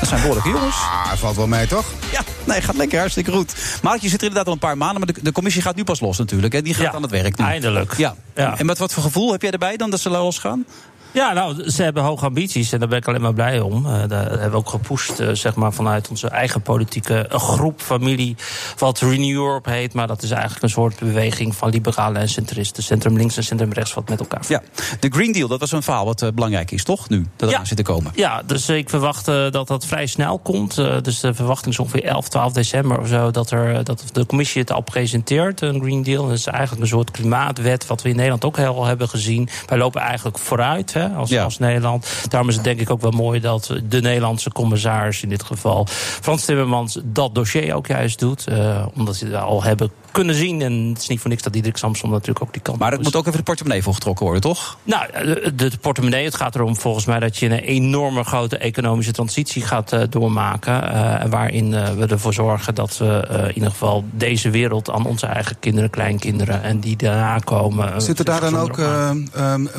Dat 0.00 0.08
zijn 0.08 0.20
behoorlijke 0.20 0.50
jongens. 0.50 0.76
Ah, 0.76 1.12
valt 1.12 1.36
wel 1.36 1.46
mee, 1.46 1.66
toch? 1.66 1.84
Ja, 2.12 2.20
nee, 2.44 2.60
gaat 2.60 2.76
lekker, 2.76 2.98
hartstikke 2.98 3.32
goed. 3.32 3.54
Maar 3.82 3.98
je 4.00 4.08
zit 4.08 4.20
er 4.20 4.26
inderdaad 4.26 4.46
al 4.46 4.52
een 4.52 4.58
paar 4.58 4.76
maanden, 4.76 4.98
maar 4.98 5.14
de, 5.14 5.22
de 5.22 5.32
commissie 5.32 5.62
gaat 5.62 5.76
nu 5.76 5.84
pas 5.84 6.00
los 6.00 6.18
natuurlijk. 6.18 6.52
Hè? 6.52 6.62
Die 6.62 6.74
gaat 6.74 6.94
aan 6.94 7.02
het 7.02 7.10
werk 7.10 7.38
nu. 7.38 7.44
Eindelijk. 7.44 7.96
Ja. 7.96 8.14
ja. 8.34 8.58
En 8.58 8.66
met 8.66 8.78
wat 8.78 8.92
voor 8.92 9.02
gevoel 9.02 9.32
heb 9.32 9.42
jij 9.42 9.50
erbij 9.50 9.76
dan 9.76 9.90
dat 9.90 10.00
ze 10.00 10.10
losgaan? 10.10 10.64
Ja, 11.10 11.32
nou, 11.32 11.70
ze 11.70 11.82
hebben 11.82 12.02
hoge 12.02 12.24
ambities 12.24 12.72
en 12.72 12.78
daar 12.78 12.88
ben 12.88 12.98
ik 12.98 13.08
alleen 13.08 13.20
maar 13.20 13.34
blij 13.34 13.60
om. 13.60 13.86
Uh, 13.86 14.02
daar 14.08 14.30
hebben 14.30 14.50
we 14.50 14.56
ook 14.56 14.68
gepusht, 14.68 15.20
uh, 15.20 15.30
zeg 15.32 15.54
maar, 15.54 15.72
vanuit 15.72 16.08
onze 16.08 16.28
eigen 16.28 16.62
politieke 16.62 17.26
groep, 17.28 17.80
familie, 17.80 18.36
wat 18.78 19.00
Renew 19.00 19.36
Europe 19.36 19.70
heet. 19.70 19.92
Maar 19.92 20.06
dat 20.06 20.22
is 20.22 20.30
eigenlijk 20.30 20.62
een 20.62 20.70
soort 20.70 20.98
beweging 20.98 21.54
van 21.54 21.70
liberalen 21.70 22.20
en 22.20 22.28
centristen, 22.28 22.82
centrum 22.82 23.16
links 23.16 23.36
en 23.36 23.44
centrum 23.44 23.72
rechts, 23.72 23.94
wat 23.94 24.08
met 24.08 24.20
elkaar 24.20 24.44
Ja, 24.48 24.62
de 25.00 25.08
Green 25.08 25.32
Deal, 25.32 25.48
dat 25.48 25.60
was 25.60 25.72
een 25.72 25.82
verhaal 25.82 26.04
wat 26.04 26.22
uh, 26.22 26.28
belangrijk 26.34 26.70
is, 26.70 26.84
toch? 26.84 27.08
Nu, 27.08 27.26
dat 27.36 27.50
eraan 27.50 27.66
zit 27.66 27.76
te 27.76 27.82
komen. 27.82 28.12
Ja, 28.14 28.42
dus 28.46 28.68
ik 28.68 28.90
verwacht 28.90 29.24
dat 29.24 29.68
dat 29.68 29.86
vrij 29.86 30.06
snel 30.06 30.38
komt. 30.38 30.74
dus 31.02 31.20
de 31.20 31.34
verwachting 31.34 31.72
is 31.74 31.80
ongeveer 31.80 32.04
11, 32.04 32.28
12 32.28 32.52
december 32.52 33.00
of 33.00 33.08
zo, 33.08 33.30
dat, 33.30 33.50
er, 33.50 33.84
dat 33.84 34.04
de 34.12 34.26
commissie 34.26 34.60
het 34.60 34.72
al 34.72 34.80
presenteert, 34.80 35.60
een 35.60 35.80
Green 35.80 36.02
Deal. 36.02 36.26
Dat 36.26 36.36
is 36.36 36.46
eigenlijk 36.46 36.82
een 36.82 36.88
soort 36.88 37.10
klimaatwet, 37.10 37.86
wat 37.86 38.02
we 38.02 38.08
in 38.08 38.14
Nederland 38.16 38.44
ook 38.44 38.56
heel 38.56 38.84
hebben 38.84 39.08
gezien. 39.08 39.48
Wij 39.66 39.78
lopen 39.78 40.00
eigenlijk 40.00 40.38
vooruit 40.38 40.92
als, 41.06 41.36
als 41.36 41.58
Nederland. 41.58 42.26
Daarom 42.28 42.48
is 42.48 42.54
het 42.54 42.64
denk 42.64 42.80
ik 42.80 42.90
ook 42.90 43.00
wel 43.00 43.10
mooi 43.10 43.40
dat 43.40 43.74
de 43.88 44.00
Nederlandse 44.00 44.52
commissaris, 44.52 45.22
in 45.22 45.28
dit 45.28 45.42
geval 45.42 45.86
Frans 45.88 46.44
Timmermans, 46.44 46.98
dat 47.04 47.34
dossier 47.34 47.74
ook 47.74 47.86
juist 47.86 48.18
doet. 48.18 48.46
Uh, 48.48 48.86
omdat 48.94 49.16
ze 49.16 49.38
al 49.38 49.62
hebben 49.62 49.90
kunnen 50.12 50.34
zien. 50.34 50.62
En 50.62 50.88
het 50.88 51.02
is 51.02 51.08
niet 51.08 51.20
voor 51.20 51.30
niks 51.30 51.42
dat 51.42 51.52
Diederik 51.52 51.76
Samson 51.76 52.10
natuurlijk 52.10 52.42
ook 52.42 52.52
die 52.52 52.62
kant 52.62 52.78
Maar 52.78 52.92
het 52.92 53.02
moet 53.02 53.16
ook 53.16 53.26
even 53.26 53.38
de 53.38 53.44
portemonnee 53.44 53.82
voor 53.82 53.94
getrokken 53.94 54.24
worden, 54.24 54.42
toch? 54.42 54.78
Nou, 54.82 55.12
de, 55.12 55.52
de, 55.54 55.70
portemonnee, 55.80 56.24
het 56.24 56.34
gaat 56.34 56.54
erom 56.54 56.76
volgens 56.76 57.04
mij 57.04 57.18
dat 57.18 57.36
je 57.36 57.46
een 57.46 57.58
enorme 57.58 58.24
grote 58.24 58.58
economische 58.58 59.12
transitie 59.12 59.62
gaat 59.62 59.92
uh, 59.92 60.02
doormaken. 60.10 60.84
Uh, 60.84 61.24
waarin 61.24 61.72
uh, 61.72 61.90
we 61.90 62.06
ervoor 62.06 62.34
zorgen 62.34 62.74
dat 62.74 62.98
we 62.98 63.26
in 63.48 63.54
ieder 63.54 63.70
geval 63.70 64.04
deze 64.10 64.50
wereld 64.50 64.90
aan 64.90 65.06
onze 65.06 65.26
eigen 65.26 65.58
kinderen, 65.58 65.90
kleinkinderen 65.90 66.62
en 66.62 66.80
die 66.80 66.96
daarna 66.96 67.38
komen. 67.38 68.02
Zitten 68.02 68.24
daar 68.24 68.40
dan 68.40 68.56
ook 68.56 68.78
um, 68.78 69.28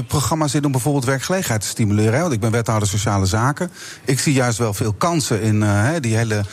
programma's 0.07 0.53
in 0.53 0.65
om 0.65 0.71
bijvoorbeeld 0.71 1.05
werkgelegenheid 1.05 1.61
te 1.61 1.67
stimuleren? 1.67 2.13
Hè? 2.13 2.21
Want 2.21 2.33
ik 2.33 2.39
ben 2.39 2.51
wethouder 2.51 2.87
sociale 2.87 3.25
zaken. 3.25 3.71
Ik 4.05 4.19
zie 4.19 4.33
juist 4.33 4.57
wel 4.57 4.73
veel 4.73 4.93
kansen 4.93 5.41
in 5.41 5.65
die 5.99 6.15
hele 6.15 6.43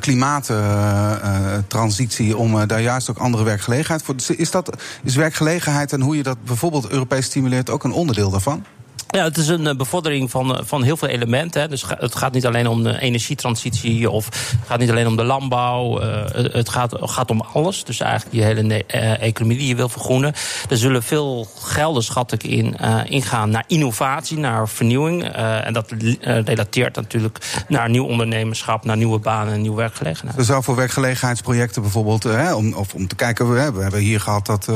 klimaattransitie 0.00 2.36
om 2.36 2.66
daar 2.66 2.80
juist 2.80 3.10
ook 3.10 3.18
andere 3.22 3.44
werkgelegenheid 3.44 4.02
voor. 4.02 4.14
Is, 4.36 4.50
dat, 4.50 4.76
is 5.04 5.16
werkgelegenheid 5.16 5.92
en 5.92 6.00
hoe 6.00 6.16
je 6.16 6.22
dat 6.22 6.44
bijvoorbeeld 6.44 6.90
Europees 6.90 7.24
stimuleert 7.24 7.70
ook 7.70 7.84
een 7.84 7.92
onderdeel 7.92 8.30
daarvan? 8.30 8.64
Ja, 9.12 9.24
het 9.24 9.36
is 9.36 9.48
een 9.48 9.66
eh, 9.66 9.74
bevordering 9.74 10.30
van, 10.30 10.56
eh, 10.56 10.64
van 10.64 10.82
heel 10.82 10.96
veel 10.96 11.08
elementen. 11.08 11.60
Hè. 11.60 11.68
Dus 11.68 11.84
het 11.88 12.14
gaat 12.14 12.32
niet 12.32 12.46
alleen 12.46 12.66
om 12.66 12.82
de 12.82 13.00
energietransitie 13.00 14.10
of 14.10 14.24
het 14.24 14.66
gaat 14.66 14.78
niet 14.78 14.90
alleen 14.90 15.06
om 15.06 15.16
de 15.16 15.24
landbouw. 15.24 16.02
Uh, 16.02 16.24
het 16.52 16.68
gaat, 16.68 16.94
gaat 17.00 17.30
om 17.30 17.40
alles. 17.40 17.84
Dus 17.84 18.00
eigenlijk 18.00 18.34
je 18.34 18.42
hele 18.42 18.84
economie 19.18 19.58
die 19.58 19.68
je 19.68 19.74
wil 19.74 19.88
vergroenen. 19.88 20.32
Er 20.68 20.76
zullen 20.76 21.02
veel 21.02 21.48
gelden, 21.58 22.02
schat 22.02 22.32
ik, 22.32 22.42
in, 22.42 22.76
ingaan 23.04 23.50
naar 23.50 23.64
innovatie, 23.66 24.38
naar 24.38 24.68
vernieuwing. 24.68 25.24
en 25.24 25.72
dat 25.72 25.94
relateert 26.20 26.96
natuurlijk 26.96 27.64
naar 27.68 27.90
nieuw 27.90 28.04
ondernemerschap, 28.04 28.84
naar 28.84 28.96
nieuwe 28.96 29.18
banen 29.18 29.54
en 29.54 29.60
nieuwe 29.60 29.76
werkgelegenheid. 29.76 30.38
Er 30.38 30.44
zou 30.44 30.62
voor 30.62 30.76
werkgelegenheidsprojecten 30.76 31.82
bijvoorbeeld, 31.82 32.22
hè, 32.22 32.54
om, 32.54 32.72
of 32.72 32.94
om 32.94 33.08
te 33.08 33.14
kijken, 33.14 33.52
we 33.52 33.58
hebben 33.58 34.00
hier 34.00 34.20
gehad 34.20 34.46
dat 34.46 34.68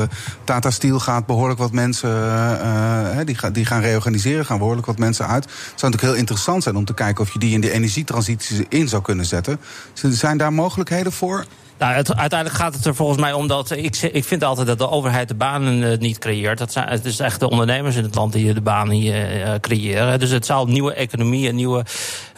Tata 0.43 0.71
Steel 0.71 0.99
gaat 0.99 1.25
behoorlijk 1.25 1.59
wat 1.59 1.71
mensen 1.71 2.09
die, 3.25 3.51
die 3.51 3.65
gaan 3.65 3.81
reorganiseren 3.81 4.26
gaan 4.35 4.57
behoorlijk 4.57 4.87
wat 4.87 4.97
mensen 4.97 5.27
uit. 5.27 5.43
Het 5.43 5.53
zou 5.53 5.71
natuurlijk 5.73 6.01
heel 6.01 6.13
interessant 6.13 6.63
zijn 6.63 6.75
om 6.75 6.85
te 6.85 6.93
kijken 6.93 7.23
of 7.23 7.33
je 7.33 7.39
die 7.39 7.53
in 7.53 7.61
de 7.61 7.71
energietransitie 7.71 8.65
in 8.69 8.87
zou 8.87 9.01
kunnen 9.01 9.25
zetten. 9.25 9.59
Zijn 9.93 10.37
daar 10.37 10.53
mogelijkheden 10.53 11.11
voor? 11.11 11.45
Nou, 11.77 11.93
uiteindelijk 11.93 12.55
gaat 12.55 12.73
het 12.73 12.85
er 12.85 12.95
volgens 12.95 13.19
mij 13.19 13.33
om 13.33 13.47
dat. 13.47 13.71
Ik, 13.71 13.95
ik 13.95 14.25
vind 14.25 14.43
altijd 14.43 14.67
dat 14.67 14.77
de 14.77 14.89
overheid 14.89 15.27
de 15.27 15.33
banen 15.33 15.81
uh, 15.81 15.97
niet 15.97 16.17
creëert. 16.17 16.57
Dat 16.57 16.71
zijn, 16.71 16.87
het 16.87 17.05
is 17.05 17.19
echt 17.19 17.39
de 17.39 17.49
ondernemers 17.49 17.95
in 17.95 18.03
het 18.03 18.15
land 18.15 18.33
die 18.33 18.53
de 18.53 18.61
banen 18.61 19.01
uh, 19.05 19.53
creëren. 19.61 20.19
Dus 20.19 20.29
het 20.29 20.45
zal 20.45 20.65
nieuwe 20.65 20.93
economie 20.93 21.47
en 21.47 21.55
nieuwe, 21.55 21.85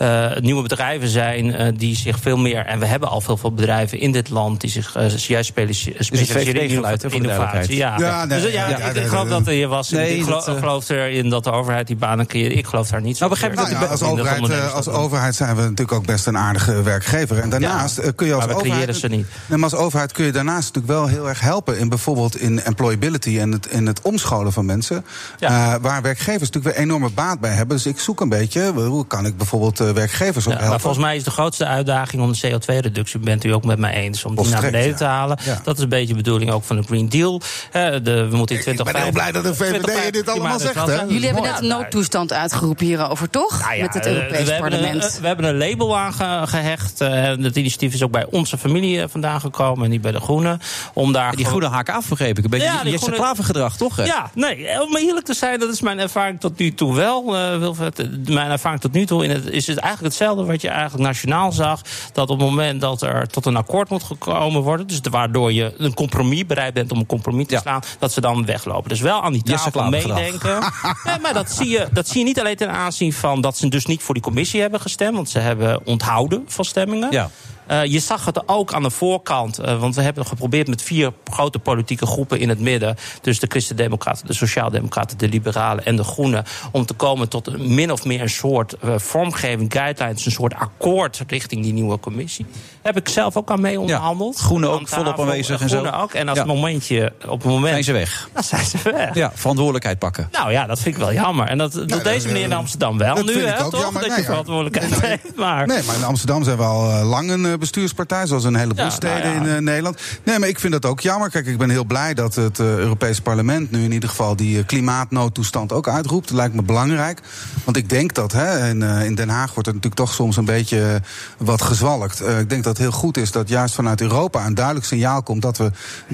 uh, 0.02 0.36
nieuwe 0.36 0.62
bedrijven 0.62 1.08
zijn 1.08 1.76
die 1.78 1.96
zich 1.96 2.20
veel 2.20 2.38
meer. 2.38 2.66
En 2.66 2.80
we 2.80 2.86
hebben 2.86 3.10
al 3.10 3.22
veel, 3.22 3.38
veel 3.38 3.52
bedrijven 3.52 4.00
in 4.00 4.12
dit 4.12 4.30
land 4.30 4.62
die 4.62 4.70
zich 4.70 4.94
juist 5.28 5.46
specialiseren 5.46 6.62
in 6.62 7.12
innovatie. 7.12 7.76
Ja, 7.76 7.96
ja, 7.98 8.26
nee, 8.26 8.42
dus, 8.42 8.52
ja, 8.52 8.70
ja, 8.70 8.78
ik, 8.78 8.96
ik 8.96 9.08
geloof 9.08 9.28
dat 9.28 9.48
er 9.48 9.54
hier 9.54 9.68
was. 9.68 9.90
Nee, 9.90 10.18
ik 10.18 10.24
geloof, 10.24 10.44
geloof 10.44 10.90
erin 10.90 11.30
dat 11.30 11.44
de 11.44 11.52
overheid 11.52 11.88
die 11.88 11.96
banen 11.96 12.28
creëert. 12.28 12.56
Ik 12.56 12.68
geloof 12.68 12.88
daar 12.90 13.02
niet 13.02 13.18
zo. 13.18 13.28
Nou, 13.28 13.40
begrijp 13.40 13.70
nou, 13.70 13.88
als, 13.88 14.02
overheid, 14.02 14.74
als 14.74 14.88
overheid 14.88 15.36
zijn 15.36 15.56
we 15.56 15.62
natuurlijk 15.62 15.92
ook 15.92 16.06
best 16.06 16.28
een 16.28 16.38
aardige 16.38 16.84
werkgever. 16.84 17.40
En 17.40 17.50
daarnaast 17.50 18.16
kun 18.16 18.28
je 18.28 18.34
als 18.34 18.46
maar 18.46 18.56
we 18.56 18.62
creëren 18.62 18.96
ze 18.96 19.08
niet. 19.08 19.28
Maar 19.48 19.64
als 19.64 19.76
overheid 19.76 20.12
kun 20.12 20.26
je 20.26 20.32
daarnaast 20.32 20.74
natuurlijk 20.74 21.00
wel 21.00 21.08
heel 21.08 21.28
erg 21.30 21.40
helpen 21.40 21.80
in 21.80 21.90
bijvoorbeeld 21.90 22.38
in 22.38 22.62
employability 22.62 23.40
en 23.40 23.52
het, 23.52 23.66
in 23.66 23.88
het 23.88 24.02
omscholen 24.02 24.54
van 24.54 24.66
mensen. 24.66 25.06
Ja. 25.40 25.50
Uh, 25.50 25.82
waar 25.82 26.02
werkgevers 26.02 26.50
natuurlijk 26.50 26.76
weer 26.76 26.86
enorme 26.86 27.10
baat 27.10 27.40
bij 27.40 27.52
hebben. 27.52 27.76
Dus 27.76 27.86
ik 27.86 28.00
zoek 28.00 28.22
een 28.22 28.30
beetje, 28.30 28.72
hoe 28.72 29.08
kan 29.08 29.26
ik 29.26 29.38
bijvoorbeeld 29.38 29.82
uh, 29.82 29.90
werkgevers 29.90 30.48
ook 30.48 30.54
ja, 30.54 30.60
helpen? 30.60 30.70
Maar 30.70 30.80
volgens 30.80 31.04
mij 31.04 31.16
is 31.16 31.24
de 31.24 31.32
grootste 31.32 31.66
uitdaging 31.66 32.22
om 32.22 32.32
de 32.32 32.50
CO2-reductie, 32.52 33.20
bent 33.20 33.44
u 33.44 33.50
ook 33.50 33.66
met 33.66 33.80
mij 33.80 33.94
eens, 33.94 34.26
om 34.26 34.36
die 34.36 34.50
naar 34.50 34.62
beneden 34.62 34.96
te 34.96 35.04
halen. 35.04 35.38
Ja. 35.44 35.62
Dat 35.64 35.78
is 35.78 35.84
een 35.84 35.90
beetje 35.90 36.08
de 36.08 36.16
bedoeling 36.16 36.52
ook 36.52 36.64
van 36.64 36.76
de 36.76 36.84
Green 36.84 37.10
Deal. 37.10 37.42
Uh, 37.74 37.92
de, 38.04 38.28
we 38.30 38.36
moeten 38.36 38.56
in 38.56 38.62
20 38.62 38.88
Ik 38.88 38.94
ben 38.94 39.02
heel 39.02 39.12
blij 39.12 39.32
dat 39.32 39.44
de 39.44 39.56
VVD 39.56 40.14
dit 40.14 40.30
allemaal 40.30 40.60
zegt. 40.60 40.86
Hè? 40.86 41.02
Jullie 41.02 41.26
hebben 41.26 41.44
net 41.44 41.60
een 41.60 41.68
noodtoestand 41.68 42.34
uitgeroepen 42.34 42.86
hierover, 42.86 43.30
toch? 43.30 43.60
Nou 43.60 43.82
met 43.82 43.94
het 43.94 44.06
Europees 44.08 44.50
we 44.50 44.58
Parlement. 44.60 44.84
Hebben 44.84 45.16
een, 45.16 45.22
we 45.22 45.28
hebben 45.28 45.46
een 45.46 45.58
label 45.58 45.98
aangehecht. 45.98 47.00
het 47.00 47.56
initiatief 47.56 47.94
is 47.94 48.04
ook 48.04 48.12
bij 48.12 48.26
onze 48.30 48.58
familie 48.58 49.08
vandaan 49.22 49.40
gekomen 49.42 49.84
en 49.84 49.90
niet 49.90 50.02
bij 50.02 50.12
de 50.12 50.20
Groenen. 50.20 50.60
Om 50.94 51.12
daar 51.12 51.30
Die 51.36 51.46
gewoon- 51.46 51.60
groene 51.60 51.76
haken 51.76 51.94
af, 51.94 52.08
begreep 52.08 52.38
ik. 52.38 52.44
Een 52.44 52.50
beetje 52.50 52.68
Ja, 52.68 52.84
die 52.84 52.98
groene- 52.98 53.16
Klaver 53.16 53.44
gedrag, 53.44 53.78
toch? 53.78 53.96
hè? 53.96 54.04
Ja, 54.04 54.30
nee, 54.34 54.82
om 54.82 54.96
eerlijk 54.98 55.26
te 55.26 55.34
zijn, 55.34 55.60
dat 55.60 55.70
is 55.70 55.82
mijn 55.82 56.00
ervaring 56.00 56.40
tot 56.40 56.58
nu 56.58 56.74
toe 56.74 56.96
wel. 56.96 57.38
eh, 57.38 57.58
Wilfred. 57.58 58.28
Mijn 58.30 58.52
ervaring 58.52 58.82
tot 58.82 58.92
nu 58.92 59.06
toe 59.06 59.24
in 59.24 59.30
het, 59.30 59.46
is 59.46 59.68
het 59.68 59.78
eigenlijk 59.78 60.14
hetzelfde 60.14 60.46
wat 60.46 60.62
je 60.62 60.68
eigenlijk 60.70 61.04
nationaal 61.04 61.52
zag. 61.52 61.82
Dat 62.14 62.30
op 62.30 62.40
het 62.40 62.48
moment 62.50 62.82
dat 62.82 63.02
er 63.02 63.28
tot 63.28 63.46
een 63.46 63.56
akkoord 63.56 63.90
moet 63.90 64.04
gekomen 64.04 64.62
worden, 64.62 64.88
dus 64.88 65.00
waardoor 65.12 65.52
je 65.52 65.74
een 65.78 65.94
compromis 65.94 66.46
bereid 66.46 66.74
bent 66.74 66.92
om 66.92 66.98
een 67.00 67.06
compromis 67.06 67.48
te 67.48 67.58
slaan, 67.62 67.82
dat 68.00 68.12
ze 68.14 68.22
dan 68.22 68.46
weglopen. 68.46 68.90
Dus 68.90 69.00
wel 69.00 69.24
aan 69.24 69.34
die 69.34 69.44
tafel 69.44 69.84
meedenken. 69.90 70.60
nee, 71.04 71.20
maar 71.22 71.34
dat 71.34 71.52
zie, 71.52 71.70
je, 71.70 71.88
dat 71.92 72.08
zie 72.08 72.20
je 72.20 72.26
niet 72.26 72.40
alleen 72.40 72.56
ten 72.56 72.72
aanzien 72.72 73.14
van 73.14 73.42
dat 73.42 73.58
ze 73.58 73.68
dus 73.70 73.86
niet 73.86 74.04
voor 74.04 74.14
die 74.14 74.24
commissie 74.24 74.62
hebben 74.62 74.80
gestemd, 74.82 75.16
want 75.16 75.30
ze 75.30 75.40
hebben 75.40 75.86
onthouden 75.86 76.44
van 76.48 76.66
stemmingen. 76.66 77.12
Ja. 77.12 77.30
Eh, 77.70 77.86
je 77.86 78.00
zag 78.00 78.26
het 78.26 78.48
ook 78.48 78.74
aan 78.74 78.84
de 78.84 78.90
voorkant, 78.90 79.58
eh, 79.60 79.80
want 79.80 79.96
we 79.96 80.02
hebben 80.02 80.26
geprobeerd 80.26 80.68
met 80.68 80.82
vier 80.82 81.12
grote 81.32 81.60
politieke 81.60 82.06
groepen 82.06 82.40
in 82.40 82.50
het 82.50 82.60
midden, 82.60 82.96
dus 83.22 83.40
de 83.40 83.48
Christen-Democraten, 83.50 84.28
de 84.28 84.34
Sociaaldemocraten, 84.34 85.18
de 85.18 85.28
Liberalen 85.28 85.86
en 85.86 85.96
de 85.96 86.04
Groenen, 86.04 86.44
om 86.72 86.86
te 86.86 86.94
komen 86.94 87.30
tot 87.30 87.48
een 87.48 87.74
min 87.74 87.92
of 87.92 88.06
meer 88.06 88.22
een 88.22 88.30
soort 88.30 88.74
eh, 88.78 88.94
vormgeving, 88.98 89.72
guidelines, 89.74 90.26
een 90.26 90.32
soort 90.32 90.54
akkoord 90.54 91.24
richting 91.28 91.64
die 91.64 91.74
nieuwe 91.74 92.00
commissie. 92.00 92.46
Heb 92.82 92.98
ik 92.98 93.10
zelf 93.10 93.38
ook 93.38 93.52
aan 93.52 93.62
mee 93.62 93.80
onderhandeld. 93.80 94.38
Groenen 94.40 94.70
ook 94.72 94.88
volop 94.88 95.20
aanwezig 95.20 95.62
en 95.62 95.70
zo. 95.70 95.78
Groenen 95.80 96.02
ook. 96.02 96.14
En 96.14 96.28
als 96.28 96.38
Ja. 96.38 96.44
het 96.44 96.54
momentje, 96.54 97.14
op 97.28 97.42
het 97.42 97.52
moment. 97.52 97.72
Zijn 97.72 97.84
ze 97.84 97.92
weg? 97.92 98.30
Dan 98.34 98.44
zijn 98.44 98.66
ze 98.66 98.78
weg. 98.84 99.14
Ja, 99.16 99.32
verantwoordelijkheid 99.36 100.00
pakken. 100.00 100.30
Nou 100.32 100.52
ja, 100.52 100.66
dat 100.66 100.80
vind 100.80 100.96
ik 100.96 101.02
wel 101.02 101.14
jammer. 101.14 101.48
En 101.48 101.58
dat 101.58 101.74
doet 101.74 102.04
deze 102.04 102.28
meneer 102.28 102.44
in 102.44 102.54
Amsterdam 102.54 102.98
wel 102.98 103.16
dat 103.16 103.26
nu, 103.26 103.32
vind 103.34 103.48
ik 103.48 103.54
hè, 103.58 103.64
ook 103.64 103.72
toch? 103.72 103.82
jammer. 103.82 104.02
Dat 104.02 104.10
Nee, 104.10 104.18
je 104.20 104.24
ja. 104.24 104.30
verantwoordelijkheid 104.30 105.02
heeft. 105.02 105.36
Maar 105.36 105.68
Nee, 105.68 105.84
maar 105.84 105.96
in 105.96 106.04
Amsterdam 106.04 106.44
zijn 106.44 106.58
we 106.58 106.64
al 106.64 107.04
lang 107.04 107.32
een 107.32 107.59
bestuurspartij, 107.60 108.28
zoals 108.28 108.44
een 108.44 108.56
heleboel 108.56 108.84
Ja, 108.86 108.90
steden 108.90 109.34
nou 109.34 109.36
ja. 109.36 109.52
in 109.52 109.56
eh, 109.56 109.62
Nederland. 109.62 110.00
Nee, 110.24 110.40
maar 110.40 110.50
ik 110.50 110.60
vind 110.60 110.74
dat 110.74 110.86
ook 110.86 111.00
jammer. 111.00 111.30
Kijk, 111.30 111.46
ik 111.46 111.58
ben 111.58 111.70
heel 111.70 111.84
blij 111.86 112.14
dat 112.14 112.36
het 112.36 112.60
eh, 112.60 112.66
Europese 112.78 113.22
parlement 113.22 113.72
nu 113.72 113.84
in 113.84 113.92
ieder 113.92 114.10
geval 114.10 114.36
die 114.36 114.58
eh, 114.60 114.66
klimaatnoodtoestand 114.66 115.74
ook 115.74 115.88
uitroept. 115.88 116.28
Dat 116.28 116.38
lijkt 116.38 116.54
me 116.56 116.62
belangrijk. 116.62 117.20
Want 117.64 117.78
ik 117.78 117.90
denk 117.90 118.14
dat 118.14 118.32
hè, 118.32 118.70
in, 118.70 118.84
eh, 118.84 119.06
in 119.06 119.16
Den 119.16 119.30
Haag 119.30 119.54
wordt 119.54 119.66
het 119.68 119.76
natuurlijk 119.76 119.96
toch 119.96 120.14
soms 120.14 120.38
een 120.38 120.46
beetje 120.46 121.02
wat 121.38 121.62
gezwalkt. 121.62 122.22
Eh, 122.22 122.40
ik 122.40 122.50
denk 122.50 122.64
dat 122.64 122.78
het 122.78 122.82
heel 122.88 122.92
goed 122.98 123.18
is 123.18 123.32
dat 123.32 123.50
juist 123.50 123.76
vanuit 123.76 124.02
Europa 124.02 124.46
een 124.46 124.54
duidelijk 124.56 124.86
signaal 124.86 125.24
komt 125.24 125.42
dat 125.42 125.58
we 125.58 125.72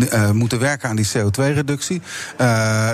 eh, 0.09 0.31
moeten 0.31 0.59
werken 0.59 0.89
aan 0.89 0.95
die 0.95 1.07
CO2-reductie. 1.07 2.01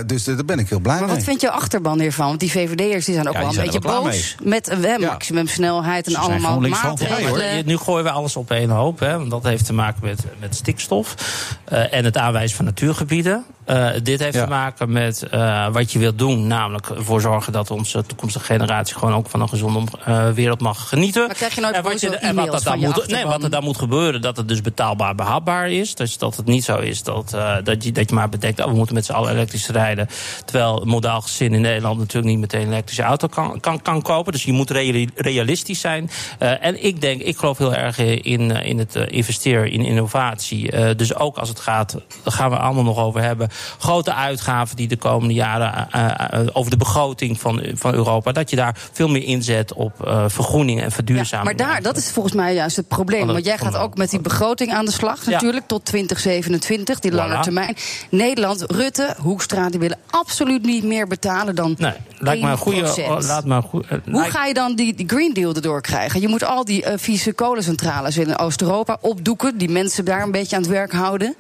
dus 0.06 0.28
eh, 0.28 0.36
daar 0.36 0.46
ben 0.46 0.60
ik 0.60 0.70
heel 0.70 0.80
blij 0.80 0.96
Maar 0.98 1.06
mee. 1.06 1.16
wat 1.16 1.24
vindt 1.26 1.42
je 1.42 1.52
achterban 1.52 2.00
hiervan? 2.00 2.28
Want 2.28 2.40
die 2.40 2.52
VVD'ers 2.52 3.06
die 3.06 3.14
zijn 3.16 3.28
ook 3.28 3.34
Ja, 3.34 3.40
wel 3.40 3.50
een 3.50 3.56
er 3.58 3.64
beetje 3.64 3.80
boos. 3.80 4.36
Met 4.44 4.68
eh, 4.68 4.98
maximumsnelheid 5.00 6.08
en 6.08 6.16
allemaal 6.16 6.60
maatregelen. 6.60 7.56
Ja. 7.56 7.62
Nu 7.66 7.78
gooien 7.78 8.04
we 8.04 8.12
alles 8.12 8.36
op 8.36 8.41
één 8.50 8.70
hoop. 8.70 9.00
Hè, 9.00 9.18
want 9.18 9.30
dat 9.30 9.44
heeft 9.44 9.66
te 9.66 9.74
maken 9.74 10.06
met, 10.06 10.26
met 10.40 10.56
stikstof 10.56 11.16
eh, 11.64 11.94
en 11.94 12.06
het 12.06 12.18
aanwijzen 12.18 12.56
van 12.56 12.66
natuurgebieden. 12.66 13.46
Eh, 13.72 13.90
dit 14.04 14.20
heeft 14.20 14.34
Ja. 14.34 14.44
te 14.44 14.50
maken 14.50 14.92
met 14.92 15.24
eh, 15.24 15.68
wat 15.68 15.92
je 15.92 16.00
wilt 16.00 16.18
doen. 16.18 16.48
Namelijk 16.48 16.90
ervoor 16.90 17.22
zorgen 17.22 17.54
dat 17.54 17.72
onze 17.72 18.06
toekomstige 18.06 18.46
generatie 18.46 18.96
gewoon 18.96 19.14
ook 19.14 19.30
van 19.30 19.42
een 19.42 19.50
gezonde 19.50 19.92
eh, 20.06 20.30
wereld 20.30 20.62
mag 20.62 20.90
genieten. 20.90 21.26
Maar 21.26 21.36
krijg 21.36 21.56
je 21.56 21.62
nooit 21.62 21.76
en 21.76 21.84
wat, 21.84 22.02
en 22.04 22.36
wat, 22.36 22.52
dat 22.52 22.64
dan 22.64 22.80
moet, 22.80 23.08
nee, 23.08 23.26
wat 23.26 23.44
er 23.44 23.50
dan 23.50 23.64
moet 23.64 23.78
gebeuren, 23.78 24.22
dat 24.22 24.38
het 24.38 24.48
dus 24.48 24.62
betaalbaar 24.62 25.16
behapbaar 25.16 25.70
is. 25.72 25.96
Dus 25.96 26.18
dat 26.18 26.36
het 26.36 26.46
niet 26.46 26.64
zo 26.64 26.78
is 26.78 27.04
dat, 27.04 27.34
eh, 27.34 27.56
dat, 27.64 27.84
je, 27.84 27.92
dat 27.92 28.10
je 28.10 28.16
maar 28.16 28.30
bedenkt, 28.30 28.60
oh, 28.60 28.66
we 28.66 28.76
moeten 28.76 28.96
met 28.96 29.06
z'n 29.06 29.12
allen 29.12 29.32
elektrisch 29.32 29.68
rijden. 29.68 30.08
Terwijl 30.46 30.82
een 30.82 30.88
modaal 30.88 31.22
gezin 31.22 31.54
in 31.54 31.62
Nederland 31.62 31.98
natuurlijk 31.98 32.32
niet 32.32 32.40
meteen 32.40 32.62
een 32.62 32.72
elektrische 32.72 33.04
auto 33.04 33.28
kan, 33.28 33.60
kan, 33.60 33.82
kan 33.82 34.02
kopen. 34.02 34.32
Dus 34.32 34.44
je 34.44 34.52
moet 34.54 34.70
reali- 34.70 35.10
realistisch 35.16 35.80
zijn. 35.80 36.10
Eh, 36.40 36.66
en 36.66 36.84
ik 36.86 37.02
denk, 37.02 37.22
ik 37.22 37.38
geloof 37.38 37.58
heel 37.58 37.74
erg 37.76 37.98
in, 37.98 38.52
in 38.52 38.78
het 38.78 38.96
investeren 38.96 39.72
in 39.72 39.86
innovatie. 39.86 40.72
Eh, 40.72 40.96
dus 40.96 41.16
ook 41.16 41.38
als 41.38 41.50
het 41.50 41.60
gaat, 41.60 41.92
daar 42.24 42.34
gaan 42.34 42.50
we 42.50 42.58
allemaal 42.58 42.84
nog 42.84 42.98
over 42.98 43.22
hebben. 43.22 43.50
Grote 43.80 44.14
uitgaven 44.14 44.76
die 44.76 44.88
de 44.88 44.98
komende 44.98 45.34
jaren 45.34 45.88
eh, 45.92 46.40
eh, 46.40 46.48
over 46.54 46.72
de 46.72 46.78
begroting 46.78 47.40
van, 47.40 47.62
van 47.74 47.94
Europa. 47.94 48.32
Dat 48.32 48.50
je 48.50 48.56
daar 48.56 48.76
veel 48.92 49.08
meer 49.10 49.24
inzet 49.24 49.74
op 49.74 50.06
eh, 50.06 50.26
vergroening 50.28 50.82
en 50.82 50.92
verduurzaming. 50.92 51.58
Maar 51.58 51.68
daar, 51.68 51.82
dat 51.82 51.98
is 51.98 52.12
volgens 52.12 52.36
mij 52.36 52.54
juist 52.54 52.76
het 52.76 52.88
probleem. 52.88 53.28
Want 53.28 53.46
jij 53.46 53.58
gaat 53.58 53.78
ook 53.78 53.98
met 53.98 54.10
die 54.10 54.20
begroting 54.20 54.74
aan 54.74 54.86
de 54.86 54.92
slag, 54.92 55.26
natuurlijk, 55.26 55.68
tot 55.68 55.86
2027, 55.86 57.00
die 57.00 57.12
lange 57.12 57.36
Voilà. 57.36 57.40
termijn. 57.40 57.76
Nederland, 58.10 58.64
Rutte, 58.72 59.16
Hoekstra, 59.18 59.70
die 59.70 59.80
willen 59.80 59.98
absoluut 60.10 60.66
niet 60.66 60.84
meer 60.84 61.08
betalen 61.08 61.56
dan. 61.56 61.76
Nee, 61.78 61.94
lijkt 62.18 62.44
me 62.44 62.50
een 62.50 62.58
goede. 62.58 62.80
1%. 62.82 63.26
Laat 63.46 63.64
goede 63.66 63.88
eh, 63.88 63.98
Hoe 64.04 64.14
lijkt- 64.14 64.32
ga 64.36 64.46
je 64.46 64.54
dan 64.54 64.76
die, 64.76 64.94
die 64.96 65.08
Green 65.08 65.34
Deal 65.34 65.54
erdoor 65.54 65.82
krijgen? 65.82 66.22
Je 66.22 66.28
moet 66.28 66.44
al 66.44 66.66
die 66.66 66.84
vieze 66.96 67.34
kolencentrales 67.34 68.18
in 68.18 68.38
Oost-Europa 68.38 68.98
opdoeken, 69.02 69.58
die 69.58 69.70
mensen 69.70 70.06
daar 70.06 70.22
een 70.24 70.32
beetje 70.32 70.56
aan 70.56 70.62
het 70.62 70.72
werk 70.72 70.92
houden. 70.92 71.36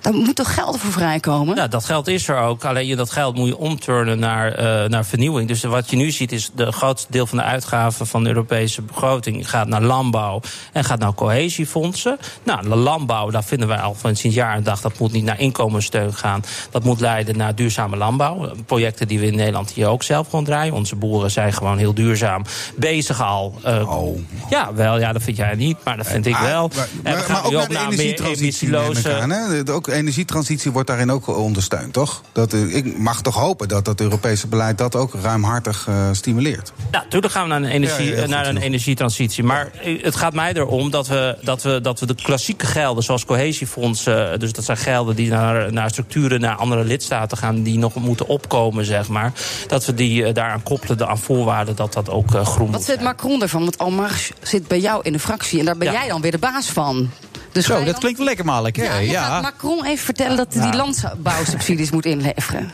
Daar 0.00 0.12
moet 0.12 0.36
toch 0.36 0.54
geld 0.54 0.78
voor 0.78 0.92
vrijkomen? 0.92 1.56
Ja, 1.56 1.66
dat 1.68 1.84
geld 1.84 2.08
is 2.08 2.28
er 2.28 2.38
ook. 2.38 2.64
Alleen 2.64 2.86
je- 2.86 2.96
dat 2.96 3.10
geld 3.10 3.34
moet 3.36 3.48
je 3.48 3.56
omturnen 3.58 4.18
naar, 4.18 4.52
eh, 4.52 4.88
naar 4.88 5.04
vernieuwing. 5.04 5.48
Dus 5.48 5.62
wat 5.62 5.90
je 5.90 5.96
nu 5.96 6.10
ziet 6.10 6.32
is 6.32 6.50
de 6.54 6.72
grootste 6.72 7.06
deel 7.12 7.26
van 7.26 7.38
de 7.38 7.44
uitgaven 7.44 8.06
van 8.06 8.22
de 8.22 8.28
Europese 8.28 8.82
begroting 8.82 9.50
gaat 9.50 9.68
naar 9.68 9.82
landbouw 9.82 10.40
en 10.72 10.84
gaat 10.84 10.98
naar 10.98 11.14
cohesiefondsen. 11.14 12.18
Nou, 12.42 12.62
de 12.62 12.76
landbouw, 12.76 13.30
daar 13.30 13.44
vinden 13.44 13.68
wij 13.68 13.78
al 13.78 13.94
van 13.94 14.16
sinds 14.16 14.36
jaar 14.36 14.54
en 14.54 14.62
dag, 14.62 14.80
dat 14.80 14.98
moet 14.98 15.12
niet 15.12 15.24
naar 15.24 15.40
inkomenssteun 15.40 16.14
gaan. 16.14 16.42
Dat 16.70 16.84
moet 16.84 17.00
leiden 17.00 17.36
naar 17.36 17.54
duurzame 17.54 17.96
landbouw. 17.96 18.50
Projecten 18.66 19.08
die 19.08 19.18
we 19.18 19.26
in 19.26 19.36
Nederland 19.36 19.70
hier 19.70 19.86
ook 19.88 20.02
zelf 20.02 20.28
gewoon 20.28 20.44
draaien. 20.44 20.74
Onze 20.74 20.96
boeren 20.96 21.30
zijn 21.30 21.52
gewoon 21.52 21.78
heel 21.78 21.94
duurzaam 21.94 22.42
bezig 22.76 23.22
al. 23.22 23.54
Eh, 23.62 23.82
Ja, 24.50 24.74
wel, 24.74 24.98
ja, 24.98 25.12
dat 25.12 25.22
vind 25.22 25.36
jij 25.36 25.54
niet, 25.54 25.76
maar 25.84 25.96
dat 25.96 26.06
vind 26.06 26.26
ik 26.26 26.34
Ah, 26.34 26.42
wel. 26.42 26.70
Maar, 26.76 26.88
en 26.88 26.88
we 27.02 27.02
maar, 27.10 27.18
gaan 27.18 27.32
maar 27.32 27.44
ook 27.44 27.50
nu 27.50 27.56
naar 27.56 27.68
de 27.68 27.74
naar 27.74 27.88
meer 27.88 28.12
ik 28.12 28.20
emissieloze. 28.36 29.02
De- 29.02 29.87
Ook 29.88 29.94
energietransitie 29.94 30.72
wordt 30.72 30.88
daarin 30.88 31.10
ook 31.10 31.26
ondersteund, 31.26 31.92
toch? 31.92 32.22
Dat, 32.32 32.52
eh, 32.52 32.76
ik 32.76 32.98
mag 32.98 33.22
toch 33.22 33.34
hopen 33.34 33.68
dat 33.68 33.84
dat 33.84 34.00
Europese 34.00 34.46
beleid 34.46 34.78
dat 34.78 34.96
ook 34.96 35.14
ruimhartig 35.22 35.86
eh, 35.88 36.08
stimuleert. 36.12 36.72
Ja, 36.92 37.02
natuurlijk 37.02 37.32
gaan 37.32 37.42
we 37.42 37.48
naar 37.48 37.62
een, 37.62 37.68
energie, 37.68 38.04
Ja, 38.06 38.10
ja, 38.10 38.18
heel 38.18 38.28
naar 38.28 38.46
een 38.46 38.56
energietransitie. 38.56 39.44
Maar 39.44 39.70
het 40.02 40.16
gaat 40.16 40.34
mij 40.34 40.52
erom 40.52 40.90
dat 40.90 41.06
we, 41.06 41.36
dat 41.42 41.62
we, 41.62 41.80
dat 41.80 42.00
we 42.00 42.06
de 42.06 42.14
klassieke 42.14 42.66
gelden, 42.66 43.02
zoals 43.02 43.24
cohesiefondsen... 43.24 44.40
dus 44.40 44.52
dat 44.52 44.64
zijn 44.64 44.76
gelden 44.76 45.16
die 45.16 45.30
naar, 45.30 45.72
naar 45.72 45.90
structuren, 45.90 46.40
naar 46.40 46.56
andere 46.56 46.84
lidstaten 46.84 47.38
gaan... 47.38 47.62
die 47.62 47.78
nog 47.78 47.94
moeten 47.94 48.26
opkomen, 48.26 48.84
zeg 48.84 49.08
maar. 49.08 49.32
Dat 49.66 49.84
we 49.84 49.94
die 49.94 50.24
eh, 50.24 50.34
daaraan 50.34 50.62
koppelen, 50.62 50.98
de 50.98 51.06
aan 51.06 51.18
voorwaarden 51.18 51.76
dat 51.76 51.92
dat 51.92 52.10
ook 52.10 52.34
eh, 52.34 52.46
groen 52.46 52.66
Wat 52.66 52.76
moet 52.76 52.84
vindt 52.84 53.02
Macron 53.02 53.42
ervan? 53.42 53.60
Want 53.60 53.78
Almars 53.78 54.32
zit 54.42 54.68
bij 54.68 54.80
jou 54.80 55.00
in 55.02 55.12
de 55.12 55.18
fractie 55.18 55.58
en 55.58 55.64
daar 55.64 55.76
ben 55.76 55.92
Ja. 55.92 55.98
jij 55.98 56.08
dan 56.08 56.20
weer 56.20 56.30
de 56.30 56.38
baas 56.38 56.66
van. 56.66 57.10
Dus 57.52 57.64
Zo, 57.66 57.74
dat 57.76 57.86
dan- 57.86 57.98
klinkt 57.98 58.18
wel 58.18 58.26
lekker 58.26 58.44
makkelijk? 58.44 58.76
Ja, 58.76 58.96
Ja. 58.98 59.40
Macron 59.40 59.84
even 59.84 60.04
vertellen 60.04 60.36
dat 60.36 60.54
hij 60.54 60.70
die 60.70 60.76
landbouwsubsidies 60.80 61.90
moet 61.90 62.06
inleveren. 62.06 62.70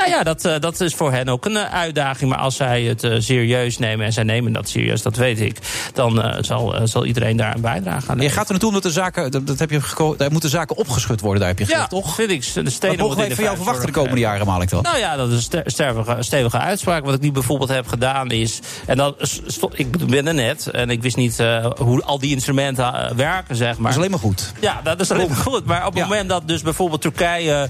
Nou 0.00 0.12
ja, 0.12 0.22
dat, 0.22 0.44
eh, 0.44 0.54
dat 0.60 0.80
is 0.80 0.94
voor 0.94 1.12
hen 1.12 1.28
ook 1.28 1.44
een 1.44 1.56
eh, 1.56 1.74
uitdaging. 1.74 2.30
Maar 2.30 2.38
als 2.38 2.56
zij 2.56 2.82
het 2.82 3.04
eh, 3.04 3.14
serieus 3.18 3.78
nemen, 3.78 4.06
en 4.06 4.12
zij 4.12 4.22
nemen 4.22 4.52
dat 4.52 4.68
serieus, 4.68 5.02
dat 5.02 5.16
weet 5.16 5.40
ik... 5.40 5.58
dan 5.94 6.34
zal, 6.40 6.74
zal 6.84 7.04
iedereen 7.04 7.36
daar 7.36 7.54
een 7.54 7.60
bijdrage 7.60 8.10
aan 8.10 8.20
Je 8.20 8.28
gaat 8.28 8.44
er 8.44 8.50
naartoe 8.50 8.68
omdat 8.68 8.82
de 8.82 8.90
zaken, 8.90 9.30
dat, 9.30 9.46
dat 9.46 9.58
heb 9.58 9.70
je 9.70 10.14
daar 10.16 10.32
moeten 10.32 10.50
zaken 10.50 10.76
opgeschud 10.76 11.20
worden, 11.20 11.40
daar 11.40 11.48
heb 11.48 11.58
je 11.58 11.64
Ja, 11.64 11.70
gezegd, 11.72 11.90
toch? 11.90 12.14
vind 12.14 12.30
ik. 12.30 12.64
De 12.64 12.70
steden 12.70 12.96
Wat 12.96 12.98
mogen 12.98 13.16
wij 13.16 13.28
de 13.28 13.34
van 13.34 13.44
jou 13.44 13.56
verwachten 13.56 13.86
de 13.86 13.92
komende 13.92 14.20
jaren, 14.20 14.46
Malik, 14.46 14.70
dan? 14.70 14.82
Nou 14.82 14.98
ja, 14.98 15.16
dat 15.16 15.30
is 15.30 15.48
een 15.50 15.62
stevige, 15.66 16.16
stevige 16.18 16.58
uitspraak. 16.58 17.04
Wat 17.04 17.14
ik 17.14 17.20
nu 17.20 17.32
bijvoorbeeld 17.32 17.70
heb 17.70 17.88
gedaan 17.88 18.30
is. 18.30 18.60
En 18.86 19.14
sto- 19.20 19.70
ik 19.74 20.06
ben 20.06 20.26
er 20.26 20.34
net 20.34 20.66
en 20.66 20.90
ik 20.90 21.02
wist 21.02 21.16
niet 21.16 21.38
hoe 21.76 22.02
al 22.02 22.18
die 22.18 22.30
instrumenten 22.30 23.16
werken, 23.16 23.56
zeg 23.56 23.68
maar. 23.68 23.82
Dat 23.82 23.90
is 23.90 23.96
alleen 23.96 24.10
maar 24.10 24.18
goed. 24.18 24.52
Ja, 24.60 24.80
dat 24.84 25.00
is 25.00 25.10
alleen 25.10 25.28
maar 25.28 25.36
goed. 25.36 25.64
Maar 25.64 25.86
op 25.86 25.94
het 25.94 26.02
moment 26.02 26.28
dat 26.28 26.48
dus 26.48 26.62
bijvoorbeeld 26.62 27.00
Turkije 27.00 27.68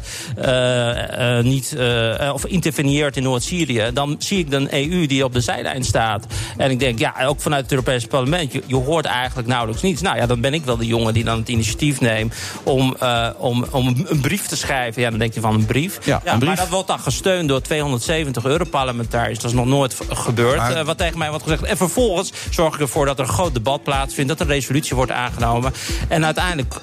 niet 1.43 1.77
eh, 2.21 2.33
of 2.33 2.47
interveneert 2.47 3.17
in 3.17 3.23
Noord-Syrië, 3.23 3.91
dan 3.95 4.17
zie 4.19 4.39
ik 4.39 4.53
een 4.53 4.75
EU 4.75 5.07
die 5.07 5.25
op 5.25 5.33
de 5.33 5.41
zijlijn 5.41 5.85
staat. 5.85 6.27
En 6.57 6.71
ik 6.71 6.79
denk, 6.79 6.99
ja, 6.99 7.15
ook 7.25 7.41
vanuit 7.41 7.63
het 7.63 7.71
Europese 7.73 8.07
parlement, 8.07 8.53
je, 8.53 8.63
je 8.67 8.75
hoort 8.77 9.05
eigenlijk 9.05 9.49
nauwelijks 9.49 9.83
niets. 9.83 10.01
Nou 10.03 10.17
ja, 10.17 10.27
dan 10.27 10.41
ben 10.41 10.55
ik 10.55 10.65
wel 10.65 10.77
de 10.77 10.87
jongen 10.87 11.15
die 11.15 11.25
dan 11.25 11.39
het 11.39 11.49
initiatief 11.49 12.01
neemt 12.01 12.35
om, 12.63 12.97
eh, 13.01 13.29
om, 13.37 13.65
om 13.71 14.05
een 14.07 14.21
brief 14.21 14.47
te 14.47 14.57
schrijven. 14.57 15.03
Ja, 15.03 15.11
dan 15.11 15.19
denk 15.19 15.35
je 15.35 15.41
van 15.41 15.55
een 15.55 15.67
brief. 15.67 15.99
Ja, 16.05 16.21
een 16.25 16.39
brief. 16.39 16.49
Maar 16.49 16.57
dat 16.57 16.69
wordt 16.69 16.89
dan 16.89 16.99
gesteund 17.01 17.49
door 17.49 17.61
270 17.61 18.45
Europarlementariërs. 18.45 19.39
Dat 19.39 19.51
is 19.51 19.57
nog 19.57 19.67
nooit 19.67 19.97
gebeurd, 20.09 20.57
Maar- 20.57 20.73
eh, 20.77 20.85
wat 20.85 20.99
tegen 20.99 21.19
mij 21.19 21.29
wordt 21.29 21.43
gezegd. 21.45 21.63
En 21.63 21.77
vervolgens 21.77 22.33
zorg 22.51 22.75
ik 22.75 22.81
ervoor 22.81 23.07
dat 23.07 23.19
er 23.19 23.25
een 23.25 23.33
groot 23.33 23.55
debat 23.55 23.83
plaatsvindt, 23.83 24.29
dat 24.29 24.41
er 24.41 24.47
een 24.47 24.53
resolutie 24.53 24.97
wordt 24.97 25.11
aangenomen. 25.13 25.73
En 26.09 26.25
uiteindelijk 26.25 26.75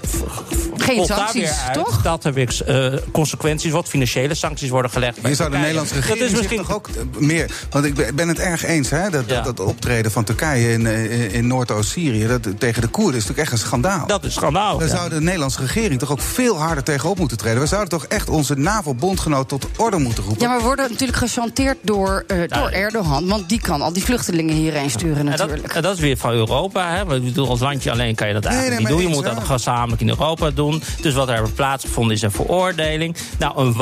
Geen 0.77 0.95
volgt 0.95 1.09
daar 1.09 1.17
sancties, 1.17 1.41
weer 1.41 1.59
uit 1.65 1.73
toch? 1.73 2.01
dat 2.01 2.25
er 2.25 2.33
weer 2.33 2.61
eh, 2.65 2.93
consequenties 3.11 3.71
worden, 3.71 3.89
financiële 3.91 4.33
sancties 4.33 4.69
worden 4.69 4.91
gelegd. 4.91 5.21
Je 5.29 5.35
zou 5.35 5.49
de. 5.51 5.57
Nederlandse 5.57 5.93
Dat 5.93 6.03
regering 6.03 6.31
is 6.31 6.37
misschien 6.37 6.57
toch 6.57 6.73
ook 6.73 6.87
eh, 6.87 7.19
meer... 7.19 7.51
Want 7.69 7.85
ik 7.85 8.15
ben- 8.15 8.27
het 8.27 8.39
erg 8.39 8.63
eens, 8.65 8.89
hè, 8.89 9.09
dat, 9.09 9.23
Ja. 9.27 9.41
dat, 9.41 9.57
dat 9.57 9.65
optreden 9.65 10.11
van 10.11 10.23
Turkije 10.23 10.71
in, 10.71 10.85
eh, 10.87 11.33
in 11.33 11.47
Noordoost-Syrië... 11.47 12.27
dat- 12.27 12.59
tegen 12.59 12.81
de 12.81 12.87
Koerden 12.87 13.15
is 13.15 13.21
natuurlijk 13.27 13.39
echt 13.39 13.51
een 13.51 13.65
schandaal. 13.67 14.07
Dat 14.07 14.23
is 14.23 14.33
schandaal. 14.33 14.77
Daar 14.77 14.87
ja. 14.87 14.95
zou 14.95 15.09
de 15.09 15.21
Nederlandse 15.21 15.59
regering 15.61 15.99
toch 15.99 16.11
ook 16.11 16.21
veel 16.21 16.57
harder 16.59 16.83
tegenop 16.83 17.17
moeten 17.19 17.37
treden. 17.37 17.59
We 17.61 17.67
zouden 17.67 17.89
toch 17.89 18.05
echt 18.05 18.29
onze 18.29 18.55
NAVO-bondgenoot 18.55 19.49
tot 19.49 19.67
orde 19.77 19.97
moeten 19.97 20.23
roepen. 20.23 20.41
Ja, 20.41 20.47
maar 20.47 20.57
we 20.57 20.63
worden 20.63 20.89
natuurlijk 20.91 21.17
gechanteerd 21.17 21.77
door, 21.81 22.23
eh, 22.27 22.37
door 22.47 22.69
Erdogan. 22.69 23.27
Want 23.27 23.49
die 23.49 23.61
kan 23.61 23.81
al 23.81 23.93
die 23.93 24.03
vluchtelingen 24.03 24.55
hierheen 24.55 24.89
sturen 24.89 25.17
En 25.17 25.25
dat, 25.25 25.37
natuurlijk. 25.37 25.73
en 25.73 25.81
dat 25.81 25.93
is 25.95 25.99
weer 25.99 26.17
van 26.17 26.31
Europa. 26.31 26.89
Hè? 26.95 27.05
Want 27.05 27.17
Ik 27.19 27.23
bedoel, 27.23 27.49
als 27.49 27.59
landje 27.59 27.91
alleen 27.91 28.15
kan 28.15 28.27
je 28.27 28.33
dat 28.33 28.45
eigenlijk 28.45 28.75
nee, 28.75 28.85
niet 28.91 28.97
doen. 28.97 29.09
Je 29.09 29.15
moet 29.15 29.35
dat 29.35 29.43
gezamenlijk 29.43 30.01
in 30.01 30.09
Europa 30.09 30.49
doen. 30.49 30.81
Dus 31.01 31.13
wat 31.13 31.29
er 31.29 31.49
plaatsgevonden 31.51 32.15
is 32.15 32.21
een 32.21 32.31
veroordeling. 32.31 33.15
Nou, 33.39 33.59
een 33.59 33.73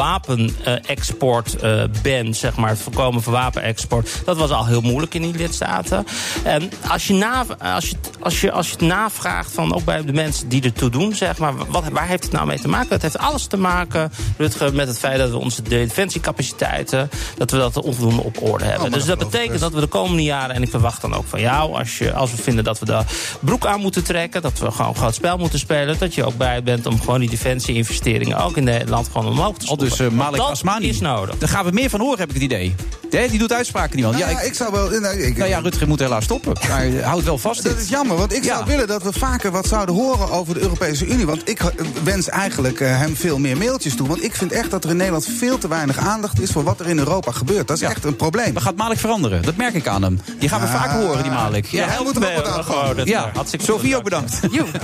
wapenexport-ban, 1.26 2.34
zeg 2.34 2.55
maar, 2.55 2.69
het 2.69 2.80
voorkomen 2.80 3.21
van 3.21 3.34
wapenexport... 3.34 4.21
dat 4.26 4.38
was 4.38 4.49
al 4.49 4.65
heel 4.65 4.82
moeilijk 4.82 5.13
in 5.13 5.21
die 5.21 5.36
lidstaten. 5.36 6.05
En 6.43 6.71
als 6.88 7.07
je, 7.07 7.13
na, 7.13 7.45
als 7.59 7.89
je, 7.89 7.95
als 8.19 8.41
je, 8.41 8.51
als 8.51 8.67
je 8.67 8.71
het 8.71 8.82
navraagt, 8.82 9.51
van, 9.51 9.76
ook 9.76 9.84
bij 9.84 10.03
de 10.03 10.13
mensen 10.13 10.47
die 10.47 10.63
ertoe 10.63 10.89
doen... 10.89 11.15
zeg 11.15 11.38
maar, 11.38 11.53
wat, 11.67 11.84
waar 11.91 12.07
heeft 12.07 12.23
het 12.23 12.32
nou 12.32 12.47
mee 12.47 12.59
te 12.59 12.67
maken? 12.67 12.89
Het 12.89 13.01
heeft 13.01 13.17
alles 13.17 13.45
te 13.45 13.57
maken, 13.57 14.11
Rutger, 14.38 14.73
met 14.73 14.88
het 14.88 14.99
feit 14.99 15.17
dat 15.17 15.30
we 15.30 15.38
onze 15.38 15.61
defensiecapaciteiten... 15.61 17.09
dat 17.38 17.51
we 17.51 17.57
dat 17.57 17.82
onvoldoende 17.82 18.23
op 18.23 18.41
orde 18.41 18.63
hebben. 18.65 18.88
Oh, 18.88 18.93
dus 18.93 19.05
dat 19.05 19.17
betekent 19.17 19.59
dat 19.59 19.73
we 19.73 19.80
de 19.80 19.88
komende 19.88 20.23
jaren... 20.23 20.55
en 20.55 20.61
ik 20.61 20.69
verwacht 20.69 21.01
dan 21.01 21.13
ook 21.13 21.28
van 21.28 21.39
jou, 21.39 21.73
als, 21.73 21.97
je, 21.97 22.13
als 22.13 22.32
we 22.32 22.38
vinden 22.38 22.63
dat 22.63 22.80
we 22.80 22.86
de 22.86 23.01
broek 23.39 23.65
aan 23.65 23.80
moeten 23.80 24.03
trekken... 24.03 24.41
dat 24.41 24.59
we 24.59 24.71
gewoon 24.71 24.95
groot 24.95 25.15
spel 25.15 25.38
moeten 25.38 25.59
spelen... 25.59 25.99
dat 25.99 26.13
je 26.13 26.26
ook 26.26 26.38
bij 26.38 26.63
bent 26.63 26.86
om 26.86 26.99
gewoon 26.99 27.19
die 27.19 27.30
defensie-investeringen... 27.30 28.38
ook 28.38 28.57
in 28.57 28.63
Nederland 28.63 29.07
gewoon 29.11 29.28
omhoog 29.28 29.57
te 29.57 29.67
Al 29.67 29.76
schroeven. 29.76 29.97
dus 29.97 30.07
eh, 30.07 30.13
Malik 30.13 30.41
Asmani. 30.41 30.88
is 30.88 30.99
nodig. 31.16 31.38
Daar 31.38 31.49
gaan 31.49 31.66
we 31.66 31.72
meer 31.72 31.89
van 31.89 31.99
horen, 31.99 32.20
heb 32.20 32.28
ik 32.28 32.34
het 32.34 32.43
idee. 32.43 32.76
Hè, 33.09 33.28
die 33.28 33.39
doet 33.39 33.53
uitspraken 33.53 33.95
niet 33.95 34.03
wel. 34.05 34.13
Nou 34.13 34.24
Ja, 34.24 34.30
ja, 34.30 34.39
ik, 34.39 34.47
ik 34.47 34.53
zou 34.53 34.72
wel... 34.72 34.89
Nou, 34.99 35.18
ik, 35.22 35.38
nou 35.38 35.49
ja, 35.49 35.59
Rutger 35.59 35.88
moet 35.88 35.99
helaas 35.99 36.24
stoppen. 36.24 36.53
Maar 36.70 36.88
uh, 36.88 37.05
houd 37.05 37.24
wel 37.24 37.38
vast 37.38 37.63
Dat 37.63 37.72
dit. 37.74 37.82
is 37.84 37.89
jammer, 37.89 38.18
want 38.18 38.34
ik 38.36 38.43
zou 38.43 38.66
willen 38.66 38.88
dat 38.88 39.03
we 39.03 39.13
vaker 39.13 39.51
wat 39.51 39.68
zouden 39.68 39.95
horen 39.95 40.30
over 40.32 40.53
de 40.53 40.59
Europese 40.59 41.05
Unie. 41.05 41.26
Want 41.26 41.49
ik 41.49 41.59
eh, 41.59 41.68
wens 42.03 42.30
eigenlijk 42.30 42.80
eh, 42.80 42.97
hem 42.97 43.16
veel 43.16 43.39
meer 43.39 43.57
mailtjes 43.57 43.95
toe. 43.95 44.07
Want 44.07 44.24
ik 44.24 44.36
vind 44.36 44.51
echt 44.51 44.72
dat 44.72 44.84
er 44.84 44.89
in 44.89 44.95
Nederland 44.97 45.28
veel 45.38 45.57
te 45.57 45.68
weinig 45.68 45.97
aandacht 45.97 46.41
is 46.41 46.51
voor 46.51 46.63
wat 46.63 46.80
er 46.80 46.88
in 46.88 46.97
Europa 46.97 47.32
gebeurt. 47.32 47.68
Dat 47.68 47.76
is 47.78 47.84
Ja. 47.84 47.89
echt 47.89 48.03
een 48.03 48.16
probleem. 48.16 48.53
Maar 48.53 48.61
gaat 48.61 48.76
Malik 48.76 48.99
veranderen? 48.99 49.41
Dat 49.41 49.55
merk 49.55 49.74
ik 49.74 49.88
aan 49.88 50.01
hem. 50.03 50.20
Die 50.39 50.49
gaan 50.49 50.59
we 50.61 50.68
Ah. 50.68 50.74
vaker 50.82 51.05
horen, 51.05 51.24
die 51.24 51.32
Malik. 51.32 51.66
Ja, 51.66 51.88
hij 51.88 51.97
moet 52.03 52.16
er 52.16 52.28
ook 52.28 52.36
wat 52.36 52.47
aan 52.47 52.63
gewoon, 52.63 52.95
Ja, 53.05 53.32
Sofie 53.57 53.95
ook 53.97 54.03
bedankt. 54.03 54.39
bedankt. 54.41 54.72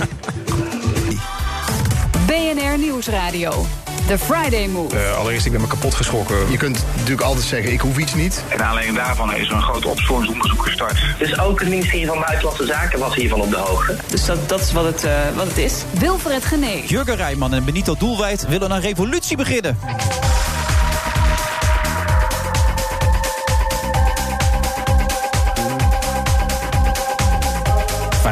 BNR 2.26 2.78
Nieuwsradio. 2.78 3.66
The 4.06 4.18
Friday 4.18 4.66
Move. 4.66 4.96
Eh, 4.96 5.18
allereerst, 5.18 5.46
ik 5.46 5.52
ben 5.52 5.60
me 5.60 5.66
kapot 5.66 5.94
geschrokken. 5.94 6.50
Je 6.50 6.56
kunt 6.56 6.84
natuurlijk 6.94 7.20
altijd 7.20 7.46
zeggen, 7.46 7.72
ik 7.72 7.80
hoef 7.80 7.98
iets 7.98 8.14
niet. 8.14 8.44
En 8.48 8.64
aanleiding 8.64 8.96
daarvan 8.96 9.34
is 9.34 9.48
er 9.48 9.54
een 9.54 9.62
groot 9.62 9.84
opsporingsonderzoek 9.84 10.62
gestart. 10.62 10.98
Dus 11.18 11.38
ook 11.38 11.60
het 11.60 11.68
ministerie 11.68 12.06
van 12.06 12.20
Buitenlandse 12.20 12.66
Zaken 12.66 12.98
was 12.98 13.14
hiervan 13.14 13.40
op 13.40 13.50
de 13.50 13.56
hoogte. 13.56 13.96
Dus 14.06 14.24
dat, 14.24 14.48
dat 14.48 14.60
is 14.60 14.72
wat 14.72 14.84
het, 14.84 15.04
eh, 15.04 15.12
wat 15.36 15.46
het 15.46 15.58
is. 15.58 15.84
Wilfred 15.90 16.44
Genee. 16.44 16.84
Jurgen 16.86 17.16
Rijman 17.16 17.54
en 17.54 17.64
Benito 17.64 17.94
Doelwijd 17.98 18.46
willen 18.48 18.70
een 18.70 18.80
revolutie 18.80 19.36
beginnen. 19.36 19.78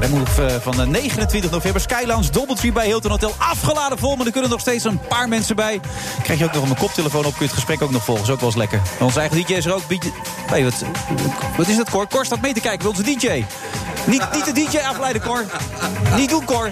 Move 0.08 0.46
eh, 0.46 0.54
van 0.60 0.76
de 0.76 0.86
29 0.86 1.50
november. 1.50 1.80
Skylands 1.80 2.30
Doubletree 2.30 2.72
bij 2.72 2.86
Hilton 2.86 3.10
Hotel. 3.10 3.34
Afgeladen 3.38 3.98
vol, 3.98 4.16
maar 4.16 4.26
er 4.26 4.32
kunnen 4.32 4.50
nog 4.50 4.60
steeds 4.60 4.84
een 4.84 5.00
paar 5.08 5.28
mensen 5.28 5.56
bij. 5.56 5.80
Krijg 6.22 6.38
je 6.38 6.44
ook 6.44 6.52
nog 6.52 6.70
een 6.70 6.76
koptelefoon 6.76 7.24
op. 7.24 7.30
Kun 7.30 7.40
je 7.40 7.44
het 7.44 7.54
gesprek 7.54 7.82
ook 7.82 7.90
nog 7.90 8.04
volgen. 8.04 8.24
Is 8.24 8.30
ook 8.30 8.40
wel 8.40 8.48
eens 8.48 8.58
lekker. 8.58 8.80
En 8.98 9.04
onze 9.04 9.20
eigen 9.20 9.36
DJ 9.36 9.52
is 9.52 9.64
er 9.64 9.74
ook. 9.74 9.82
Hey, 10.46 10.64
wat, 10.64 10.84
wat 11.56 11.68
is 11.68 11.76
dat, 11.76 11.90
Cor? 11.90 12.08
Cor 12.08 12.24
staat 12.24 12.40
mee 12.40 12.52
te 12.52 12.60
kijken 12.60 12.78
bij 12.78 12.88
onze 12.88 13.02
DJ. 13.02 13.44
Niet, 14.06 14.22
niet 14.32 14.44
de 14.44 14.52
DJ 14.52 14.78
afleiden, 14.78 15.22
Cor. 15.22 15.44
Niet 16.16 16.30
doen, 16.30 16.44
Cor. 16.44 16.70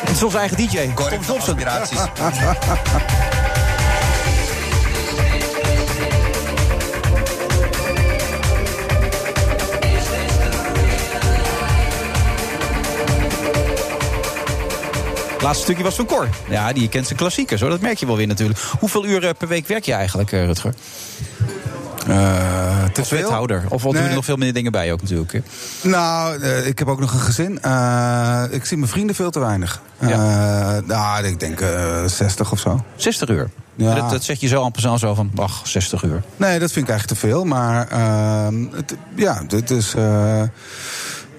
Het 0.00 0.10
is 0.10 0.22
onze 0.22 0.38
eigen 0.38 0.56
DJ. 0.56 0.90
Tom 0.94 1.24
Thompson. 1.26 1.58
Laatste 15.42 15.62
stukje 15.64 15.82
was 15.82 15.94
van 15.94 16.06
Cor. 16.06 16.28
Ja, 16.48 16.72
die 16.72 16.88
kent 16.88 17.06
zijn 17.06 17.18
klassiekers, 17.18 17.60
hoor. 17.60 17.70
Dat 17.70 17.80
merk 17.80 17.98
je 17.98 18.06
wel 18.06 18.16
weer 18.16 18.26
natuurlijk. 18.26 18.58
Hoeveel 18.78 19.06
uur 19.06 19.24
eh, 19.26 19.30
per 19.38 19.48
week 19.48 19.66
werk 19.66 19.84
je 19.84 19.92
eigenlijk, 19.92 20.32
eh, 20.32 20.44
Rutger? 20.44 20.74
Eh, 22.08 22.84
te 22.92 23.00
Als 23.00 23.08
veel? 23.08 23.18
wethouder? 23.18 23.64
Of 23.68 23.82
doen 23.82 23.92
Nee. 23.94 24.02
er 24.02 24.14
nog 24.14 24.24
veel 24.24 24.36
minder 24.36 24.54
dingen 24.54 24.72
bij 24.72 24.92
ook 24.92 25.00
natuurlijk? 25.02 25.32
hè? 25.32 25.40
Nou, 25.88 26.42
eh, 26.42 26.66
ik 26.66 26.78
heb 26.78 26.88
ook 26.88 27.00
nog 27.00 27.12
een 27.12 27.20
gezin. 27.20 27.62
Eh, 27.62 28.42
ik 28.50 28.64
zie 28.64 28.76
mijn 28.76 28.90
vrienden 28.90 29.14
veel 29.16 29.30
te 29.30 29.38
weinig. 29.40 29.80
Ja. 30.00 30.08
Eh, 30.08 30.82
nou, 30.86 31.24
ik 31.24 31.40
denk 31.40 31.60
eh 31.60 32.04
60 32.06 32.52
of 32.52 32.58
zo. 32.60 32.84
60 32.96 33.28
uur? 33.28 33.50
Ja. 33.74 33.94
Dat, 33.94 34.10
dat 34.10 34.24
zeg 34.24 34.40
je 34.40 34.48
zo 34.48 34.64
aan 34.64 34.70
passant 34.72 35.00
zo 35.00 35.14
van, 35.14 35.30
ach, 35.36 35.60
60 35.64 36.02
uur. 36.02 36.22
Nee, 36.36 36.58
dat 36.58 36.72
vind 36.72 36.84
ik 36.88 36.90
eigenlijk 36.90 37.20
te 37.20 37.26
veel. 37.26 37.44
Maar 37.44 37.88
ehm, 37.88 38.64
het, 38.72 38.94
ja, 39.14 39.42
dit 39.48 39.70
is... 39.70 39.94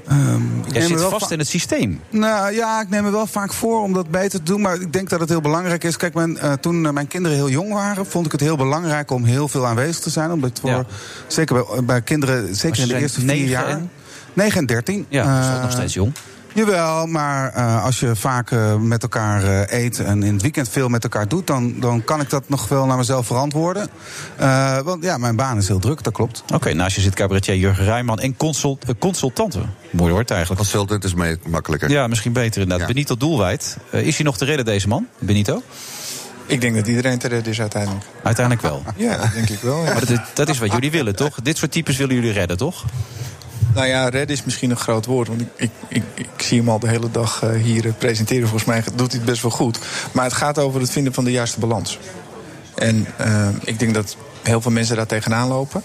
eh, 0.08 0.18
ehm, 0.18 0.42
Jij 0.72 0.80
neem 0.88 0.88
zit 0.98 1.02
vast 1.02 1.26
va- 1.28 1.34
in 1.34 1.40
het 1.40 1.48
systeem. 1.48 2.00
Nou 2.10 2.54
ja, 2.54 2.82
ik 2.82 2.90
neem 2.90 3.04
me 3.04 3.12
wel 3.12 3.28
vaak 3.28 3.54
voor 3.54 3.82
om 3.82 3.94
dat 3.94 4.10
beter 4.10 4.40
te 4.44 4.52
doen. 4.52 4.62
Maar 4.62 4.82
ik 4.82 4.94
denk 4.94 5.10
dat 5.10 5.20
het 5.20 5.30
heel 5.30 5.42
belangrijk 5.42 5.84
is. 5.84 5.98
Kijk, 5.98 6.14
mijn, 6.14 6.38
eh, 6.38 6.54
toen 6.54 6.86
eh, 6.86 6.92
mijn 6.92 7.08
kinderen 7.08 7.38
heel 7.38 7.50
jong 7.50 7.74
waren, 7.74 8.06
vond 8.06 8.26
ik 8.26 8.32
het 8.32 8.42
heel 8.42 8.58
belangrijk 8.58 9.12
om 9.12 9.24
heel 9.24 9.48
veel 9.48 9.66
aanwezig 9.68 10.00
te 10.00 10.10
zijn. 10.10 10.32
Omdat 10.32 10.60
voor, 10.62 10.70
Ja. 10.70 10.86
zeker 11.28 11.56
bij, 11.56 11.84
bij 11.84 12.02
kinderen, 12.02 12.56
zeker 12.56 12.76
ze 12.76 12.82
in 12.82 12.88
de 12.88 12.98
eerste 13.00 13.20
vier 13.22 13.48
jaar. 13.48 13.68
en- 13.68 13.92
9 14.34 14.60
en 14.60 14.66
13. 14.66 15.06
Ja, 15.10 15.36
dat 15.36 15.44
is 15.44 15.50
Eh, 15.58 15.62
nog 15.62 15.72
steeds 15.72 15.94
jong. 15.94 16.12
Jawel, 16.54 17.06
maar 17.08 17.54
eh, 17.54 17.84
als 17.84 18.00
je 18.00 18.16
vaak 18.16 18.52
eh, 18.52 18.76
met 18.76 19.02
elkaar 19.04 19.44
eh, 19.44 19.84
eet 19.84 20.00
en 20.00 20.24
in 20.24 20.34
het 20.34 20.42
weekend 20.42 20.70
veel 20.70 20.88
met 20.90 21.04
elkaar 21.04 21.28
doet, 21.28 21.48
dan, 21.48 21.80
dan 21.80 22.04
kan 22.04 22.22
ik 22.22 22.30
dat 22.30 22.50
nog 22.50 22.68
wel 22.68 22.86
naar 22.86 22.98
mezelf 22.98 23.26
verantwoorden. 23.28 23.88
Eh, 24.38 24.80
want 24.80 25.04
ja, 25.04 25.18
mijn 25.18 25.36
baan 25.36 25.58
is 25.58 25.68
heel 25.68 25.80
druk, 25.80 26.04
dat 26.04 26.14
klopt. 26.14 26.44
Oké, 26.54 26.74
naast 26.74 26.96
je 26.96 27.02
zit 27.02 27.14
cabaretier 27.16 27.56
Jurgen 27.56 27.86
Rijman 27.86 28.20
en 28.20 28.38
consult, 28.38 28.84
eh, 28.84 28.90
consultante. 29.00 29.60
Mooi 29.92 30.12
woord 30.12 30.32
eigenlijk. 30.32 30.62
Consultant 30.62 31.04
is 31.04 31.14
mee- 31.14 31.38
makkelijker. 31.48 31.90
Ja, 31.90 32.08
misschien 32.08 32.34
beter 32.34 32.62
inderdaad. 32.62 32.88
Ja. 32.88 32.94
Benito 32.94 33.18
Doelwijd. 33.18 33.78
Is 33.92 34.16
hij 34.16 34.26
nog 34.26 34.38
te 34.38 34.46
redden, 34.46 34.66
deze 34.66 34.88
man? 34.88 35.08
Benito? 35.20 35.62
Ik 36.46 36.62
denk 36.62 36.76
dat 36.76 36.88
iedereen 36.88 37.18
te 37.20 37.28
redden 37.28 37.52
is 37.52 37.62
uiteindelijk. 37.62 38.06
Uiteindelijk 38.24 38.66
wel. 38.68 38.84
Ja, 38.96 39.18
dat 39.18 39.34
denk 39.34 39.50
ik 39.50 39.60
wel. 39.60 39.84
ja. 39.84 39.94
Maar 39.94 40.06
dat, 40.06 40.22
dat 40.34 40.50
is 40.50 40.58
wat 40.60 40.72
jullie 40.72 40.92
willen, 41.00 41.16
toch? 41.16 41.36
Dit 41.44 41.58
soort 41.58 41.72
types 41.72 41.98
willen 41.98 42.16
jullie 42.16 42.32
redden, 42.32 42.58
toch? 42.58 42.86
Nou 43.74 43.88
ja, 43.88 44.10
redden 44.10 44.36
is 44.36 44.44
misschien 44.44 44.70
een 44.70 44.78
groot 44.78 45.06
woord. 45.06 45.28
Want 45.28 45.42
ik, 45.42 45.48
ik, 45.56 45.72
ik, 45.88 46.04
ik 46.16 46.42
zie 46.42 46.58
hem 46.60 46.70
al 46.70 46.80
de 46.80 46.88
hele 46.88 47.12
dag 47.12 47.44
eh, 47.44 47.62
hier 47.62 47.86
eh, 47.86 47.94
presenteren. 47.98 48.48
Volgens 48.48 48.70
mij 48.70 48.84
doet 48.96 49.12
hij 49.12 49.20
het 49.20 49.30
best 49.30 49.42
wel 49.42 49.52
goed. 49.52 49.80
Maar 50.12 50.24
het 50.24 50.34
gaat 50.34 50.60
over 50.60 50.82
het 50.82 50.90
vinden 50.92 51.14
van 51.14 51.24
de 51.24 51.32
juiste 51.32 51.60
balans. 51.60 52.00
En 52.76 53.08
eh, 53.18 53.48
ik 53.64 53.80
denk 53.80 53.94
dat 53.94 54.18
heel 54.42 54.62
veel 54.62 54.72
mensen 54.72 54.96
daar 54.96 55.08
tegenaan 55.08 55.48
lopen. 55.48 55.84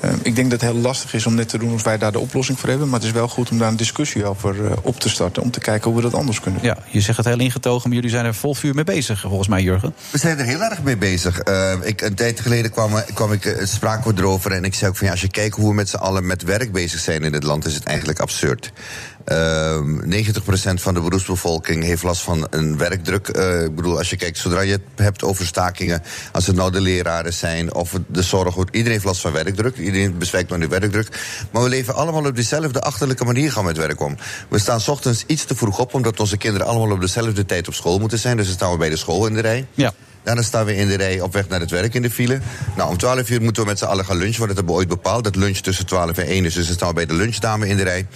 Eh, 0.00 0.10
ik 0.22 0.36
denk 0.36 0.50
dat 0.50 0.60
het 0.60 0.70
heel 0.70 0.80
lastig 0.80 1.14
is 1.14 1.26
om 1.26 1.34
net 1.34 1.48
te 1.48 1.58
doen 1.58 1.72
of 1.72 1.82
wij 1.82 1.98
daar 1.98 2.12
de 2.12 2.18
oplossing 2.18 2.58
voor 2.58 2.68
hebben. 2.68 2.88
Maar 2.88 2.98
het 2.98 3.08
is 3.08 3.14
wel 3.14 3.28
goed 3.28 3.50
om 3.50 3.58
daar 3.58 3.68
een 3.68 3.76
discussie 3.76 4.24
over 4.24 4.66
eh, 4.66 4.72
op 4.82 5.00
te 5.00 5.08
starten. 5.08 5.42
Om 5.42 5.50
te 5.50 5.60
kijken 5.60 5.90
hoe 5.90 5.96
we 5.96 6.10
dat 6.10 6.14
anders 6.14 6.40
kunnen 6.40 6.60
doen. 6.60 6.70
Ja, 6.70 6.82
je 6.86 7.00
zegt 7.00 7.16
het 7.16 7.26
heel 7.26 7.38
ingetogen, 7.38 7.88
maar 7.88 7.96
jullie 7.96 8.10
zijn 8.10 8.24
er 8.24 8.34
vol 8.34 8.54
vuur 8.54 8.74
mee 8.74 8.84
bezig, 8.84 9.20
volgens 9.20 9.48
mij, 9.48 9.62
Jurgen. 9.62 9.94
We 10.10 10.18
zijn 10.18 10.38
er 10.38 10.44
heel 10.44 10.60
erg 10.62 10.82
mee 10.82 10.96
bezig. 10.96 11.38
Eh, 11.38 11.72
ik, 11.82 12.00
een 12.00 12.14
tijd 12.14 12.40
geleden 12.40 12.70
kwam, 12.70 12.92
kwam 13.14 13.32
ik, 13.32 13.56
spraken 13.62 14.14
we 14.14 14.20
erover 14.20 14.52
en 14.52 14.64
ik 14.64 14.74
zei 14.74 14.90
ook 14.90 14.96
van 14.96 15.06
ja, 15.06 15.12
als 15.12 15.20
je 15.20 15.30
kijkt 15.30 15.56
hoe 15.56 15.68
we 15.68 15.74
met 15.74 15.88
z'n 15.88 15.96
allen 15.96 16.26
met 16.26 16.42
werk 16.42 16.72
bezig 16.72 17.00
zijn 17.00 17.22
in 17.22 17.32
dit 17.32 17.42
land, 17.42 17.66
is 17.66 17.74
het 17.74 17.84
eigenlijk 17.84 18.20
absurd. 18.20 18.72
Ehm 19.24 20.00
90% 20.04 20.80
van 20.80 20.94
de 20.94 21.00
beroepsbevolking 21.00 21.84
heeft 21.84 22.02
last 22.02 22.22
van 22.22 22.46
een 22.50 22.78
werkdruk. 22.78 23.28
Eh, 23.28 23.62
ik 23.62 23.74
bedoel, 23.74 23.98
als 23.98 24.10
je 24.10 24.16
kijkt, 24.16 24.38
zodra 24.38 24.60
je 24.60 24.72
het 24.72 24.82
hebt 24.94 25.22
over 25.22 25.46
stakingen, 25.46 26.02
als 26.32 26.46
het 26.46 26.56
nou 26.56 26.72
de 26.72 26.80
leraren 26.80 27.32
zijn 27.32 27.74
of 27.74 27.92
de 28.06 28.22
zorg, 28.22 28.56
iedereen 28.56 28.92
heeft 28.92 29.04
last 29.04 29.20
van 29.20 29.32
werkdruk. 29.32 29.76
Iedereen 29.76 30.18
bezwijkt 30.18 30.58
die 30.58 30.68
werkdruk. 30.68 31.08
Maar 31.50 31.62
we 31.62 31.68
leven 31.68 31.94
allemaal 31.94 32.26
op 32.26 32.36
dezelfde 32.36 32.80
achterlijke 32.80 33.24
manier 33.24 33.52
gaan 33.52 33.64
met 33.64 33.76
werk 33.76 34.00
om. 34.00 34.16
We 34.48 34.58
staan 34.58 34.80
ochtends 34.86 35.24
iets 35.26 35.44
te 35.44 35.54
vroeg 35.54 35.78
op, 35.78 35.94
omdat 35.94 36.20
onze 36.20 36.36
kinderen 36.36 36.66
allemaal 36.66 36.90
op 36.90 37.00
dezelfde 37.00 37.44
tijd 37.44 37.68
op 37.68 37.74
school 37.74 37.98
moeten 37.98 38.18
zijn. 38.18 38.36
Dus 38.36 38.46
dan 38.46 38.54
staan 38.54 38.72
we 38.72 38.78
bij 38.78 38.88
de 38.88 38.96
school 38.96 39.26
in 39.26 39.34
de 39.34 39.40
rij. 39.40 39.66
Ja. 39.74 39.92
Daarna 40.22 40.42
staan 40.42 40.64
we 40.64 40.76
in 40.76 40.88
de 40.88 40.96
rij 40.96 41.20
op 41.20 41.32
weg 41.32 41.48
naar 41.48 41.60
het 41.60 41.70
werk 41.70 41.94
in 41.94 42.02
de 42.02 42.10
file. 42.10 42.40
Nou, 42.76 42.90
om 42.90 42.96
12 42.96 43.30
uur 43.30 43.42
moeten 43.42 43.62
we 43.62 43.68
met 43.68 43.78
z'n 43.78 43.84
allen 43.84 44.04
gaan 44.04 44.16
lunchen, 44.16 44.38
want 44.38 44.48
dat 44.48 44.56
hebben 44.56 44.74
we 44.74 44.80
ooit 44.80 44.88
bepaald. 44.88 45.24
Dat 45.24 45.36
lunch 45.36 45.56
tussen 45.56 45.86
12 45.86 46.18
en 46.18 46.26
1 46.26 46.44
is, 46.44 46.54
dus 46.54 46.66
dan 46.66 46.74
staan 46.74 46.88
we 46.88 46.94
bij 46.94 47.06
de 47.06 47.14
lunchdame 47.14 47.68
in 47.68 47.76
de 47.76 47.82
rij. 47.82 48.06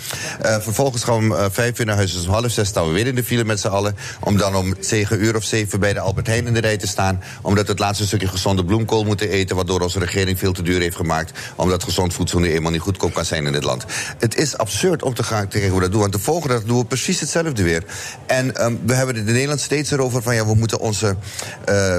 Eh, 0.40 0.56
vervolgens 0.60 1.04
gaan 1.04 1.14
we 1.14 1.24
om 1.24 1.32
eh, 1.32 1.46
vijf 1.50 1.78
uur 1.78 1.86
naar 1.86 1.96
huis, 1.96 2.12
dus 2.12 2.26
om 2.26 2.32
half 2.32 2.50
zes 2.50 2.68
staan 2.68 2.86
we 2.86 2.92
weer 2.92 3.06
in 3.06 3.14
de 3.14 3.24
file 3.24 3.44
met 3.44 3.60
z'n 3.60 3.68
allen. 3.68 3.96
Om 4.20 4.36
dan 4.36 4.56
om 4.56 4.74
7 4.80 5.24
uur 5.24 5.36
of 5.36 5.44
7 5.44 5.80
bij 5.80 5.92
de 5.92 6.00
Albert 6.00 6.26
Heijn 6.26 6.46
in 6.46 6.54
de 6.54 6.60
rij 6.60 6.76
te 6.76 6.86
staan. 6.86 7.22
Omdat 7.42 7.64
we 7.64 7.70
het 7.70 7.80
laatste 7.80 8.06
stukje 8.06 8.28
gezonde 8.28 8.64
bloemkool 8.64 9.04
moeten 9.04 9.28
eten, 9.28 9.56
waardoor 9.56 9.80
onze 9.80 9.98
regering 9.98 10.38
veel 10.38 10.52
te 10.52 10.62
duur 10.62 10.80
heeft 10.80 10.96
gemaakt. 10.96 11.38
Omdat 11.54 11.82
gezond 11.82 12.14
voedsel 12.14 12.38
nu 12.38 12.52
eenmaal 12.52 12.72
niet 12.72 12.80
goedkoop 12.80 13.14
kan 13.14 13.24
zijn 13.24 13.46
in 13.46 13.52
dit 13.52 13.64
land. 13.64 13.84
Het 14.18 14.36
is 14.36 14.56
absurd 14.58 15.02
om 15.02 15.14
te 15.14 15.22
gaan 15.22 15.42
te 15.42 15.48
kijken 15.48 15.68
hoe 15.68 15.78
we 15.78 15.84
dat 15.84 15.92
doen, 15.92 16.00
want 16.00 16.12
de 16.12 16.18
volgende 16.18 16.54
dag 16.54 16.64
doen 16.64 16.78
we 16.78 16.84
precies 16.84 17.20
hetzelfde 17.20 17.62
weer. 17.62 17.84
En 18.26 18.56
ehm, 18.56 18.74
we 18.86 18.94
hebben 18.94 19.16
in 19.16 19.24
Nederland 19.24 19.60
steeds 19.60 19.90
erover 19.90 20.22
van 20.22 20.34
ja, 20.34 20.46
we 20.46 20.54
moeten 20.54 20.80
onze 20.80 21.16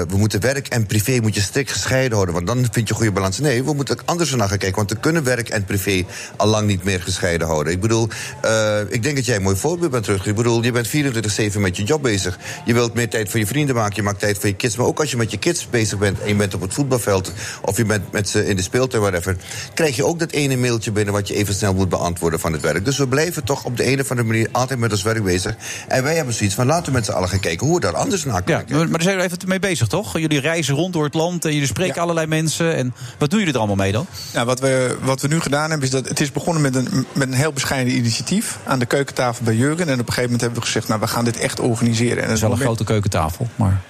eh, 0.00 0.08
we 0.08 0.16
moeten 0.16 0.40
werk 0.40 0.68
en 0.68 0.86
privé 0.86 1.20
moet 1.20 1.34
je 1.34 1.40
strikt 1.40 1.72
gescheiden 1.72 2.12
houden, 2.12 2.34
want 2.34 2.46
dan 2.46 2.66
vind 2.70 2.88
je 2.88 2.94
goede 2.94 3.12
balans. 3.12 3.38
Nee, 3.38 3.64
we 3.64 3.72
moeten 3.72 3.98
anders 4.04 4.34
naar 4.34 4.48
gaan 4.48 4.58
kijken, 4.58 4.76
want 4.76 4.90
we 4.90 4.96
kunnen 4.96 5.24
werk 5.24 5.48
en 5.48 5.64
privé 5.64 6.04
al 6.36 6.46
lang 6.46 6.66
niet 6.66 6.84
meer 6.84 7.02
gescheiden 7.02 7.46
houden. 7.46 7.72
Ik 7.72 7.80
bedoel, 7.80 8.08
uh, 8.44 8.80
ik 8.88 9.02
denk 9.02 9.16
dat 9.16 9.24
jij 9.24 9.36
een 9.36 9.42
mooi 9.42 9.56
voorbeeld 9.56 9.90
bent 9.90 10.04
terug. 10.04 10.26
Ik 10.26 10.34
bedoel, 10.34 10.62
je 10.62 10.72
bent 10.72 10.88
24-7 10.88 11.60
met 11.60 11.76
je 11.76 11.82
job 11.82 12.02
bezig. 12.02 12.38
Je 12.64 12.74
wilt 12.74 12.94
meer 12.94 13.08
tijd 13.08 13.30
voor 13.30 13.38
je 13.38 13.46
vrienden 13.46 13.74
maken, 13.74 13.96
je 13.96 14.02
maakt 14.02 14.18
tijd 14.18 14.38
voor 14.38 14.48
je 14.48 14.54
kids. 14.54 14.76
Maar 14.76 14.86
ook 14.86 15.00
als 15.00 15.10
je 15.10 15.16
met 15.16 15.30
je 15.30 15.38
kids 15.38 15.68
bezig 15.70 15.98
bent 15.98 16.20
en 16.20 16.28
je 16.28 16.34
bent 16.34 16.54
op 16.54 16.60
het 16.60 16.74
voetbalveld 16.74 17.32
of 17.62 17.76
je 17.76 17.84
bent 17.84 18.12
met 18.12 18.28
ze 18.28 18.46
in 18.46 18.56
de 18.56 18.62
speeltuin, 18.62 19.02
whatever, 19.02 19.36
krijg 19.74 19.96
je 19.96 20.04
ook 20.04 20.18
dat 20.18 20.32
ene 20.32 20.56
mailtje 20.56 20.92
binnen 20.92 21.14
wat 21.14 21.28
je 21.28 21.34
even 21.34 21.54
snel 21.54 21.74
moet 21.74 21.88
beantwoorden 21.88 22.40
van 22.40 22.52
het 22.52 22.62
werk. 22.62 22.84
Dus 22.84 22.98
we 22.98 23.08
blijven 23.08 23.44
toch 23.44 23.64
op 23.64 23.76
de 23.76 23.86
een 23.86 24.00
of 24.00 24.10
andere 24.10 24.28
manier 24.28 24.48
altijd 24.52 24.78
met 24.78 24.92
ons 24.92 25.02
werk 25.02 25.22
bezig. 25.22 25.56
En 25.88 26.02
wij 26.02 26.16
hebben 26.16 26.34
zoiets 26.34 26.54
van 26.54 26.66
laten 26.66 26.86
we 26.86 26.92
met 26.92 27.04
z'n 27.04 27.12
allen 27.12 27.28
gaan 27.28 27.40
kijken 27.40 27.66
hoe 27.66 27.74
we 27.74 27.80
daar 27.80 27.96
anders 27.96 28.24
naar 28.24 28.42
kijken. 28.42 28.78
Ja, 28.78 28.82
maar 28.82 28.90
daar 28.90 29.02
zijn 29.02 29.16
we 29.16 29.22
even 29.22 29.38
mee 29.46 29.58
bezig, 29.58 29.85
toch? 29.88 30.18
Jullie 30.18 30.40
reizen 30.40 30.74
rond 30.74 30.92
door 30.92 31.04
het 31.04 31.14
land 31.14 31.44
en 31.44 31.52
jullie 31.52 31.66
spreken 31.66 32.02
allerlei 32.02 32.26
mensen. 32.26 32.74
En 32.74 32.94
wat 33.18 33.30
doen 33.30 33.38
jullie 33.38 33.54
er 33.54 33.58
allemaal 33.58 33.84
mee 33.84 33.92
dan? 33.92 34.06
Nou, 34.32 34.46
wat, 34.46 34.60
we, 34.60 34.96
wat 35.02 35.20
we 35.20 35.28
nu 35.28 35.40
gedaan 35.40 35.70
hebben, 35.70 35.86
is 35.86 35.92
dat 35.92 36.08
het 36.08 36.20
is 36.20 36.32
begonnen 36.32 36.62
met 36.62 36.74
een, 36.74 37.06
met 37.12 37.28
een 37.28 37.34
heel 37.34 37.52
bescheiden 37.52 37.96
initiatief 37.96 38.58
aan 38.64 38.78
de 38.78 38.86
keukentafel 38.86 39.44
bij 39.44 39.54
Jurgen. 39.54 39.88
En 39.88 39.92
op 39.92 39.98
een 39.98 40.04
gegeven 40.04 40.22
moment 40.22 40.40
hebben 40.40 40.58
we 40.58 40.66
gezegd, 40.66 40.88
nou, 40.88 41.00
we 41.00 41.06
gaan 41.06 41.24
dit 41.24 41.36
echt 41.36 41.60
organiseren. 41.60 42.18
En 42.22 42.26
dat 42.26 42.36
is 42.36 42.40
wel 42.42 42.52
een 42.52 42.58
grote 42.58 42.84
keukentafel, 42.84 43.48
maar... 43.56 43.80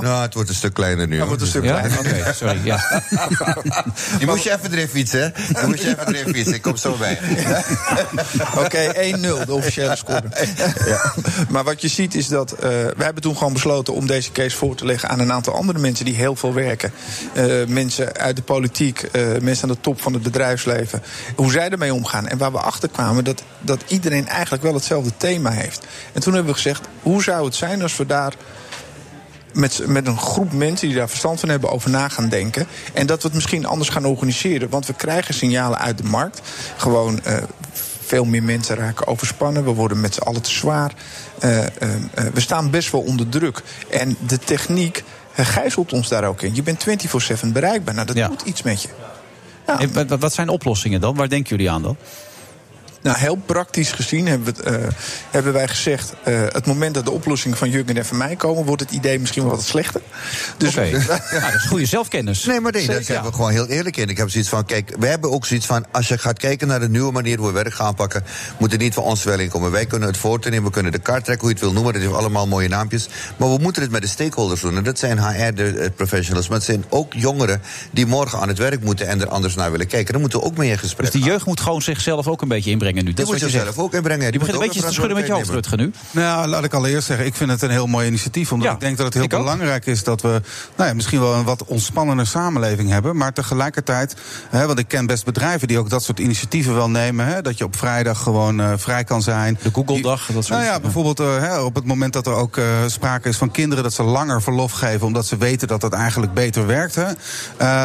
Nou, 0.00 0.22
het 0.22 0.34
wordt 0.34 0.48
een 0.48 0.54
stuk 0.54 0.74
kleiner 0.74 1.08
nu. 1.08 1.18
Het 1.18 1.26
wordt 1.26 1.42
een 1.42 1.48
stuk 1.48 1.62
kleiner. 1.62 1.98
Oké, 1.98 2.32
sorry. 2.34 2.60
Ja. 2.64 3.02
je 4.20 4.26
moest 4.26 4.44
je 4.44 4.52
even 4.52 4.72
erin 4.72 4.88
fietsen, 4.88 5.20
hè? 5.20 5.60
Je 5.60 5.66
moest 5.66 5.82
je 5.82 5.88
even 5.88 6.14
erin 6.14 6.34
fietsen. 6.34 6.54
Ik 6.54 6.62
kom 6.62 6.76
zo 6.76 6.96
bij. 6.96 7.18
Oké, 8.64 8.92
1-0, 9.16 9.20
de 9.20 9.54
officiële 9.54 9.96
score. 9.96 10.22
Ja. 10.86 11.14
Maar 11.48 11.64
wat 11.64 11.80
je 11.82 11.88
ziet 11.88 12.14
is 12.14 12.28
dat... 12.28 12.52
Uh, 12.52 12.60
wij 12.70 12.92
hebben 12.96 13.22
toen 13.22 13.36
gewoon 13.36 13.52
besloten 13.52 13.94
om 13.94 14.06
deze 14.06 14.32
case 14.32 14.56
voor 14.56 14.74
te 14.74 14.86
leggen... 14.86 15.08
aan 15.08 15.18
een 15.18 15.32
aantal 15.32 15.54
andere 15.54 15.78
mensen 15.78 16.04
die 16.04 16.14
heel 16.14 16.36
veel 16.36 16.54
werken. 16.54 16.92
Uh, 17.34 17.66
mensen 17.66 18.16
uit 18.16 18.36
de 18.36 18.42
politiek, 18.42 19.08
uh, 19.12 19.26
mensen 19.40 19.68
aan 19.68 19.74
de 19.74 19.80
top 19.80 20.02
van 20.02 20.12
het 20.12 20.22
bedrijfsleven. 20.22 21.02
Hoe 21.36 21.50
zij 21.50 21.70
ermee 21.70 21.94
omgaan. 21.94 22.28
En 22.28 22.38
waar 22.38 22.52
we 22.52 22.58
achter 22.58 22.88
kwamen 22.88 23.24
dat, 23.24 23.42
dat 23.60 23.82
iedereen 23.86 24.28
eigenlijk 24.28 24.62
wel 24.62 24.74
hetzelfde 24.74 25.12
thema 25.16 25.50
heeft. 25.50 25.86
En 26.12 26.20
toen 26.20 26.34
hebben 26.34 26.52
we 26.52 26.58
gezegd, 26.58 26.88
hoe 27.02 27.22
zou 27.22 27.44
het 27.44 27.54
zijn 27.54 27.82
als 27.82 27.96
we 27.96 28.06
daar 28.06 28.34
met, 29.54 29.82
met 29.86 30.06
een 30.06 30.18
groep 30.18 30.52
mensen 30.52 30.88
die 30.88 30.96
daar 30.96 31.08
verstand 31.08 31.40
van 31.40 31.48
hebben 31.48 31.70
over 31.70 31.90
na 31.90 32.08
gaan 32.08 32.28
denken. 32.28 32.66
En 32.92 33.06
dat 33.06 33.16
we 33.16 33.24
het 33.24 33.34
misschien 33.34 33.66
anders 33.66 33.90
gaan 33.90 34.04
organiseren. 34.04 34.68
Want 34.68 34.86
we 34.86 34.94
krijgen 34.94 35.34
signalen 35.34 35.78
uit 35.78 35.98
de 35.98 36.04
markt. 36.04 36.40
Gewoon. 36.76 37.20
Uh, 37.26 37.36
veel 38.06 38.24
meer 38.24 38.42
mensen 38.42 38.76
raken 38.76 39.06
overspannen. 39.06 39.64
We 39.64 39.70
worden 39.70 40.00
met 40.00 40.14
z'n 40.14 40.20
allen 40.20 40.42
te 40.42 40.50
zwaar. 40.50 40.92
Uh, 41.44 41.58
uh, 41.58 41.66
we 42.32 42.40
staan 42.40 42.70
best 42.70 42.90
wel 42.90 43.00
onder 43.00 43.28
druk. 43.28 43.62
En 43.90 44.16
de 44.26 44.38
techniek 44.38 45.04
gijzelt 45.36 45.92
ons 45.92 46.08
daar 46.08 46.24
ook 46.24 46.42
in. 46.42 46.54
Je 46.54 46.62
bent 46.62 46.86
24-7 47.44 47.46
bereikbaar. 47.52 47.94
Nou, 47.94 48.06
dat 48.06 48.16
ja. 48.16 48.28
doet 48.28 48.42
iets 48.42 48.62
met 48.62 48.82
je. 48.82 48.88
Ja. 49.66 50.06
Wat 50.18 50.32
zijn 50.32 50.48
oplossingen 50.48 51.00
dan? 51.00 51.14
Waar 51.14 51.28
denken 51.28 51.56
jullie 51.56 51.70
aan 51.70 51.82
dan? 51.82 51.96
Nou, 53.04 53.18
heel 53.18 53.36
praktisch 53.36 53.92
gezien 53.92 54.26
hebben, 54.26 54.54
we, 54.54 54.70
uh, 54.70 54.88
hebben 55.30 55.52
wij 55.52 55.68
gezegd... 55.68 56.14
Uh, 56.28 56.42
het 56.48 56.66
moment 56.66 56.94
dat 56.94 57.04
de 57.04 57.10
oplossingen 57.10 57.56
van 57.56 57.70
Jurgen 57.70 57.96
en 57.96 58.06
van 58.06 58.16
mij 58.16 58.36
komen... 58.36 58.64
wordt 58.64 58.82
het 58.82 58.90
idee 58.90 59.18
misschien 59.18 59.42
wel 59.42 59.52
wat 59.52 59.64
slechter. 59.64 60.00
Dus 60.56 60.70
okay. 60.70 60.90
ja, 61.30 61.40
dat 61.40 61.54
is 61.54 61.66
goede 61.66 61.86
zelfkennis. 61.86 62.44
Nee, 62.44 62.60
maar 62.60 62.72
nee, 62.72 62.86
daar 62.86 63.02
zijn 63.02 63.24
we 63.24 63.32
gewoon 63.32 63.50
heel 63.50 63.66
eerlijk 63.66 63.96
in. 63.96 64.08
Ik 64.08 64.16
heb 64.16 64.30
zoiets 64.30 64.48
van, 64.48 64.64
kijk, 64.64 64.94
we 64.98 65.06
hebben 65.06 65.30
ook 65.30 65.46
zoiets 65.46 65.66
van... 65.66 65.84
als 65.92 66.08
je 66.08 66.18
gaat 66.18 66.38
kijken 66.38 66.68
naar 66.68 66.80
de 66.80 66.88
nieuwe 66.88 67.12
manier 67.12 67.38
hoe 67.38 67.46
we 67.46 67.52
werk 67.52 67.74
gaan 67.74 67.94
pakken... 67.94 68.24
moet 68.58 68.72
er 68.72 68.78
niet 68.78 68.94
van 68.94 69.02
ons 69.02 69.24
wel 69.24 69.38
in 69.38 69.48
komen. 69.48 69.70
Wij 69.70 69.86
kunnen 69.86 70.08
het 70.08 70.16
voortnemen, 70.16 70.64
we 70.64 70.70
kunnen 70.70 70.92
de 70.92 70.98
kaart 70.98 71.24
trekken, 71.24 71.46
hoe 71.46 71.54
je 71.54 71.54
het 71.54 71.64
wil 71.64 71.72
noemen. 71.72 71.92
Dat 71.92 72.02
heeft 72.02 72.14
allemaal 72.14 72.46
mooie 72.46 72.68
naampjes. 72.68 73.08
Maar 73.36 73.48
we 73.48 73.58
moeten 73.58 73.82
het 73.82 73.90
met 73.90 74.02
de 74.02 74.08
stakeholders 74.08 74.60
doen. 74.60 74.76
En 74.76 74.84
dat 74.84 74.98
zijn 74.98 75.18
HR-professionals, 75.18 76.48
maar 76.48 76.56
het 76.56 76.66
zijn 76.66 76.84
ook 76.88 77.12
jongeren... 77.12 77.62
die 77.90 78.06
morgen 78.06 78.38
aan 78.38 78.48
het 78.48 78.58
werk 78.58 78.84
moeten 78.84 79.08
en 79.08 79.20
er 79.20 79.28
anders 79.28 79.54
naar 79.54 79.70
willen 79.70 79.86
kijken. 79.86 80.12
Dan 80.12 80.20
moeten 80.20 80.38
we 80.38 80.44
ook 80.44 80.56
mee 80.56 80.70
in 80.70 80.78
gesprek 80.78 81.12
Dus 81.12 81.20
die 81.20 81.30
jeugd 81.30 81.46
moet 81.46 81.60
gewoon 81.60 81.82
zichzelf 81.82 82.28
ook 82.28 82.42
een 82.42 82.48
beetje 82.48 82.70
inbrengen 82.70 82.93
nu. 83.02 83.12
Dat 83.12 83.26
moet 83.26 83.40
je 83.40 83.50
zelf 83.50 83.78
ook 83.78 83.94
inbrengen. 83.94 84.30
Die, 84.30 84.40
begint 84.40 84.56
een 84.56 84.66
beetje 84.66 84.80
te 84.80 84.92
schudden 84.92 85.16
met 85.16 85.26
je 85.26 85.32
hoofd, 85.32 85.48
Rutger, 85.48 85.78
nu. 85.78 85.92
Nou, 86.10 86.46
laat 86.46 86.64
ik 86.64 86.74
allereerst 86.74 87.06
zeggen, 87.06 87.26
ik 87.26 87.34
vind 87.34 87.50
het 87.50 87.62
een 87.62 87.70
heel 87.70 87.86
mooi 87.86 88.06
initiatief. 88.06 88.52
Omdat 88.52 88.68
ja, 88.68 88.74
ik 88.74 88.80
denk 88.80 88.96
dat 88.96 89.06
het 89.06 89.14
heel 89.14 89.38
belangrijk 89.38 89.86
is 89.86 90.04
dat 90.04 90.22
we 90.22 90.40
nou 90.76 90.88
ja, 90.88 90.94
misschien 90.94 91.20
wel 91.20 91.34
een 91.34 91.44
wat 91.44 91.64
ontspannender 91.64 92.26
samenleving 92.26 92.90
hebben. 92.90 93.16
Maar 93.16 93.32
tegelijkertijd, 93.32 94.16
hè, 94.50 94.66
want 94.66 94.78
ik 94.78 94.88
ken 94.88 95.06
best 95.06 95.24
bedrijven 95.24 95.68
die 95.68 95.78
ook 95.78 95.90
dat 95.90 96.02
soort 96.02 96.20
initiatieven 96.20 96.74
wel 96.74 96.90
nemen. 96.90 97.26
Hè, 97.26 97.42
dat 97.42 97.58
je 97.58 97.64
op 97.64 97.76
vrijdag 97.76 98.22
gewoon 98.22 98.60
uh, 98.60 98.72
vrij 98.76 99.04
kan 99.04 99.22
zijn. 99.22 99.58
De 99.62 99.70
Google-dag, 99.72 100.26
dat 100.26 100.44
soort 100.44 100.48
Nou 100.48 100.72
ja, 100.72 100.80
bijvoorbeeld 100.80 101.20
uh, 101.20 101.38
hè, 101.38 101.60
op 101.60 101.74
het 101.74 101.84
moment 101.84 102.12
dat 102.12 102.26
er 102.26 102.34
ook 102.34 102.56
uh, 102.56 102.64
sprake 102.86 103.28
is 103.28 103.36
van 103.36 103.50
kinderen 103.50 103.84
dat 103.84 103.92
ze 103.92 104.02
langer 104.02 104.42
verlof 104.42 104.72
geven. 104.72 105.06
Omdat 105.06 105.26
ze 105.26 105.36
weten 105.36 105.68
dat 105.68 105.80
dat 105.80 105.92
eigenlijk 105.92 106.34
beter 106.34 106.66
werkt. 106.66 106.94
Hè. 106.94 107.08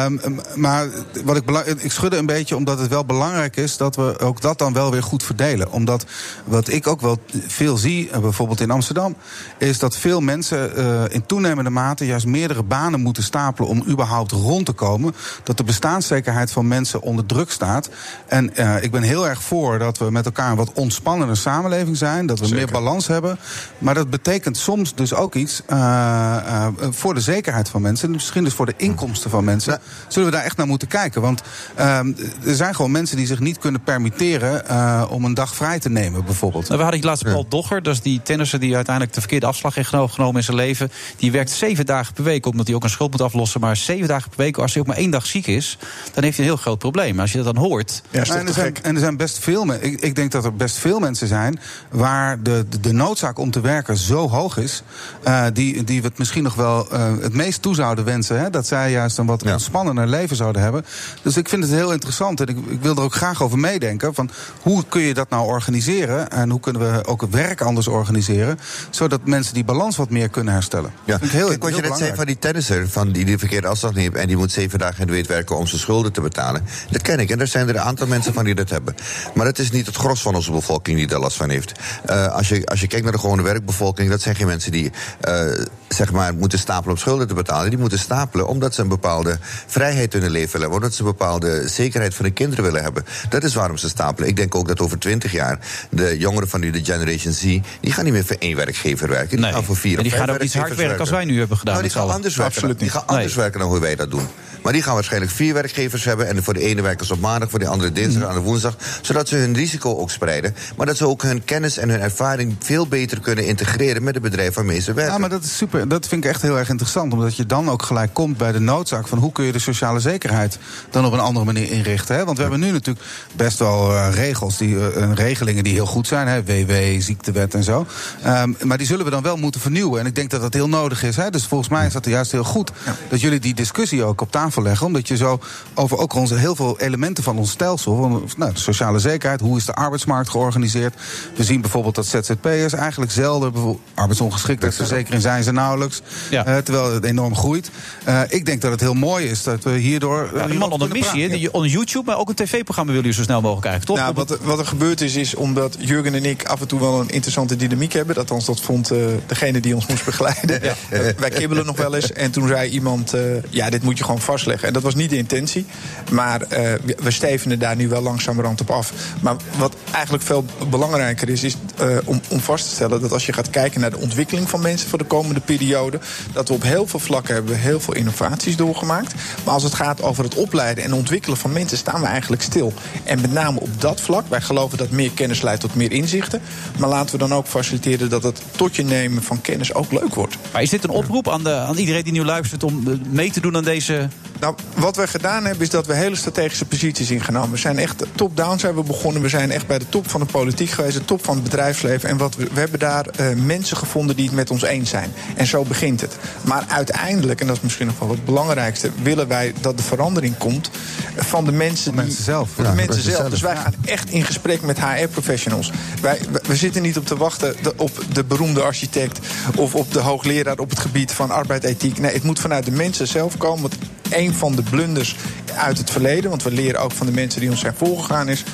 Um, 0.04 0.40
maar 0.54 0.88
wat 1.24 1.36
ik, 1.36 1.50
ik 1.82 1.92
schudde 1.92 2.16
een 2.16 2.26
beetje 2.26 2.56
omdat 2.56 2.78
het 2.78 2.88
wel 2.88 3.04
belangrijk 3.04 3.56
is 3.56 3.76
dat 3.76 3.96
we 3.96 4.18
ook 4.18 4.40
dat 4.40 4.58
dan 4.58 4.72
wel 4.72 4.90
weer 4.90 4.99
goed 5.02 5.22
verdelen. 5.22 5.72
Omdat 5.72 6.06
wat 6.44 6.68
ik 6.68 6.86
ook 6.86 7.00
wel 7.00 7.18
veel 7.46 7.76
zie, 7.76 8.10
bijvoorbeeld 8.20 8.60
in 8.60 8.70
Amsterdam, 8.70 9.14
is 9.58 9.78
dat 9.78 9.96
veel 9.96 10.20
mensen 10.20 10.78
uh, 10.78 11.02
in 11.08 11.26
toenemende 11.26 11.70
mate 11.70 12.06
juist 12.06 12.26
meerdere 12.26 12.62
banen 12.62 13.00
moeten 13.00 13.22
stapelen 13.22 13.70
om 13.70 13.84
überhaupt 13.88 14.32
rond 14.32 14.66
te 14.66 14.72
komen. 14.72 15.14
Dat 15.42 15.56
de 15.56 15.64
bestaanszekerheid 15.64 16.50
van 16.50 16.68
mensen 16.68 17.02
onder 17.02 17.26
druk 17.26 17.50
staat. 17.50 17.88
En 18.26 18.50
uh, 18.54 18.82
ik 18.82 18.90
ben 18.90 19.02
heel 19.02 19.28
erg 19.28 19.42
voor 19.42 19.78
dat 19.78 19.98
we 19.98 20.10
met 20.10 20.24
elkaar 20.24 20.50
een 20.50 20.56
wat 20.56 20.72
ontspannende 20.72 21.34
samenleving 21.34 21.96
zijn. 21.96 22.26
Dat 22.26 22.38
we 22.38 22.46
Zeker. 22.46 22.62
meer 22.62 22.72
balans 22.72 23.06
hebben. 23.06 23.38
Maar 23.78 23.94
dat 23.94 24.10
betekent 24.10 24.56
soms 24.56 24.94
dus 24.94 25.14
ook 25.14 25.34
iets 25.34 25.62
uh, 25.70 26.66
voor 26.90 27.14
de 27.14 27.20
zekerheid 27.20 27.68
van 27.68 27.82
mensen. 27.82 28.10
Misschien 28.10 28.44
dus 28.44 28.54
voor 28.54 28.66
de 28.66 28.74
inkomsten 28.76 29.30
van 29.30 29.44
mensen. 29.44 29.80
Zullen 30.08 30.30
we 30.30 30.34
daar 30.34 30.44
echt 30.44 30.56
naar 30.56 30.66
moeten 30.66 30.88
kijken? 30.88 31.20
Want 31.20 31.42
er 31.74 32.54
zijn 32.54 32.74
gewoon 32.74 32.90
mensen 32.90 33.16
die 33.16 33.26
zich 33.26 33.40
niet 33.40 33.58
kunnen 33.58 33.82
permitteren 33.82 34.68
om 35.08 35.24
een 35.24 35.34
dag 35.34 35.54
vrij 35.54 35.78
te 35.78 35.90
nemen, 35.90 36.24
bijvoorbeeld. 36.24 36.64
Nou, 36.64 36.76
we 36.76 36.82
hadden 36.82 37.00
die 37.00 37.08
laatste 37.08 37.30
Paul 37.30 37.48
Dogger, 37.48 37.82
dat 37.82 37.94
is 37.94 38.00
die 38.00 38.22
tennisser 38.22 38.60
die 38.60 38.74
uiteindelijk 38.74 39.14
de 39.14 39.20
verkeerde 39.20 39.46
afslag 39.46 39.74
heeft 39.74 39.88
genomen 39.88 40.36
in 40.36 40.42
zijn 40.42 40.56
leven. 40.56 40.92
Die 41.16 41.32
werkt 41.32 41.50
zeven 41.50 41.86
dagen 41.86 42.14
per 42.14 42.24
week, 42.24 42.46
omdat 42.46 42.66
hij 42.66 42.76
ook 42.76 42.84
een 42.84 42.90
schuld 42.90 43.10
moet 43.10 43.20
aflossen. 43.20 43.60
Maar 43.60 43.76
zeven 43.76 44.08
dagen 44.08 44.28
per 44.28 44.38
week, 44.38 44.58
als 44.58 44.72
hij 44.72 44.82
ook 44.82 44.88
maar 44.88 44.96
één 44.96 45.10
dag 45.10 45.26
ziek 45.26 45.46
is, 45.46 45.78
dan 46.14 46.24
heeft 46.24 46.36
hij 46.36 46.46
een 46.46 46.52
heel 46.52 46.60
groot 46.60 46.78
probleem. 46.78 47.20
Als 47.20 47.32
je 47.32 47.42
dat 47.42 47.54
dan 47.54 47.64
hoort. 47.64 48.02
Ja, 48.10 48.24
en, 48.24 48.46
er 48.46 48.52
zijn, 48.52 48.76
en 48.82 48.94
er 48.94 49.00
zijn 49.00 49.16
best 49.16 49.38
veel 49.38 49.64
mensen. 49.64 49.86
Ik, 49.86 50.00
ik, 50.00 50.14
denk 50.14 50.32
dat 50.32 50.44
er 50.44 50.54
best 50.54 50.76
veel 50.76 50.98
mensen 50.98 51.28
zijn 51.28 51.60
waar 51.90 52.42
de, 52.42 52.66
de, 52.68 52.80
de 52.80 52.92
noodzaak 52.92 53.38
om 53.38 53.50
te 53.50 53.60
werken 53.60 53.96
zo 53.96 54.28
hoog 54.28 54.56
is. 54.56 54.82
Uh, 55.26 55.44
die, 55.52 55.84
die 55.84 56.02
we 56.02 56.08
het 56.08 56.18
misschien 56.18 56.42
nog 56.42 56.54
wel 56.54 56.92
uh, 56.92 57.12
het 57.20 57.34
meest 57.34 57.62
toe 57.62 57.74
zouden 57.74 58.04
wensen. 58.04 58.40
Hè, 58.40 58.50
dat 58.50 58.66
zij 58.66 58.90
juist 58.90 59.18
een 59.18 59.26
wat 59.26 59.42
ja. 59.44 59.52
ontspannender 59.52 60.06
leven 60.06 60.36
zouden 60.36 60.62
hebben. 60.62 60.84
Dus 61.22 61.36
ik 61.36 61.48
vind 61.48 61.62
het 61.62 61.72
heel 61.72 61.92
interessant. 61.92 62.40
En 62.40 62.46
ik, 62.46 62.56
ik 62.68 62.82
wil 62.82 62.96
er 62.96 63.02
ook 63.02 63.14
graag 63.14 63.42
over 63.42 63.58
meedenken. 63.58 64.14
Van 64.14 64.30
hoe 64.62 64.79
kun 64.88 65.00
je 65.00 65.14
dat 65.14 65.30
nou 65.30 65.46
organiseren? 65.46 66.30
En 66.30 66.50
hoe 66.50 66.60
kunnen 66.60 66.92
we 66.92 67.06
ook 67.06 67.20
het 67.20 67.30
werk 67.30 67.60
anders 67.60 67.88
organiseren? 67.88 68.58
Zodat 68.90 69.20
mensen 69.24 69.54
die 69.54 69.64
balans 69.64 69.96
wat 69.96 70.10
meer 70.10 70.28
kunnen 70.28 70.52
herstellen. 70.52 70.92
Ja. 71.04 71.18
Heel, 71.20 71.48
Kijk, 71.48 71.62
wat 71.62 71.76
je 71.76 71.82
net 71.82 71.96
zei 71.96 72.14
van 72.14 72.26
die 72.26 72.38
tennisser, 72.38 72.88
van 72.88 73.12
die 73.12 73.24
die 73.24 73.38
verkeerde 73.38 73.66
afslag 73.66 73.94
neemt 73.94 74.14
en 74.14 74.26
die 74.26 74.36
moet 74.36 74.52
zeven 74.52 74.78
dagen 74.78 75.00
in 75.00 75.06
de 75.06 75.12
week 75.12 75.26
werken 75.26 75.56
om 75.56 75.66
zijn 75.66 75.80
schulden 75.80 76.12
te 76.12 76.20
betalen. 76.20 76.64
Dat 76.90 77.02
ken 77.02 77.18
ik. 77.18 77.30
En 77.30 77.40
er 77.40 77.46
zijn 77.46 77.68
er 77.68 77.74
een 77.74 77.80
aantal 77.80 78.06
mensen 78.06 78.32
van 78.32 78.44
die 78.44 78.54
dat 78.54 78.70
hebben. 78.70 78.94
Maar 79.34 79.46
het 79.46 79.58
is 79.58 79.70
niet 79.70 79.86
het 79.86 79.96
gros 79.96 80.22
van 80.22 80.34
onze 80.34 80.52
bevolking 80.52 80.96
die 80.96 81.06
daar 81.06 81.20
last 81.20 81.36
van 81.36 81.50
heeft. 81.50 81.72
Uh, 82.10 82.26
als, 82.26 82.48
je, 82.48 82.66
als 82.66 82.80
je 82.80 82.86
kijkt 82.86 83.04
naar 83.04 83.12
de 83.12 83.18
gewone 83.18 83.42
werkbevolking, 83.42 84.10
dat 84.10 84.20
zijn 84.20 84.36
geen 84.36 84.46
mensen 84.46 84.72
die 84.72 84.90
uh, 85.28 85.64
zeg 85.88 86.12
maar 86.12 86.34
moeten 86.34 86.58
stapelen 86.58 86.94
om 86.94 87.00
schulden 87.00 87.28
te 87.28 87.34
betalen. 87.34 87.70
Die 87.70 87.78
moeten 87.78 87.98
stapelen 87.98 88.46
omdat 88.46 88.74
ze 88.74 88.80
een 88.80 88.88
bepaalde 88.88 89.38
vrijheid 89.66 90.14
in 90.14 90.20
hun 90.20 90.30
leven 90.30 90.52
willen 90.52 90.60
hebben. 90.60 90.78
Omdat 90.78 90.94
ze 90.94 91.02
een 91.02 91.16
bepaalde 91.16 91.68
zekerheid 91.68 92.14
van 92.14 92.24
hun 92.24 92.34
kinderen 92.34 92.64
willen 92.64 92.82
hebben. 92.82 93.04
Dat 93.28 93.44
is 93.44 93.54
waarom 93.54 93.76
ze 93.76 93.88
stapelen. 93.88 94.28
Ik 94.28 94.36
denk 94.36 94.54
ook 94.54 94.59
dat 94.68 94.80
over 94.80 94.98
twintig 94.98 95.32
jaar 95.32 95.58
de 95.90 96.18
jongeren 96.18 96.48
van 96.48 96.60
nu, 96.60 96.70
de 96.70 96.84
Generation 96.84 97.32
Z, 97.32 97.42
die 97.80 97.92
gaan 97.92 98.04
niet 98.04 98.12
meer 98.12 98.24
voor 98.24 98.36
één 98.38 98.56
werkgever 98.56 99.08
werken. 99.08 99.28
Die 99.28 99.38
nee. 99.38 99.52
gaan 99.52 99.64
voor 99.64 99.76
vier 99.76 99.96
en 99.96 100.02
die 100.02 100.12
gaan 100.12 100.30
ook 100.30 100.40
niet 100.40 100.54
hard 100.54 100.74
werken 100.74 100.98
als 100.98 101.10
wij 101.10 101.24
nu 101.24 101.38
hebben 101.38 101.56
gedaan. 101.56 101.74
Nou, 101.74 101.86
die 101.86 101.96
gaan 101.96 102.10
anders 102.10 102.36
werken. 102.36 102.54
Absoluut 102.54 102.78
die 102.78 102.90
gaan 102.90 103.06
anders 103.06 103.34
nee. 103.34 103.42
werken 103.42 103.60
dan 103.60 103.68
hoe 103.68 103.80
wij 103.80 103.96
dat 103.96 104.10
doen. 104.10 104.26
Maar 104.62 104.72
die 104.72 104.82
gaan 104.82 104.94
waarschijnlijk 104.94 105.32
vier 105.32 105.54
werkgevers 105.54 106.04
hebben. 106.04 106.28
En 106.28 106.42
voor 106.42 106.54
de 106.54 106.60
ene 106.60 106.82
werken 106.82 107.06
ze 107.06 107.12
op 107.12 107.20
maandag, 107.20 107.50
voor 107.50 107.58
de 107.58 107.66
andere 107.66 107.92
dinsdag, 107.92 108.28
aan 108.28 108.34
de 108.34 108.40
woensdag. 108.40 108.76
Zodat 109.02 109.28
ze 109.28 109.36
hun 109.36 109.54
risico 109.54 109.96
ook 109.96 110.10
spreiden. 110.10 110.54
Maar 110.76 110.86
dat 110.86 110.96
ze 110.96 111.06
ook 111.06 111.22
hun 111.22 111.44
kennis 111.44 111.76
en 111.76 111.88
hun 111.88 112.00
ervaring 112.00 112.56
veel 112.58 112.86
beter 112.86 113.20
kunnen 113.20 113.46
integreren 113.46 114.02
met 114.02 114.14
het 114.14 114.22
bedrijf 114.22 114.54
waarmee 114.54 114.80
ze 114.80 114.92
werken. 114.92 115.12
Ja, 115.12 115.18
maar 115.18 115.28
dat 115.28 115.44
is 115.44 115.56
super. 115.56 115.88
Dat 115.88 116.08
vind 116.08 116.24
ik 116.24 116.30
echt 116.30 116.42
heel 116.42 116.58
erg 116.58 116.68
interessant. 116.68 117.12
Omdat 117.12 117.36
je 117.36 117.46
dan 117.46 117.70
ook 117.70 117.82
gelijk 117.82 118.14
komt 118.14 118.36
bij 118.36 118.52
de 118.52 118.60
noodzaak 118.60 119.08
van 119.08 119.18
hoe 119.18 119.32
kun 119.32 119.44
je 119.44 119.52
de 119.52 119.58
sociale 119.58 120.00
zekerheid 120.00 120.58
dan 120.90 121.04
op 121.04 121.12
een 121.12 121.20
andere 121.20 121.44
manier 121.44 121.70
inrichten. 121.70 122.16
Hè? 122.16 122.24
Want 122.24 122.36
we 122.36 122.42
hebben 122.42 122.60
nu 122.60 122.70
natuurlijk 122.70 123.06
best 123.36 123.58
wel 123.58 123.92
uh, 123.92 124.08
regels, 124.14 124.56
die, 124.56 124.74
uh, 124.74 125.12
regelingen 125.14 125.64
die 125.64 125.72
heel 125.72 125.86
goed 125.86 126.06
zijn. 126.06 126.26
Hè? 126.26 126.44
WW, 126.44 127.00
ziektewet 127.00 127.54
en 127.54 127.64
zo. 127.64 127.86
Um, 128.26 128.56
maar 128.64 128.78
die 128.78 128.86
zullen 128.86 129.04
we 129.04 129.10
dan 129.10 129.22
wel 129.22 129.36
moeten 129.36 129.60
vernieuwen. 129.60 130.00
En 130.00 130.06
ik 130.06 130.14
denk 130.14 130.30
dat 130.30 130.40
dat 130.40 130.54
heel 130.54 130.68
nodig 130.68 131.02
is. 131.02 131.16
Hè? 131.16 131.30
Dus 131.30 131.46
volgens 131.46 131.70
mij 131.70 131.86
is 131.86 131.92
dat 131.92 132.04
juist 132.04 132.32
heel 132.32 132.44
goed 132.44 132.70
dat 133.08 133.20
jullie 133.20 133.40
die 133.40 133.54
discussie 133.54 134.04
ook 134.04 134.20
op 134.20 134.30
tafel 134.30 134.49
tafel 134.50 134.62
leggen. 134.68 134.86
Omdat 134.86 135.08
je 135.08 135.16
zo 135.16 135.40
over 135.74 135.98
ook 135.98 136.14
onze, 136.14 136.34
heel 136.34 136.54
veel 136.56 136.78
elementen 136.80 137.24
van 137.24 137.38
ons 137.38 137.50
stelsel, 137.50 137.96
van, 137.96 138.28
nou, 138.36 138.52
de 138.52 138.58
sociale 138.60 138.98
zekerheid, 138.98 139.40
hoe 139.40 139.56
is 139.56 139.64
de 139.64 139.74
arbeidsmarkt 139.74 140.30
georganiseerd. 140.30 140.94
We 141.36 141.44
zien 141.44 141.60
bijvoorbeeld 141.60 141.94
dat 141.94 142.06
ZZP'ers 142.06 142.72
eigenlijk 142.72 143.12
zelden, 143.12 143.52
bijvoorbeeld 143.52 143.82
arbeidsongeschiktheidsverzekering 143.94 145.22
zijn 145.22 145.42
ze 145.42 145.52
nauwelijks. 145.52 146.02
Ja. 146.30 146.44
eh, 146.46 146.56
terwijl 146.56 146.92
het 146.94 147.04
enorm 147.04 147.36
groeit. 147.36 147.70
Eh, 148.04 148.20
ik 148.28 148.46
denk 148.46 148.60
dat 148.60 148.70
het 148.70 148.80
heel 148.80 148.94
mooi 148.94 149.26
is 149.26 149.42
dat 149.42 149.64
we 149.64 149.70
hierdoor. 149.70 150.30
Ja, 150.34 150.46
de 150.46 150.54
man 150.54 150.72
onder 150.72 150.88
missie, 150.88 151.28
die- 151.28 151.52
on 151.52 151.68
YouTube, 151.68 152.04
maar 152.06 152.18
ook 152.18 152.28
een 152.28 152.34
tv-programma 152.34 152.92
willen 152.92 153.06
jullie 153.08 153.12
zo 153.18 153.22
snel 153.22 153.40
mogelijk 153.40 153.66
eigenlijk, 153.66 153.98
toch? 153.98 154.06
Nou, 154.06 154.14
wat, 154.26 154.30
er- 154.30 154.46
wat 154.46 154.58
er 154.58 154.66
gebeurd 154.66 155.00
is, 155.00 155.14
is 155.16 155.34
omdat 155.34 155.76
Jurgen 155.78 156.14
en 156.14 156.24
ik 156.24 156.44
af 156.44 156.60
en 156.60 156.66
toe 156.68 156.80
wel 156.80 157.00
een 157.00 157.08
interessante 157.08 157.56
dynamiek 157.56 157.92
hebben. 157.92 158.16
Althans, 158.16 158.44
dat 158.44 158.60
vond 158.60 158.90
eh, 158.90 158.98
degene 159.26 159.60
die 159.60 159.74
ons 159.74 159.86
moest 159.86 160.04
begeleiden. 160.04 160.62
Eh, 160.62 160.70
wij 161.18 161.30
kibbelen 161.30 161.66
nog 161.66 161.76
wel 161.76 161.94
eens. 161.94 162.12
En 162.12 162.30
toen 162.30 162.48
zei 162.48 162.70
iemand, 162.70 163.12
eh, 163.14 163.22
ja, 163.50 163.70
dit 163.70 163.82
moet 163.82 163.98
je 163.98 164.04
gewoon 164.04 164.20
En 164.46 164.72
dat 164.72 164.82
was 164.82 164.94
niet 164.94 165.10
de 165.10 165.16
intentie. 165.16 165.66
Maar 166.10 166.42
eh, 166.42 166.72
we- 167.02 167.10
stevenen 167.10 167.58
daar 167.58 167.76
nu 167.76 167.88
wel 167.88 168.02
langzamerhand 168.02 168.60
op 168.60 168.70
af. 168.70 168.92
Maar 169.20 169.36
wat 169.58 169.74
eigenlijk 169.92 170.24
veel 170.24 170.44
belangrijker 170.70 171.28
is, 171.28 171.42
is 171.42 171.56
eh, 171.76 171.96
om, 172.04 172.20
om 172.28 172.40
vast 172.40 172.64
te 172.64 172.74
stellen... 172.74 173.00
dat 173.00 173.12
als 173.12 173.26
je 173.26 173.32
gaat 173.32 173.50
kijken 173.50 173.80
naar 173.80 173.90
de 173.90 173.98
ontwikkeling 173.98 174.48
van 174.48 174.60
mensen 174.60 174.88
voor 174.88 174.98
de 174.98 175.04
komende 175.04 175.40
periode... 175.40 175.98
dat 176.32 176.48
we 176.48 176.54
op 176.54 176.62
heel 176.62 176.86
veel 176.86 176.98
vlakken 176.98 177.34
hebben 177.34 177.58
heel 177.58 177.80
veel 177.80 177.94
innovaties 177.94 178.56
doorgemaakt. 178.56 179.14
Maar 179.44 179.54
als 179.54 179.62
het 179.62 179.74
gaat 179.74 180.02
over 180.02 180.24
het 180.24 180.34
opleiden 180.34 180.84
en 180.84 180.92
ontwikkelen 180.92 181.36
van 181.36 181.52
mensen... 181.52 181.78
staan 181.78 182.00
we 182.00 182.06
eigenlijk 182.06 182.42
stil. 182.42 182.72
En 183.04 183.20
met 183.20 183.32
name 183.32 183.60
op 183.60 183.80
dat 183.80 184.00
vlak, 184.00 184.24
wij 184.28 184.40
geloven 184.40 184.78
dat 184.78 184.90
meer 184.90 185.10
kennis 185.10 185.42
leidt 185.42 185.60
tot 185.60 185.74
meer 185.74 185.92
inzichten. 185.92 186.40
Maar 186.78 186.88
laten 186.88 187.12
we 187.12 187.18
dan 187.18 187.34
ook 187.34 187.46
faciliteren 187.46 188.10
dat 188.10 188.22
het 188.22 188.42
tot 188.56 188.76
je 188.76 188.84
nemen 188.84 189.22
van 189.22 189.40
kennis 189.40 189.74
ook 189.74 189.92
leuk 189.92 190.14
wordt. 190.14 190.36
Maar 190.52 190.62
is 190.62 190.70
dit 190.70 190.84
een 190.84 190.90
oproep 190.90 191.28
aan, 191.28 191.44
de, 191.44 191.54
aan 191.54 191.76
iedereen 191.76 192.04
die 192.04 192.12
nu 192.12 192.24
luistert 192.24 192.64
om 192.64 193.00
mee 193.10 193.30
te 193.30 193.40
doen 193.40 193.56
aan 193.56 193.64
deze... 193.64 194.08
Nou, 194.40 194.54
wat 194.76 194.96
we 194.96 195.06
gedaan 195.06 195.44
hebben 195.44 195.62
is 195.62 195.70
dat 195.70 195.86
we 195.86 195.94
hele 195.94 196.16
strategische 196.16 196.64
posities 196.64 197.10
ingenomen. 197.10 197.50
We 197.50 197.56
zijn 197.56 197.78
echt 197.78 198.02
top-down 198.14 198.58
zijn 198.58 198.74
we 198.74 198.82
begonnen. 198.82 199.22
We 199.22 199.28
zijn 199.28 199.50
echt 199.50 199.66
bij 199.66 199.78
de 199.78 199.88
top 199.88 200.10
van 200.10 200.20
de 200.20 200.26
politiek 200.26 200.70
geweest, 200.70 200.96
de 200.96 201.04
top 201.04 201.24
van 201.24 201.34
het 201.34 201.42
bedrijfsleven. 201.44 202.08
En 202.08 202.16
wat 202.16 202.36
we, 202.36 202.48
we 202.52 202.60
hebben 202.60 202.78
daar 202.78 203.06
eh, 203.06 203.26
mensen 203.36 203.76
gevonden 203.76 204.16
die 204.16 204.26
het 204.26 204.34
met 204.34 204.50
ons 204.50 204.62
eens 204.62 204.90
zijn. 204.90 205.12
En 205.36 205.46
zo 205.46 205.62
begint 205.64 206.00
het. 206.00 206.16
Maar 206.42 206.64
uiteindelijk, 206.68 207.40
en 207.40 207.46
dat 207.46 207.56
is 207.56 207.62
misschien 207.62 207.86
nog 207.86 207.98
wel 207.98 208.10
het 208.10 208.24
belangrijkste, 208.24 208.90
willen 209.02 209.28
wij 209.28 209.52
dat 209.60 209.76
de 209.76 209.82
verandering 209.82 210.38
komt 210.38 210.70
van 211.16 211.44
de 211.44 211.52
mensen, 211.52 211.92
die, 211.92 212.00
mensen 212.00 212.24
zelf. 212.24 212.48
Van 212.54 212.64
de 212.64 212.70
Ja, 212.70 212.76
mensen 212.76 213.02
zelf. 213.02 213.28
Dus 213.30 213.40
wij 213.40 213.56
gaan 213.56 213.74
echt 213.84 214.10
in 214.10 214.24
gesprek 214.24 214.62
met 214.62 214.78
HR-professionals. 214.80 215.70
Wij, 216.00 216.18
we- 216.46 216.56
zitten 216.56 216.82
niet 216.82 216.96
op 216.98 217.06
te 217.06 217.16
wachten 217.16 217.54
op 217.76 217.90
de 218.12 218.24
beroemde 218.24 218.62
architect 218.62 219.18
of 219.56 219.74
op 219.74 219.92
de 219.92 219.98
hoogleraar 220.00 220.58
op 220.58 220.70
het 220.70 220.78
gebied 220.78 221.12
van 221.12 221.30
arbeidethiek. 221.30 221.98
Nee, 221.98 222.12
het 222.12 222.22
moet 222.22 222.38
vanuit 222.40 222.64
de 222.64 222.70
mensen 222.70 223.06
zelf 223.08 223.36
komen. 223.36 223.60
Want 223.62 223.74
een 224.10 224.34
van 224.34 224.56
de 224.56 224.62
blunders 224.62 225.16
uit 225.56 225.78
het 225.78 225.90
verleden, 225.90 226.30
want 226.30 226.42
we 226.42 226.50
leren 226.50 226.80
ook 226.80 226.92
van 226.92 227.06
de 227.06 227.12
mensen 227.12 227.40
die 227.40 227.50
ons 227.50 227.60
zijn 227.60 227.74
voorgegaan, 227.74 228.28
is 228.28 228.44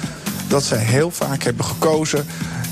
dat 0.49 0.65
zij 0.65 0.79
heel 0.79 1.11
vaak 1.11 1.43
hebben 1.43 1.65
gekozen. 1.65 2.27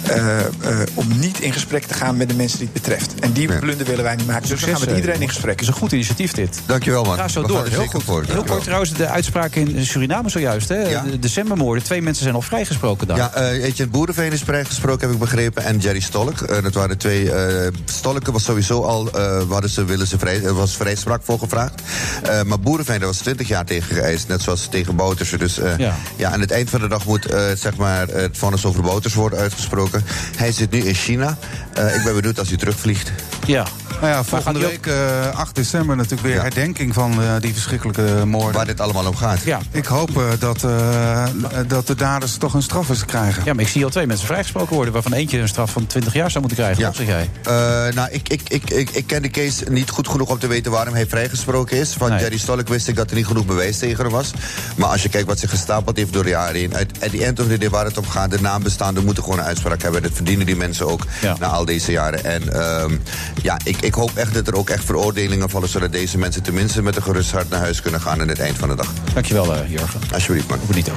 eh, 0.04 0.38
eh, 0.40 0.46
om 0.94 1.18
niet 1.18 1.40
in 1.40 1.52
gesprek 1.52 1.84
te 1.84 1.94
gaan 1.94 2.16
met 2.16 2.28
de 2.28 2.34
mensen 2.34 2.58
die 2.58 2.68
het 2.72 2.82
betreft. 2.82 3.14
En 3.20 3.32
die 3.32 3.58
blunder 3.58 3.86
willen 3.86 4.04
wij 4.04 4.16
niet 4.16 4.26
maken. 4.26 4.48
Dus 4.48 4.60
we 4.60 4.66
gaan 4.70 4.80
met 4.80 4.88
eh, 4.88 4.96
iedereen 4.96 5.20
in 5.20 5.28
gesprek. 5.28 5.52
Het 5.52 5.60
is 5.60 5.66
een 5.66 5.74
goed 5.74 5.92
initiatief, 5.92 6.32
dit. 6.32 6.60
Dankjewel, 6.66 7.04
man. 7.04 7.16
Ga 7.16 7.28
zo 7.28 7.42
We 7.42 7.46
door. 7.48 7.64
er 7.64 7.68
Heel, 7.70 7.78
zeker 7.80 7.92
goed. 7.94 8.02
voor. 8.04 8.24
Heel 8.26 8.44
kort 8.44 8.62
trouwens, 8.64 8.92
de 8.92 9.06
uitspraak 9.08 9.54
in 9.54 9.86
Suriname 9.86 10.28
zojuist. 10.28 10.68
Hè? 10.68 10.88
Ja. 10.88 11.02
De 11.02 11.18
decembermoorden. 11.18 11.84
Twee 11.84 12.02
mensen 12.02 12.22
zijn 12.22 12.34
al 12.34 12.42
vrijgesproken 12.42 13.06
daar. 13.06 13.16
Ja, 13.16 13.32
eh 13.34 13.64
Etienne 13.64 13.92
Boerenveen 13.92 14.32
is 14.32 14.40
vrijgesproken, 14.42 15.00
heb 15.00 15.10
ik 15.10 15.18
begrepen. 15.18 15.64
En 15.64 15.78
Jerry 15.78 16.00
Stolk. 16.00 16.40
Eh, 16.40 16.62
dat 16.62 16.74
waren 16.74 16.98
twee. 16.98 17.30
eh 17.32 17.72
Stolk 17.84 18.26
was 18.26 18.44
sowieso 18.44 18.82
al. 18.82 19.10
eh 19.10 19.62
ze, 19.64 19.84
willen 19.84 20.06
ze 20.06 20.18
vrij, 20.18 20.42
er 20.42 20.54
was 20.54 20.76
vrijspraak 20.76 21.20
voor 21.24 21.38
gevraagd. 21.38 21.82
Eh, 22.22 22.42
maar 22.42 22.60
Boerenveen, 22.60 22.98
daar 22.98 23.08
was 23.08 23.18
20 23.18 23.48
jaar 23.48 23.64
tegen 23.64 23.96
geëist. 23.96 24.28
Net 24.28 24.42
zoals 24.42 24.66
tegen 24.66 24.96
Boutersen. 24.96 25.38
Dus 25.38 25.58
eh, 25.58 25.78
Ja. 25.78 25.94
ja. 26.16 26.30
aan 26.30 26.40
het 26.40 26.50
eind 26.50 26.70
van 26.70 26.80
de 26.80 26.88
dag 26.88 27.06
moet 27.06 27.26
eh, 27.26 27.42
zeg 27.64 27.76
maar, 27.76 28.08
het 28.08 28.38
vonnis 28.38 28.64
over 28.64 28.82
Bouters 28.82 29.14
worden 29.14 29.38
uitgesproken. 29.38 30.04
Hij 30.36 30.52
zit 30.52 30.70
nu 30.70 30.78
in 30.78 30.94
China. 30.94 31.38
Eh, 31.74 31.94
ik 31.96 32.04
ben 32.04 32.14
benieuwd 32.14 32.38
als 32.38 32.48
hij 32.48 32.56
terugvliegt. 32.56 33.12
Ja. 33.46 33.66
Nou 34.00 34.06
ja, 34.16 34.24
volgende 34.24 34.58
week, 34.58 34.86
eh 34.86 35.38
8 35.38 35.54
december, 35.54 35.96
natuurlijk 35.96 36.22
weer 36.22 36.42
herdenking 36.42 36.94
van 36.94 37.22
eh, 37.22 37.28
die 37.40 37.52
verschrikkelijke 37.52 38.24
moorden. 38.26 38.52
Waar 38.52 38.66
dit 38.66 38.80
allemaal 38.80 39.06
om 39.06 39.16
gaat. 39.16 39.42
Ja. 39.44 39.60
Ik 39.70 39.84
hoop 39.86 40.16
eh, 40.18 40.24
dat, 40.38 40.64
eh, 40.64 41.24
dat 41.66 41.86
de 41.86 41.94
daders 41.94 42.36
toch 42.36 42.54
een 42.54 42.62
straf 42.62 42.88
eens 42.88 43.04
krijgen. 43.04 43.42
ja, 43.44 43.52
maar 43.54 43.62
ik 43.64 43.70
zie 43.70 43.84
al 43.84 43.90
twee 43.90 44.06
mensen 44.06 44.26
vrijgesproken 44.26 44.74
worden... 44.74 44.92
waarvan 44.92 45.12
eentje 45.12 45.38
een 45.38 45.48
straf 45.48 45.70
van 45.70 45.86
20 45.86 46.12
jaar 46.12 46.30
zou 46.30 46.44
moeten 46.44 46.62
krijgen. 46.62 46.82
Ja. 46.82 46.88
Wat 46.88 46.96
zeg 46.96 47.06
jij? 47.06 47.30
Eh, 47.44 47.94
nou, 47.94 48.08
ik, 48.10 48.28
ik, 48.28 48.40
ik, 48.48 48.70
ik, 48.70 48.90
ik 48.90 49.06
ken 49.06 49.22
de 49.22 49.30
case 49.30 49.64
niet 49.70 49.90
goed 49.90 50.08
genoeg 50.08 50.28
om 50.30 50.38
te 50.38 50.46
weten 50.46 50.72
waarom 50.72 50.94
hij 50.94 51.06
vrijgesproken 51.06 51.76
is. 51.76 51.92
Van 51.92 52.10
Nee. 52.10 52.20
Jerry 52.20 52.38
Stolk 52.38 52.68
wist 52.68 52.88
ik 52.88 52.96
dat 52.96 53.10
er 53.10 53.16
niet 53.16 53.26
genoeg 53.26 53.46
bewijs 53.46 53.78
tegen 53.78 54.02
hem 54.04 54.12
was. 54.12 54.30
Maar 54.76 54.88
als 54.88 55.02
je 55.02 55.08
kijkt 55.08 55.26
wat 55.26 55.38
zich 55.38 55.50
gestapeld 55.50 55.96
heeft 55.96 56.12
door 56.12 56.22
de 56.22 56.28
jaren 56.28 56.54
heen. 56.54 56.74
At 56.74 56.86
at 57.02 57.10
the 57.10 57.24
end 57.24 57.40
of 57.40 57.46
the 57.46 57.58
day 57.58 57.70
waar 57.70 57.84
het 57.84 57.98
om 57.98 58.06
gaat, 58.08 58.30
de 58.30 58.40
nabestaanden 58.40 59.04
moeten 59.04 59.22
gewoon 59.22 59.38
een 59.38 59.44
uitspraak 59.44 59.82
hebben. 59.82 60.02
Dat 60.02 60.10
verdienen 60.14 60.46
die 60.46 60.56
mensen 60.56 60.86
ook 60.86 61.06
Ja. 61.20 61.36
na 61.40 61.46
al 61.46 61.64
deze 61.64 61.92
jaren. 61.92 62.24
En 62.24 62.52
ehm, 62.52 62.96
ja, 63.42 63.58
ik, 63.64 63.80
ik 63.84 63.94
hoop 63.94 64.10
echt 64.14 64.34
dat 64.34 64.46
er 64.46 64.54
ook 64.54 64.70
echt 64.70 64.84
veroordelingen 64.84 65.50
vallen. 65.50 65.68
Zodat 65.68 65.92
deze 65.92 66.18
mensen 66.18 66.42
tenminste 66.42 66.82
met 66.82 66.96
een 66.96 67.02
gerust 67.02 67.30
hart 67.30 67.48
naar 67.48 67.60
huis 67.60 67.80
kunnen 67.80 68.00
gaan 68.00 68.20
aan 68.20 68.28
het 68.28 68.38
eind 68.38 68.58
van 68.58 68.68
de 68.68 68.74
dag. 68.74 68.92
Dankjewel, 69.14 69.54
eh 69.54 69.70
Jurgen. 69.70 70.00
Alsjeblieft, 70.12 70.48
man. 70.48 70.58
Benito. 70.66 70.92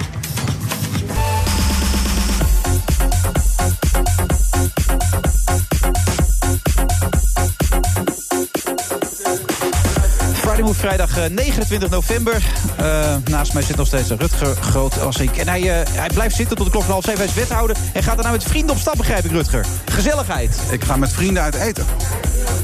Move 10.63 10.79
vrijdag 10.79 11.17
eh, 11.17 11.29
29 11.29 11.89
november. 11.89 12.43
Eh, 12.77 13.15
naast 13.25 13.53
mij 13.53 13.61
zit 13.61 13.75
nog 13.75 13.87
steeds 13.87 14.09
Rutger 14.09 14.55
Groot 14.55 15.01
als 15.01 15.17
ik. 15.17 15.37
En 15.37 15.47
hij, 15.47 15.61
eh, 15.61 15.93
hij 15.93 16.09
blijft 16.13 16.35
zitten 16.35 16.55
tot 16.55 16.65
de 16.65 16.71
klok 16.71 16.83
van 16.83 16.91
half 16.91 17.03
zeven. 17.03 17.19
Hij 17.19 17.29
is 17.29 17.33
wethouder 17.33 17.75
en 17.93 18.03
gaat 18.03 18.15
daarna 18.15 18.31
met 18.31 18.43
vrienden 18.43 18.75
op 18.75 18.81
stap, 18.81 18.95
begrijp 18.97 19.25
ik, 19.25 19.31
Rutger. 19.31 19.65
Gezelligheid. 19.85 20.57
Ik 20.69 20.83
ga 20.83 20.97
met 20.97 21.13
vrienden 21.13 21.43
uit 21.43 21.55
eten. 21.55 21.85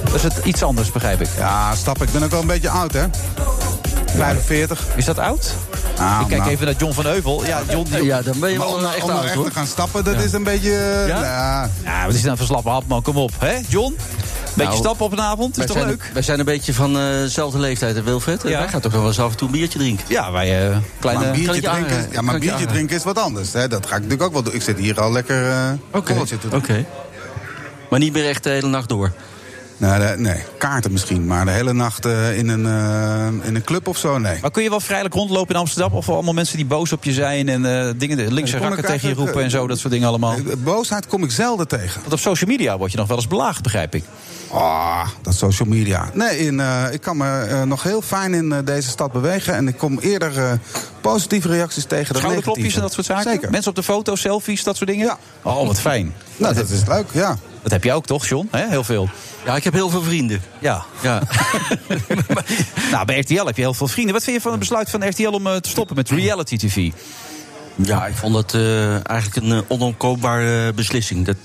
Dat 0.03 0.13
is 0.13 0.23
het 0.23 0.33
iets 0.43 0.63
anders, 0.63 0.91
begrijp 0.91 1.21
ik. 1.21 1.27
Ja, 1.37 1.75
stap. 1.75 2.01
Ik 2.01 2.11
ben 2.11 2.23
ook 2.23 2.31
wel 2.31 2.41
een 2.41 2.47
beetje 2.47 2.69
oud, 2.69 2.93
hè? 2.93 3.05
45. 4.15 4.85
Is 4.95 5.05
dat 5.05 5.19
oud? 5.19 5.53
Ah, 5.97 6.19
ik 6.21 6.27
kijk 6.27 6.39
nou. 6.39 6.51
even 6.51 6.65
naar 6.65 6.75
John 6.77 6.93
van 6.93 7.05
Heuvel. 7.05 7.45
Ja, 7.45 7.61
John, 7.69 7.87
die- 7.91 8.03
Ja, 8.03 8.21
dan 8.21 8.39
ben 8.39 8.51
je 8.51 8.57
Maar 8.57 8.67
wel 8.67 8.75
om, 8.75 8.85
echt 8.85 9.01
om 9.01 9.07
nou 9.07 9.11
oud, 9.19 9.23
echt 9.27 9.35
hoor. 9.35 9.45
te 9.45 9.51
gaan 9.51 9.67
stappen, 9.67 10.03
dat 10.03 10.13
Ja. 10.15 10.21
is 10.21 10.33
een 10.33 10.43
beetje... 10.43 10.69
eh, 10.75 11.07
Ja? 11.07 11.19
nou, 11.21 11.69
Ja, 11.95 12.05
wat 12.05 12.15
is 12.15 12.23
nou 12.23 12.37
voor 12.37 12.45
slappe 12.45 12.69
hap, 12.69 12.87
man? 12.87 13.01
Kom 13.01 13.17
op, 13.17 13.31
hè, 13.39 13.59
John? 13.67 13.97
Beetje 14.53 14.63
Nou, 14.71 14.75
stappen 14.83 15.05
op 15.05 15.11
een 15.11 15.21
avond, 15.21 15.57
is 15.57 15.65
toch 15.65 15.75
zijn, 15.77 15.87
leuk? 15.89 16.09
wij 16.13 16.21
zijn 16.21 16.39
een 16.39 16.45
beetje 16.45 16.73
van 16.73 16.97
eh, 16.97 17.03
dezelfde 17.07 17.59
leeftijd, 17.59 17.95
hè, 17.95 18.03
Wilfred? 18.03 18.41
Ja. 18.43 18.59
Wij 18.59 18.67
gaan 18.67 18.79
toch 18.81 18.91
wel 18.91 19.07
eens 19.07 19.19
af 19.19 19.31
en 19.31 19.37
toe 19.37 19.47
een 19.47 19.53
biertje 19.53 19.79
drinken. 19.79 20.05
Ja, 20.07 20.31
wij 20.31 20.69
eh 20.69 20.77
kleine... 20.99 21.23
maar 21.23 21.33
biertje 21.33 21.61
drinken, 21.61 22.07
ja, 22.11 22.21
maar 22.21 22.39
biertje 22.39 22.65
drinken 22.65 22.95
is 22.95 23.03
wat 23.03 23.17
anders. 23.17 23.53
Hè? 23.53 23.67
Dat 23.67 23.85
ga 23.85 23.95
ik 23.95 24.01
natuurlijk 24.01 24.23
ook 24.23 24.33
wel 24.33 24.43
doen. 24.43 24.53
Ik 24.53 24.61
zit 24.61 24.77
hier 24.77 25.01
al 25.01 25.11
lekker 25.11 25.49
eh 25.49 25.69
Oké, 25.91 26.07
borreltje 26.07 26.37
te 26.37 26.47
oké. 26.55 26.73
doen. 26.73 26.85
Maar 27.89 27.99
niet 27.99 28.13
meer 28.13 28.27
echt 28.29 28.43
de 28.43 28.49
hele 28.49 28.67
nacht 28.67 28.89
door. 28.89 29.11
Nee, 29.89 29.99
de- 29.99 30.15
nee, 30.17 30.43
kaarten 30.57 30.91
misschien. 30.91 31.25
Maar 31.25 31.45
de 31.45 31.51
hele 31.51 31.73
nacht 31.73 32.05
eh, 32.05 32.37
in, 32.37 32.47
een, 32.49 32.65
eh, 32.65 33.47
in 33.47 33.55
een 33.55 33.63
club 33.63 33.87
of 33.87 33.97
zo, 33.97 34.17
nee. 34.17 34.37
Maar 34.41 34.51
kun 34.51 34.63
je 34.63 34.69
wel 34.69 34.79
vrijelijk 34.79 35.13
rondlopen 35.13 35.53
in 35.55 35.59
Amsterdam? 35.61 35.93
Of 35.93 36.09
allemaal 36.09 36.33
mensen 36.33 36.57
die 36.57 36.65
boos 36.65 36.91
op 36.91 37.03
je 37.03 37.13
zijn 37.13 37.49
en 37.49 37.65
eh, 37.65 37.91
dingen, 37.97 38.33
linkse 38.33 38.57
rakken 38.57 38.85
tegen 38.85 39.09
je 39.09 39.15
roepen 39.15 39.43
en 39.43 39.49
zo, 39.49 39.67
dat 39.67 39.79
soort 39.79 39.93
dingen 39.93 40.07
allemaal? 40.07 40.35
Boosheid 40.57 41.07
kom 41.07 41.23
ik 41.23 41.31
zelden 41.31 41.67
tegen. 41.67 42.01
Want 42.01 42.13
op 42.13 42.19
social 42.19 42.49
media 42.49 42.77
word 42.77 42.91
je 42.91 42.97
nog 42.97 43.07
wel 43.07 43.17
eens 43.17 43.27
belaagd, 43.27 43.63
begrijp 43.63 43.95
ik. 43.95 44.03
Ah, 44.51 45.07
dat 45.21 45.35
social 45.35 45.67
media. 45.67 46.09
Nee, 46.13 46.37
in, 46.37 46.61
ik 46.91 47.01
kan 47.01 47.17
me 47.17 47.61
nog 47.65 47.83
heel 47.83 48.01
fijn 48.01 48.33
in 48.33 48.61
deze 48.65 48.89
stad 48.89 49.11
bewegen. 49.11 49.55
En 49.55 49.67
ik 49.67 49.77
kom 49.77 49.99
eerder 49.99 50.59
positieve 51.01 51.47
reacties 51.47 51.83
tegen 51.85 52.05
dan 52.13 52.15
Schouderklopjes 52.21 52.63
negatieve. 52.63 52.75
en 52.75 52.81
dat 52.81 52.93
soort 53.05 53.17
zaken? 53.17 53.31
Zeker. 53.31 53.51
Mensen 53.51 53.69
op 53.69 53.75
de 53.75 53.83
foto, 53.83 54.15
selfies, 54.15 54.63
dat 54.63 54.77
soort 54.77 54.89
dingen? 54.89 55.05
Ja. 55.05 55.17
Oh, 55.41 55.67
wat 55.67 55.79
fijn. 55.79 56.13
Nou, 56.37 56.53
dat 56.53 56.69
is 56.69 56.85
leuk, 56.87 57.05
ja. 57.11 57.37
Dat 57.63 57.71
heb 57.71 57.83
je 57.83 57.93
ook 57.93 58.05
toch, 58.05 58.27
John? 58.27 58.47
Heel 58.51 58.83
veel. 58.83 59.09
Ja, 59.45 59.55
ik 59.55 59.63
heb 59.63 59.73
heel 59.73 59.89
veel 59.89 60.01
vrienden. 60.03 60.41
Ja. 60.59 60.85
Ja. 61.01 61.21
Nou, 62.91 63.05
bij 63.05 63.19
RTL 63.19 63.45
heb 63.45 63.55
je 63.55 63.61
heel 63.61 63.73
veel 63.73 63.87
vrienden. 63.87 64.13
Wat 64.13 64.23
vind 64.23 64.35
je 64.35 64.41
van 64.41 64.51
het 64.51 64.59
besluit 64.59 64.89
van 64.89 65.07
RTL 65.09 65.27
om 65.27 65.47
eh, 65.47 65.55
te 65.55 65.69
stoppen 65.69 65.95
met 65.95 66.09
reality 66.09 66.57
TV? 66.57 66.91
Ja, 67.75 68.05
ik 68.05 68.15
vond 68.15 68.33
dat 68.33 68.53
eh, 68.53 69.09
eigenlijk 69.09 69.35
een 69.35 69.51
eh, 69.51 69.61
onomkoopbare 69.67 70.73
beslissing. 70.73 71.25
Dat, 71.25 71.35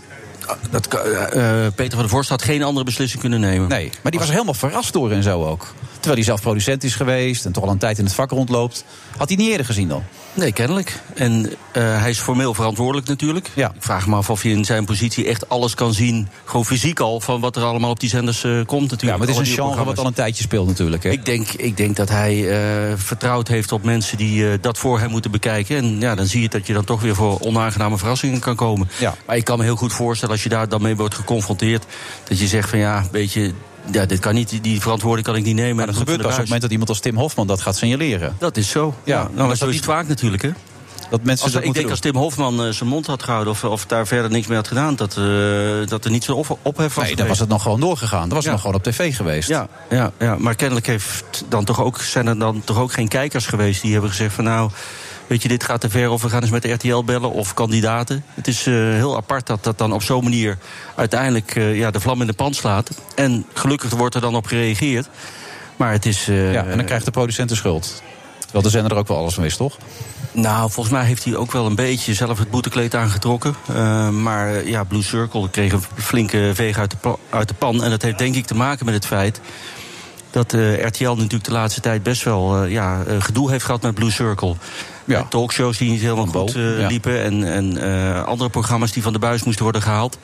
dat, 0.71 0.95
eh, 0.95 1.65
eh, 1.67 1.73
Peter 1.75 1.93
van 1.93 2.01
der 2.01 2.09
Vorst 2.09 2.29
had 2.29 2.43
geen 2.43 2.63
andere 2.63 2.85
beslissing 2.85 3.21
kunnen 3.21 3.41
nemen. 3.41 3.69
Nee, 3.69 3.91
maar 4.03 4.11
die 4.11 4.21
was 4.21 4.29
er 4.29 4.35
helemaal 4.35 4.55
verrast 4.55 4.93
door 4.93 5.11
en 5.11 5.23
zo 5.23 5.45
ook. 5.45 5.75
Terwijl 5.93 6.15
hij 6.15 6.25
zelf 6.25 6.41
producent 6.41 6.85
is 6.85 6.95
geweest 6.95 7.45
en 7.45 7.53
toch 7.53 7.65
al 7.65 7.71
een 7.71 7.79
tijd 7.79 7.99
in 7.99 8.05
het 8.05 8.15
vak 8.15 8.31
rondloopt. 8.31 8.85
Had 9.17 9.29
hij 9.29 9.37
niet 9.37 9.51
eerder 9.51 9.67
gezien 9.67 9.89
dan? 9.89 10.03
Nee, 10.39 10.53
kennelijk. 10.53 11.01
En 11.15 11.51
eh, 11.73 12.01
hij 12.01 12.11
is 12.11 12.19
formeel 12.19 12.55
verantwoordelijk 12.55 13.09
natuurlijk. 13.09 13.51
Ja. 13.55 13.73
Ik 13.75 13.83
vraag 13.83 14.07
me 14.07 14.17
af 14.17 14.31
of 14.31 14.43
je 14.43 14.51
in 14.51 14.65
zijn 14.65 14.85
positie 14.85 15.27
echt 15.27 15.49
alles 15.49 15.75
kan 15.75 15.95
zien... 15.95 16.29
gewoon 16.45 16.65
fysiek 16.65 17.01
al, 17.01 17.21
van 17.21 17.41
wat 17.41 17.57
er 17.57 17.63
allemaal 17.63 17.91
op 17.91 18.01
die 18.01 18.09
zenders 18.09 18.45
eh, 18.45 18.51
komt 18.51 18.91
natuurlijk. 18.91 19.03
Ja, 19.03 19.17
maar 19.17 19.27
het 19.27 19.37
is 19.37 19.49
een 19.49 19.55
genre 19.55 19.85
wat 19.85 19.99
al 19.99 20.07
een 20.07 20.13
tijdje 20.13 20.43
speelt 20.43 20.67
natuurlijk. 20.67 21.03
Hè? 21.03 21.11
Ik 21.11 21.25
denk, 21.25 21.49
ik 21.49 21.77
denk 21.77 21.97
dat 21.97 22.09
hij 22.09 22.51
eh, 22.51 22.93
vertrouwd 22.97 23.49
heeft 23.49 23.73
op 23.73 23.83
mensen 23.85 24.17
die 24.17 24.61
dat 24.61 24.79
voor 24.79 24.99
hem 25.01 25.11
moeten 25.11 25.31
bekijken. 25.31 25.77
En 25.77 26.01
ja, 26.01 26.15
dan 26.15 26.27
zie 26.27 26.43
je 26.43 26.49
dat 26.49 26.67
je 26.67 26.73
dan 26.73 26.85
toch 26.85 27.01
weer 27.01 27.15
voor 27.15 27.41
onaangename 27.41 27.99
verrassingen 27.99 28.41
kan 28.41 28.57
komen. 28.57 28.89
Ja. 28.99 29.15
Maar 29.27 29.37
ik 29.37 29.45
kan 29.45 29.59
me 29.59 29.65
heel 29.65 29.77
goed 29.77 29.93
voorstellen 29.93 30.35
als 30.35 30.43
je 30.43 30.49
daar 30.49 30.69
dan 30.69 30.83
mee 30.83 30.97
wordt 30.97 31.15
geconfronteerd. 31.15 31.85
Dat 32.25 32.39
je 32.39 32.47
zegt 32.47 32.69
van 32.69 32.79
ja, 32.79 33.07
weet 33.11 33.33
je, 33.33 33.53
ja, 33.93 34.07
dit 34.07 34.19
kan 34.19 34.35
niet, 34.35 34.59
die 34.63 34.81
verantwoording 34.81 35.27
kan 35.27 35.37
ik 35.37 35.45
niet 35.45 35.55
nemen. 35.55 35.77
Maar 35.77 35.87
dat 35.87 35.97
gebeurt 35.97 36.21
pas 36.21 36.27
op 36.31 36.37
het 36.37 36.45
moment 36.45 36.63
dat 36.63 36.71
iemand 36.71 36.89
als 36.89 37.01
Tim 37.01 37.17
Hofman 37.17 37.47
dat 37.47 37.61
gaat 37.61 37.77
signaleren. 37.77 38.37
Dat 38.39 38.57
is 38.57 38.71
zo. 38.71 38.95
Ja, 39.05 39.15
Ja, 39.17 39.23
nou, 39.35 39.47
maar 39.47 39.57
zo 39.57 39.65
dat 39.65 39.69
is 39.69 39.81
niet- 39.81 39.85
vaak 39.85 40.09
natuurlijk, 40.09 40.43
hè? 40.43 40.51
Dat 41.11 41.23
mensen 41.23 41.45
Als, 41.45 41.53
dat 41.55 41.63
ik 41.65 41.69
denk 41.73 41.81
doen. 41.83 41.91
als 41.91 42.01
Tim 42.01 42.17
Hofman 42.17 42.65
eh, 42.65 42.71
zijn 42.73 42.89
mond 42.89 43.07
had 43.07 43.23
gehouden... 43.23 43.53
of, 43.53 43.65
of 43.65 43.87
daar 43.87 44.07
verder 44.07 44.31
niks 44.31 44.47
mee 44.47 44.57
had 44.57 44.69
gedaan... 44.69 44.97
dat, 44.97 45.17
eh, 45.17 45.25
dat 45.87 46.05
er 46.05 46.11
niet 46.11 46.31
op, 46.31 46.59
ophef 46.63 46.95
was 46.95 47.05
Nee, 47.05 47.17
dan 47.17 47.27
was 47.27 47.39
het 47.39 47.49
nog 47.49 47.63
gewoon 47.63 47.81
doorgegaan. 47.81 48.21
Dan 48.21 48.29
was 48.35 48.43
het 48.45 48.53
nog 48.53 48.61
gewoon 48.61 48.77
op 48.77 48.83
tv 48.83 49.17
geweest. 49.17 49.49
Ja, 49.49 49.69
ja, 49.91 50.13
ja, 50.19 50.37
maar 50.39 50.55
kennelijk 50.55 50.87
heeft 50.87 51.45
dan 51.49 51.65
toch 51.65 51.81
ook, 51.83 52.01
zijn 52.01 52.27
er 52.27 52.39
dan 52.39 52.63
toch 52.65 52.79
ook 52.79 52.93
geen 52.93 53.09
kijkers 53.09 53.47
geweest... 53.47 53.83
die 53.83 53.93
hebben 53.93 54.11
gezegd 54.11 54.35
van 54.35 54.45
nou, 54.45 54.71
weet 55.29 55.43
je, 55.43 55.49
dit 55.49 55.65
gaat 55.65 55.81
te 55.81 55.91
ver... 55.91 56.11
of 56.11 56.23
we 56.23 56.29
gaan 56.29 56.43
eens 56.43 56.51
met 56.51 56.63
de 56.63 56.73
RTL 56.73 57.03
bellen 57.05 57.33
of 57.33 57.55
kandidaten. 57.55 58.25
Het 58.35 58.49
is 58.49 58.67
eh, 58.67 58.75
heel 58.75 59.17
apart 59.17 59.47
dat 59.47 59.65
dat 59.65 59.79
dan 59.79 59.93
op 59.93 60.03
zo'n 60.03 60.23
manier... 60.23 60.59
uiteindelijk 60.95 61.57
eh, 61.57 61.77
ja, 61.79 61.91
de 61.91 62.01
vlam 62.01 62.21
in 62.21 62.27
de 62.27 62.33
pan 62.33 62.55
slaat. 62.55 62.91
En 63.15 63.47
gelukkig 63.55 63.91
wordt 63.91 64.15
er 64.15 64.21
dan 64.21 64.35
op 64.37 64.47
gereageerd. 64.47 65.09
Maar 65.77 65.93
het 65.93 66.07
is... 66.07 66.29
eh, 66.29 66.53
Ja, 66.53 66.65
en 66.65 66.77
dan 66.77 66.87
krijgt 66.87 67.05
de 67.05 67.11
producent 67.11 67.49
de 67.49 67.55
schuld. 67.55 68.03
Terwijl 68.39 68.65
de 68.65 68.71
zender 68.71 68.93
er 68.93 68.99
ook 68.99 69.09
wel 69.09 69.17
alles 69.17 69.35
van 69.35 69.43
wist, 69.43 69.57
toch? 69.57 69.77
Nou, 70.33 70.71
volgens 70.71 70.95
mij 70.95 71.05
heeft 71.05 71.25
hij 71.25 71.37
ook 71.37 71.53
wel 71.53 71.67
een 71.67 71.75
beetje 71.75 72.15
zelf 72.15 72.39
het 72.39 72.51
boetekleed 72.51 72.95
aangetrokken. 72.95 73.55
Maar 74.23 74.67
ja, 74.67 74.85
Blue 74.85 75.03
Circle 75.03 75.51
kreeg 75.51 75.73
een 75.73 75.83
flinke 75.95 76.51
veeg 76.55 76.79
uit 76.79 76.91
de, 76.91 77.15
uit 77.31 77.49
de 77.49 77.55
pan. 77.55 77.85
En 77.85 77.91
dat 77.91 78.03
heeft 78.03 78.19
denk 78.19 78.35
ik 78.35 78.47
te 78.47 78.55
maken 78.55 78.85
met 78.85 78.95
het 78.95 79.07
feit 79.07 79.41
dat 80.31 80.53
eh, 80.53 80.85
RTL 80.85 81.09
natuurlijk 81.11 81.45
de 81.45 81.53
laatste 81.53 81.81
tijd 81.81 82.03
best 82.03 82.23
wel 82.23 82.65
ja, 82.65 83.03
gedoe 83.19 83.51
heeft 83.51 83.65
gehad 83.65 83.83
met 83.83 83.95
Blue 83.95 84.11
Circle. 84.11 84.55
Ja. 85.09 85.23
Talkshows 85.23 85.79
die 85.79 85.91
niet 85.91 86.01
helemaal 86.01 86.27
goed 86.27 86.55
eh, 86.55 86.81
ja. 86.81 86.87
liepen. 86.87 87.23
En, 87.23 87.45
en 87.45 87.77
eh, 87.79 88.25
andere 88.25 88.51
programma's 88.51 88.93
die 88.93 89.03
van 89.03 89.13
de 89.13 89.19
buis 89.19 89.43
moesten 89.43 89.63
worden 89.63 89.83
gehaald. 89.83 90.19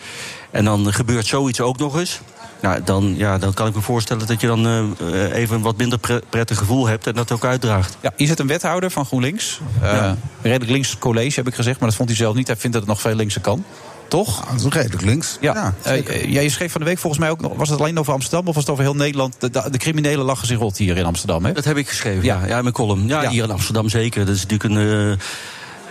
En 0.51 0.65
dan 0.65 0.93
gebeurt 0.93 1.27
zoiets 1.27 1.61
ook 1.61 1.79
nog 1.79 1.99
eens. 1.99 2.21
Nou, 2.61 2.81
dan, 2.85 3.15
ja, 3.17 3.39
dan 3.39 3.55
kan 3.55 3.67
ik 3.67 3.75
me 3.75 3.81
voorstellen 3.81 4.27
dat 4.27 4.41
je 4.41 4.47
dan 4.47 4.67
eh, 4.67 4.79
eh, 5.25 5.37
even 5.37 5.57
een 5.57 5.63
wat 5.63 5.77
minder 5.77 5.99
pre- 5.99 6.21
prettig 6.29 6.59
gevoel 6.59 6.87
hebt 6.87 7.07
en 7.07 7.15
dat 7.15 7.33
ook 7.33 7.45
uitdraagt. 7.45 7.97
Ja, 8.01 8.13
hier 8.17 8.27
zit 8.27 8.39
een 8.39 8.47
wethouder 8.47 8.91
van 8.91 9.05
GroenLinks. 9.05 9.61
Eh, 9.83 10.13
Redelijk 10.43 10.71
links 10.71 10.99
college, 10.99 11.35
heb 11.35 11.47
ik 11.47 11.55
gezegd. 11.55 11.79
Maar 11.79 11.89
dat 11.89 11.97
vond 11.97 12.09
hij 12.09 12.19
zelf 12.19 12.35
niet. 12.35 12.47
Hij 12.47 12.57
vindt 12.57 12.77
dat 12.77 12.87
het 12.87 12.95
nog 12.95 13.01
veel 13.01 13.15
linkser 13.15 13.41
kan. 13.41 13.65
Toch? 14.09 14.45
dat 14.47 14.61
is 14.61 14.65
redelijk 14.65 15.03
links. 15.03 15.37
Ja. 15.41 15.75
Eh, 15.83 16.25
ja, 16.31 16.41
je 16.41 16.49
schreef 16.51 16.73
van 16.73 16.81
de 16.81 16.87
week 16.87 16.99
volgens 16.99 17.23
mij 17.23 17.31
ook 17.31 17.41
nog... 17.41 17.57
Was 17.57 17.69
het 17.69 17.79
alleen 17.81 17.99
over 17.99 18.13
Amsterdam 18.13 18.49
of 18.49 18.55
was 18.55 18.63
het 18.63 18.73
over 18.73 18.85
heel 18.85 18.95
Nederland? 18.95 19.35
De, 19.39 19.51
de, 19.51 19.69
de 19.71 19.79
criminelen 19.79 20.25
lachen 20.25 20.47
zich 20.47 20.59
rot 20.59 20.77
hier 20.77 20.97
in 20.97 21.05
Amsterdam, 21.05 21.45
hè? 21.45 21.53
Dat 21.53 21.65
heb 21.65 21.77
ik 21.77 21.89
geschreven, 21.89 22.25
ja, 22.25 22.47
ja 22.47 22.57
in 22.57 22.63
mijn 22.63 22.75
column. 22.75 23.07
Ja, 23.07 23.23
Ja. 23.23 23.31
hier 23.31 23.45
in 23.45 23.51
Amsterdam 23.51 23.89
zeker. 23.89 24.27
Dat 24.27 24.35
is 24.35 24.47
natuurlijk 24.47 24.75
een, 24.75 25.11
eh, 25.11 25.19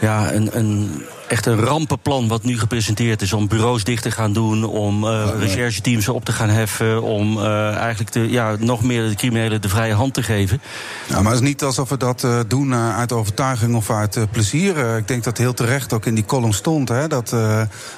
ja, 0.02 0.32
een, 0.34 0.58
een, 0.58 1.04
echt 1.34 1.46
een 1.46 1.60
rampenplan 1.60 2.28
wat 2.28 2.44
nu 2.44 2.60
gepresenteerd 2.60 3.22
is... 3.22 3.34
om 3.34 3.48
bureaus 3.48 3.84
dicht 3.84 4.04
te 4.04 4.12
gaan 4.12 4.34
doen, 4.34 4.64
om 4.64 5.08
eh 5.08 5.30
rechercheteams 5.40 6.10
op 6.10 6.26
te 6.26 6.32
gaan 6.32 6.50
heffen... 6.50 7.02
om 7.02 7.38
eh, 7.38 7.76
eigenlijk 7.76 8.12
de, 8.12 8.30
ja, 8.30 8.56
nog 8.60 8.84
meer 8.84 9.10
de 9.10 9.16
criminelen 9.16 9.62
de 9.62 9.70
vrije 9.70 9.94
hand 9.94 10.14
te 10.14 10.24
geven. 10.24 10.62
Ja, 11.08 11.22
maar 11.22 11.32
het 11.32 11.42
is 11.42 11.48
niet 11.48 11.64
alsof 11.64 11.90
we 11.90 11.98
dat 11.98 12.24
eh, 12.24 12.40
doen 12.48 12.76
uit 12.76 13.12
overtuiging 13.12 13.76
of 13.76 13.90
uit 13.90 14.20
plezier. 14.32 14.98
Ik 14.98 15.08
denk 15.08 15.24
dat 15.24 15.38
heel 15.38 15.54
terecht 15.54 15.94
ook 15.94 16.06
in 16.06 16.16
die 16.16 16.26
column 16.26 16.54
stond. 16.54 16.90
Hè, 16.90 17.08
dat 17.08 17.36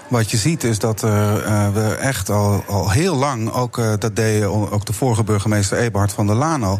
wat 0.08 0.32
je 0.32 0.38
ziet 0.38 0.64
is 0.64 0.80
dat 0.80 1.02
we 1.02 1.98
echt 2.00 2.30
al, 2.30 2.64
al 2.68 2.92
heel 2.92 3.16
lang, 3.16 3.52
ook, 3.52 3.82
dat 4.00 4.16
deed 4.16 4.44
ook 4.44 4.86
de 4.86 4.94
vorige 4.94 5.24
burgemeester 5.24 5.78
Eberhard 5.78 6.14
van 6.14 6.28
der 6.28 6.36
Laan 6.36 6.64
al, 6.64 6.80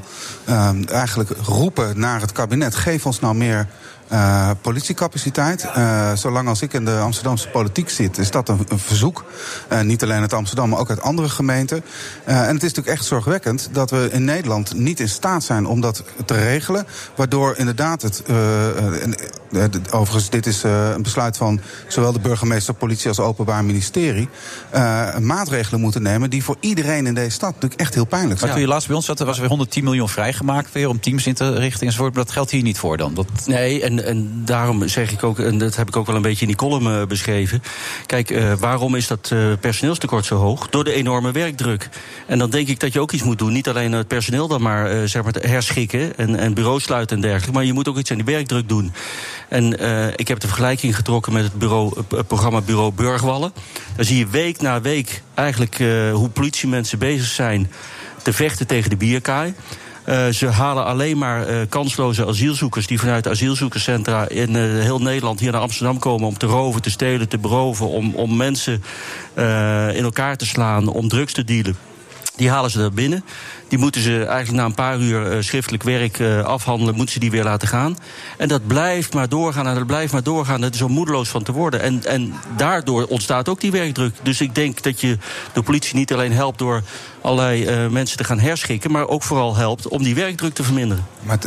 eigenlijk 0.88 1.30
roepen 1.46 2.00
naar 2.00 2.22
het 2.22 2.32
kabinet: 2.32 2.76
geef 2.76 3.06
ons 3.06 3.20
nou 3.20 3.36
meer. 3.36 3.68
Eh, 4.08 4.50
politiecapaciteit. 4.62 5.64
Eh, 5.74 6.14
zolang 6.14 6.48
als 6.48 6.62
ik 6.62 6.74
in 6.74 6.86
de 6.86 6.98
Amsterdamse 6.98 7.48
politiek 7.50 7.90
zit, 7.90 8.18
is 8.18 8.32
dat 8.32 8.50
een, 8.50 8.66
een 8.68 8.80
verzoek. 8.80 9.24
Eh, 9.68 9.82
niet 9.82 10.04
alleen 10.04 10.22
uit 10.22 10.34
Amsterdam, 10.34 10.70
maar 10.70 10.80
ook 10.80 10.90
uit 10.90 11.02
andere 11.02 11.30
gemeenten. 11.30 11.84
Eh, 12.24 12.36
en 12.36 12.54
het 12.54 12.64
is 12.64 12.74
natuurlijk 12.74 12.88
echt 12.98 13.06
zorgwekkend 13.06 13.70
dat 13.72 13.90
we 13.90 14.10
in 14.12 14.24
Nederland 14.24 14.74
niet 14.74 15.00
in 15.00 15.10
staat 15.10 15.44
zijn 15.44 15.66
om 15.66 15.82
dat 15.82 16.04
te 16.26 16.34
regelen. 16.34 16.86
Waardoor 17.16 17.58
inderdaad 17.58 18.02
het. 18.02 18.24
overigens, 19.92 20.30
dit 20.30 20.46
is 20.46 20.64
eh, 20.64 20.90
een 20.96 21.02
besluit 21.02 21.38
van 21.38 21.60
zowel 21.88 22.12
de 22.12 22.20
burgemeester, 22.20 22.74
politie 22.74 23.08
als 23.08 23.20
Openbaar 23.20 23.66
Ministerie. 23.66 24.30
eh, 24.70 25.18
maatregelen 25.18 25.80
moeten 25.82 26.02
nemen 26.02 26.30
die 26.30 26.44
voor 26.44 26.56
iedereen 26.60 27.08
in 27.08 27.14
deze 27.14 27.30
stad 27.30 27.54
natuurlijk 27.54 27.82
echt 27.82 27.94
heel 27.94 28.06
pijnlijk 28.06 28.30
Maar 28.32 28.40
zijn. 28.40 28.52
toen 28.52 28.62
je 28.62 28.68
laatst 28.68 28.88
bij 28.88 28.96
ons 28.96 29.06
zat, 29.06 29.20
er 29.20 29.26
was 29.26 29.40
weer 29.40 29.48
110 29.50 29.84
miljoen 29.84 30.10
vrijgemaakt 30.10 30.72
weer 30.72 30.90
om 30.90 31.00
teams 31.00 31.28
in 31.28 31.34
te 31.34 31.54
richten 31.54 31.88
enzovoort. 31.88 32.14
Maar 32.16 32.24
dat 32.24 32.34
geldt 32.34 32.52
hier 32.52 32.64
niet 32.64 32.78
voor 32.78 32.98
dan. 32.98 33.14
Dat... 33.14 33.28
Nee, 33.46 33.84
en, 33.84 34.05
en 34.06 34.42
daarom 34.46 34.88
zeg 34.88 35.12
ik 35.12 35.24
ook, 35.24 35.40
en 35.40 35.58
dat 35.58 35.76
heb 35.76 35.88
ik 35.88 35.96
ook 35.96 36.06
wel 36.06 36.16
een 36.16 36.22
beetje 36.22 36.42
in 36.42 36.48
die 36.48 36.56
column 36.56 36.88
eh, 36.88 37.06
beschreven. 37.08 37.64
Kijk, 38.06 38.30
eh, 38.30 38.54
waarom 38.54 38.96
is 38.96 39.08
dat 39.08 39.30
eh, 39.32 39.40
personeelstekort 39.60 40.26
zo 40.26 40.36
hoog? 40.36 40.70
Door 40.70 40.84
de 40.84 40.94
enorme 40.94 41.32
werkdruk. 41.32 41.90
En 42.28 42.38
dan 42.38 42.50
denk 42.50 42.68
ik 42.68 42.80
dat 42.80 42.94
je 42.94 43.00
ook 43.00 43.12
iets 43.12 43.24
moet 43.24 43.38
doen. 43.38 43.54
Niet 43.54 43.70
alleen 43.70 43.92
het 43.92 44.08
personeel 44.08 44.48
dan 44.48 44.62
maar, 44.62 45.08
zeg 45.08 45.24
maar 45.24 45.34
herschikken 45.34 46.18
en, 46.18 46.36
en 46.36 46.54
bureaus 46.54 46.84
sluiten 46.84 47.16
en 47.16 47.22
dergelijke. 47.22 47.52
Maar 47.52 47.66
je 47.66 47.74
moet 47.74 47.88
ook 47.88 47.98
iets 47.98 48.12
aan 48.12 48.18
die 48.18 48.26
werkdruk 48.26 48.70
doen. 48.70 48.94
En 49.50 49.72
ik 50.16 50.28
heb 50.28 50.40
de 50.40 50.48
vergelijking 50.48 50.96
getrokken 50.96 51.34
met 51.34 51.44
het, 51.44 51.54
bureau, 51.54 52.02
programma 52.28 52.62
Bureau 52.62 52.92
Burgwallen. 52.94 53.54
Daar 53.96 54.06
zie 54.06 54.18
je 54.18 54.28
week 54.28 54.62
na 54.62 54.82
week 54.82 55.22
eigenlijk 55.34 55.78
hoe 56.14 56.30
politiemensen 56.30 57.00
bezig 57.00 57.28
zijn 57.28 57.72
te 58.22 58.34
vechten 58.34 58.68
tegen 58.68 58.90
de 58.90 58.98
bierkaai. 58.98 59.54
Eh, 60.06 60.28
ze 60.28 60.48
halen 60.48 60.86
alleen 60.86 61.18
maar 61.18 61.48
eh, 61.48 61.58
kansloze 61.70 62.26
asielzoekers 62.26 62.88
die 62.88 63.00
vanuit 63.00 63.28
asielzoekerscentra 63.28 64.28
in 64.30 64.56
eh, 64.56 64.62
heel 64.62 65.00
Nederland 65.00 65.40
hier 65.40 65.52
naar 65.52 65.62
Amsterdam 65.62 66.00
komen 66.00 66.28
om 66.28 66.38
te 66.38 66.46
roven, 66.46 66.82
te 66.82 66.90
stelen, 66.90 67.30
te 67.30 67.38
beroven, 67.38 67.88
om, 67.88 68.16
om 68.16 68.36
mensen 68.36 68.84
in 69.96 70.04
elkaar 70.04 70.38
te 70.38 70.46
slaan, 70.46 70.88
om 70.88 71.08
drugs 71.08 71.34
te 71.34 71.44
dealen. 71.44 71.76
Die 72.36 72.50
halen 72.50 72.72
ze 72.72 72.82
er 72.82 72.94
binnen. 72.94 73.24
Die 73.68 73.80
moeten 73.80 74.02
ze 74.02 74.26
eigenlijk 74.26 74.52
na 74.52 74.66
een 74.66 74.74
paar 74.74 75.00
uur 75.00 75.44
schriftelijk 75.44 75.84
werk 75.84 76.22
afhandelen, 76.44 76.96
moeten 76.96 77.14
ze 77.14 77.20
die 77.20 77.32
weer 77.32 77.44
laten 77.44 77.68
gaan. 77.68 77.98
En 78.38 78.48
dat 78.48 78.68
blijft 78.68 79.14
maar 79.14 79.30
doorgaan 79.30 79.68
en 79.68 79.76
dat 79.76 79.86
blijft 79.86 80.14
maar 80.14 80.24
doorgaan. 80.24 80.62
Dat 80.62 80.74
is 80.74 80.82
om 80.82 80.92
moedeloos 80.92 81.30
van 81.30 81.44
te 81.44 81.52
worden. 81.52 81.82
En, 81.82 82.06
en 82.06 82.34
daardoor 82.58 83.06
ontstaat 83.06 83.50
ook 83.50 83.62
die 83.62 83.72
werkdruk. 83.72 84.16
Dus 84.22 84.42
ik 84.42 84.56
denk 84.56 84.84
dat 84.84 85.02
je 85.02 85.18
de 85.54 85.62
politie 85.62 85.96
niet 85.96 86.14
alleen 86.14 86.34
helpt 86.34 86.60
door 86.60 86.84
allerlei 87.26 87.66
eh, 87.66 87.88
mensen 87.88 88.18
te 88.18 88.24
gaan 88.24 88.40
herschikken, 88.40 88.92
maar 88.92 89.08
ook 89.08 89.24
vooral 89.24 89.56
helpt 89.56 89.88
om 89.88 90.04
die 90.04 90.16
werkdruk 90.16 90.54
te 90.54 90.64
verminderen. 90.64 91.06
Maar 91.22 91.38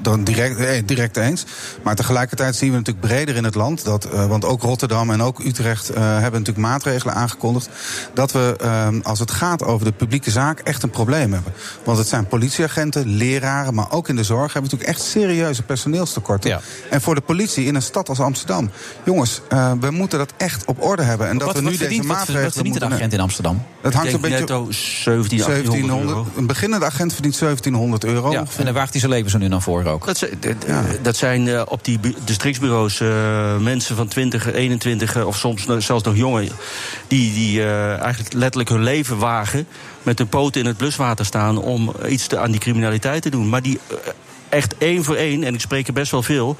dan 0.00 0.24
direct, 0.24 0.58
eh, 0.58 0.82
direct 0.84 1.16
eens. 1.16 1.44
Maar 1.82 1.94
tegelijkertijd 1.94 2.56
zien 2.56 2.70
we 2.70 2.76
natuurlijk 2.76 3.06
breder 3.06 3.36
in 3.36 3.44
het 3.44 3.54
land. 3.54 3.84
Dat, 3.84 4.04
eh, 4.04 4.26
want 4.26 4.44
ook 4.44 4.62
Rotterdam 4.62 5.10
en 5.10 5.22
ook 5.22 5.38
Utrecht 5.38 5.88
eh, 5.88 6.02
hebben 6.02 6.40
natuurlijk 6.40 6.66
maatregelen 6.66 7.14
aangekondigd. 7.14 7.68
Dat 8.14 8.32
we, 8.32 8.56
als 9.02 9.18
het 9.18 9.30
gaat 9.30 9.64
over 9.64 9.86
de 9.86 9.92
publieke 9.92 10.30
zaak, 10.30 10.60
echt 10.60 10.82
een 10.82 10.90
probleem 10.90 11.32
hebben. 11.32 11.52
Want 11.84 11.98
het 11.98 12.08
zijn 12.08 12.26
politieagenten, 12.26 13.06
leraren, 13.06 13.74
maar 13.74 13.92
ook 13.92 14.08
in 14.08 14.16
de 14.16 14.24
zorg 14.24 14.52
hebben 14.52 14.70
we 14.70 14.76
natuurlijk 14.76 14.98
echt 14.98 15.10
serieuze 15.10 15.62
personeelstekorten. 15.62 16.60
En 16.90 17.00
voor 17.00 17.14
de 17.14 17.20
politie 17.20 17.64
in 17.64 17.74
een 17.74 17.82
stad 17.82 18.08
als 18.08 18.20
Amsterdam. 18.20 18.70
Jongens, 19.04 19.40
eh, 19.48 19.72
we 19.80 19.90
moeten 19.90 20.18
dat 20.18 20.32
echt 20.36 20.64
op 20.64 20.82
orde 20.82 21.02
hebben. 21.02 21.28
En 21.28 21.38
dat 21.38 21.46
wat, 21.46 21.56
we 21.56 21.62
nu 21.62 21.68
wat 21.68 21.76
verdient, 21.76 22.02
deze 22.02 22.12
maatregelen 22.12 22.42
wat 22.42 22.52
verdient 22.52 22.74
een 22.74 22.80
moeten 22.80 22.98
agent 22.98 23.12
in 23.12 23.20
Amsterdam? 23.20 23.62
Het 23.80 23.94
hangt 23.94 24.12
een 24.12 24.20
beetje. 24.20 24.66
Netto 25.04 25.12
17, 25.12 25.38
1800 25.38 26.08
euro. 26.08 26.26
Een 26.36 26.46
beginnende 26.46 26.86
agent 26.86 27.12
verdient 27.12 27.38
1700 27.38 28.04
euro. 28.04 28.30
Ja, 28.30 28.44
en 28.64 28.74
waagt 28.74 28.90
hij 28.90 29.00
zijn 29.00 29.12
leven 29.12 29.30
zo 29.30 29.38
nu 29.38 29.48
naar 29.48 29.62
voren 29.62 29.92
ook. 29.92 30.06
Dat 30.06 30.18
dat 31.02 31.16
zijn 31.16 31.48
eh, 31.48 31.62
op 31.68 31.84
die 31.84 31.98
bu- 31.98 32.14
districtsbureaus 32.24 33.00
eh, 33.00 33.56
mensen 33.56 33.96
van 33.96 34.08
20, 34.08 34.52
21 34.52 35.16
eh, 35.16 35.26
of 35.26 35.36
soms 35.36 35.66
zelfs 35.78 36.02
nog 36.04 36.16
jonger. 36.16 36.48
Die, 37.08 37.34
die 37.34 37.60
eh, 37.62 37.98
eigenlijk 37.98 38.32
letterlijk 38.32 38.68
hun 38.70 38.82
leven 38.82 39.18
wagen. 39.18 39.66
Met 40.02 40.18
hun 40.18 40.28
poten 40.28 40.60
in 40.60 40.66
het 40.66 40.76
bluswater 40.76 41.24
staan 41.24 41.58
om 41.58 41.92
iets 42.08 42.26
te, 42.26 42.38
aan 42.38 42.50
die 42.50 42.60
criminaliteit 42.60 43.22
te 43.22 43.30
doen. 43.30 43.48
Maar 43.48 43.62
die 43.62 43.78
echt 44.48 44.74
één 44.78 45.04
voor 45.04 45.16
één, 45.16 45.44
en 45.44 45.54
ik 45.54 45.60
spreek 45.60 45.86
er 45.86 45.92
best 45.92 46.10
wel 46.10 46.22
veel. 46.22 46.56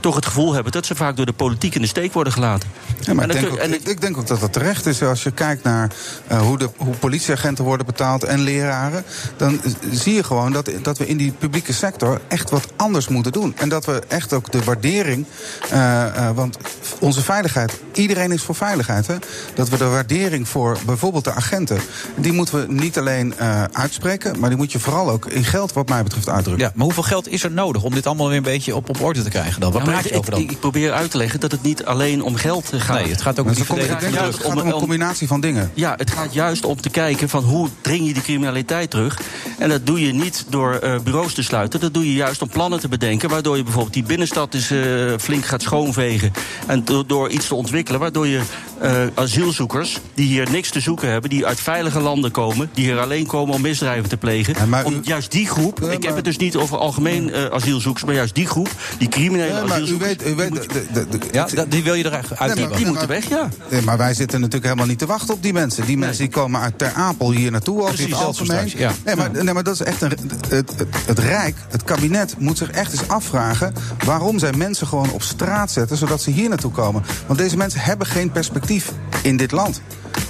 toch 0.00 0.14
het 0.14 0.26
gevoel 0.26 0.52
hebben 0.54 0.72
dat 0.72 0.86
ze 0.86 0.94
vaak 0.94 1.16
door 1.16 1.26
de 1.26 1.32
politiek 1.32 1.74
in 1.74 1.80
de 1.80 1.86
steek 1.86 2.12
worden 2.12 2.32
gelaten. 2.32 2.68
Ja, 3.00 3.14
maar 3.14 3.24
En 3.24 3.30
ik 3.30 3.40
denk, 3.40 3.52
ook, 3.52 3.58
en 3.58 3.74
ik, 3.74 3.88
ik 3.88 4.00
denk 4.00 4.16
ook 4.16 4.26
dat 4.26 4.40
dat 4.40 4.52
terecht 4.52 4.86
is. 4.86 5.02
Als 5.02 5.22
je 5.22 5.30
kijkt 5.30 5.62
naar 5.62 5.90
eh, 6.26 6.40
hoe, 6.40 6.58
de, 6.58 6.70
hoe 6.76 6.94
politieagenten 6.94 7.64
worden 7.64 7.86
betaald 7.86 8.24
en 8.24 8.40
leraren... 8.40 9.04
dan 9.36 9.60
zie 9.90 10.14
je 10.14 10.24
gewoon 10.24 10.52
dat, 10.52 10.70
dat 10.82 10.98
we 10.98 11.06
in 11.06 11.16
die 11.16 11.32
publieke 11.32 11.72
sector 11.72 12.20
echt 12.28 12.50
wat 12.50 12.66
anders 12.76 13.08
moeten 13.08 13.32
doen. 13.32 13.54
En 13.56 13.68
dat 13.68 13.84
we 13.84 14.02
echt 14.08 14.32
ook 14.32 14.52
de 14.52 14.64
waardering... 14.64 15.26
eh, 15.70 16.06
eh, 16.06 16.36
want 16.36 16.58
onze 16.98 17.22
veiligheid, 17.22 17.80
iedereen 17.92 18.32
is 18.32 18.42
voor 18.42 18.54
veiligheid. 18.54 19.06
Hè? 19.06 19.16
Dat 19.54 19.68
we 19.68 19.76
de 19.76 19.84
waardering 19.84 20.48
voor 20.48 20.78
bijvoorbeeld 20.86 21.24
de 21.24 21.32
agenten... 21.32 21.78
die 22.16 22.32
moeten 22.32 22.60
we 22.60 22.72
niet 22.72 22.98
alleen 22.98 23.38
eh, 23.38 23.64
uitspreken... 23.72 24.38
maar 24.38 24.48
die 24.48 24.58
moet 24.58 24.72
je 24.72 24.78
vooral 24.78 25.10
ook 25.10 25.26
in 25.26 25.44
geld 25.44 25.72
wat 25.72 25.88
mij 25.88 26.02
betreft 26.02 26.28
uitdrukken. 26.28 26.64
Ja, 26.64 26.72
maar 26.74 26.84
hoeveel 26.84 27.02
geld 27.02 27.28
is 27.30 27.44
er 27.44 27.50
nodig 27.50 27.82
om 27.82 27.94
dit 27.94 28.06
allemaal 28.06 28.28
weer 28.28 28.36
een 28.36 28.42
beetje 28.42 28.76
op, 28.76 28.88
op 28.88 29.02
orde 29.02 29.22
te 29.22 29.28
krijgen 29.30 29.60
dan? 29.60 29.72
Wat 29.72 29.82
praat 29.82 30.08
je 30.08 30.18
over 30.18 30.30
dan? 30.30 30.40
ik, 30.40 30.50
ik 30.50 30.60
probeer 30.60 30.92
uit 30.92 31.10
te 31.10 31.16
leggen 31.16 31.40
dat 31.40 31.50
het 31.50 31.62
niet 31.62 31.84
alleen 31.84 32.22
om 32.22 32.34
geld 32.36 32.72
eh, 32.72 32.80
gaat. 32.80 33.00
Nee, 33.00 33.10
het 33.10 33.22
gaat 33.22 33.38
ook 33.38 33.44
om 33.46 33.50
Het 33.50 34.44
om 34.44 34.58
een 34.58 34.70
combinatie 34.70 35.26
van 35.26 35.40
dingen. 35.40 35.70
Ja, 35.74 35.94
het 35.96 36.10
gaat 36.10 36.34
juist 36.34 36.64
om 36.64 36.80
te 36.80 36.90
kijken 36.90 37.28
van 37.28 37.44
hoe 37.44 37.68
dring 37.80 38.06
je 38.06 38.12
die 38.12 38.22
criminaliteit 38.22 38.90
terug. 38.90 39.20
En 39.58 39.68
dat 39.68 39.86
doe 39.86 40.00
je 40.06 40.12
niet 40.12 40.44
door 40.48 40.74
eh, 40.74 40.98
bureaus 41.04 41.34
te 41.34 41.42
sluiten. 41.42 41.80
Dat 41.80 41.94
doe 41.94 42.04
je 42.06 42.14
juist 42.14 42.42
om 42.42 42.48
plannen 42.48 42.80
te 42.80 42.88
bedenken. 42.88 43.28
Waardoor 43.28 43.56
je 43.56 43.62
bijvoorbeeld 43.62 43.94
die 43.94 44.02
binnenstad 44.02 44.54
eens 44.54 44.70
eh, 44.70 44.78
flink 45.18 45.44
gaat 45.44 45.62
schoonvegen. 45.62 46.32
En 46.66 46.84
do- 46.84 47.06
door 47.06 47.28
iets 47.30 47.46
te 47.46 47.54
ontwikkelen. 47.54 48.00
Waardoor 48.00 48.26
je 48.26 48.40
eh, 48.80 48.92
asielzoekers 49.14 49.98
die 50.14 50.26
hier 50.26 50.50
niks 50.50 50.70
te 50.70 50.80
zoeken 50.80 51.08
hebben. 51.10 51.30
Die 51.30 51.46
uit 51.46 51.60
veilige 51.60 52.00
landen 52.00 52.30
komen. 52.30 52.70
Die 52.74 52.84
hier 52.84 52.98
alleen 52.98 53.26
komen 53.26 53.54
om 53.54 53.60
misdrijven 53.60 54.08
te 54.08 54.16
plegen. 54.16 54.54
om 54.84 54.98
juist 55.02 55.30
die 55.32 55.46
groep. 55.46 55.80
ik 55.80 56.02
heb 56.02 56.16
het 56.16 56.24
dus 56.24 56.36
niet 56.36 56.56
over 56.56 56.78
algemeen 56.78 57.19
eh, 57.28 57.44
asielzoekers. 57.44 58.04
Maar 58.04 58.14
juist 58.14 58.34
die 58.34 58.46
groep. 58.46 58.68
Die 58.98 59.08
criminele 59.08 59.48
Ja, 59.54 59.54
maar 59.54 59.64
u 59.68 59.70
asielzoekers. 59.70 60.08
weet, 60.16 60.26
u 60.26 60.34
weet, 60.34 60.52
de- 60.52 60.86
de- 60.92 61.08
de- 61.08 61.18
Ja, 61.32 61.46
die 61.68 61.82
wil 61.82 61.94
je 61.94 62.04
eruit 62.04 62.28
Nee, 62.28 62.38
uit 62.38 62.60
maar- 62.68 62.76
die 62.76 62.86
moeten 62.86 63.08
weg, 63.08 63.28
ja. 63.28 63.48
Nee, 63.70 63.82
maar 63.82 63.96
wij 63.98 64.14
zitten 64.14 64.38
natuurlijk 64.38 64.64
helemaal 64.66 64.86
niet 64.86 64.98
te 64.98 65.06
wachten 65.06 65.34
op 65.34 65.42
die 65.42 65.52
mensen. 65.52 65.86
Die 65.86 65.98
mensen 65.98 66.22
die 66.24 66.32
komen 66.32 66.60
uit 66.60 66.78
Ter 66.78 66.92
Apel 66.94 67.30
hier 67.30 67.50
naartoe, 67.50 67.84
Precies, 67.84 68.04
het 68.04 68.14
algemeen. 68.14 68.72
ja. 68.76 68.90
Nee, 69.04 69.16
maar, 69.16 69.30
nee, 69.30 69.54
maar 69.54 69.62
dat 69.64 69.74
is 69.74 69.80
echt 69.82 70.02
een. 70.02 70.10
Het, 70.10 70.20
het, 70.48 70.86
het 71.06 71.18
Rijk, 71.18 71.56
het 71.70 71.84
kabinet, 71.84 72.34
moet 72.38 72.58
zich 72.58 72.70
echt 72.70 72.92
eens 72.92 73.08
afvragen. 73.08 73.74
waarom 74.04 74.38
zij 74.38 74.52
mensen 74.52 74.86
gewoon 74.86 75.10
op 75.10 75.22
straat 75.22 75.70
zetten 75.70 75.96
zodat 75.96 76.22
ze 76.22 76.30
hier 76.30 76.48
naartoe 76.48 76.70
komen. 76.72 77.02
Want 77.26 77.38
deze 77.38 77.56
mensen 77.56 77.80
hebben 77.80 78.06
geen 78.06 78.30
perspectief 78.32 78.92
in 79.22 79.36
dit 79.36 79.50
land. 79.52 79.80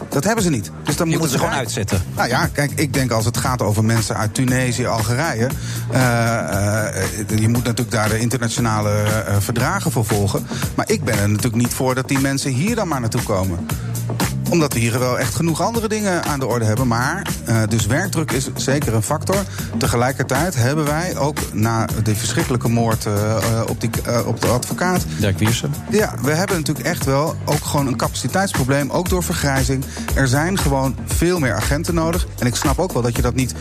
Dat 0.08 0.24
hebben 0.24 0.44
ze 0.44 0.50
niet. 0.50 0.70
Dus 0.84 0.96
dan 0.96 1.08
Je 1.10 1.12
moeten 1.12 1.18
moet 1.20 1.30
ze 1.30 1.38
gewoon 1.38 1.52
uitzetten. 1.58 2.02
Nou 2.16 2.28
ja, 2.28 2.46
kijk, 2.46 2.72
ik 2.74 2.92
denk 2.92 3.10
als 3.10 3.24
het 3.24 3.36
gaat 3.36 3.62
over 3.62 3.84
mensen 3.84 4.16
uit 4.16 4.34
Tunesië, 4.34 4.86
Algerije. 4.86 5.48
eh, 5.90 6.38
eh, 6.38 6.79
je 7.40 7.48
moet 7.48 7.64
natuurlijk 7.64 7.90
daar 7.90 8.08
de 8.08 8.18
internationale 8.18 8.90
eh, 8.90 9.36
verdragen 9.38 9.90
voor 9.90 10.04
volgen. 10.04 10.46
Maar 10.74 10.90
ik 10.90 11.04
ben 11.04 11.18
er 11.18 11.28
natuurlijk 11.28 11.62
niet 11.62 11.74
voor 11.74 11.94
dat 11.94 12.08
die 12.08 12.18
mensen 12.18 12.50
hier 12.52 12.74
dan 12.74 12.88
maar 12.88 13.00
naartoe 13.00 13.22
komen 13.22 13.66
omdat 14.50 14.72
we 14.72 14.78
hier 14.78 14.98
wel 14.98 15.18
echt 15.18 15.34
genoeg 15.34 15.60
andere 15.60 15.88
dingen 15.88 16.24
aan 16.24 16.40
de 16.40 16.46
orde 16.46 16.64
hebben. 16.64 16.86
Maar, 16.86 17.26
eh, 17.44 17.62
dus 17.68 17.86
werkdruk 17.86 18.32
is 18.32 18.48
zeker 18.54 18.94
een 18.94 19.02
factor. 19.02 19.36
Tegelijkertijd 19.78 20.54
hebben 20.54 20.84
wij 20.84 21.16
ook 21.16 21.38
na 21.52 21.88
de 22.02 22.14
verschrikkelijke 22.14 22.68
moord 22.68 23.06
eh, 23.06 23.36
eh, 23.36 23.68
op, 23.68 23.80
die, 23.80 23.90
eh, 24.04 24.26
op 24.26 24.40
de 24.40 24.46
advocaat. 24.46 25.04
Dirk 25.18 25.38
Wiersen. 25.38 25.74
Ja, 25.90 26.14
we 26.22 26.30
hebben 26.30 26.56
natuurlijk 26.56 26.86
echt 26.86 27.04
wel 27.04 27.36
ook 27.44 27.64
gewoon 27.64 27.86
een 27.86 27.96
capaciteitsprobleem. 27.96 28.90
Ook 28.90 29.08
door 29.08 29.22
vergrijzing. 29.22 29.84
Er 30.14 30.28
zijn 30.28 30.58
gewoon 30.58 30.96
veel 31.06 31.38
meer 31.38 31.54
agenten 31.54 31.94
nodig. 31.94 32.26
En 32.38 32.46
ik 32.46 32.54
snap 32.54 32.78
ook 32.78 32.92
wel 32.92 33.02
dat 33.02 33.16
je 33.16 33.22
dat 33.22 33.34
niet 33.34 33.54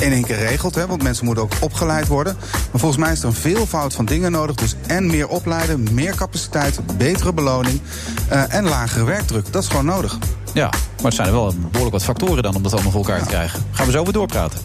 in 0.00 0.12
één 0.12 0.24
keer 0.24 0.38
regelt. 0.38 0.74
Hè, 0.74 0.86
want 0.86 1.02
mensen 1.02 1.24
moeten 1.24 1.44
ook 1.44 1.52
opgeleid 1.60 2.06
worden. 2.06 2.36
Maar 2.70 2.80
volgens 2.80 3.00
mij 3.00 3.12
is 3.12 3.20
er 3.20 3.26
een 3.26 3.32
veelvoud 3.34 3.94
van 3.94 4.04
dingen 4.04 4.32
nodig. 4.32 4.56
Dus 4.56 4.74
en 4.86 5.06
meer 5.06 5.28
opleiden, 5.28 5.88
meer 5.92 6.14
capaciteit, 6.14 6.80
betere 6.96 7.32
beloning. 7.32 7.80
eh, 8.28 8.54
en 8.54 8.64
lagere 8.64 9.04
werkdruk. 9.04 9.52
Dat 9.52 9.62
is 9.62 9.68
gewoon 9.68 9.84
nodig. 9.84 10.18
Ja, 10.54 10.68
maar 10.68 11.04
het 11.04 11.14
zijn 11.14 11.26
er 11.26 11.32
wel 11.34 11.54
behoorlijk 11.58 11.92
wat 11.92 12.02
factoren 12.04 12.42
dan 12.42 12.54
om 12.54 12.62
dat 12.62 12.72
allemaal 12.72 12.90
voor 12.92 13.00
elkaar 13.04 13.22
te 13.22 13.28
krijgen. 13.28 13.64
Gaan 13.72 13.86
we 13.86 13.92
zo 13.92 14.00
over 14.00 14.12
doorpraten. 14.12 14.58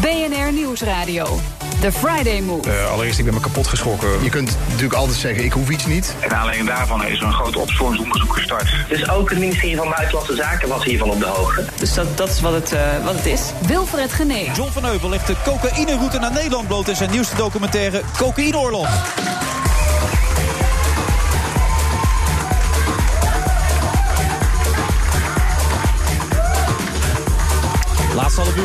BNR 0.00 0.52
Nieuwsradio. 0.52 1.38
The 1.80 1.92
Friday 1.92 2.40
Move. 2.40 2.70
Eh, 2.70 2.90
allereerst, 2.90 3.18
ik 3.18 3.24
ben 3.24 3.34
me 3.34 3.40
kapot 3.40 3.66
geschrokken. 3.66 4.22
Je 4.22 4.30
kunt 4.30 4.56
natuurlijk 4.66 4.94
altijd 4.94 5.18
zeggen, 5.18 5.44
ik 5.44 5.52
hoef 5.52 5.70
iets 5.70 5.86
niet. 5.86 6.14
En 6.20 6.32
alleen 6.32 6.66
daarvan 6.66 7.06
is 7.06 7.20
er 7.20 7.26
een 7.26 7.32
groot 7.32 7.56
opsporingsonderzoek 7.56 8.34
gestart. 8.34 8.74
Dus 8.88 9.10
ook 9.10 9.30
het 9.30 9.38
ministerie 9.38 9.76
van 9.76 9.88
Buitenlandse 9.88 10.34
Zaken 10.34 10.68
was 10.68 10.84
hiervan 10.84 11.10
op 11.10 11.18
de 11.18 11.26
hoogte. 11.26 11.64
Dus 11.78 11.94
dat, 11.94 12.16
dat 12.16 12.28
is 12.28 12.40
wat 12.40 12.52
het, 12.52 12.72
eh, 12.72 13.04
wat 13.04 13.14
het 13.14 13.26
is. 13.26 13.40
Wilfred 13.66 14.12
Genee. 14.12 14.50
John 14.54 14.70
van 14.70 14.84
Heuvel 14.84 15.08
legt 15.08 15.26
de 15.26 15.36
cocaïneroute 15.44 16.18
naar 16.18 16.32
Nederland 16.32 16.66
bloot 16.66 16.88
in 16.88 16.96
zijn 16.96 17.10
nieuwste 17.10 17.36
documentaire 17.36 18.02
Cocaïneoorlog. 18.16 18.88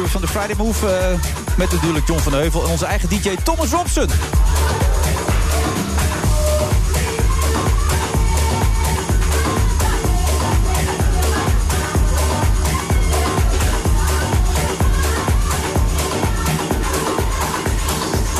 Van 0.03 0.21
de 0.21 0.27
Friday 0.27 0.55
Move 0.57 0.87
eh, 0.87 1.19
met 1.57 1.71
natuurlijk 1.71 2.07
John 2.07 2.19
van 2.19 2.33
Heuvel 2.33 2.63
en 2.63 2.69
onze 2.69 2.85
eigen 2.85 3.09
DJ 3.09 3.35
Thomas 3.43 3.69
Robson. 3.69 4.07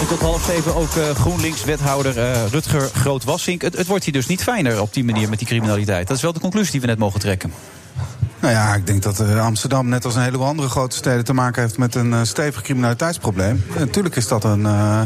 Tot 0.07 0.21
half 0.21 0.43
zeven 0.45 0.75
ook 0.75 0.95
eh, 0.95 1.09
GroenLinks-wethouder 1.09 2.19
eh, 2.19 2.45
Rutger 2.51 2.89
Groot-Wassink. 2.93 3.61
Het, 3.61 3.77
het 3.77 3.87
wordt 3.87 4.03
hier 4.03 4.13
dus 4.13 4.27
niet 4.27 4.43
fijner 4.43 4.81
op 4.81 4.93
die 4.93 5.03
manier 5.03 5.29
met 5.29 5.39
die 5.39 5.47
criminaliteit. 5.47 6.07
Dat 6.07 6.17
is 6.17 6.23
wel 6.23 6.33
de 6.33 6.39
conclusie 6.39 6.71
die 6.71 6.81
we 6.81 6.87
net 6.87 6.97
mogen 6.97 7.19
trekken. 7.19 7.53
Nou 8.45 8.57
ja, 8.57 8.73
ik 8.75 8.87
denk 8.87 9.03
dat 9.03 9.19
eh, 9.19 9.45
Amsterdam, 9.45 9.87
net 9.89 10.05
als 10.05 10.15
een 10.15 10.21
heleboel 10.21 10.45
andere 10.47 10.69
grote 10.69 10.95
steden, 10.95 11.25
te 11.25 11.33
maken 11.33 11.61
heeft 11.61 11.77
met 11.77 11.95
een 11.95 12.13
eh, 12.13 12.19
stevig 12.23 12.61
criminaliteitsprobleem. 12.61 13.63
Natuurlijk 13.77 14.15
is 14.15 14.27
dat 14.27 14.43
een, 14.43 14.65
eh, 14.65 15.01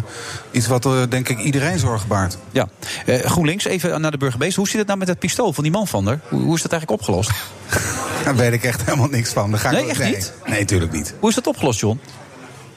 iets 0.52 0.68
wat 0.68 0.86
eh, 0.86 1.02
denk 1.10 1.30
ik 1.30 1.40
iedereen 1.40 1.80
zorg 1.80 2.07
baart. 2.07 2.38
Ja. 2.52 2.68
Eh, 3.06 3.20
GroenLinks, 3.20 3.66
even 3.66 4.02
naar 4.02 4.11
de 4.11 4.18
burgemeester. 4.18 4.57
Hoe 4.60 4.68
zit 4.68 4.78
het 4.78 4.88
nou 4.88 4.99
met 4.99 5.07
het 5.07 5.20
pistool 5.20 5.53
van 5.53 5.64
die 5.64 5.72
man 5.72 5.88
van 5.88 6.07
er? 6.10 6.20
Hoe, 6.30 6.41
hoe 6.41 6.56
is 6.56 6.61
dat 6.61 6.72
eigenlijk 6.72 7.02
opgelost? 7.02 7.32
Daar 8.26 8.36
weet 8.36 8.53
ik 8.53 8.64
echt 8.64 8.86
helemaal 8.86 9.07
niks 9.07 9.30
van. 9.30 9.52
Daar 9.52 9.60
ga 9.60 9.70
ik 9.70 9.76
Nee, 9.82 9.90
echt 9.90 10.03
niet? 10.03 10.34
Nee, 10.45 10.60
natuurlijk 10.60 10.91
niet. 10.91 11.14
Hoe 11.20 11.30
is 11.30 11.36
dat 11.36 11.48
opgelost, 11.48 11.80
John? 11.80 11.99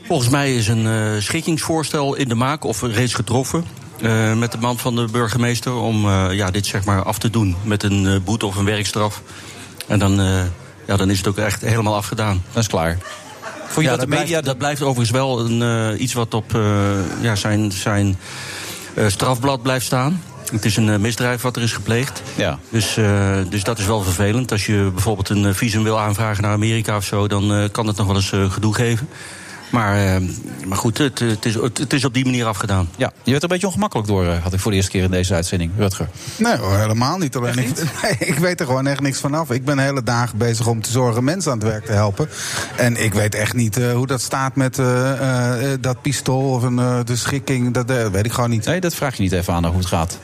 Volgens 0.07 0.29
mij 0.29 0.55
is 0.57 0.69
een 0.69 0.87
eh, 0.87 1.21
schikkingsvoorstel 1.21 2.15
in 2.15 2.29
de 2.29 2.35
maak 2.35 2.65
of 2.65 2.83
reeds 2.83 3.15
getroffen. 3.15 3.65
eh, 4.03 4.35
met 4.35 4.53
de 4.53 4.59
man 4.59 4.79
van 4.79 4.95
de 4.97 5.05
burgemeester 5.13 5.75
om 5.75 6.09
eh, 6.09 6.27
ja, 6.31 6.51
dit 6.51 6.67
zeg 6.67 6.85
maar 6.85 7.03
af 7.03 7.19
te 7.19 7.31
doen 7.31 7.57
met 7.65 7.83
een 7.83 8.07
eh, 8.07 8.17
boete 8.25 8.47
of 8.47 8.57
een 8.57 8.65
werkstraf. 8.65 9.23
En 9.93 9.99
dan, 9.99 10.21
eh, 10.21 10.41
ja, 10.87 10.97
dan 10.97 11.11
is 11.11 11.19
het 11.19 11.27
ook 11.29 11.37
echt 11.39 11.61
helemaal 11.61 11.95
afgedaan. 11.95 12.43
Dat 12.53 12.63
is 12.63 12.69
klaar. 12.69 12.99
Vond 13.67 13.75
je 13.77 13.83
ja, 13.83 13.91
dat 13.91 14.01
de 14.01 14.07
blijft- 14.07 14.25
media- 14.25 14.41
dat 14.41 14.59
blijft 14.59 14.83
overigens 14.83 15.11
wel 15.11 15.41
een, 15.41 15.63
eh, 15.93 16.01
iets 16.01 16.13
wat 16.13 16.35
op 16.35 16.55
eh, 16.55 16.63
ja, 17.21 17.35
zijn, 17.35 17.73
zijn 17.73 18.17
strafblad 19.07 19.63
blijft 19.63 19.87
staan. 19.87 20.23
Het 20.53 20.65
is 20.65 20.77
een 20.77 21.01
misdrijf 21.01 21.43
wat 21.43 21.57
er 21.57 21.63
is 21.63 21.73
gepleegd. 21.73 22.23
Ja. 22.35 22.59
Dus, 22.69 22.95
dus 23.49 23.63
dat 23.65 23.79
is 23.79 23.87
wel 23.87 24.03
vervelend. 24.03 24.53
Als 24.53 24.67
je 24.67 24.91
bijvoorbeeld 24.95 25.29
een 25.29 25.55
visum 25.55 25.83
wil 25.83 25.99
aanvragen 25.99 26.43
naar 26.43 26.53
Amerika 26.53 26.97
of 26.97 27.05
zo, 27.05 27.29
dan 27.29 27.69
kan 27.73 27.87
het 27.87 27.97
nog 27.97 28.07
wel 28.07 28.17
eens 28.17 28.33
gedoe 28.53 28.75
geven. 28.75 29.09
Maar, 29.73 30.15
eh, 30.15 30.23
maar 30.67 30.79
goed, 30.79 30.99
het, 30.99 31.19
het, 31.19 31.45
is, 31.45 31.55
het, 31.55 31.93
is 31.93 32.05
op 32.05 32.15
die 32.15 32.25
manier 32.25 32.47
afgedaan. 32.47 32.89
Ja, 32.97 33.13
je 33.23 33.31
werd 33.31 33.37
er 33.37 33.43
een 33.43 33.49
beetje 33.49 33.67
ongemakkelijk 33.67 34.09
door, 34.09 34.27
eh, 34.27 34.43
had 34.43 34.53
ik 34.53 34.61
voor 34.61 34.71
de 34.71 34.77
eerste 34.77 34.91
keer 34.91 35.03
in 35.03 35.11
deze 35.11 35.35
uitzending, 35.35 35.73
Rutger. 35.77 36.09
Nee 36.39 36.57
hoor, 36.57 36.77
helemaal 36.77 37.19
niet. 37.19 37.37
Alleen 37.37 37.59
ik, 37.59 37.69
nee, 38.03 38.17
ik 38.19 38.39
weet 38.39 38.61
er 38.61 38.67
gewoon 38.67 38.87
echt 38.87 39.01
niks 39.01 39.21
vanaf. 39.21 39.51
Ik 39.51 39.65
ben 39.65 39.77
de 39.77 39.83
hele 39.83 40.03
dagen 40.03 40.39
bezig 40.39 40.67
om 40.67 40.83
te 40.83 40.91
zorgen 40.91 41.25
mensen 41.25 41.53
aan 41.53 41.59
het 41.59 41.67
werk 41.69 41.85
te 41.85 41.93
helpen. 41.93 42.29
En 42.77 43.05
ik 43.05 43.15
weet 43.15 43.35
echt 43.35 43.55
niet 43.55 43.77
eh, 43.77 43.93
hoe 43.93 44.07
dat 44.07 44.21
staat 44.21 44.57
met 44.57 44.79
eh, 44.79 45.73
eh, 45.73 45.79
dat 45.81 46.03
pistool 46.03 46.51
of 46.51 46.63
een, 46.63 46.79
eh, 46.79 46.99
de 47.05 47.17
schikking. 47.17 47.75
Dat 47.75 47.91
eh, 47.91 48.07
weet 48.07 48.25
ik 48.25 48.33
gewoon 48.33 48.51
niet. 48.51 48.65
Nee, 48.65 48.81
dat 48.81 48.95
vraag 48.95 49.17
je 49.17 49.23
niet 49.23 49.33
even 49.33 49.55
aan 49.55 49.67
hoe 49.67 49.77
het 49.77 49.87
gaat. 49.87 50.19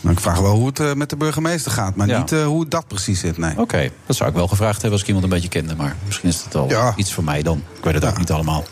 Nou, 0.00 0.14
ik 0.14 0.20
vraag 0.22 0.38
wel 0.38 0.54
hoe 0.54 0.66
het 0.66 0.80
eh, 0.80 0.92
met 0.92 1.10
de 1.10 1.16
burgemeester 1.16 1.70
gaat, 1.72 1.94
maar 1.94 2.06
Ja. 2.06 2.18
niet 2.18 2.32
eh, 2.32 2.44
hoe 2.44 2.68
dat 2.68 2.86
precies 2.86 3.20
zit. 3.20 3.38
Nee. 3.38 3.58
Oké, 3.58 3.90
dat 4.06 4.16
zou 4.16 4.28
ik 4.30 4.34
wel 4.36 4.48
gevraagd 4.48 4.74
hebben 4.74 4.92
als 4.92 5.00
ik 5.00 5.06
iemand 5.06 5.24
een 5.24 5.30
beetje 5.32 5.48
kende. 5.48 5.74
Maar 5.76 5.96
misschien 6.06 6.28
is 6.28 6.42
het 6.44 6.54
al 6.54 6.68
Ja. 6.68 6.92
iets 6.96 7.12
voor 7.12 7.24
mij 7.24 7.42
dan. 7.42 7.62
Ik 7.78 7.84
weet 7.84 7.94
het 7.94 8.04
ook 8.04 8.18
niet 8.18 8.30
allemaal. 8.30 8.64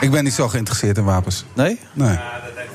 Ik 0.00 0.10
ben 0.10 0.24
niet 0.24 0.32
zo 0.32 0.48
geïnteresseerd 0.48 0.98
in 0.98 1.04
wapens. 1.04 1.44
Nee? 1.54 1.78
Nee. 1.92 2.18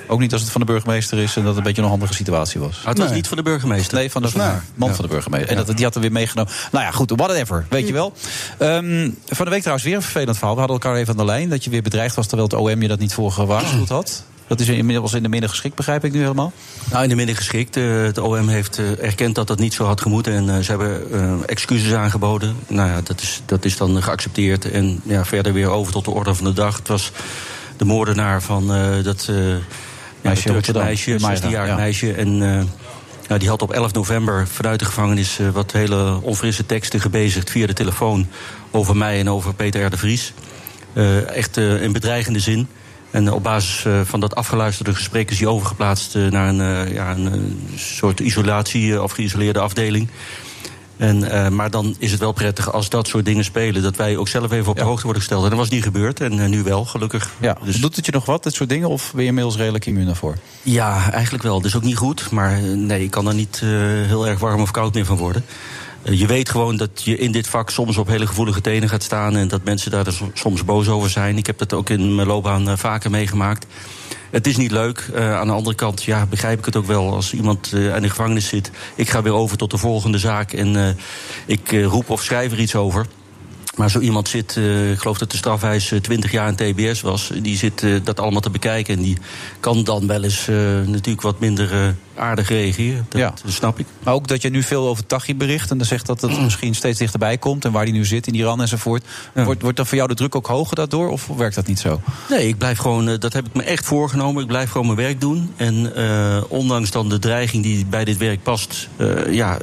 Ook 0.09 0.19
niet 0.19 0.33
als 0.33 0.41
het 0.41 0.51
van 0.51 0.61
de 0.61 0.67
burgemeester 0.67 1.17
is 1.17 1.35
en 1.35 1.41
dat 1.41 1.49
het 1.49 1.57
een 1.57 1.63
beetje 1.63 1.81
een 1.81 1.87
handige 1.87 2.13
situatie 2.13 2.59
was. 2.59 2.77
Maar 2.83 2.93
het 2.93 3.03
was 3.03 3.11
niet 3.11 3.27
van 3.27 3.37
de 3.37 3.43
burgemeester. 3.43 3.97
Nee, 3.97 4.11
van 4.11 4.21
de 4.21 4.29
man 4.75 4.95
van 4.95 5.05
de 5.05 5.11
burgemeester. 5.11 5.49
En 5.57 5.65
dat, 5.65 5.75
die 5.75 5.85
had 5.85 5.95
er 5.95 6.01
weer 6.01 6.11
meegenomen. 6.11 6.51
Nou 6.71 6.85
ja, 6.85 6.91
goed, 6.91 7.09
whatever, 7.15 7.65
weet 7.69 7.87
je 7.87 7.93
wel. 7.93 8.13
Ehm, 8.57 9.09
van 9.27 9.45
de 9.45 9.51
week 9.51 9.59
trouwens 9.59 9.83
weer 9.87 9.95
een 9.95 10.01
vervelend 10.01 10.37
verhaal. 10.37 10.53
We 10.53 10.59
hadden 10.59 10.79
elkaar 10.81 10.97
even 10.99 11.11
aan 11.11 11.17
de 11.17 11.25
lijn. 11.25 11.49
Dat 11.49 11.63
je 11.63 11.69
weer 11.69 11.81
bedreigd 11.81 12.15
was 12.15 12.27
terwijl 12.27 12.49
het 12.49 12.57
OM 12.59 12.81
je 12.81 12.87
dat 12.87 12.99
niet 12.99 13.13
voor 13.13 13.31
gewaarschuwd 13.31 13.89
had. 13.89 14.23
Dat 14.47 14.59
is 14.59 14.67
inmiddels 14.67 15.13
in 15.13 15.23
de 15.23 15.29
midden 15.29 15.49
geschikt, 15.49 15.75
begrijp 15.75 16.03
ik 16.05 16.13
nu 16.13 16.19
helemaal? 16.19 16.51
Nou, 16.91 17.03
in 17.03 17.09
de 17.09 17.15
midden 17.15 17.35
geschikt. 17.35 17.77
Eh, 17.77 17.83
het 18.01 18.17
OM 18.17 18.47
heeft 18.47 18.79
eh, 18.79 19.03
erkend 19.03 19.35
dat 19.35 19.47
dat 19.47 19.59
niet 19.59 19.73
zo 19.73 19.85
had 19.85 20.01
gemoeten. 20.01 20.33
En 20.33 20.49
eh, 20.49 20.59
ze 20.59 20.69
hebben 20.69 21.43
excuses 21.45 21.93
aangeboden. 21.93 22.55
Nou 22.67 22.89
ja, 22.89 23.01
dat 23.01 23.21
is, 23.21 23.41
dat 23.45 23.65
is 23.65 23.77
dan 23.77 24.03
geaccepteerd. 24.03 24.71
En 24.71 25.01
ja, 25.03 25.25
verder 25.25 25.53
weer 25.53 25.69
over 25.69 25.91
tot 25.91 26.05
de 26.05 26.11
orde 26.11 26.35
van 26.35 26.45
de 26.45 26.53
dag. 26.53 26.77
Het 26.77 26.87
was 26.87 27.11
de 27.77 27.85
moordenaar 27.85 28.41
van 28.41 28.67
dat... 29.03 29.25
ja, 29.25 29.59
Meisje 30.21 30.71
dat 30.71 30.83
meisje, 30.83 31.15
Mayra, 31.19 31.41
16-jarig 31.41 31.69
ja. 31.69 31.75
meisje. 31.75 32.13
En 32.13 32.29
ja, 33.27 33.37
die 33.37 33.49
had 33.49 33.61
op 33.61 33.71
11 33.71 33.93
november 33.93 34.47
vanuit 34.47 34.79
de 34.79 34.85
gevangenis... 34.85 35.39
wat 35.53 35.71
hele 35.71 36.21
onfrisse 36.21 36.65
teksten 36.65 36.99
gebezigd 36.99 37.49
via 37.49 37.67
de 37.67 37.73
telefoon... 37.73 38.27
over 38.71 38.97
mij 38.97 39.19
en 39.19 39.29
over 39.29 39.53
Peter 39.53 39.85
R. 39.85 39.89
de 39.89 39.97
Vries. 39.97 40.33
Echt 41.33 41.57
in 41.57 41.91
bedreigende 41.91 42.39
zin. 42.39 42.67
En 43.11 43.31
op 43.31 43.43
basis 43.43 43.85
eh, 43.85 44.01
van 44.03 44.19
dat 44.19 44.35
afgeluisterde 44.35 44.95
gesprek 44.95 45.31
is 45.31 45.39
hij 45.39 45.47
overgeplaatst 45.47 46.15
eh, 46.15 46.25
naar 46.25 46.49
een, 46.49 46.61
eh, 46.61 46.93
ja, 46.93 47.11
een 47.11 47.31
eh, 47.31 47.79
soort 47.79 48.19
isolatie 48.19 48.93
eh, 48.93 49.03
of 49.03 49.11
geïsoleerde 49.11 49.59
afdeling. 49.59 50.09
En, 50.97 51.23
uh, 51.23 51.47
maar 51.47 51.71
dan 51.71 51.95
is 51.99 52.11
het 52.11 52.19
wel 52.19 52.31
prettig 52.31 52.73
als 52.73 52.89
dat 52.89 53.07
soort 53.07 53.25
dingen 53.25 53.43
spelen... 53.43 53.81
dat 53.81 53.95
wij 53.95 54.17
ook 54.17 54.27
zelf 54.27 54.51
even 54.51 54.71
op 54.71 54.77
de 54.77 54.83
hoogte 54.83 55.03
worden 55.03 55.21
gesteld. 55.21 55.43
En 55.43 55.49
dat 55.49 55.59
was 55.59 55.69
niet 55.69 55.83
gebeurd 55.83 56.19
en 56.19 56.37
uh, 56.37 56.45
nu 56.45 56.63
wel, 56.63 56.85
gelukkig. 56.85 57.31
Ja, 57.39 57.57
dus... 57.63 57.75
Doet 57.75 57.95
het 57.95 58.05
je 58.05 58.11
nog 58.11 58.25
wat, 58.25 58.43
dit 58.43 58.53
soort 58.53 58.69
dingen? 58.69 58.89
Of 58.89 59.11
ben 59.11 59.21
je 59.21 59.27
inmiddels 59.27 59.55
redelijk 59.55 59.85
immuun 59.85 60.05
daarvoor? 60.05 60.35
Ja, 60.61 61.11
eigenlijk 61.11 61.43
wel. 61.43 61.61
Dus 61.61 61.75
ook 61.75 61.83
niet 61.83 61.97
goed. 61.97 62.31
Maar 62.31 62.61
nee, 62.61 63.03
ik 63.03 63.11
kan 63.11 63.25
daar 63.25 63.33
niet 63.33 63.61
uh, 63.63 63.69
heel 64.05 64.27
erg 64.27 64.39
warm 64.39 64.61
of 64.61 64.71
koud 64.71 64.93
meer 64.93 65.05
van 65.05 65.17
worden. 65.17 65.45
Je 66.11 66.27
weet 66.27 66.49
gewoon 66.49 66.77
dat 66.77 67.03
je 67.03 67.17
in 67.17 67.31
dit 67.31 67.47
vak 67.47 67.69
soms 67.69 67.97
op 67.97 68.07
hele 68.07 68.27
gevoelige 68.27 68.61
tenen 68.61 68.89
gaat 68.89 69.03
staan... 69.03 69.35
en 69.35 69.47
dat 69.47 69.63
mensen 69.63 69.91
daar 69.91 70.03
dus 70.03 70.21
soms 70.33 70.65
boos 70.65 70.87
over 70.87 71.09
zijn. 71.09 71.37
Ik 71.37 71.45
heb 71.45 71.57
dat 71.57 71.73
ook 71.73 71.89
in 71.89 72.15
mijn 72.15 72.27
loopbaan 72.27 72.77
vaker 72.77 73.09
meegemaakt. 73.09 73.65
Het 74.29 74.47
is 74.47 74.57
niet 74.57 74.71
leuk. 74.71 75.09
Uh, 75.13 75.35
aan 75.35 75.47
de 75.47 75.53
andere 75.53 75.75
kant 75.75 76.03
ja, 76.03 76.25
begrijp 76.25 76.59
ik 76.59 76.65
het 76.65 76.75
ook 76.75 76.85
wel. 76.85 77.13
Als 77.13 77.33
iemand 77.33 77.71
uh, 77.73 77.95
in 77.95 78.01
de 78.01 78.09
gevangenis 78.09 78.47
zit, 78.47 78.71
ik 78.95 79.09
ga 79.09 79.21
weer 79.21 79.33
over 79.33 79.57
tot 79.57 79.71
de 79.71 79.77
volgende 79.77 80.17
zaak... 80.17 80.53
en 80.53 80.97
ik 81.45 81.71
roep 81.71 82.09
of 82.09 82.23
schrijf 82.23 82.51
er 82.51 82.59
iets 82.59 82.75
over... 82.75 83.05
Maar 83.77 83.91
zo 83.91 83.99
iemand 83.99 84.29
zit, 84.29 84.55
uh, 84.55 84.91
ik 84.91 84.99
geloof 84.99 85.17
dat 85.17 85.31
de 85.31 85.37
strafwijs 85.37 85.93
20 86.01 86.31
jaar 86.31 86.47
in 86.47 86.55
TBS 86.55 87.01
was... 87.01 87.31
die 87.41 87.57
zit 87.57 87.81
uh, 87.81 87.99
dat 88.03 88.19
allemaal 88.19 88.41
te 88.41 88.49
bekijken. 88.49 88.95
En 88.95 89.01
die 89.01 89.17
kan 89.59 89.83
dan 89.83 90.07
wel 90.07 90.23
eens 90.23 90.47
uh, 90.47 90.57
natuurlijk 90.85 91.21
wat 91.21 91.39
minder 91.39 91.95
aardig 92.15 92.49
reageren. 92.49 93.05
Dat, 93.09 93.21
ja. 93.21 93.33
snap 93.45 93.79
ik. 93.79 93.85
Maar 94.03 94.13
ook 94.13 94.27
dat 94.27 94.41
je 94.41 94.49
nu 94.49 94.63
veel 94.63 94.87
over 94.87 95.05
Taghi 95.05 95.35
bericht... 95.35 95.71
en 95.71 95.77
dan 95.77 95.87
zegt 95.87 96.05
dat 96.05 96.21
het 96.21 96.41
misschien 96.43 96.75
steeds 96.75 96.99
dichterbij 96.99 97.37
komt... 97.37 97.65
en 97.65 97.71
waar 97.71 97.85
die 97.85 97.93
nu 97.93 98.05
zit 98.05 98.27
in 98.27 98.35
Iran 98.35 98.61
enzovoort. 98.61 99.03
Ja. 99.35 99.43
Wordt, 99.43 99.61
wordt 99.61 99.77
dan 99.77 99.85
voor 99.85 99.97
jou 99.97 100.09
de 100.09 100.15
druk 100.15 100.35
ook 100.35 100.47
hoger 100.47 100.75
daardoor? 100.75 101.09
Of 101.09 101.27
werkt 101.27 101.55
dat 101.55 101.67
niet 101.67 101.79
zo? 101.79 102.01
Nee, 102.29 102.47
ik 102.47 102.57
blijf 102.57 102.77
gewoon, 102.77 103.05
dat 103.19 103.33
heb 103.33 103.45
ik 103.47 103.53
me 103.53 103.63
echt 103.63 103.85
voorgenomen. 103.85 104.41
Ik 104.41 104.47
blijf 104.47 104.69
gewoon 104.69 104.87
mijn 104.87 104.99
werk 104.99 105.21
doen. 105.21 105.53
En 105.55 105.93
ondanks 106.47 106.91
dan 106.91 107.09
de 107.09 107.19
dreiging 107.19 107.63
die 107.63 107.85
bij 107.85 108.05
dit 108.05 108.17
werk 108.17 108.43
past... 108.43 108.89
ja, 109.29 109.57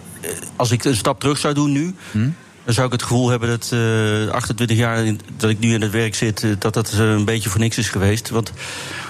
als 0.56 0.70
ik 0.70 0.84
een 0.84 0.96
stap 0.96 1.20
terug 1.20 1.38
zou 1.38 1.54
doen 1.54 1.72
nu... 1.72 1.94
Hm? 2.10 2.28
Dan 2.64 2.74
zou 2.74 2.86
ik 2.86 2.92
het 2.92 3.02
gevoel 3.02 3.28
hebben 3.28 3.48
dat 3.48 3.70
uh, 3.74 4.30
28 4.30 4.76
jaar 4.76 5.04
dat 5.36 5.50
ik 5.50 5.58
nu 5.58 5.74
in 5.74 5.82
het 5.82 5.90
werk 5.90 6.14
zit, 6.14 6.42
uh, 6.42 6.54
dat 6.58 6.74
dat 6.74 6.92
een 6.92 7.24
beetje 7.24 7.48
voor 7.48 7.60
niks 7.60 7.78
is 7.78 7.88
geweest. 7.88 8.30
Want 8.30 8.52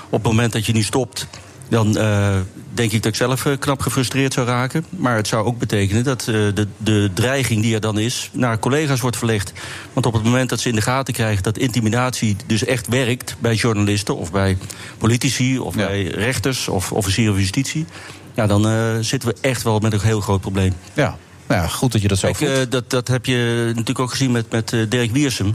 op 0.08 0.22
het 0.22 0.32
moment 0.32 0.52
dat 0.52 0.66
je 0.66 0.72
nu 0.72 0.82
stopt, 0.82 1.26
dan 1.68 1.98
uh, 1.98 2.36
denk 2.74 2.92
ik 2.92 3.02
dat 3.02 3.12
ik 3.12 3.18
zelf 3.18 3.46
knap 3.58 3.80
gefrustreerd 3.80 4.32
zou 4.32 4.46
raken. 4.46 4.84
Maar 4.90 5.16
het 5.16 5.28
zou 5.28 5.46
ook 5.46 5.58
betekenen 5.58 6.04
dat 6.04 6.20
de, 6.20 6.66
de 6.76 7.10
dreiging 7.14 7.62
die 7.62 7.74
er 7.74 7.80
dan 7.80 7.98
is 7.98 8.30
naar 8.32 8.58
collega's 8.58 9.00
wordt 9.00 9.16
verlegd. 9.16 9.52
Want 9.92 10.06
op 10.06 10.12
het 10.12 10.22
moment 10.22 10.48
dat 10.48 10.60
ze 10.60 10.68
in 10.68 10.74
de 10.74 10.80
gaten 10.80 11.14
krijgen 11.14 11.42
dat 11.42 11.58
intimidatie 11.58 12.36
dus 12.46 12.64
echt 12.64 12.88
werkt 12.88 13.36
bij 13.38 13.54
journalisten 13.54 14.16
of 14.16 14.32
bij 14.32 14.58
politici 14.98 15.58
of 15.58 15.76
ja. 15.76 15.86
bij 15.86 16.04
rechters 16.04 16.68
of 16.68 16.92
officieren 16.92 17.32
van 17.32 17.42
justitie. 17.42 17.86
Ja, 18.34 18.46
dan 18.46 19.04
zitten 19.04 19.28
we 19.28 19.36
echt 19.40 19.62
wel 19.62 19.78
met 19.78 19.92
een 19.92 20.00
heel 20.00 20.20
groot 20.20 20.40
probleem. 20.40 20.72
Ja, 20.94 21.18
nou 21.46 21.62
ja, 21.62 21.66
goed 21.66 21.92
dat 21.92 22.02
je 22.02 22.08
dat 22.08 22.18
zo 22.18 22.26
Kijk, 22.26 22.38
voelt. 22.38 22.50
Uh, 22.50 22.64
dat, 22.68 22.90
dat 22.90 23.08
heb 23.08 23.26
je 23.26 23.64
natuurlijk 23.66 23.98
ook 23.98 24.10
gezien 24.10 24.32
met, 24.32 24.50
met 24.50 24.72
uh, 24.72 24.84
Dirk 24.88 25.10
Wiersum. 25.10 25.54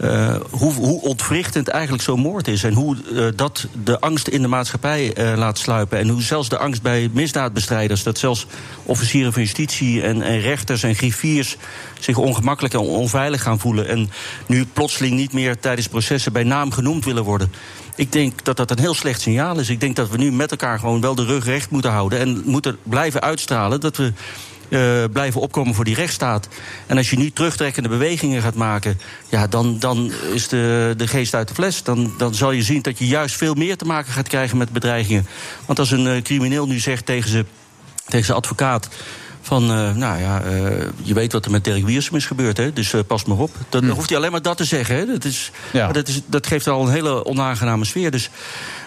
Uh, 0.00 0.36
hoe, 0.50 0.72
hoe 0.72 1.02
ontwrichtend 1.02 1.68
eigenlijk 1.68 2.02
zo'n 2.02 2.20
moord 2.20 2.48
is. 2.48 2.64
En 2.64 2.72
hoe 2.72 2.96
uh, 3.12 3.26
dat 3.36 3.66
de 3.84 4.00
angst 4.00 4.28
in 4.28 4.42
de 4.42 4.48
maatschappij 4.48 5.18
uh, 5.18 5.36
laat 5.36 5.58
sluipen. 5.58 5.98
En 5.98 6.08
hoe 6.08 6.22
zelfs 6.22 6.48
de 6.48 6.58
angst 6.58 6.82
bij 6.82 7.10
misdaadbestrijders. 7.12 8.02
Dat 8.02 8.18
zelfs 8.18 8.46
officieren 8.82 9.32
van 9.32 9.42
justitie 9.42 10.02
en, 10.02 10.22
en 10.22 10.40
rechters 10.40 10.82
en 10.82 10.94
griffiers 10.94 11.56
zich 12.00 12.16
ongemakkelijk 12.16 12.74
en 12.74 12.80
onveilig 12.80 13.42
gaan 13.42 13.58
voelen. 13.58 13.88
En 13.88 14.10
nu 14.46 14.66
plotseling 14.72 15.14
niet 15.14 15.32
meer 15.32 15.58
tijdens 15.58 15.88
processen 15.88 16.32
bij 16.32 16.44
naam 16.44 16.72
genoemd 16.72 17.04
willen 17.04 17.24
worden. 17.24 17.52
Ik 17.94 18.12
denk 18.12 18.44
dat 18.44 18.56
dat 18.56 18.70
een 18.70 18.78
heel 18.78 18.94
slecht 18.94 19.20
signaal 19.20 19.58
is. 19.58 19.68
Ik 19.68 19.80
denk 19.80 19.96
dat 19.96 20.10
we 20.10 20.16
nu 20.16 20.32
met 20.32 20.50
elkaar 20.50 20.78
gewoon 20.78 21.00
wel 21.00 21.14
de 21.14 21.24
rug 21.24 21.44
recht 21.44 21.70
moeten 21.70 21.90
houden. 21.90 22.18
En 22.18 22.42
moeten 22.44 22.78
blijven 22.82 23.20
uitstralen 23.20 23.80
dat 23.80 23.96
we. 23.96 24.12
Uh, 24.68 25.04
blijven 25.12 25.40
opkomen 25.40 25.74
voor 25.74 25.84
die 25.84 25.94
rechtsstaat. 25.94 26.48
En 26.86 26.96
als 26.96 27.10
je 27.10 27.16
nu 27.18 27.30
terugtrekkende 27.30 27.88
bewegingen 27.88 28.42
gaat 28.42 28.54
maken, 28.54 29.00
ja, 29.28 29.46
dan, 29.46 29.78
dan 29.78 30.12
is 30.32 30.48
de, 30.48 30.94
de 30.96 31.06
geest 31.06 31.34
uit 31.34 31.48
de 31.48 31.54
fles. 31.54 31.82
Dan, 31.82 32.12
dan 32.18 32.34
zal 32.34 32.50
je 32.50 32.62
zien 32.62 32.82
dat 32.82 32.98
je 32.98 33.06
juist 33.06 33.36
veel 33.36 33.54
meer 33.54 33.76
te 33.76 33.84
maken 33.84 34.12
gaat 34.12 34.28
krijgen 34.28 34.56
met 34.58 34.70
bedreigingen. 34.70 35.26
Want 35.66 35.78
als 35.78 35.90
een 35.90 36.06
uh, 36.06 36.22
crimineel 36.22 36.66
nu 36.66 36.78
zegt 36.78 37.06
tegen 37.06 37.30
zijn 37.30 37.46
tegen 38.06 38.26
zijn 38.26 38.38
advocaat. 38.38 38.88
Van, 39.40 39.62
uh, 39.62 39.94
nou 39.94 40.20
ja, 40.20 40.42
je 41.02 41.14
weet 41.14 41.32
wat 41.32 41.44
er 41.44 41.50
met 41.50 41.64
Dirk 41.64 41.84
Wiersum 41.84 42.16
is 42.16 42.26
gebeurd, 42.26 42.56
hè? 42.56 42.72
dus 42.72 42.94
pas 43.06 43.24
maar 43.24 43.38
op. 43.38 43.50
Dan 43.68 43.80
Hm. 43.80 43.86
mm. 43.86 43.94
hoeft 43.94 44.08
hij 44.08 44.18
alleen 44.18 44.30
maar 44.30 44.42
dat 44.42 44.56
te 44.56 44.64
zeggen. 44.64 44.96
Hè? 44.96 45.06
Dat, 45.06 45.24
is, 45.24 45.50
ja. 45.72 45.92
dat, 45.92 46.08
is, 46.08 46.20
dat 46.26 46.46
geeft 46.46 46.68
al 46.68 46.86
een 46.86 46.92
hele 46.92 47.24
onaangename 47.24 47.84
sfeer. 47.84 48.10
Dus 48.10 48.30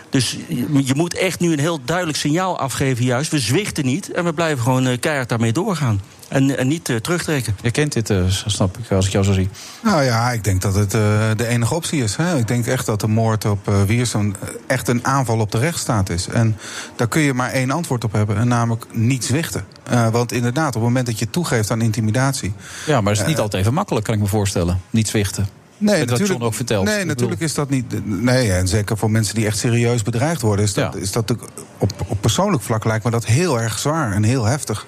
dus 0.10 0.38
je 0.84 0.95
moet 0.95 1.14
echt 1.14 1.40
nu 1.40 1.52
een 1.52 1.60
heel 1.60 1.80
duidelijk 1.86 2.18
signaal 2.18 2.60
afgeven, 2.60 3.06
juist. 3.06 3.31
We 3.31 3.40
zwichten 3.40 3.86
niet 3.86 4.11
en 4.11 4.23
we 4.23 4.34
blijven 4.34 4.64
gewoon 4.64 4.88
uh, 4.88 4.99
keihard 4.99 5.30
daarmee 5.30 5.52
doorgaan. 5.52 6.02
En, 6.27 6.57
en 6.57 6.68
niet 6.68 6.90
uh, 6.90 6.98
terugtrekken. 6.98 7.56
Je 7.61 7.72
kent 7.72 7.94
dit, 7.94 8.10
uh, 8.10 8.23
snap 8.45 8.77
ik, 8.77 8.91
als 8.91 9.06
ik 9.06 9.11
jou 9.11 9.26
zo 9.26 9.34
zie. 9.34 9.49
Nou 9.84 10.03
ja, 10.03 10.31
ik 10.31 10.44
denk 10.44 10.61
dat 10.61 10.76
het 10.76 10.91
de 10.91 11.48
enige 11.48 11.73
optie 11.73 12.03
is. 12.03 12.15
Hè. 12.15 12.38
Ik 12.38 12.48
denk 12.48 12.65
echt 12.65 12.86
dat 12.86 12.99
de 12.99 13.07
moord 13.07 13.45
op 13.45 13.72
Wiersum 13.86 14.36
echt 14.68 14.88
een 14.88 15.06
aanval 15.06 15.40
op 15.40 15.52
de 15.52 15.57
rechtsstaat 15.57 16.10
is. 16.10 16.27
En 16.27 16.57
daar 16.95 17.07
kun 17.07 17.22
je 17.22 17.34
maar 17.34 17.52
één 17.52 17.72
antwoord 17.72 18.03
op 18.03 18.11
hebben, 18.11 18.38
en 18.38 18.48
namelijk 18.48 18.86
niet 18.91 19.26
zwichten. 19.26 19.65
want 20.11 20.31
inderdaad, 20.31 20.68
op 20.68 20.73
het 20.73 20.84
moment 20.84 21.06
dat 21.06 21.19
je 21.19 21.30
toegeeft 21.30 21.72
aan 21.72 21.81
intimidatie. 21.81 22.53
Ja, 22.86 23.02
maar 23.02 23.14
het 23.14 23.22
is 23.22 23.27
niet 23.27 23.40
altijd 23.40 23.61
even 23.61 23.73
makkelijk, 23.73 24.06
kan 24.06 24.15
ik 24.15 24.22
me 24.22 24.27
voorstellen. 24.27 24.81
Niet 24.90 25.07
zwichten. 25.07 25.59
Nee, 25.80 26.06
natuurlijk, 26.06 26.43
ook. 26.43 26.84
Nee, 26.84 27.06
natuurlijk 27.06 27.41
is 27.41 27.53
dat 27.53 27.69
niet. 27.69 28.06
Nee, 28.22 28.51
en 28.51 28.68
zeker 28.68 28.97
voor 28.97 29.11
mensen 29.11 29.35
die 29.35 29.45
echt 29.45 29.57
serieus 29.57 30.03
bedreigd 30.03 30.41
worden, 30.41 30.65
is 30.65 30.73
dat, 30.73 30.93
ja. 30.93 30.99
is 30.99 31.11
dat 31.11 31.31
op, 31.77 31.91
op 32.07 32.22
persoonlijk 32.22 32.64
vlak 32.64 32.85
lijkt 32.85 33.06
me 33.06 33.11
dat 33.11 33.26
heel 33.26 33.61
erg 33.61 33.80
zwaar 33.80 34.11
en 34.11 34.23
heel 34.23 34.45
heftig. 34.45 34.85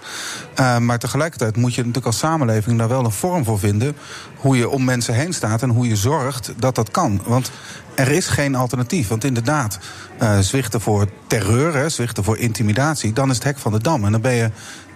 Uh, 0.60 0.78
maar 0.78 1.00
tegelijkertijd 1.00 1.56
moet 1.58 1.72
je 1.72 1.80
natuurlijk 1.80 2.06
als 2.06 2.18
samenleving 2.18 2.78
daar 2.78 2.88
wel 2.88 3.06
een 3.06 3.12
vorm 3.12 3.44
voor 3.46 3.60
vinden. 3.60 3.96
Hoe 4.36 4.58
je 4.58 4.70
om 4.70 4.84
mensen 4.84 5.14
heen 5.14 5.34
staat 5.34 5.62
en 5.62 5.70
hoe 5.70 5.88
je 5.88 5.96
zorgt 5.96 6.54
dat 6.58 6.76
dat 6.76 6.92
kan. 6.92 7.22
Want 7.26 7.52
er 7.96 8.12
is 8.12 8.28
geen 8.28 8.56
alternatief. 8.56 9.08
Want 9.08 9.24
inderdaad, 9.24 9.80
uh, 10.22 10.40
zwichten 10.40 10.82
voor 10.82 11.08
terreur, 11.28 11.76
hè, 11.76 11.90
zwichten 11.90 12.24
voor 12.24 12.38
intimidatie, 12.38 13.14
dan 13.14 13.30
is 13.30 13.36
het 13.36 13.44
hek 13.44 13.58
van 13.58 13.72
de 13.72 13.82
dam. 13.82 14.06
En 14.06 14.12
dan 14.12 14.22
ben 14.22 14.34
je 14.34 14.50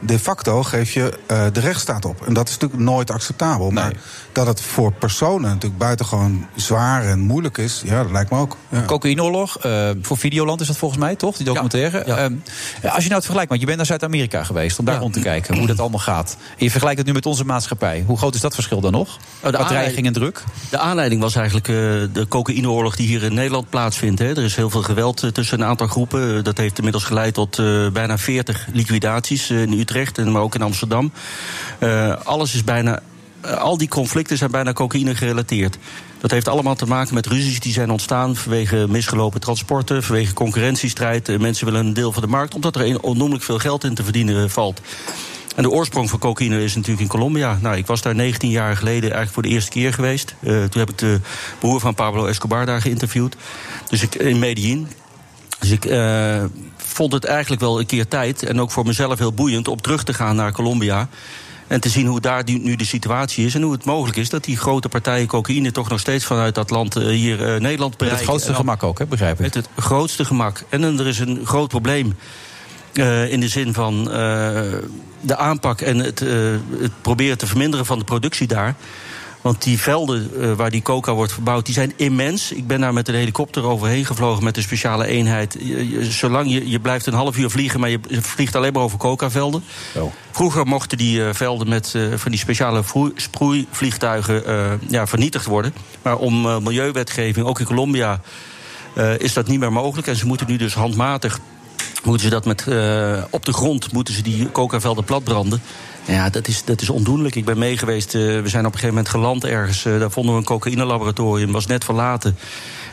de 0.05 0.19
facto 0.19 0.63
geef 0.63 0.91
je 0.91 1.13
uh, 1.31 1.45
de 1.53 1.59
rechtsstaat 1.59 2.05
op. 2.05 2.27
En 2.27 2.33
dat 2.33 2.47
is 2.47 2.53
natuurlijk 2.53 2.81
nooit 2.81 3.11
acceptabel. 3.11 3.71
Maar 3.71 3.91
nee. 3.91 4.01
dat 4.31 4.47
het 4.47 4.61
voor 4.61 4.91
personen 4.91 5.49
natuurlijk 5.49 5.77
buitengewoon 5.77 6.47
zwaar 6.55 7.05
en 7.05 7.19
moeilijk 7.19 7.57
is, 7.57 7.81
ja, 7.85 8.03
dat 8.03 8.11
lijkt 8.11 8.31
me 8.31 8.37
ook. 8.37 8.57
Ja. 8.69 8.83
Cocaïneoorlog, 8.85 9.65
uh, 9.65 9.89
voor 10.01 10.17
Videoland 10.17 10.61
is 10.61 10.67
dat 10.67 10.77
volgens 10.77 11.01
mij, 11.01 11.15
toch? 11.15 11.37
Die 11.37 11.45
documentaire. 11.45 12.03
Ja, 12.05 12.17
ja. 12.17 12.29
Uh, 12.29 12.93
als 12.93 13.03
je 13.03 13.09
nou 13.09 13.13
het 13.13 13.23
vergelijkt, 13.23 13.49
want 13.49 13.59
je 13.59 13.65
bent 13.65 13.77
naar 13.77 13.85
Zuid-Amerika 13.85 14.43
geweest 14.43 14.79
om 14.79 14.85
daar 14.85 14.99
rond 14.99 15.13
te 15.13 15.19
kijken 15.19 15.57
hoe 15.57 15.67
dat 15.67 15.79
allemaal 15.79 15.99
gaat. 15.99 16.37
En 16.57 16.63
je 16.63 16.69
vergelijkt 16.71 16.99
het 16.99 17.07
nu 17.07 17.13
met 17.13 17.25
onze 17.25 17.45
maatschappij. 17.45 18.03
Hoe 18.07 18.17
groot 18.17 18.35
is 18.35 18.41
dat 18.41 18.53
verschil 18.53 18.81
dan 18.81 18.91
nog? 18.91 19.17
Oh, 19.43 19.51
de 19.51 19.65
dreiging 19.67 20.07
en 20.07 20.13
druk? 20.13 20.43
De 20.69 20.77
aanleiding 20.77 21.21
was 21.21 21.35
eigenlijk 21.35 21.65
de 22.13 22.25
cocaïneoorlog 22.29 22.95
die 22.95 23.07
hier 23.07 23.23
in 23.23 23.33
Nederland 23.33 23.69
plaatsvindt. 23.69 24.19
Hè. 24.19 24.29
Er 24.29 24.43
is 24.43 24.55
heel 24.55 24.69
veel 24.69 24.81
geweld 24.81 25.33
tussen 25.33 25.59
een 25.59 25.67
aantal 25.67 25.87
groepen. 25.87 26.43
Dat 26.43 26.57
heeft 26.57 26.77
inmiddels 26.77 27.03
geleid 27.03 27.33
tot 27.33 27.61
bijna 27.93 28.17
40 28.17 28.67
liquidaties 28.73 29.49
in 29.49 29.73
Utrecht, 29.73 29.94
maar 30.31 30.41
ook 30.41 30.55
in 30.55 30.61
Amsterdam. 30.61 31.11
Uh, 31.79 32.15
alles 32.23 32.53
is 32.53 32.63
bijna. 32.63 32.99
Uh, 33.45 33.57
al 33.57 33.77
die 33.77 33.87
conflicten 33.87 34.37
zijn 34.37 34.51
bijna 34.51 34.73
cocaïne 34.73 35.15
gerelateerd. 35.15 35.77
Dat 36.19 36.31
heeft 36.31 36.47
allemaal 36.47 36.75
te 36.75 36.85
maken 36.85 37.13
met 37.13 37.25
ruzies 37.25 37.59
die 37.59 37.73
zijn 37.73 37.89
ontstaan 37.89 38.35
vanwege 38.35 38.85
misgelopen 38.89 39.39
transporten, 39.39 40.03
vanwege 40.03 40.33
concurrentiestrijd. 40.33 41.29
Uh, 41.29 41.39
mensen 41.39 41.65
willen 41.65 41.85
een 41.85 41.93
deel 41.93 42.11
van 42.11 42.21
de 42.21 42.27
markt, 42.27 42.55
omdat 42.55 42.75
er 42.75 43.01
onnoemelijk 43.01 43.43
veel 43.43 43.59
geld 43.59 43.83
in 43.83 43.95
te 43.95 44.03
verdienen 44.03 44.49
valt. 44.49 44.81
En 45.55 45.63
de 45.63 45.69
oorsprong 45.69 46.09
van 46.09 46.19
cocaïne 46.19 46.63
is 46.63 46.75
natuurlijk 46.75 47.01
in 47.01 47.07
Colombia. 47.07 47.57
Nou, 47.61 47.77
ik 47.77 47.87
was 47.87 48.01
daar 48.01 48.15
19 48.15 48.49
jaar 48.49 48.77
geleden 48.77 49.01
eigenlijk 49.01 49.31
voor 49.31 49.43
de 49.43 49.49
eerste 49.49 49.71
keer 49.71 49.93
geweest. 49.93 50.35
Toen 50.43 50.79
heb 50.79 50.89
ik 50.89 50.97
de 50.97 51.19
broer 51.59 51.79
van 51.79 51.95
Pablo 51.95 52.25
Escobar 52.25 52.65
daar 52.65 52.81
geïnterviewd. 52.81 53.35
Dus 53.89 54.01
ik 54.01 54.15
in 54.15 54.39
Medellin. 54.39 54.87
Dus 55.59 55.69
ik 55.69 55.85
vond 56.95 57.13
het 57.13 57.25
eigenlijk 57.25 57.61
wel 57.61 57.79
een 57.79 57.85
keer 57.85 58.07
tijd, 58.07 58.43
en 58.43 58.61
ook 58.61 58.71
voor 58.71 58.85
mezelf 58.85 59.19
heel 59.19 59.33
boeiend, 59.33 59.67
om 59.67 59.81
terug 59.81 60.03
te 60.03 60.13
gaan 60.13 60.35
naar 60.35 60.51
Colombia. 60.51 61.09
En 61.67 61.81
te 61.81 61.89
zien 61.89 62.07
hoe 62.07 62.19
daar 62.19 62.43
nu 62.45 62.75
de 62.75 62.85
situatie 62.85 63.45
is. 63.45 63.55
En 63.55 63.61
hoe 63.61 63.71
het 63.71 63.85
mogelijk 63.85 64.17
is 64.17 64.29
dat 64.29 64.43
die 64.43 64.57
grote 64.57 64.89
partijen 64.89 65.27
cocaïne 65.27 65.71
toch 65.71 65.89
nog 65.89 65.99
steeds 65.99 66.25
vanuit 66.25 66.55
dat 66.55 66.69
land 66.69 66.97
uh, 66.97 67.07
hier 67.07 67.39
uh, 67.39 67.59
Nederland 67.59 67.97
bereiken. 67.97 67.99
Met 67.99 68.11
het 68.11 68.23
grootste 68.23 68.53
gemak 68.53 68.83
ook, 68.83 68.99
hè, 68.99 69.05
begrijp 69.05 69.35
ik. 69.35 69.41
Met 69.41 69.53
het 69.53 69.69
grootste 69.77 70.25
gemak. 70.25 70.63
En 70.69 70.81
dan, 70.81 70.99
er 70.99 71.07
is 71.07 71.19
een 71.19 71.45
groot 71.45 71.67
probleem. 71.67 72.15
Uh, 72.93 73.31
in 73.31 73.39
de 73.39 73.47
zin 73.47 73.73
van 73.73 74.03
de 75.21 75.37
aanpak 75.37 75.81
en 75.81 75.97
het, 75.97 76.19
het 76.79 77.01
proberen 77.01 77.37
te 77.37 77.47
verminderen 77.47 77.85
van 77.85 77.99
de 77.99 78.05
productie 78.05 78.47
daar. 78.47 78.75
Want 79.45 79.63
die 79.63 79.79
velden 79.79 80.31
uh, 80.37 80.53
waar 80.53 80.69
die 80.69 80.81
coca 80.81 81.13
wordt 81.13 81.31
verbouwd, 81.31 81.65
die 81.65 81.73
zijn 81.73 81.93
immens. 81.95 82.51
Ik 82.51 82.67
ben 82.67 82.81
daar 82.81 82.93
met 82.93 83.07
een 83.07 83.15
helikopter 83.15 83.63
overheen 83.63 84.05
gevlogen 84.05 84.43
met 84.43 84.57
een 84.57 84.63
speciale 84.63 85.07
eenheid. 85.07 85.57
Je, 85.59 85.89
je, 85.89 86.11
zolang 86.11 86.51
je, 86.51 86.69
je 86.69 86.79
blijft 86.79 87.05
een 87.05 87.13
half 87.13 87.37
uur 87.37 87.49
vliegen, 87.49 87.79
maar 87.79 87.89
je 87.89 87.99
vliegt 88.09 88.55
alleen 88.55 88.73
maar 88.73 88.81
over 88.81 88.97
coca-velden. 88.97 89.63
Oh. 89.95 90.13
Vroeger 90.31 90.65
mochten 90.65 90.97
die 90.97 91.19
uh, 91.19 91.29
velden 91.33 91.69
met 91.69 91.93
uh, 91.95 92.13
van 92.15 92.31
die 92.31 92.39
speciale 92.39 92.83
sproeivliegtuigen 93.15 94.43
ja, 94.87 95.07
vernietigd 95.07 95.45
worden. 95.45 95.73
Maar 96.01 96.17
om 96.17 96.63
milieuwetgeving, 96.63 97.45
ook 97.45 97.59
in 97.59 97.65
Colombia, 97.65 98.21
is 99.17 99.33
dat 99.33 99.47
niet 99.47 99.59
meer 99.59 99.71
mogelijk. 99.71 100.07
En 100.07 100.15
ze 100.15 100.25
moeten 100.25 100.47
nu 100.47 100.57
dus 100.57 100.73
handmatig 100.73 101.39
moeten 102.03 102.23
ze 102.23 102.29
dat 102.29 102.45
met, 102.45 102.61
op 103.29 103.45
de 103.45 103.53
grond 103.53 103.91
moeten 103.91 104.13
ze 104.13 104.21
die 104.21 104.51
coca-velden 104.51 105.03
platbranden. 105.03 105.61
Ja, 106.05 106.29
dat 106.29 106.47
is, 106.47 106.63
dat 106.63 106.81
is 106.81 106.89
ondoenlijk. 106.89 107.35
Ik 107.35 107.45
ben 107.45 107.57
mee 107.57 107.77
geweest. 107.77 108.13
Uh, 108.13 108.41
we 108.41 108.49
zijn 108.49 108.65
op 108.65 108.73
een 108.73 108.79
gegeven 108.79 108.87
moment 108.87 109.09
geland 109.09 109.45
ergens. 109.45 109.85
Uh, 109.85 109.99
daar 109.99 110.11
vonden 110.11 110.33
we 110.33 110.39
een 110.39 110.45
cocaïne-laboratorium. 110.45 111.51
was 111.51 111.65
net 111.65 111.83
verlaten. 111.83 112.37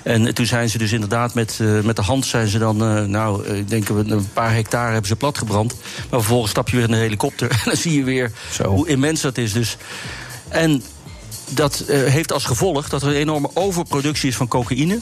En 0.02 0.34
toen 0.34 0.46
zijn 0.46 0.70
ze 0.70 0.78
dus 0.78 0.92
inderdaad 0.92 1.34
met, 1.34 1.58
uh, 1.62 1.80
met 1.80 1.96
de 1.96 2.02
hand 2.02 2.26
zijn 2.26 2.48
ze 2.48 2.58
dan, 2.58 2.82
uh, 2.82 3.04
nou, 3.04 3.48
ik 3.48 3.68
denk 3.68 3.88
een 3.88 4.28
paar 4.32 4.54
hectare 4.54 4.90
hebben 4.90 5.08
ze 5.08 5.16
platgebrand. 5.16 5.74
Maar 6.10 6.20
vervolgens 6.20 6.50
stap 6.50 6.68
je 6.68 6.76
weer 6.76 6.84
in 6.84 6.90
de 6.90 6.96
helikopter 6.96 7.50
en 7.50 7.60
dan 7.64 7.76
zie 7.76 7.96
je 7.96 8.04
weer 8.04 8.32
Zo. 8.52 8.64
hoe 8.64 8.88
immens 8.88 9.20
dat 9.20 9.38
is. 9.38 9.52
Dus. 9.52 9.76
En 10.48 10.82
dat 11.48 11.84
uh, 11.88 12.04
heeft 12.04 12.32
als 12.32 12.44
gevolg 12.44 12.88
dat 12.88 13.02
er 13.02 13.08
een 13.08 13.14
enorme 13.14 13.50
overproductie 13.54 14.28
is 14.28 14.36
van 14.36 14.48
cocaïne. 14.48 15.00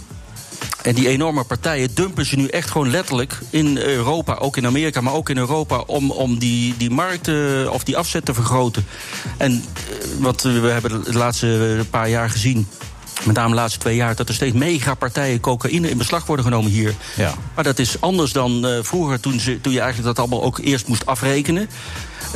En 0.83 0.95
die 0.95 1.09
enorme 1.09 1.45
partijen 1.45 1.95
dumpen 1.95 2.27
ze 2.27 2.37
nu 2.37 2.47
echt 2.47 2.71
gewoon 2.71 2.91
letterlijk 2.91 3.39
in 3.51 3.79
Europa, 3.79 4.35
ook 4.35 4.57
in 4.57 4.67
Amerika, 4.67 5.01
maar 5.01 5.13
ook 5.13 5.29
in 5.29 5.37
Europa, 5.37 5.79
om, 5.87 6.11
om 6.11 6.39
die, 6.39 6.77
die 6.77 6.91
markt 6.91 7.29
uh, 7.29 7.71
of 7.73 7.85
die 7.85 7.97
afzet 7.97 8.25
te 8.25 8.35
vergroten. 8.35 8.87
En 9.37 9.53
uh, 9.53 9.59
wat 10.19 10.43
we 10.43 10.69
hebben 10.69 11.05
de 11.05 11.19
laatste 11.19 11.87
paar 11.91 12.09
jaar 12.09 12.31
gezien. 12.31 12.67
Met 13.25 13.37
name 13.37 13.49
de 13.49 13.55
laatste 13.55 13.79
twee 13.79 13.97
jaar 13.97 14.15
dat 14.15 14.29
er 14.29 14.35
steeds 14.35 14.57
megapartijen 14.57 15.41
cocaïne 15.41 15.91
in 15.91 15.99
beslag 15.99 16.27
worden 16.27 16.45
genomen 16.45 16.71
hier. 16.71 16.95
Ja. 17.17 17.35
Maar 17.55 17.65
dat 17.65 17.79
is 17.79 18.01
anders 18.01 18.33
dan 18.33 18.67
uh, 18.67 18.79
vroeger, 18.83 19.21
toen, 19.21 19.41
ze, 19.41 19.61
toen 19.61 19.73
je 19.73 19.81
eigenlijk 19.81 20.17
dat 20.17 20.19
allemaal 20.19 20.47
ook 20.47 20.59
eerst 20.59 20.87
moest 20.87 21.07
afrekenen. 21.07 21.69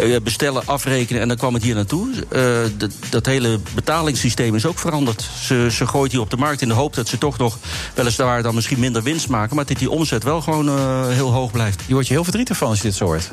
Uh, 0.01 0.16
bestellen, 0.20 0.66
afrekenen 0.66 1.23
en 1.23 1.28
dan 1.28 1.36
kwam 1.36 1.55
het 1.55 1.62
hier 1.62 1.74
naartoe. 1.74 2.09
Uh, 2.32 2.89
dat, 3.11 3.27
hele 3.27 3.61
betalingssysteem 3.74 4.55
is 4.55 4.66
ook 4.66 4.78
veranderd. 4.78 5.28
Ze, 5.43 5.69
ze 5.70 5.86
gooit 5.86 6.12
hier 6.12 6.20
op 6.20 6.31
de 6.31 6.36
markt 6.36 6.62
in 6.62 6.69
de 6.69 6.74
hoop 6.74 6.94
dat 6.94 7.09
ze 7.09 7.19
toch 7.19 7.39
nog 7.39 7.59
weliswaar 7.94 8.43
dan 8.43 8.55
misschien 8.55 8.78
minder 8.78 9.02
winst 9.02 9.28
maken. 9.28 9.56
Maar 9.56 9.65
dat 9.65 9.78
die 9.78 9.90
omzet 9.90 10.23
wel 10.23 10.40
gewoon 10.40 10.78
heel 11.11 11.32
hoog 11.32 11.51
blijft. 11.51 11.82
Je 11.86 11.93
wordt 11.93 12.09
je 12.09 12.15
heel 12.15 12.24
verdrietig 12.24 12.56
van 12.56 12.69
als 12.69 12.77
je 12.77 12.85
dit 12.85 12.94
zo 12.94 13.05
hoort. 13.05 13.31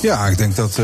Ja, 0.00 0.26
ik 0.26 0.38
denk 0.38 0.56
dat 0.56 0.78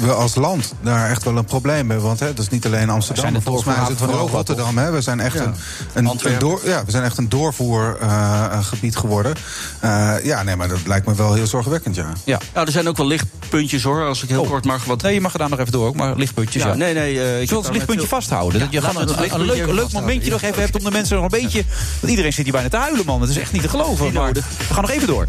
we 0.00 0.12
als 0.12 0.34
land 0.34 0.74
daar 0.82 1.10
echt 1.10 1.24
wel 1.24 1.36
een 1.36 1.44
probleem 1.44 1.90
hebben. 1.90 2.06
Want 2.06 2.20
hè, 2.20 2.26
dat 2.26 2.44
is 2.44 2.48
niet 2.50 2.66
alleen 2.66 2.90
Amsterdam, 2.90 3.42
volgens 3.42 3.64
mij 3.64 3.76
is 3.82 3.88
het 3.88 3.98
vooral 3.98 4.28
Rotterdam. 4.28 4.78
Hè. 4.78 4.90
We, 4.90 5.00
zijn 5.00 5.20
echt 5.20 5.34
ja. 5.34 5.42
een, 5.42 5.54
een, 6.06 6.18
een 6.22 6.38
door, 6.38 6.60
ja, 6.64 6.84
we 6.84 6.90
zijn 6.90 7.04
echt 7.04 7.18
een 7.18 7.28
doorvoergebied 7.28 8.94
uh, 8.94 9.00
geworden. 9.00 9.34
Uh, 9.84 10.14
ja, 10.22 10.42
nee, 10.42 10.56
maar 10.56 10.68
dat 10.68 10.78
lijkt 10.86 11.06
me 11.06 11.14
wel 11.14 11.34
heel 11.34 11.46
zorgwekkend, 11.46 11.94
ja. 11.94 12.12
Ja, 12.24 12.38
nou, 12.54 12.66
er 12.66 12.72
zijn 12.72 12.88
ook 12.88 12.96
wel 12.96 13.06
lichtpuntjes, 13.06 13.82
hoor, 13.82 14.06
als 14.06 14.22
ik 14.22 14.28
heel 14.28 14.42
oh. 14.42 14.48
kort 14.48 14.64
mag. 14.64 14.84
Wat... 14.84 15.02
Nee, 15.02 15.14
je 15.14 15.20
mag 15.20 15.32
er 15.32 15.38
daar 15.38 15.48
nog 15.48 15.58
even 15.58 15.72
door, 15.72 15.86
ook, 15.86 15.96
maar 15.96 16.16
lichtpuntjes, 16.16 16.62
ja. 16.62 16.68
ja. 16.68 16.74
Nee, 16.74 16.94
nee, 16.94 17.14
uh, 17.14 17.40
ik 17.40 17.48
Zullen 17.48 17.64
het 17.64 17.72
lichtpuntje 17.72 18.06
vasthouden? 18.06 18.60
Dat 18.60 18.72
je 18.72 18.82
gewoon 18.82 19.08
een, 19.30 19.40
leuk, 19.40 19.66
leuk 19.66 19.92
momentje 19.92 20.30
nog 20.30 20.42
even 20.42 20.60
hebt 20.62 20.76
om 20.76 20.84
de 20.84 20.90
mensen 20.90 21.16
nog 21.16 21.24
een 21.24 21.40
beetje... 21.40 21.64
Want 22.00 22.10
iedereen 22.10 22.32
zit 22.32 22.44
hier 22.44 22.52
bijna 22.52 22.68
te 22.68 22.76
huilen, 22.76 23.06
man. 23.06 23.20
Dat 23.20 23.28
is 23.28 23.38
echt 23.38 23.52
niet 23.52 23.62
te 23.62 23.68
geloven. 23.68 24.12
Maar 24.12 24.32
we 24.32 24.42
gaan 24.70 24.82
nog 24.82 24.90
even 24.90 25.06
door. 25.06 25.26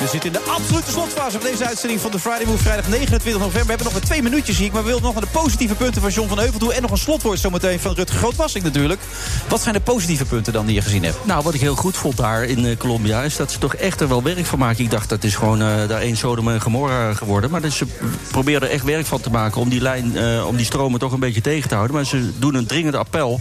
We 0.00 0.06
zitten 0.06 0.32
in 0.32 0.38
de 0.44 0.50
absolute 0.50 0.90
slotfase 0.90 1.40
van 1.40 1.50
deze 1.50 1.66
uitzending 1.66 2.00
van 2.00 2.10
de 2.10 2.18
Friday 2.18 2.46
Move. 2.46 2.62
Vrijdag 2.62 2.88
29 2.88 3.32
november. 3.32 3.62
We 3.62 3.68
hebben 3.68 3.84
nog 3.84 3.92
maar 3.92 4.02
twee 4.02 4.22
minuutjes 4.22 4.60
ik. 4.60 4.72
Maar 4.72 4.80
we 4.82 4.86
willen 4.86 5.02
nog 5.02 5.12
naar 5.12 5.22
de 5.22 5.28
positieve 5.32 5.74
punten 5.74 6.02
van 6.02 6.10
John 6.10 6.28
van 6.28 6.38
Heuvel 6.38 6.58
toe. 6.58 6.74
En 6.74 6.82
nog 6.82 6.90
een 6.90 6.98
slotwoord 6.98 7.38
zometeen 7.38 7.80
van 7.80 7.94
Rutger 7.94 8.18
Grootwassing 8.18 8.64
natuurlijk. 8.64 9.00
Wat 9.48 9.60
zijn 9.60 9.74
de 9.74 9.80
positieve 9.80 10.24
punten 10.24 10.52
dan 10.52 10.66
die 10.66 10.74
je 10.74 10.82
gezien 10.82 11.04
hebt? 11.04 11.26
Nou, 11.26 11.42
wat 11.42 11.54
ik 11.54 11.60
heel 11.60 11.74
goed 11.74 11.96
vond 11.96 12.16
daar 12.16 12.44
in 12.44 12.64
uh, 12.64 12.76
Colombia... 12.76 13.22
is 13.22 13.36
dat 13.36 13.52
ze 13.52 13.58
toch 13.58 13.74
echt 13.74 14.00
er 14.00 14.08
wel 14.08 14.22
werk 14.22 14.46
van 14.46 14.58
maken. 14.58 14.84
Ik 14.84 14.90
dacht, 14.90 15.08
dat 15.08 15.24
is 15.24 15.34
gewoon 15.34 15.62
uh, 15.62 15.88
daar 15.88 16.00
één 16.00 16.16
Sodom 16.16 16.48
en 16.48 16.60
Gomorra 16.60 17.14
geworden. 17.14 17.50
Maar 17.50 17.60
dus 17.60 17.76
ze 17.76 17.86
proberen 18.30 18.62
er 18.62 18.70
echt 18.70 18.84
werk 18.84 19.06
van 19.06 19.20
te 19.20 19.30
maken... 19.30 19.60
om 19.60 19.68
die, 19.68 19.80
lijn, 19.80 20.12
uh, 20.16 20.46
om 20.46 20.56
die 20.56 20.66
stromen 20.66 21.00
toch 21.00 21.12
een 21.12 21.20
beetje 21.20 21.40
tegen 21.40 21.68
te 21.68 21.74
houden. 21.74 21.96
Maar 21.96 22.06
ze 22.06 22.30
doen 22.38 22.54
een 22.54 22.66
dringende 22.66 22.98
appel 22.98 23.40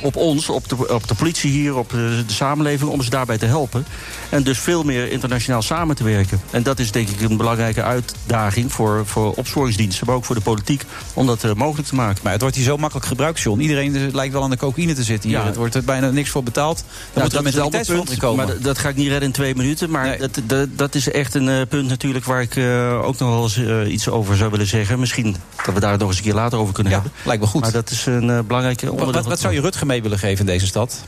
op 0.00 0.16
ons, 0.16 0.48
op 0.48 0.68
de, 0.68 0.94
op 0.94 1.08
de 1.08 1.14
politie 1.14 1.50
hier, 1.50 1.76
op 1.76 1.90
de, 1.90 2.22
de, 2.26 2.32
samenleving... 2.32 2.90
om 2.90 3.02
ze 3.02 3.10
daarbij 3.10 3.38
te 3.38 3.46
helpen. 3.46 3.86
En 4.28 4.42
dus 4.42 4.58
veel 4.58 4.82
meer 4.82 5.10
internationaal 5.10 5.62
samen 5.62 5.93
te 5.94 6.04
werken. 6.04 6.40
En 6.50 6.62
dat 6.62 6.78
is 6.78 6.90
denk 6.90 7.08
ik 7.08 7.20
een 7.20 7.36
belangrijke 7.36 7.82
uitdaging 7.82 8.72
voor, 8.72 9.06
voor 9.06 9.32
opsporingsdiensten... 9.32 10.06
maar 10.06 10.14
ook 10.14 10.24
voor 10.24 10.34
de 10.34 10.40
politiek, 10.40 10.84
om 11.14 11.26
dat 11.26 11.44
uh, 11.44 11.52
mogelijk 11.52 11.88
te 11.88 11.94
maken. 11.94 12.20
Maar 12.22 12.32
het 12.32 12.40
wordt 12.40 12.56
hier 12.56 12.64
zo 12.64 12.76
makkelijk 12.76 13.06
gebruikt, 13.06 13.40
John. 13.40 13.60
Iedereen 13.60 14.10
lijkt 14.14 14.32
wel 14.32 14.42
aan 14.42 14.50
de 14.50 14.56
cocaïne 14.56 14.94
te 14.94 15.02
zitten 15.02 15.28
hier. 15.30 15.38
Ja. 15.38 15.44
Het 15.44 15.56
wordt 15.56 15.74
er 15.74 15.84
bijna 15.84 16.10
niks 16.10 16.30
voor 16.30 16.42
betaald. 16.42 16.76
Dan 16.76 16.86
ja, 17.14 17.22
moet 17.22 17.32
er 17.32 17.38
een 17.38 17.44
mentaliteitsverandering 17.44 18.20
komen. 18.20 18.46
Maar 18.46 18.60
dat 18.60 18.78
ga 18.78 18.88
ik 18.88 18.96
niet 18.96 19.08
redden 19.08 19.26
in 19.26 19.32
twee 19.32 19.54
minuten. 19.54 19.90
Maar 19.90 20.06
nee. 20.06 20.18
dat, 20.18 20.40
dat, 20.44 20.68
dat, 20.76 20.94
is 20.94 21.10
echt 21.10 21.34
een 21.34 21.48
uh, 21.48 21.60
punt 21.68 21.88
natuurlijk... 21.88 22.24
waar 22.24 22.42
ik 22.42 22.56
uh, 22.56 23.04
ook 23.04 23.18
nog 23.18 23.28
wel 23.28 23.42
eens 23.42 23.56
uh, 23.56 23.92
iets 23.92 24.08
over 24.08 24.36
zou 24.36 24.50
willen 24.50 24.66
zeggen. 24.66 25.00
Misschien 25.00 25.36
dat 25.64 25.74
we 25.74 25.80
daar 25.80 25.98
nog 25.98 26.08
eens 26.08 26.16
een 26.16 26.24
keer 26.24 26.34
later 26.34 26.58
over 26.58 26.74
kunnen 26.74 26.92
ja, 26.92 27.00
hebben. 27.00 27.18
lijkt 27.24 27.42
me 27.42 27.48
goed. 27.48 27.60
Maar 27.60 27.72
dat 27.72 27.90
is 27.90 28.06
een 28.06 28.46
belangrijke 28.46 28.90
onderdeel. 28.90 29.14
Wat, 29.14 29.26
wat 29.26 29.40
zou 29.40 29.54
je 29.54 29.60
Rutger 29.60 29.86
mee 29.86 30.02
willen 30.02 30.18
geven 30.18 30.38
in 30.38 30.52
deze 30.52 30.66
stad? 30.66 31.04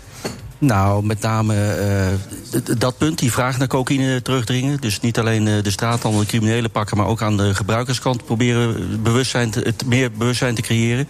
Nou, 0.59 1.05
met 1.05 1.21
name 1.21 1.55
uh, 2.53 2.61
dat 2.79 2.99
punt, 2.99 3.19
die 3.19 3.33
vraag 3.33 3.59
naar 3.59 3.69
cocaïne 3.69 4.23
terugdringen. 4.23 4.81
Dus 4.81 5.01
niet 5.01 5.19
alleen 5.19 5.47
uh, 5.47 5.63
de 5.63 5.71
straathandel 5.71 6.21
en 6.21 6.27
criminelen 6.27 6.71
pakken... 6.71 6.97
maar 6.97 7.07
ook 7.07 7.23
aan 7.23 7.37
de 7.37 7.55
gebruikerskant 7.55 8.25
proberen 8.25 9.03
bewustzijn 9.03 9.51
te, 9.51 9.61
het 9.61 9.87
meer 9.87 10.13
bewustzijn 10.13 10.55
te 10.55 10.63
creëren. 10.63 11.09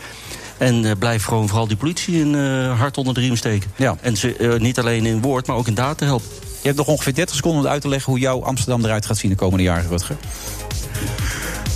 En 0.58 0.84
uh, 0.84 0.90
blijf 0.98 1.24
gewoon 1.24 1.48
vooral 1.48 1.66
die 1.66 1.76
politie 1.76 2.20
een 2.20 2.34
uh, 2.34 2.78
hart 2.78 2.98
onder 2.98 3.14
de 3.14 3.20
riem 3.20 3.36
steken. 3.36 3.70
Ja. 3.76 3.96
En 4.00 4.16
ze 4.16 4.56
niet 4.58 4.78
alleen 4.78 5.06
in 5.06 5.20
woord, 5.20 5.46
maar 5.46 5.56
ook 5.56 5.66
in 5.66 5.74
daad 5.74 5.98
te 5.98 6.04
helpen. 6.04 6.28
Je 6.60 6.72
hebt 6.72 6.76
nog 6.76 6.86
ongeveer 6.86 7.14
30 7.14 7.36
seconden 7.36 7.64
om 7.64 7.68
uit 7.68 7.80
te 7.80 7.88
leggen... 7.88 8.12
hoe 8.12 8.20
jouw 8.20 8.42
Amsterdam 8.42 8.84
eruit 8.84 9.06
gaat 9.06 9.16
zien 9.16 9.30
de 9.30 9.36
komende 9.36 9.64
jaren, 9.64 9.88
Rutger. 9.88 10.16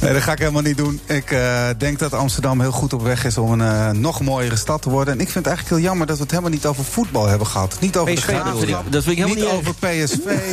Nee, 0.01 0.13
dat 0.13 0.23
ga 0.23 0.33
ik 0.33 0.39
helemaal 0.39 0.63
niet 0.63 0.77
doen. 0.77 1.01
Ik 1.07 1.31
uh, 1.31 1.69
denk 1.79 1.99
dat 1.99 2.15
Amsterdam 2.15 2.61
heel 2.61 2.71
goed 2.73 2.93
op 2.93 3.03
weg 3.03 3.25
is 3.25 3.39
om 3.39 3.61
een 3.61 3.61
uh, 3.61 3.91
nog 3.91 4.21
mooiere 4.21 4.57
stad 4.57 4.83
te 4.83 4.91
worden. 4.91 5.15
En 5.15 5.21
ik 5.21 5.29
vind 5.29 5.45
het 5.45 5.47
eigenlijk 5.47 5.77
heel 5.77 5.89
jammer 5.89 6.07
dat 6.07 6.17
we 6.17 6.23
het 6.23 6.31
helemaal 6.31 6.53
niet 6.53 6.67
over 6.67 6.85
voetbal 6.85 7.27
hebben 7.27 7.47
gehad. 7.47 7.77
Niet 7.81 7.97
over 7.97 8.15
PSV, 8.15 8.27
de 8.27 8.33
graafschap. 8.33 8.93
Dat 8.93 9.05
vind 9.05 9.19
ik 9.19 9.25
helemaal 9.25 9.45
niet, 9.45 9.45
niet 9.45 9.69
over 9.69 9.75
PSV. 9.75 10.51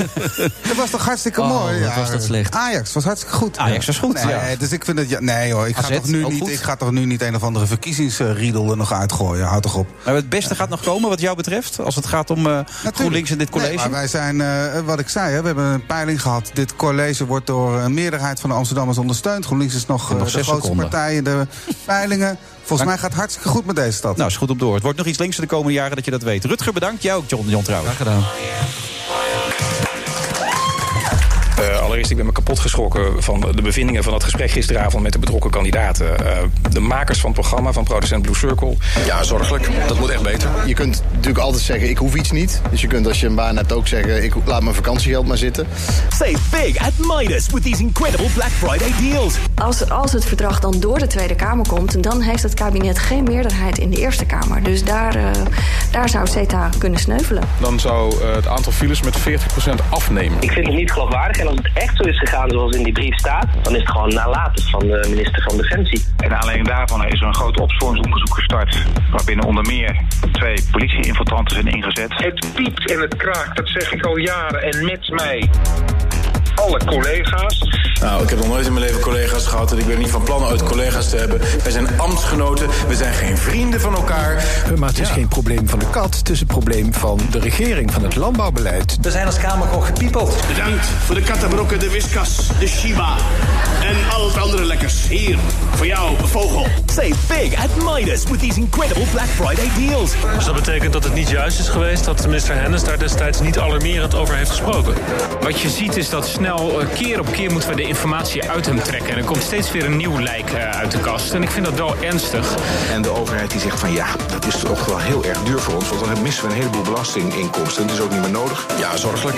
dat 0.68 0.76
was 0.84 0.90
toch 0.90 1.06
hartstikke 1.06 1.42
oh, 1.42 1.48
mooi? 1.48 1.80
Ja, 1.80 2.00
was 2.00 2.12
dat 2.12 2.24
slecht. 2.24 2.56
Ajax 2.56 2.94
was 2.94 3.04
hartstikke 3.04 3.36
goed. 3.36 3.58
Ajax 3.58 3.86
was 3.86 3.98
goed, 3.98 4.14
nee, 4.14 4.28
ja. 4.28 4.56
Dus 4.58 4.72
ik 4.72 4.86
vind 4.86 5.00
het... 5.00 5.10
Ja, 5.10 5.20
nee 5.20 5.54
hoor, 5.54 5.68
ik 5.68 5.76
ga, 5.76 5.90
toch 5.90 6.08
nu 6.08 6.24
niet, 6.28 6.50
ik 6.50 6.60
ga 6.60 6.76
toch 6.76 6.92
nu 6.92 7.06
niet 7.06 7.22
een 7.22 7.36
of 7.36 7.44
andere 7.44 7.66
verkiezingsriedel 7.66 8.72
er 8.72 8.78
nog 8.78 8.94
uitgooien. 8.94 9.46
Houd 9.46 9.64
toch 9.64 9.76
op. 9.76 9.88
Maar 10.06 10.16
het 10.16 10.30
beste 10.30 10.56
gaat 10.56 10.70
nog 10.70 10.82
komen 10.82 11.10
wat 11.10 11.20
jou 11.22 11.36
betreft? 11.36 11.80
Als 11.80 11.96
het 11.96 12.06
gaat 12.06 12.30
om 12.30 12.48
uh, 12.48 12.60
GroenLinks 12.94 13.30
en 13.30 13.38
dit 13.38 13.50
college? 13.50 13.70
Nee, 13.70 13.78
maar 13.78 13.92
wij 13.92 14.08
zijn, 14.08 14.44
wat 14.86 15.00
ik 15.00 15.10
zei, 15.10 15.34
hè, 15.34 15.40
we 15.40 15.46
hebben 15.46 15.66
een 15.66 15.86
peiling 15.86 16.22
gehad. 16.22 16.52
Dit 16.54 16.76
college 16.76 17.26
wordt 17.26 17.48
door 17.48 17.80
een 17.80 17.94
meerderheid 17.94 18.40
van 18.40 18.50
de 18.50 18.56
Amsterdammers 18.56 18.98
ondersteund. 18.98 19.37
GroenLinks 19.46 19.76
is 19.76 19.86
nog 19.86 20.10
nog 20.10 20.10
de 20.10 20.30
grootste 20.30 20.54
seconden. 20.54 20.90
partij 20.90 21.16
in 21.16 21.24
de 21.24 21.48
peilingen. 21.86 22.38
Volgens 22.64 22.88
mij 22.90 22.98
gaat 22.98 23.10
het 23.10 23.20
hartstikke 23.20 23.50
goed 23.50 23.66
met 23.66 23.76
deze 23.76 23.98
stad. 23.98 24.18
Nou, 24.18 24.30
is 24.30 24.38
goed 24.38 24.50
op 24.50 24.60
door. 24.60 24.74
Het 24.74 24.84
wordt 24.84 24.98
nog 24.98 25.08
iets 25.08 25.18
linkser 25.18 25.42
de 25.42 25.48
komende 25.48 25.74
jaren 25.74 25.96
dat 25.96 26.06
je 26.06 26.12
dat 26.12 26.22
weet. 26.22 26.46
Rutger, 26.46 26.74
bedankt. 26.74 27.04
Jou 27.04 27.22
ook, 27.22 27.30
John, 27.30 27.50
John 27.50 27.64
trouwens. 27.64 27.96
Graag 27.96 28.08
gedaan. 28.08 28.97
Allereerst, 31.98 32.12
ik 32.12 32.18
ben 32.18 32.26
me 32.26 32.32
kapot 32.32 32.60
geschrokken 32.60 33.24
van 33.24 33.40
de 33.56 33.62
bevindingen 33.62 34.04
van 34.04 34.14
het 34.14 34.24
gesprek 34.24 34.52
gisteravond 34.52 35.04
met 35.04 35.14
de 35.14 35.20
betrokken 35.20 35.52
kandidaten. 35.52 36.06
Uh, 36.06 36.38
de 36.72 36.80
makers 36.80 37.20
van 37.20 37.32
het 37.32 37.40
programma 37.40 37.72
van 37.72 37.84
Producent 37.84 38.22
Blue 38.22 38.36
Circle. 38.36 38.76
Ja, 39.06 39.24
zorgelijk. 39.24 39.70
Dat 39.88 40.00
moet 40.00 40.10
echt 40.10 40.22
beter. 40.22 40.50
Je 40.66 40.74
kunt 40.74 41.04
natuurlijk 41.12 41.38
altijd 41.38 41.64
zeggen, 41.64 41.90
ik 41.90 41.98
hoef 41.98 42.16
iets 42.16 42.32
niet. 42.32 42.62
Dus 42.70 42.82
je 42.82 42.88
kunt 42.88 43.08
als 43.08 43.20
je 43.20 43.28
een 43.28 43.36
baan 43.36 43.56
hebt 43.56 43.72
ook 43.72 43.88
zeggen, 43.88 44.24
ik 44.24 44.34
laat 44.46 44.62
mijn 44.62 44.76
vakantiegeld 44.76 45.28
maar 45.28 45.38
zitten. 45.38 45.68
Save 46.10 46.38
big 46.52 46.78
at 46.78 46.94
Midas 46.98 47.48
with 47.52 47.64
these 47.64 47.82
incredible 47.82 48.30
Black 48.34 48.50
Friday 48.50 49.12
deals. 49.12 49.36
Als, 49.56 49.90
als 49.90 50.12
het 50.12 50.26
verdrag 50.26 50.60
dan 50.60 50.80
door 50.80 51.00
de 51.00 51.08
Tweede 51.08 51.36
Kamer 51.36 51.68
komt... 51.68 52.04
dan 52.04 52.22
heeft 52.22 52.44
het 52.44 52.54
kabinet 52.54 53.00
geen 53.00 53.24
meerderheid 53.24 53.78
in 53.78 53.90
de 53.90 53.98
Eerste 53.98 54.26
Kamer. 54.26 54.64
Dus 54.64 54.84
daar, 54.84 55.16
uh, 55.16 55.24
daar 55.92 56.10
zou 56.10 56.28
CETA 56.28 56.70
kunnen 56.78 57.00
sneuvelen. 57.00 57.44
Dan 57.62 57.80
zou 57.80 58.26
het 58.26 58.48
aantal 58.48 58.72
files 58.72 59.02
met 59.02 59.18
40% 59.20 59.24
afnemen. 59.90 60.38
Ik 60.42 60.52
vind 60.52 60.66
het 60.66 60.76
niet 60.76 60.92
geloofwaardig. 60.92 61.38
En 61.38 61.48
als 61.48 61.56
het 61.56 61.70
echt 61.74 61.87
zo 61.96 62.04
is 62.04 62.20
gegaan 62.20 62.50
zoals 62.50 62.76
in 62.76 62.84
die 62.84 62.94
brief 62.94 63.18
staat... 63.18 63.48
dan 63.62 63.74
is 63.74 63.80
het 63.80 63.92
gewoon 63.92 64.14
nalatig 64.14 64.70
van 64.70 64.80
de 64.80 65.06
minister 65.10 65.44
van 65.44 65.58
Defensie. 65.58 66.06
En 66.18 66.38
aanleiding 66.38 66.68
daarvan 66.68 67.06
is 67.06 67.22
er 67.22 67.28
een 67.28 67.36
groot 67.36 67.60
opsporingsonderzoek 67.60 68.36
gestart... 68.36 68.86
waarbinnen 69.12 69.46
onder 69.46 69.66
meer 69.66 70.02
twee 70.32 70.64
politie-infiltranten 70.72 71.56
zijn 71.56 71.68
ingezet. 71.68 72.14
Het 72.14 72.54
piept 72.54 72.92
en 72.92 73.00
het 73.00 73.16
kraakt, 73.16 73.58
dat 73.58 73.68
zeg 73.70 73.92
ik 73.92 74.06
al 74.06 74.18
jaren. 74.18 74.62
En 74.62 74.86
met 74.86 75.10
mij 75.10 75.50
alle 76.58 76.80
collega's. 76.86 77.68
Nou, 78.02 78.24
ik 78.24 78.30
heb 78.30 78.40
nog 78.40 78.48
nooit 78.48 78.66
in 78.66 78.74
mijn 78.74 78.86
leven 78.86 79.02
collega's 79.02 79.46
gehad... 79.46 79.72
en 79.72 79.78
ik 79.78 79.86
ben 79.86 79.98
niet 79.98 80.10
van 80.10 80.24
plan 80.24 80.44
ooit 80.44 80.64
collega's 80.64 81.10
te 81.10 81.18
hebben. 81.18 81.40
Wij 81.64 81.72
zijn 81.72 82.00
ambtsgenoten, 82.00 82.68
we 82.88 82.96
zijn 82.96 83.14
geen 83.14 83.38
vrienden 83.38 83.82
van 83.82 83.96
elkaar. 83.96 84.44
Maar 84.76 84.90
het 84.90 85.00
is 85.00 85.08
ja. 85.08 85.14
geen 85.14 85.28
probleem 85.28 85.70
van 85.70 85.80
de 85.80 85.90
kat, 85.90 86.16
het 86.16 86.30
is 86.30 86.42
een 86.42 86.48
probleem 86.48 86.94
van 86.94 87.20
de 87.32 87.40
regering, 87.40 87.94
van 87.94 88.04
het 88.04 88.16
landbouwbeleid. 88.16 88.98
We 89.02 89.12
zijn 89.12 89.26
als 89.26 89.38
Kamer 89.38 89.68
gewoon 89.68 89.84
gepiepeld. 89.84 90.36
Bedankt 90.48 90.86
voor 91.06 91.16
de 91.16 91.22
kattenbrokken, 91.22 91.80
de 91.80 91.90
whiskas, 91.90 92.50
de 92.60 92.68
shiba 92.68 93.16
en 93.84 93.96
al 94.16 94.28
het 94.28 94.38
andere 94.38 94.66
lekkers. 94.66 95.08
Hier, 95.08 95.38
voor 95.76 95.86
jou, 95.86 96.16
vogel. 96.24 96.68
Save 96.86 97.16
big 97.28 97.56
at 97.56 97.70
Midas 97.76 98.24
with 98.24 98.40
these 98.40 98.60
incredible 98.60 99.06
Black 99.12 99.28
Friday 99.28 99.88
deals. 99.88 100.12
Dus 100.36 100.46
dat 100.46 100.56
betekent 100.56 100.94
dat 100.94 101.04
het 101.04 101.14
niet 101.14 101.30
juist 101.30 101.60
is 101.60 101.68
geweest... 101.68 102.06
dat 102.06 102.26
minister 102.26 102.56
Hennis 102.56 102.84
daar 102.84 103.00
destijds 103.00 103.42
niet 103.42 103.60
alarmerend 103.60 104.16
over 104.16 104.36
heeft 104.36 104.50
gesproken. 104.50 104.94
Wat 105.42 105.60
je 105.60 105.70
ziet 105.70 105.96
is 105.98 106.10
dat 106.10 106.28
snel 106.28 106.47
snel, 106.48 106.82
eh, 106.82 106.88
keer 106.94 107.20
op 107.20 107.32
keer 107.32 107.52
moeten 107.52 107.70
we 107.70 107.76
de 107.76 107.82
informatie 107.82 108.50
uit 108.50 108.66
hem 108.66 108.80
trekken. 108.80 109.10
En 109.10 109.18
er 109.18 109.24
komt 109.24 109.44
steeds 109.44 109.72
weer 109.72 109.86
een 109.86 109.98
nieuw 109.98 110.20
lijk 110.20 110.52
eh, 110.52 110.70
uit 110.70 110.92
de 110.92 111.00
kast. 111.00 111.34
En 111.34 111.42
ik 111.42 111.50
vind 111.50 111.66
dat 111.66 111.76
wel 111.76 111.96
ernstig. 112.02 112.56
En 112.92 113.02
de 113.02 113.10
overheid 113.10 113.52
die 113.52 113.60
zegt 113.60 113.80
van 113.80 113.92
ja, 113.92 114.08
dat 114.28 114.46
is 114.46 114.60
toch 114.60 114.86
wel 114.86 114.98
heel 114.98 115.24
erg 115.24 115.44
duur 115.44 115.60
voor 115.60 115.74
ons. 115.74 115.90
Want 115.90 116.06
dan 116.06 116.22
missen 116.22 116.44
we 116.44 116.50
een 116.50 116.56
heleboel 116.56 116.82
belastinginkomsten. 116.82 117.88
Dat 117.88 117.96
is 117.96 118.02
ook 118.02 118.12
niet 118.12 118.22
meer 118.22 118.32
nodig. 118.32 118.66
Ja, 118.80 118.98
zorgelijk. 118.98 119.38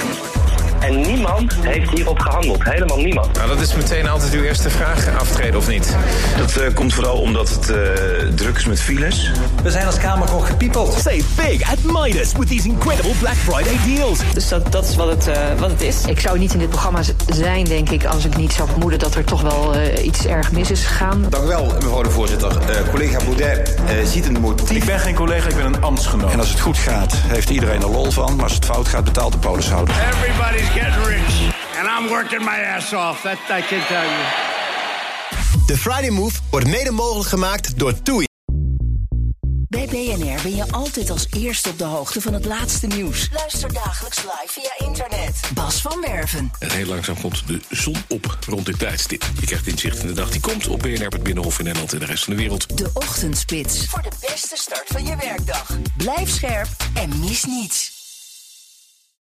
En 0.80 1.02
niemand 1.02 1.56
heeft 1.62 1.90
hierop 1.90 2.20
gehandeld. 2.20 2.64
Helemaal 2.64 2.98
niemand. 2.98 3.36
Nou, 3.36 3.48
dat 3.48 3.60
is 3.60 3.76
meteen 3.76 4.08
altijd 4.08 4.34
uw 4.34 4.44
eerste 4.44 4.70
vraag, 4.70 5.20
aftreden 5.20 5.56
of 5.56 5.68
niet? 5.68 5.96
Dat 6.38 6.56
eh, 6.58 6.74
komt 6.74 6.94
vooral 6.94 7.18
omdat 7.18 7.50
het 7.50 7.70
eh, 7.70 7.78
druk 8.36 8.58
is 8.58 8.66
met 8.66 8.82
files. 8.82 9.32
We 9.64 9.72
zijn 9.72 9.86
als 9.86 9.98
Kamer 9.98 10.28
gewoon 10.28 10.46
gepiepeld. 10.46 10.94
Save 10.94 11.24
big 11.36 11.72
at 11.72 11.78
Midas 11.84 12.32
with 12.32 12.48
these 12.48 12.68
incredible 12.68 13.14
Black 13.20 13.36
Friday 13.36 13.96
deals. 13.96 14.20
Dus 14.34 14.48
dat, 14.48 14.72
dat 14.72 14.90
is 14.90 14.96
wat 14.96 15.08
het, 15.08 15.28
eh, 15.28 15.60
wat 15.60 15.70
het 15.70 15.82
is. 15.82 16.06
Ik 16.06 16.20
zou 16.20 16.40
niet 16.40 16.54
in 16.54 16.60
dit 16.60 16.70
programma 16.70 17.02
zijn, 17.28 17.64
denk 17.64 17.90
ik, 17.90 18.06
als 18.06 18.26
ik 18.26 18.38
niet 18.38 18.54
zou 18.54 18.70
vermoeden 18.70 19.00
dat 19.00 19.16
er 19.16 19.24
toch 19.24 19.42
wel 19.42 19.74
eh, 19.74 20.06
iets 20.06 20.26
erg 20.26 20.52
mis 20.52 20.72
is 20.72 20.86
gegaan. 20.86 21.26
Dank 21.30 21.44
u 21.44 21.48
wel, 21.48 21.66
mevrouw 21.66 22.04
de 22.04 22.10
voorzitter. 22.10 22.58
Eh, 22.70 22.90
collega 22.90 23.18
Baudet 23.24 23.76
eh, 23.76 24.06
ziet 24.06 24.26
een 24.26 24.40
motief. 24.40 24.72
Ik 24.72 24.86
ben 24.86 25.00
geen 25.00 25.16
collega, 25.16 25.50
ik 25.50 25.56
ben 25.56 25.66
een 25.66 25.82
ambtsgenoot. 25.82 26.32
En 26.32 26.40
als 26.40 26.50
het 26.50 26.60
goed 26.60 26.78
gaat, 26.78 27.14
heeft 27.28 27.50
iedereen 27.50 27.82
er 27.82 27.90
lol 27.90 28.12
van. 28.12 28.36
Maar 28.36 28.44
als 28.44 28.54
het 28.54 28.66
fout 28.66 28.88
gaat, 28.88 29.04
betaalt 29.04 29.32
de 29.32 29.38
polishouder. 29.38 29.96
Everybody's 30.10 30.69
getting 30.74 31.04
rich. 31.04 31.54
And 31.78 31.88
I'm 31.88 32.10
working 32.10 32.44
my 32.44 32.60
ass 32.76 32.94
off. 32.94 33.22
That 33.22 33.38
I 33.50 33.62
can 33.62 33.82
tell 33.88 34.04
you. 34.04 34.48
De 35.66 35.78
Friday 35.78 36.10
Move 36.10 36.40
wordt 36.50 36.68
mede 36.68 36.92
mogelijk 36.92 37.30
gemaakt 37.30 37.80
door 37.80 38.02
TUI. 38.02 38.28
Bij 39.70 39.86
BNR 39.86 40.42
ben 40.44 40.56
je 40.56 40.72
altijd 40.72 41.10
als 41.10 41.28
eerste 41.38 41.70
op 41.70 41.78
de 41.78 41.84
hoogte 41.84 42.22
van 42.22 42.34
het 42.34 42.46
laatste 42.46 42.88
nieuws. 42.88 43.30
Luister 43.34 43.74
dagelijks 43.74 44.18
live 44.18 44.48
via 44.48 44.88
internet. 44.88 45.40
Bas 45.54 45.82
van 45.82 46.02
Werven. 46.02 46.52
En 46.60 46.72
heel 46.72 46.86
langzaam 46.86 47.22
komt 47.22 47.48
de 47.48 47.60
zon 47.70 47.96
op 48.08 48.38
rond 48.48 48.66
dit 48.66 48.80
tijdstip. 48.80 49.24
Je 49.40 49.46
krijgt 49.46 49.68
inzicht 49.68 50.00
in 50.00 50.08
de 50.08 50.14
dag 50.14 50.30
die 50.30 50.42
komt 50.42 50.68
op 50.68 50.80
BNR, 50.80 51.08
het 51.08 51.24
Binnenhof 51.24 51.60
in 51.60 51.66
Nederland 51.66 51.94
en 51.94 52.00
de 52.00 52.06
rest 52.06 52.24
van 52.24 52.34
de 52.34 52.40
wereld. 52.40 52.78
De 52.78 52.90
Ochtendspits. 52.94 53.86
Voor 53.86 54.02
de 54.02 54.28
beste 54.30 54.58
start 54.58 54.88
van 54.88 55.06
je 55.06 55.16
werkdag. 55.16 55.78
Blijf 55.98 56.30
scherp 56.30 56.68
en 56.94 57.20
mis 57.20 57.46
niets. 57.46 57.99